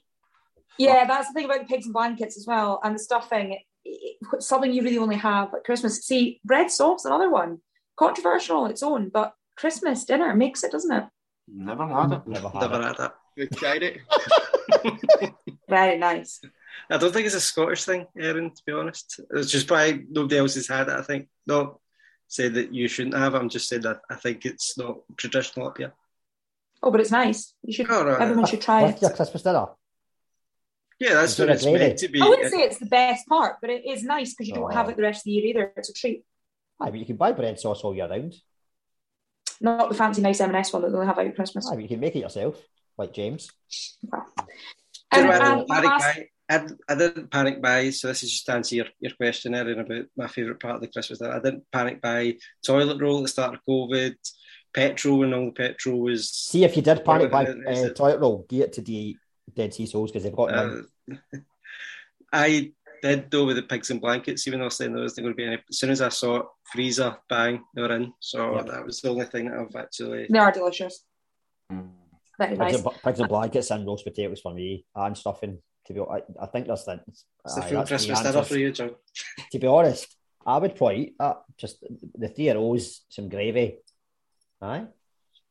[0.77, 3.53] Yeah, that's the thing about the pigs and blankets as well, and the stuffing.
[3.53, 6.03] It, it, something you really only have at Christmas.
[6.05, 7.59] See, bread sauce, another one,
[7.97, 11.03] controversial on its own, but Christmas dinner makes it, doesn't it?
[11.47, 12.27] Never had it.
[12.27, 12.85] Never had Never it.
[12.85, 13.15] had that.
[13.37, 13.97] We tried it.
[14.85, 15.29] Eh?
[15.69, 16.39] Very nice.
[16.89, 19.19] I don't think it's a Scottish thing, Erin, to be honest.
[19.31, 21.27] It's just probably nobody else has had it, I think.
[21.45, 21.77] Not
[22.27, 25.77] say that you shouldn't have, I'm just saying that I think it's not traditional up
[25.77, 25.93] here.
[26.83, 27.53] Oh, but it's nice.
[27.63, 27.87] You should.
[27.89, 28.21] Oh, right.
[28.21, 29.03] Everyone should try What's it.
[29.03, 29.67] your Christmas dinner?
[30.99, 32.21] Yeah, that's Is what it's meant to be.
[32.21, 34.75] I wouldn't say it's the best part, but it is nice because you don't Oh.
[34.75, 35.73] have it the rest of the year either.
[35.77, 36.23] It's a treat.
[36.79, 38.35] Aye, but you can buy bread sauce all year round.
[39.61, 41.69] Not the fancy nice M&S one that they'll have out at Christmas.
[41.71, 42.61] Aye, but you can make it yourself,
[42.97, 43.49] like James.
[44.01, 44.25] Do Um,
[45.25, 46.27] you I didn't panic last- buy.
[46.49, 49.79] I, I didn't panic buy, so this is just to answer your, your question, Erin,
[49.79, 51.31] about my favourite part of the Christmas dinner.
[51.33, 52.35] I didn't panic buy
[52.65, 54.15] toilet roll at the start of COVID,
[54.73, 56.29] petrol and all the petrol was.
[56.29, 57.49] See if you did panic buy Is
[57.83, 59.15] uh, it- toilet roll, give it to the
[59.55, 60.85] Dead Sea Souls because they've got none.
[61.11, 61.37] Uh,
[62.33, 65.25] I did though with the pigs and blankets, even though I was saying there wasn't
[65.25, 65.57] going to be any.
[65.69, 68.13] As soon as I saw it, freezer, bang, they were in.
[68.19, 68.65] So Yep.
[68.67, 70.27] that was the only thing that I've actually.
[70.29, 71.03] They are delicious.
[71.69, 72.75] Very Pigs, nice.
[72.75, 75.59] and, pigs and blankets and roast potatoes for me and stuffing.
[75.87, 77.01] To be, I, I think that's the.
[77.07, 77.25] It's
[77.55, 78.91] the aye, full the Christmas dinner for you, John.
[79.51, 80.07] To be honest,
[80.45, 81.41] I would probably eat that.
[81.57, 81.83] Just
[82.15, 83.79] the three rows, some gravy.
[84.63, 84.85] Aye,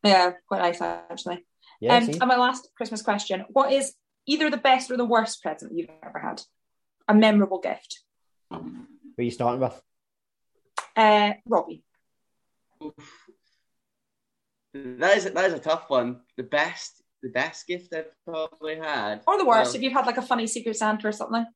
[0.03, 1.45] Yeah, quite nice actually.
[1.81, 1.97] yeah.
[1.97, 3.95] um, and my last Christmas question: What is
[4.27, 6.41] either the best or the worst present you've ever had?
[7.09, 8.01] A memorable gift.
[8.51, 8.59] Who
[9.19, 9.81] are you starting with?
[10.97, 11.83] Uh, Robbie.
[14.75, 16.21] That is that is a tough one.
[16.39, 19.23] The best the best gift I've probably had.
[19.27, 21.47] Or the worst, Well, if you've had like a funny Secret Santa or something.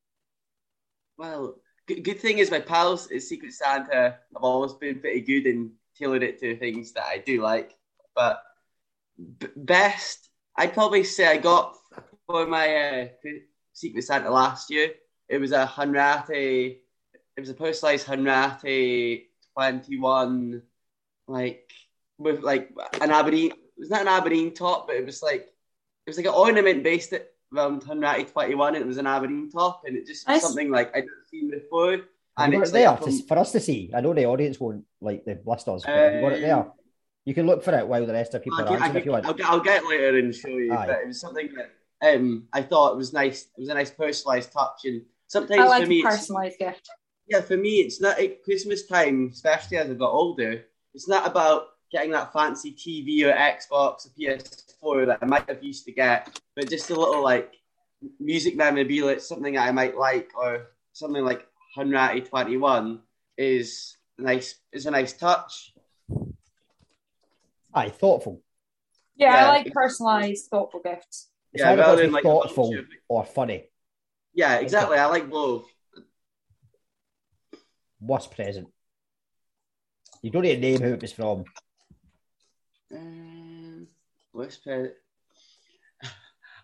[1.17, 5.47] Well, good, good thing is my pals at Secret Santa have always been pretty good
[5.47, 7.75] and tailored it to things that I do like.
[8.15, 8.43] But
[9.39, 11.77] b- best, I'd probably say I got
[12.27, 13.09] for my uh,
[13.73, 14.93] Secret Santa last year.
[15.29, 16.79] It was a Hanratty.
[17.37, 20.63] It was a personalized twenty one,
[21.29, 21.71] like
[22.19, 23.51] with like an Aberdeen.
[23.51, 26.83] It was not an Aberdeen top, but it was like it was like an ornament
[26.83, 27.13] based
[27.55, 30.43] around twenty one, and it was an Aberdeen top, and it just Nice.
[30.43, 32.01] something like I'd never seen before.
[32.37, 33.91] Have And you got it's it there like from- to- for us to see.
[33.95, 36.57] I know the audience won't like the blisters, but have you got it there.
[36.57, 36.73] Um,
[37.25, 39.01] You can look for it while the rest of people I'll are get, I'll, answering
[39.01, 39.27] if you get, want.
[39.27, 40.87] I'll, get, I'll get later and show you, Aye.
[40.87, 43.43] but it was something that um, I thought was nice.
[43.57, 46.59] It was a nice personalised touch, and sometimes I like for me, a it's, personalised
[46.59, 46.89] gift.
[47.27, 50.65] yeah, for me, it's not at Christmas time, especially as I got older.
[50.95, 55.63] It's not about getting that fancy TV or Xbox or PS4 that I might have
[55.65, 57.55] used to get, but just a little like
[58.21, 61.45] music memorabilia, something that I might like, or something like
[61.77, 63.01] Hanratty Twenty One
[63.37, 64.57] is nice.
[64.73, 65.75] Is a nice touch.
[67.75, 68.43] Aye, thoughtful.
[69.17, 69.47] Yeah, Yeah.
[69.47, 71.29] I like personalised, thoughtful gifts.
[71.53, 72.75] It's Yeah, either got rather than like thoughtful
[73.09, 73.69] or funny.
[74.35, 74.99] Yeah, exactly.
[74.99, 75.67] I like both.
[78.01, 78.69] Worst present.
[80.23, 81.45] You don't need to name who it was from.
[82.93, 83.87] Um,
[84.33, 84.95] worst present.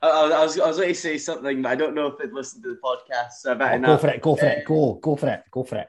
[0.09, 2.63] I, was I was going to say something, but I don't know if they'd listen
[2.63, 3.87] to the podcast, so I better Oh, not.
[3.87, 4.21] go for it.
[4.23, 4.65] Go for Uh, it.
[4.65, 4.95] Go.
[4.95, 5.43] Go for it.
[5.51, 5.89] Go for it.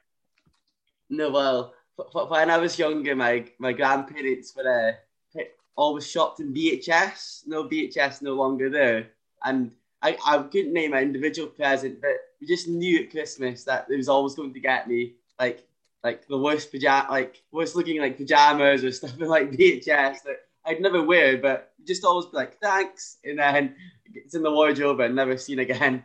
[1.10, 4.98] No, well, when I was younger, my my grandparents were
[5.36, 5.42] uh,
[5.76, 7.48] always shopped in BHS.
[7.48, 9.08] No BHS, no longer there,
[9.44, 12.12] and I, I couldn't name an individual present, but
[12.42, 15.66] we just knew at Christmas that it was always going to get me like
[16.04, 20.38] like the worst pajama, like worst looking like pajamas or stuff in like BHS that
[20.66, 23.76] I'd never wear, but just always be like thanks, and then
[24.14, 26.04] it's in the wardrobe and never seen again.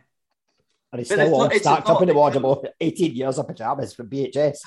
[0.91, 2.67] And it's But still it's all not- it's stacked up in the like- wardrobe.
[2.79, 4.57] 18 years of pajamas from BHS.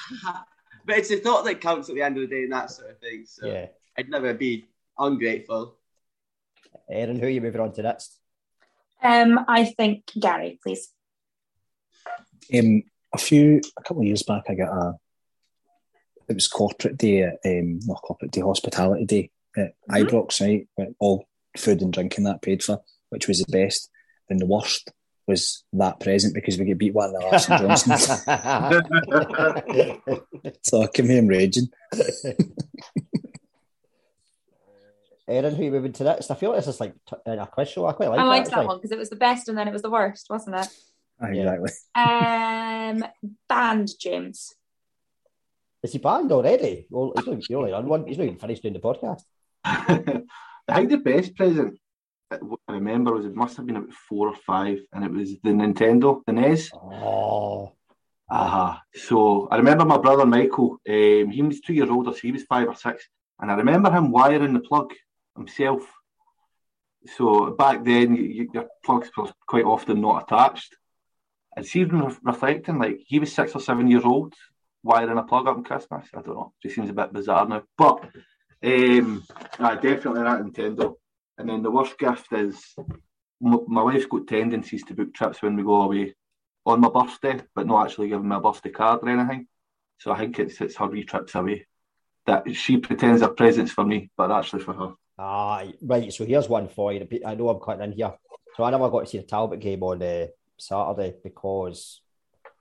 [0.86, 2.90] but it's the thought that counts at the end of the day and that sort
[2.90, 3.24] of thing.
[3.26, 3.66] So Yeah.
[3.98, 4.66] I'd never be
[4.98, 5.76] ungrateful.
[6.90, 8.18] Erin, who are you moving on to next?
[9.02, 10.90] Um, I think Gary, please.
[12.56, 14.94] Um, a few, a couple of years back, I got a.
[16.28, 20.06] it was corporate day, at, um, not corporate day, hospitality day at Mhm.
[20.08, 20.68] Ibrox, right?
[20.76, 22.82] With all food and drinking that paid for,
[23.12, 23.90] which was the best.
[24.30, 24.90] And the worst
[25.26, 28.06] was that present because we get beat one of the Larson Johnsons.
[30.62, 31.68] so I came home raging.
[35.28, 36.30] Erin, who are you moving to next?
[36.30, 37.86] I feel like this is like t- in a quiz show.
[37.86, 38.28] I quite like I that.
[38.28, 38.66] liked that actually.
[38.66, 40.68] one because it was the best and then it was the worst, wasn't it?
[41.20, 41.70] Exactly.
[41.94, 43.04] Um,
[43.48, 44.54] band James.
[45.82, 46.86] Is he banned already?
[46.90, 48.06] Well, he's only, he's only on one.
[48.06, 49.22] He's not even finished doing the podcast.
[49.64, 50.22] I
[50.74, 51.81] think the best present that
[52.68, 55.50] I remember was it must have been about four or five, and it was the
[55.50, 56.70] Nintendo, the NES.
[56.74, 57.72] Oh,
[58.30, 58.82] Aha.
[58.94, 62.44] So I remember my brother Michael, um, he was two years older, so he was
[62.44, 63.08] five or six.
[63.38, 64.92] And I remember him wiring the plug
[65.36, 65.82] himself.
[67.16, 70.76] So back then, you, you, your plugs were quite often not attached.
[71.56, 74.34] And see, re- reflecting, like he was six or seven years old
[74.82, 76.06] wiring a plug up on Christmas.
[76.14, 76.52] I don't know.
[76.62, 77.62] Just seems a bit bizarre now.
[77.76, 78.04] But
[78.64, 79.24] um,
[79.58, 80.94] aye, definitely that Nintendo.
[81.42, 82.76] And then the worst gift is
[83.40, 86.14] my wife's got tendencies to book trips when we go away
[86.64, 89.48] on my birthday, but not actually giving me a birthday card or anything.
[89.98, 91.66] So I think it's it's her wee trips away
[92.26, 94.92] that she pretends are presents for me, but actually for her.
[95.18, 96.12] ah, right.
[96.12, 97.08] So here's one for you.
[97.26, 98.12] I know I'm cutting in here.
[98.56, 102.02] So I never got to see the Talbot game on uh, Saturday because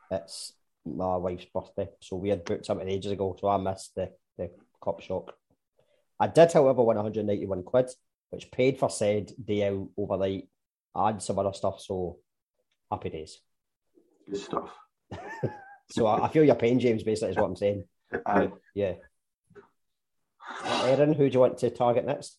[0.09, 0.53] it's
[0.83, 1.89] my wife's birthday.
[1.99, 4.49] So we had booked something ages ago, so I missed the, the
[4.83, 5.35] cup shock.
[6.19, 7.91] I did, however, win 191 quid,
[8.31, 10.47] which paid for said day out overnight
[10.95, 11.79] and some other stuff.
[11.81, 12.17] So
[12.89, 13.39] happy days.
[14.29, 14.69] Good stuff.
[15.91, 17.03] So I, I feel your pain, James.
[17.03, 17.83] Basically, is what I'm saying.
[18.25, 18.49] Aye.
[18.73, 18.93] Yeah.
[20.85, 22.37] Erin, who do you want to target next?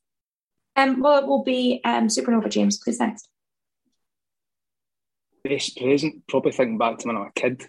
[0.74, 2.78] Um, well, it will be um, Supernova James.
[2.78, 3.28] Please next.
[5.44, 7.66] Best present, probably thinking back to when I was a kid.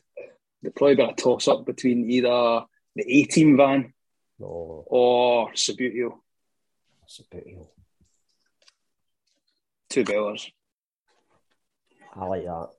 [0.62, 2.62] There'd probably be a toss up between either
[2.96, 3.94] the A team van
[4.42, 6.14] Oh, or Subbuteo.
[7.02, 7.72] that's a bit ill.
[9.94, 10.52] Two bellers.
[12.16, 12.70] I like that.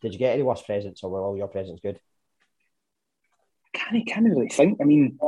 [0.00, 1.98] Did you get any worse presents, or were all your presents good?
[3.72, 4.78] Can't can't really think.
[4.80, 5.18] I mean,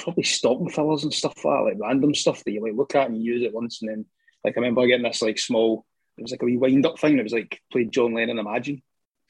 [0.00, 3.06] probably stocking fillers and stuff like that, like random stuff that you like look at
[3.06, 4.04] and you use it once, and then
[4.42, 5.86] like I remember getting this like small.
[6.18, 7.20] It was like a wee wind up thing.
[7.20, 8.82] It was like played John Lennon Imagine,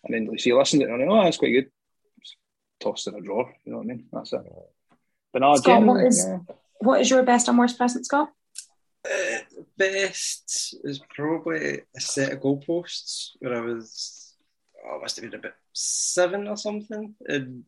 [0.04, 1.70] and then like, so you listened to it and I went, oh, that's quite good.
[2.22, 2.36] Just
[2.80, 3.54] tossed in a drawer.
[3.66, 4.06] You know what I mean?
[4.10, 4.40] That's it.
[5.30, 6.38] But no, Scott, what generally, is yeah.
[6.78, 8.30] what is your best and worst present, Scott?
[9.76, 14.34] Best is probably a set of goalposts where I was,
[14.84, 17.14] oh, I must have been about seven or something.
[17.26, 17.64] And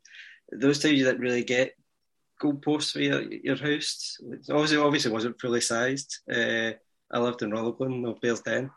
[0.51, 1.75] those times you didn't really get
[2.43, 4.19] goalposts for your, your house.
[4.31, 6.19] It obviously, obviously wasn't fully sized.
[6.31, 6.73] Uh,
[7.11, 8.71] I lived in Rutherglen, no Bearsden.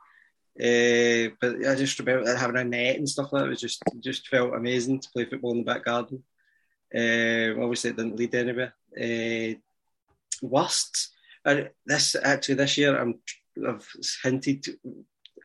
[0.58, 3.48] Uh, but I just remember having a net and stuff like that.
[3.48, 6.24] It was just just felt amazing to play football in the back garden.
[6.96, 8.74] Uh, obviously, it didn't lead anywhere.
[8.98, 9.60] Uh,
[10.42, 11.10] worst,
[11.46, 13.20] and this actually this year I'm
[13.68, 13.88] I've
[14.24, 14.66] hinted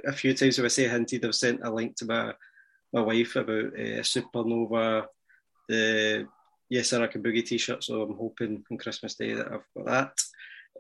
[0.07, 0.59] a few times.
[0.59, 2.33] If I say hinted, I've sent a link to my
[2.93, 5.07] my wife about uh, Supernova,
[5.69, 6.27] the
[6.69, 7.85] Yes Sir I Can Boogie t-shirt.
[7.85, 10.13] So I'm hoping on Christmas Day that I've got that.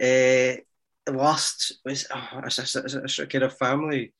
[0.00, 0.60] Uh,
[1.06, 4.12] the worst was oh, it's, a, it's, a, it's a kind of family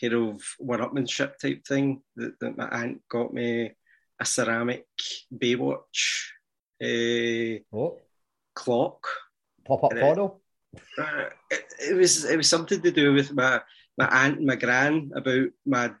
[0.00, 3.72] kind of one-upmanship type thing that, that my aunt got me
[4.20, 4.86] a ceramic
[5.36, 6.28] Baywatch
[6.82, 7.98] uh, Oh,
[8.54, 9.06] clock.
[9.66, 10.40] pop up And it- porno.
[10.98, 13.60] Uh, it, it was it was something to do with my
[13.96, 15.92] my aunt and my gran about my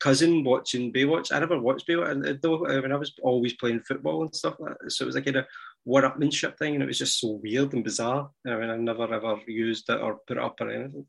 [0.00, 1.32] cousin watching Baywatch.
[1.32, 4.56] I never watched Baywatch, and though I mean I was always playing football and stuff
[4.58, 4.92] like that.
[4.92, 5.46] So it was a kind of
[5.84, 8.30] one-upmanship thing, and it was just so weird and bizarre.
[8.46, 11.06] I mean, I never ever used it or put it up or anything.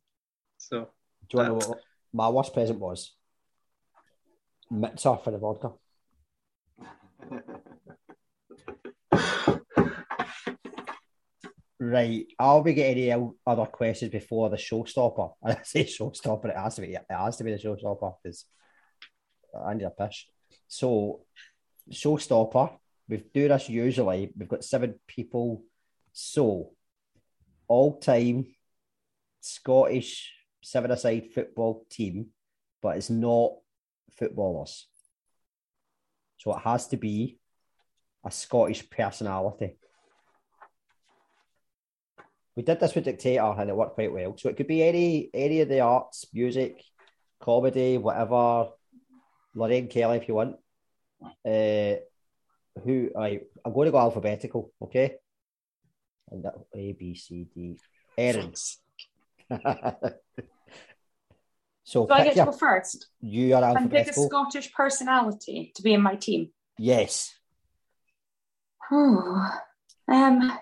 [0.58, 0.90] So
[1.30, 1.84] Do you want to know what
[2.14, 3.12] my worst present was?
[4.72, 5.72] Mixer for the vodka.
[11.78, 15.34] Right, I'll be getting any other questions before the showstopper.
[15.44, 16.94] I say showstopper, it has to be.
[16.94, 18.46] It has to be the showstopper because
[19.66, 20.28] I need a pish.
[20.68, 21.22] So,
[21.92, 22.78] showstopper.
[23.08, 24.32] We do this usually.
[24.36, 25.64] We've got seven people.
[26.14, 26.72] So,
[27.68, 28.46] all time
[29.42, 32.28] Scottish seven-a-side football team,
[32.82, 33.52] but it's not
[34.18, 34.88] footballers.
[36.38, 37.38] So it has to be
[38.26, 39.78] a Scottish personality.
[42.56, 44.36] We did this with Dictator and it worked quite well.
[44.38, 46.82] So it could be any any of the arts, music,
[47.42, 48.70] comedy, whatever.
[49.54, 50.56] Lorraine Kelly, if you want.
[51.46, 51.96] Uh,
[52.84, 53.10] who?
[53.16, 54.72] Right, I'm going to go alphabetical.
[54.82, 55.16] Okay.
[56.32, 57.78] And that A B C D.
[58.18, 58.54] Erin.
[61.84, 63.08] so Do I get to your- go first?
[63.22, 64.14] you are And pick a.
[64.14, 66.50] Scottish personality to be in my team.
[66.78, 67.34] Yes.
[68.92, 69.50] Oh,
[70.08, 70.58] um,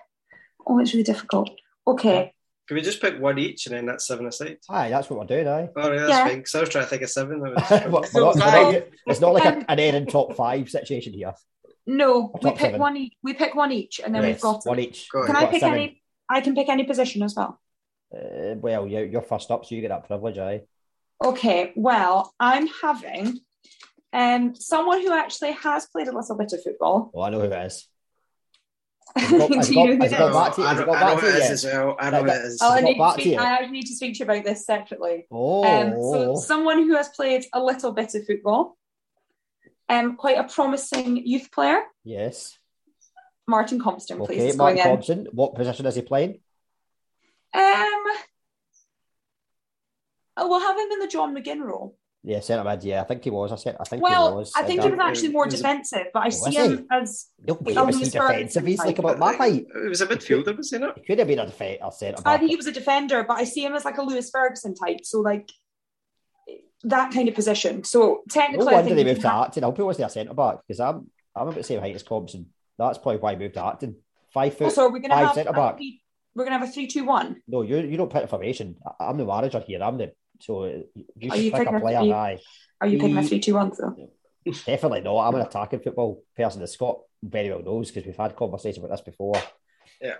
[0.66, 1.50] oh, it's really difficult.
[1.86, 2.32] Okay.
[2.66, 4.56] Can we just pick one each and then that's seven or aside?
[4.70, 5.68] Aye, that's what we're doing, aye.
[5.76, 6.26] All right, that's Yeah.
[6.28, 6.36] fine.
[6.38, 7.40] Because I was trying to think of seven.
[7.40, 11.12] Was- We're- we're not- we're not- it's not like a, an Aaron top five situation
[11.12, 11.34] here.
[11.86, 12.80] No, we pick seven.
[12.80, 13.12] one each.
[13.22, 14.64] We pick one each, and then Yes, we've got.
[14.64, 15.10] one each.
[15.10, 15.26] Go.
[15.26, 15.78] Can I pick seven.
[15.78, 16.02] any?
[16.30, 17.60] I can pick any position as well.
[18.16, 20.62] Uh, well, you're, you're first up, so you get that privilege, aye.
[21.22, 23.40] Okay, well, I'm having
[24.14, 27.10] um someone who actually has played a little bit of football.
[27.14, 27.86] Oh, I know who it is.
[29.16, 30.66] Has it got, has Do got, know has got back to you?
[30.66, 31.96] I Has got back to you as well.
[32.00, 32.58] I know it is.
[32.60, 33.38] Oh, I, need to back to speak, you?
[33.38, 35.26] I need to speak to you about this separately.
[35.30, 38.76] Oh, Um, so someone who has played a little bit of football,
[39.88, 42.58] um, quite a promising youth player, yes.
[43.46, 44.40] Martin Compston, please.
[44.40, 44.84] Okay, is Martin in.
[44.84, 45.26] Thompson.
[45.32, 46.40] What position is he playing?
[47.52, 48.04] Um,
[50.36, 51.96] oh, we'll have him in the John McGinn role.
[52.26, 52.82] Yeah, centre mid.
[52.82, 53.52] Yeah, I think he was.
[53.52, 54.50] I said, I think he Well, was.
[54.56, 57.26] I think he was actually more was defensive, but I Oh, see was him as
[57.46, 58.64] No way, was he defensive?
[58.64, 59.66] He's like about my height.
[59.84, 60.96] It was a midfielder, was he not?
[60.98, 62.40] He could have been a defender, centre I back.
[62.40, 65.00] think he was a defender, but I see him as like a Lewis Ferguson type.
[65.04, 65.50] So like
[66.84, 67.84] that kind of position.
[67.84, 69.62] So No technically, I wonder think they he moved to can have- acting.
[69.64, 72.02] I hope he wasn't a centre back because I'm I'm about the same height as
[72.02, 72.46] Thompson.
[72.78, 73.96] That's probably why he moved to acting.
[74.32, 75.76] Five foot, Also, we're gonna five have centre back.
[75.76, 76.00] three-
[76.34, 77.42] we're gonna have a three-two-one.
[77.46, 78.76] No, you you don't pick the formation.
[78.86, 79.82] I, I'm the manager here.
[79.82, 80.68] I'm the so uh,
[81.16, 82.00] you Are should you pick picking a a player.
[82.00, 82.38] three- Aye,
[82.80, 84.10] Are you picking a He- three-two-one though?
[84.66, 85.26] definitely not.
[85.28, 86.60] I'm an attacking football person.
[86.60, 89.34] That Scott very well knows because we've had conversations about this before.
[90.00, 90.16] Yeah.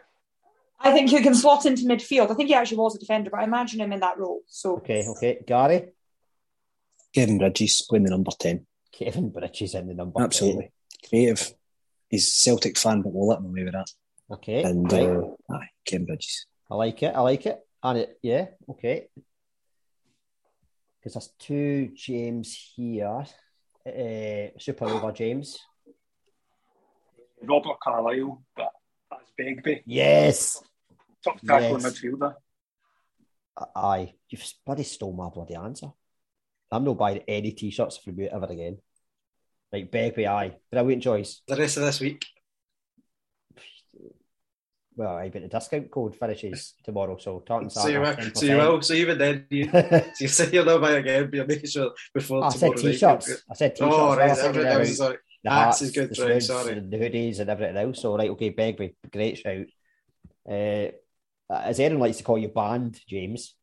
[0.80, 2.30] I think he can slot into midfield.
[2.30, 4.40] I think he actually was a defender, but I imagine him in that role.
[4.46, 5.92] So Okay, okay, Gary,
[7.14, 8.66] Kevin Bridges playing the number 10.
[8.92, 10.20] Kevin Bridges in the number.
[10.22, 10.72] Absolutely.
[11.08, 11.54] Creative.
[12.08, 13.90] He's Celtic fan, but we'll let him away with that.
[14.30, 15.08] Okay, And right.
[15.08, 16.46] uh, aye, Kevin Bridges.
[16.70, 17.14] I like it.
[17.14, 17.60] I like it.
[17.82, 19.08] And it, yeah, okay.
[21.04, 23.26] Because there's two James here.
[23.86, 25.58] Uh, Supernova James.
[27.42, 28.70] Robert Carlyle, but
[29.10, 29.82] that's Begbie.
[29.84, 30.62] Yes.
[31.22, 31.84] Top tackle Yes.
[31.84, 32.34] midfielder.
[33.76, 34.14] Aye.
[34.30, 35.88] You've bloody stole my bloody answer.
[36.72, 38.78] I'm not buying any t shirts from you ever again.
[39.70, 40.56] Like Right, Begbie, aye.
[40.72, 41.42] Brilliant choice.
[41.46, 42.24] The rest of this week.
[44.96, 48.46] Well, I bet the discount code finishes tomorrow, so Tartan So you, Santa, will, so
[48.46, 48.82] you will.
[48.82, 51.68] So even then, you, so you say you'll not buy it again, but you're making
[51.68, 53.28] sure before I said tomorrow night, t-shirts.
[53.28, 53.94] you'll- I said t-shirts.
[53.96, 54.30] Oh, right.
[54.30, 55.16] was everything about else, sorry.
[55.42, 56.72] the Hats hats, is good, the right, hoods, sorry.
[56.72, 58.00] and the hoodies and everything else.
[58.00, 59.66] So right, okay, Begbie, great shout.
[60.48, 60.90] Uh,
[61.50, 63.54] as Aaron likes to call you, band James.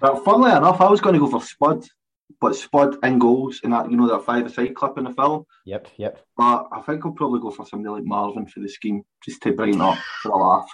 [0.00, 1.84] But funnily enough, I was going to go for Spud,
[2.40, 5.44] but Spud and goals in that you know that five-a-side clip in the film.
[5.66, 6.24] Yep, yep.
[6.36, 9.52] But I think I'll probably go for somebody like Marvin for the scheme, just to
[9.52, 10.70] brighten up for a laugh.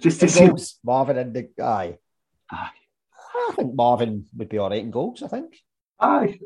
[0.00, 0.46] Just to In see.
[0.48, 1.98] goals, Marvin and the aye.
[2.50, 2.70] Aye.
[3.50, 5.22] I think Marvin would be all right in goals.
[5.22, 5.56] I think.
[6.00, 6.38] Aye,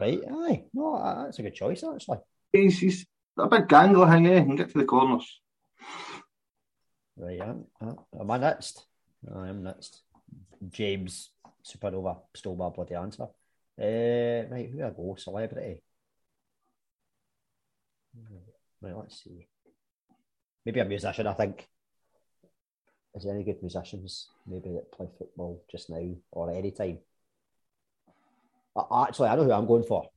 [0.00, 0.64] Right, aye.
[0.72, 2.18] No, that's a good choice actually.
[2.52, 3.06] he's, he's
[3.38, 4.42] a big gangler, hang eh?
[4.42, 5.40] Can get to the corners.
[7.16, 7.66] Right, am,
[8.18, 8.86] am I next?
[9.32, 10.02] I am next.
[10.70, 11.30] James
[11.64, 13.24] Supernova stole my bloody answer.
[13.24, 15.16] Uh, right, who I go?
[15.18, 15.82] Celebrity.
[18.80, 19.48] Right, let's see.
[20.64, 21.66] Maybe a musician, I think.
[23.14, 26.98] Is there any good musicians maybe that play football just now or at any time?
[28.76, 30.08] Actually, I know who I'm going for.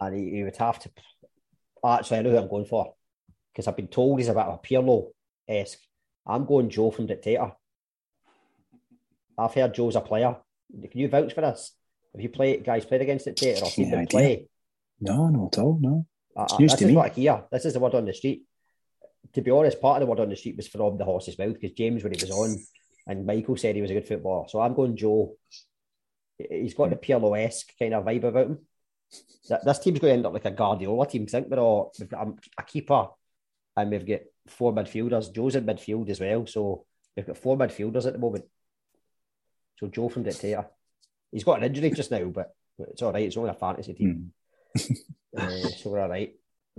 [0.00, 0.90] And he, he would have to.
[1.84, 2.94] Actually, I know who I'm going for
[3.52, 5.10] because I've been told he's a bit of a Pirlo
[5.46, 5.80] esque.
[6.26, 7.52] I'm going Joe from Dictator.
[9.38, 10.36] I've heard Joe's a player.
[10.90, 11.72] Can you vouch for this?
[12.14, 14.48] Have you played guys played against Dictator or seen Yeah, them play?
[15.00, 16.06] No, no at all, no.
[16.36, 16.96] Uh, It's uh, this to is me.
[16.96, 17.44] what I hear.
[17.50, 18.44] This is the word on the street.
[19.34, 21.54] To be honest, part of the word on the street was from the horse's mouth
[21.54, 22.56] because James, when he was on,
[23.06, 24.46] and Michael said he was a good footballer.
[24.48, 25.36] So I'm going Joe.
[26.38, 28.58] He's got the Pirlo esque kind of vibe about him.
[29.46, 31.24] Th- This team's going to end up like a Guardiola team.
[31.28, 33.08] I think we're all we've got a, a keeper
[33.76, 35.32] and we've got four midfielders.
[35.34, 36.84] Joe's in midfield as well, so
[37.16, 38.44] we've got four midfielders at the moment.
[39.82, 40.64] So Joe from Dictator.
[41.32, 43.24] He's got an injury just now, but but it's all right.
[43.26, 44.32] It's only a fantasy team.
[45.34, 46.34] Uh, so we're all right.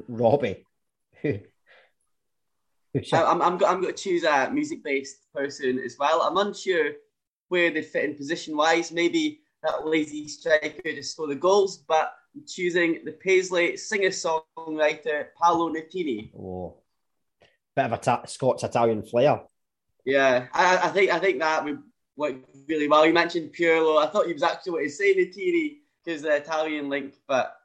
[0.07, 0.63] Robbie.
[1.23, 1.39] Who?
[2.93, 6.21] who I- I'm, I'm, go- I'm going to choose a music based person as well.
[6.21, 6.91] I'm unsure
[7.47, 8.91] where they fit in position wise.
[8.91, 15.29] Maybe that lazy striker to score the goals, but I'm choosing the Paisley singer songwriter
[15.41, 16.29] Paolo Nutini.
[16.37, 16.75] Oh,
[17.75, 19.41] bit of a ta- Scots Italian flair.
[20.05, 21.81] Yeah, I, I think I think that would
[22.15, 22.35] work
[22.67, 23.05] really well.
[23.05, 24.03] You mentioned Pirlo.
[24.03, 27.55] I thought he was actually what he's saying Nutini because the uh, Italian link, but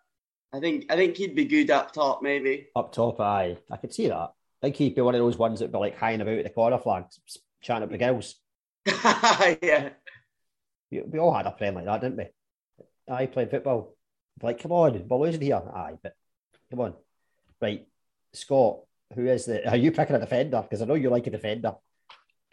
[0.52, 2.68] I think I think he'd be good up top maybe.
[2.74, 3.56] Up top, aye.
[3.70, 4.14] I could see that.
[4.16, 4.30] I
[4.62, 7.20] think he'd be one of those ones that'd be like hanging about the corner flags,
[7.60, 8.36] chatting up the girls.
[8.86, 9.90] yeah.
[10.90, 12.24] We we all had a friend like that, didn't we?
[13.12, 13.94] I played football.
[14.42, 15.56] Like, come on, we're losing here.
[15.56, 16.14] Aye, but
[16.70, 16.94] come on.
[17.60, 17.86] Right,
[18.32, 18.80] Scott,
[19.14, 19.68] who is the?
[19.68, 20.62] Are you picking a defender?
[20.62, 21.74] Because I know you like a defender.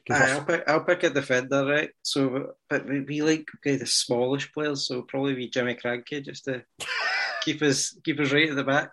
[0.10, 1.90] Aye, I'll pick, I'll pick a defender, right?
[2.04, 6.46] So, but we, we like okay, the smallish players, so probably be Jimmy Krankie just
[6.46, 6.64] to
[7.42, 8.92] keep us keep us right at the back.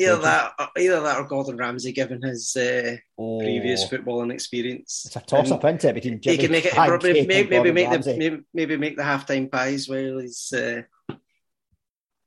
[0.00, 3.88] Either that, either that, or Gordon Ramsay, given his uh, previous Oh.
[3.88, 5.04] footballing experience.
[5.06, 7.70] It's a toss up, isn't it, between He Jimmy can make it probably, maybe, maybe
[7.72, 8.12] make Ramsay.
[8.12, 10.82] the maybe, maybe make the halftime pies while he's uh,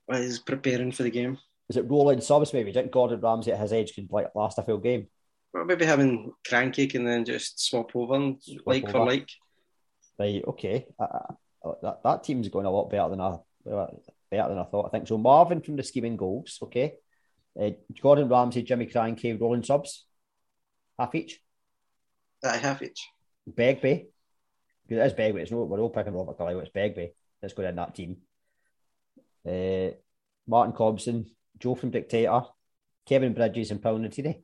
[0.06, 1.38] while he's preparing for the game.
[1.68, 2.54] Is it rolling subs?
[2.54, 2.72] Maybe.
[2.72, 5.08] Think Gordon Ramsay at his age could like last a full game?
[5.54, 9.10] Or maybe having Krankie and then just swap over and like for over.
[9.10, 9.30] like.
[10.18, 10.44] Right.
[10.48, 10.86] Okay.
[11.00, 11.34] Uh,
[11.66, 14.88] uh, that that team's going a lot better than I better than I thought.
[14.88, 15.18] I think so.
[15.18, 16.60] Marvin from the scheming goals.
[16.62, 16.94] Okay.
[17.60, 17.72] Uh,
[18.02, 20.06] Gordon Ramsay, Jimmy Krankie, rolling subs,
[20.98, 21.42] half each.
[22.44, 23.08] I have each.
[23.48, 24.08] Begbie.
[24.88, 25.42] It is Begbie.
[25.42, 26.60] It's no, we're all picking Robert Carlyle.
[26.60, 28.18] It's Begbie that's going in that team.
[29.48, 29.96] Uh,
[30.48, 31.26] Martin Compston,
[31.58, 32.42] Joe from Dictator,
[33.08, 34.44] Kevin Bridges, and Paul Nutini.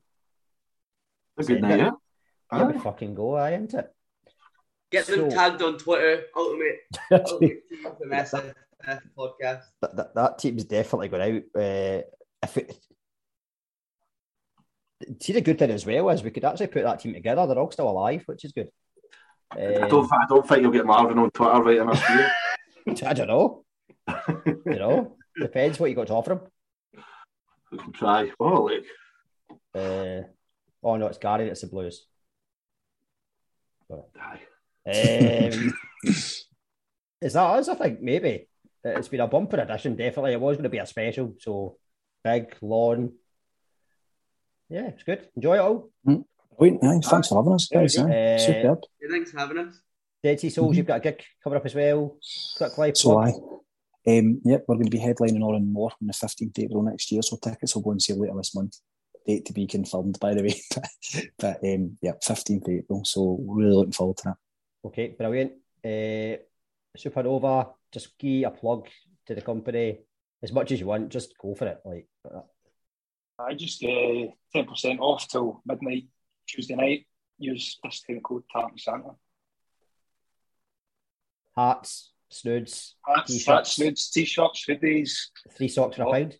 [1.38, 1.90] A good night, yeah.
[2.52, 3.92] Here we fucking go, aye, isn't it?
[4.90, 6.24] Get them So- tagged on Twitter.
[6.36, 6.76] Ultimate,
[7.12, 8.54] ultimate team from SF
[9.18, 9.62] podcast.
[9.82, 11.42] that, that, that team's definitely going out.
[11.62, 12.02] Uh,
[12.42, 12.76] if it,
[15.20, 17.46] see, the good thing as well is we could actually put that team together.
[17.46, 18.68] They're all still alive, which is good.
[19.52, 22.32] I don't, I don't think you'll get Marvin on Twitter right in this year.
[22.88, 23.64] Um, I don't know.
[24.46, 26.40] you know, depends what you got to offer him.
[27.72, 28.30] We can try.
[28.38, 28.84] Oh, look.
[29.74, 30.22] Uh,
[30.86, 31.48] oh no, it's Gary.
[31.48, 32.06] It's the Blues.
[33.90, 34.40] Aye.
[34.86, 35.74] Um,
[36.04, 36.46] is
[37.20, 37.68] that us?
[37.68, 38.48] I think maybe
[38.84, 39.96] it's been a bumper edition.
[39.96, 41.34] Definitely, it was going to be a special.
[41.40, 41.76] So
[42.22, 43.12] big, long.
[44.68, 45.28] Yeah, it's good.
[45.36, 45.90] Enjoy it all.
[46.58, 47.98] Wait, aye, thanks for having us, guys.
[47.98, 48.34] aye.
[48.34, 48.78] Uh, Superb.
[49.02, 49.80] Yeah, thanks for having us.
[50.22, 52.16] Dead Sea Souls, you've got a gig coming up as well.
[52.56, 53.18] Quick live So.
[53.18, 53.28] I,
[54.08, 57.22] um, yep, we're going to be headlining Oran Mor on the 15th April next year,
[57.22, 58.76] so tickets will go on sale later this month.
[59.26, 60.60] Date to be confirmed, by the way.
[61.38, 64.36] but um, yeah, 15th April, so really looking forward to that.
[64.84, 65.52] Okay, brilliant.
[65.84, 66.36] Uh,
[66.96, 68.88] Supernova, just give a plug
[69.26, 69.98] to the company
[70.42, 71.08] as much as you want.
[71.08, 71.80] Just go for it.
[71.84, 72.40] Like uh,
[73.38, 76.04] I just uh, ten percent off till midnight
[76.46, 77.06] Tuesday night.
[77.38, 79.10] Use discount code Tartan Santa.
[81.56, 85.10] hats, snoods, Hats, t-shirts, hats, nudes, t-shirts, hoodies.
[85.50, 86.38] three socks for a pound.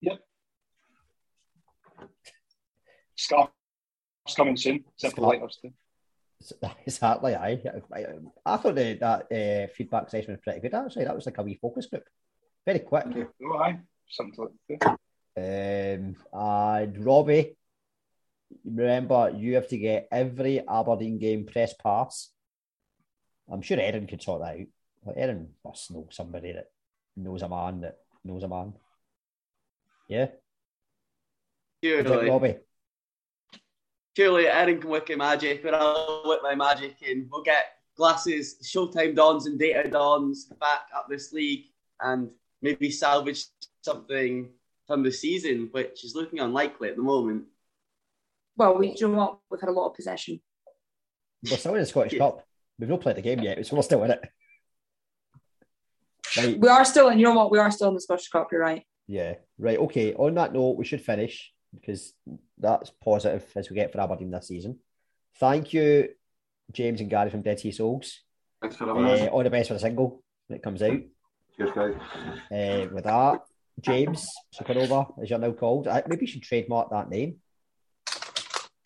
[0.00, 0.18] Yep.
[3.16, 3.50] Scarves
[4.36, 4.84] coming soon.
[4.96, 5.40] Simple Scarf.
[5.40, 5.72] lighters too.
[6.86, 7.34] Exactly.
[7.34, 7.60] I,
[7.94, 8.06] I,
[8.44, 10.74] I thought that that uh, feedback session was pretty good.
[10.74, 12.04] Actually, that was like a wee focus group.
[12.64, 13.06] Very quick.
[13.42, 13.78] Oh, aye.
[14.08, 14.98] Something like that.
[15.38, 17.56] Um, and Robbie,
[18.64, 22.30] remember you have to get every Aberdeen game press pass.
[23.50, 24.66] I'm sure Erin could sort that out.
[25.04, 26.66] Like, Erin must know somebody that
[27.16, 28.74] knows a man that knows a man.
[30.08, 30.26] Yeah,
[31.82, 32.56] Good job, Robbie.
[34.16, 37.64] Surely Erin can whip magic, but I'll whip my magic and we'll get
[37.96, 41.66] glasses, Showtime Dons and Data Dons back up this league
[42.00, 42.30] and
[42.62, 43.44] maybe salvage
[43.82, 44.48] something
[44.86, 47.44] from the season, which is looking unlikely at the moment.
[48.56, 49.38] Well, we, do you know what?
[49.50, 50.40] We've had a lot of possession.
[51.50, 52.42] We're still in the Scottish Cup.
[52.78, 54.20] We've not played the game yet, so we're still in it.
[56.36, 56.58] Right.
[56.58, 57.50] We are still, and you know what?
[57.50, 58.48] We are still in the Scottish Cup.
[58.50, 58.82] You're right.
[59.06, 59.78] Yeah, right.
[59.78, 60.14] Okay.
[60.14, 62.12] On that note, we should finish because
[62.58, 64.78] that's positive as we get for Aberdeen this season.
[65.38, 66.08] Thank you,
[66.72, 68.20] James and Gary from Dead Sea Souls.
[68.60, 69.20] Thanks for having us.
[69.20, 71.00] Uh, all the best for the single when it comes out.
[71.56, 71.94] Cheers, guys.
[72.50, 73.42] Uh, with that,
[73.80, 75.88] James Supernova, as you're now called.
[75.88, 77.36] I, maybe you should trademark that name.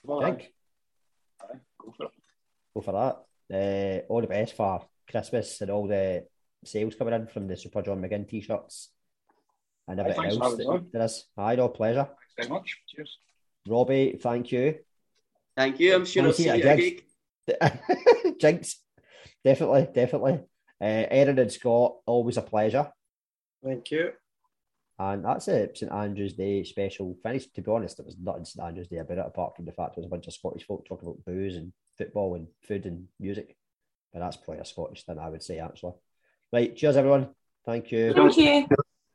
[0.04, 0.52] Well, think.
[1.78, 2.10] Go for it.
[2.74, 3.16] Go for that.
[3.52, 6.26] Uh, all the best for Christmas and all the
[6.64, 8.90] sales coming in from the Super John McGinn t-shirts
[9.90, 10.88] and Aye, everything thanks for else having that us on.
[10.92, 11.24] there is.
[11.36, 12.08] Aye, no pleasure.
[12.36, 12.78] Thanks very much.
[12.88, 13.18] Cheers.
[13.68, 14.78] Robbie, thank you.
[15.56, 15.94] Thank you.
[15.96, 16.76] I'm sure Wanna I'll see see you at again?
[16.78, 18.38] gig.
[18.40, 18.76] Jinx,
[19.44, 20.32] definitely, definitely.
[20.80, 22.90] Uh, Erin and Scott, always a pleasure.
[23.62, 24.12] Thank you.
[24.98, 25.76] And that's it.
[25.78, 27.46] St Andrew's Day special finish.
[27.52, 29.94] To be honest, it was nothing St Andrew's Day about it, apart from the fact
[29.96, 33.08] there was a bunch of Scottish folk talking about booze and football and food and
[33.18, 33.56] music.
[34.12, 35.94] But that's probably a Scottish thing, I would say, actually.
[36.52, 37.28] Right, cheers, everyone.
[37.64, 38.12] Thank you.
[38.12, 38.66] Thank you.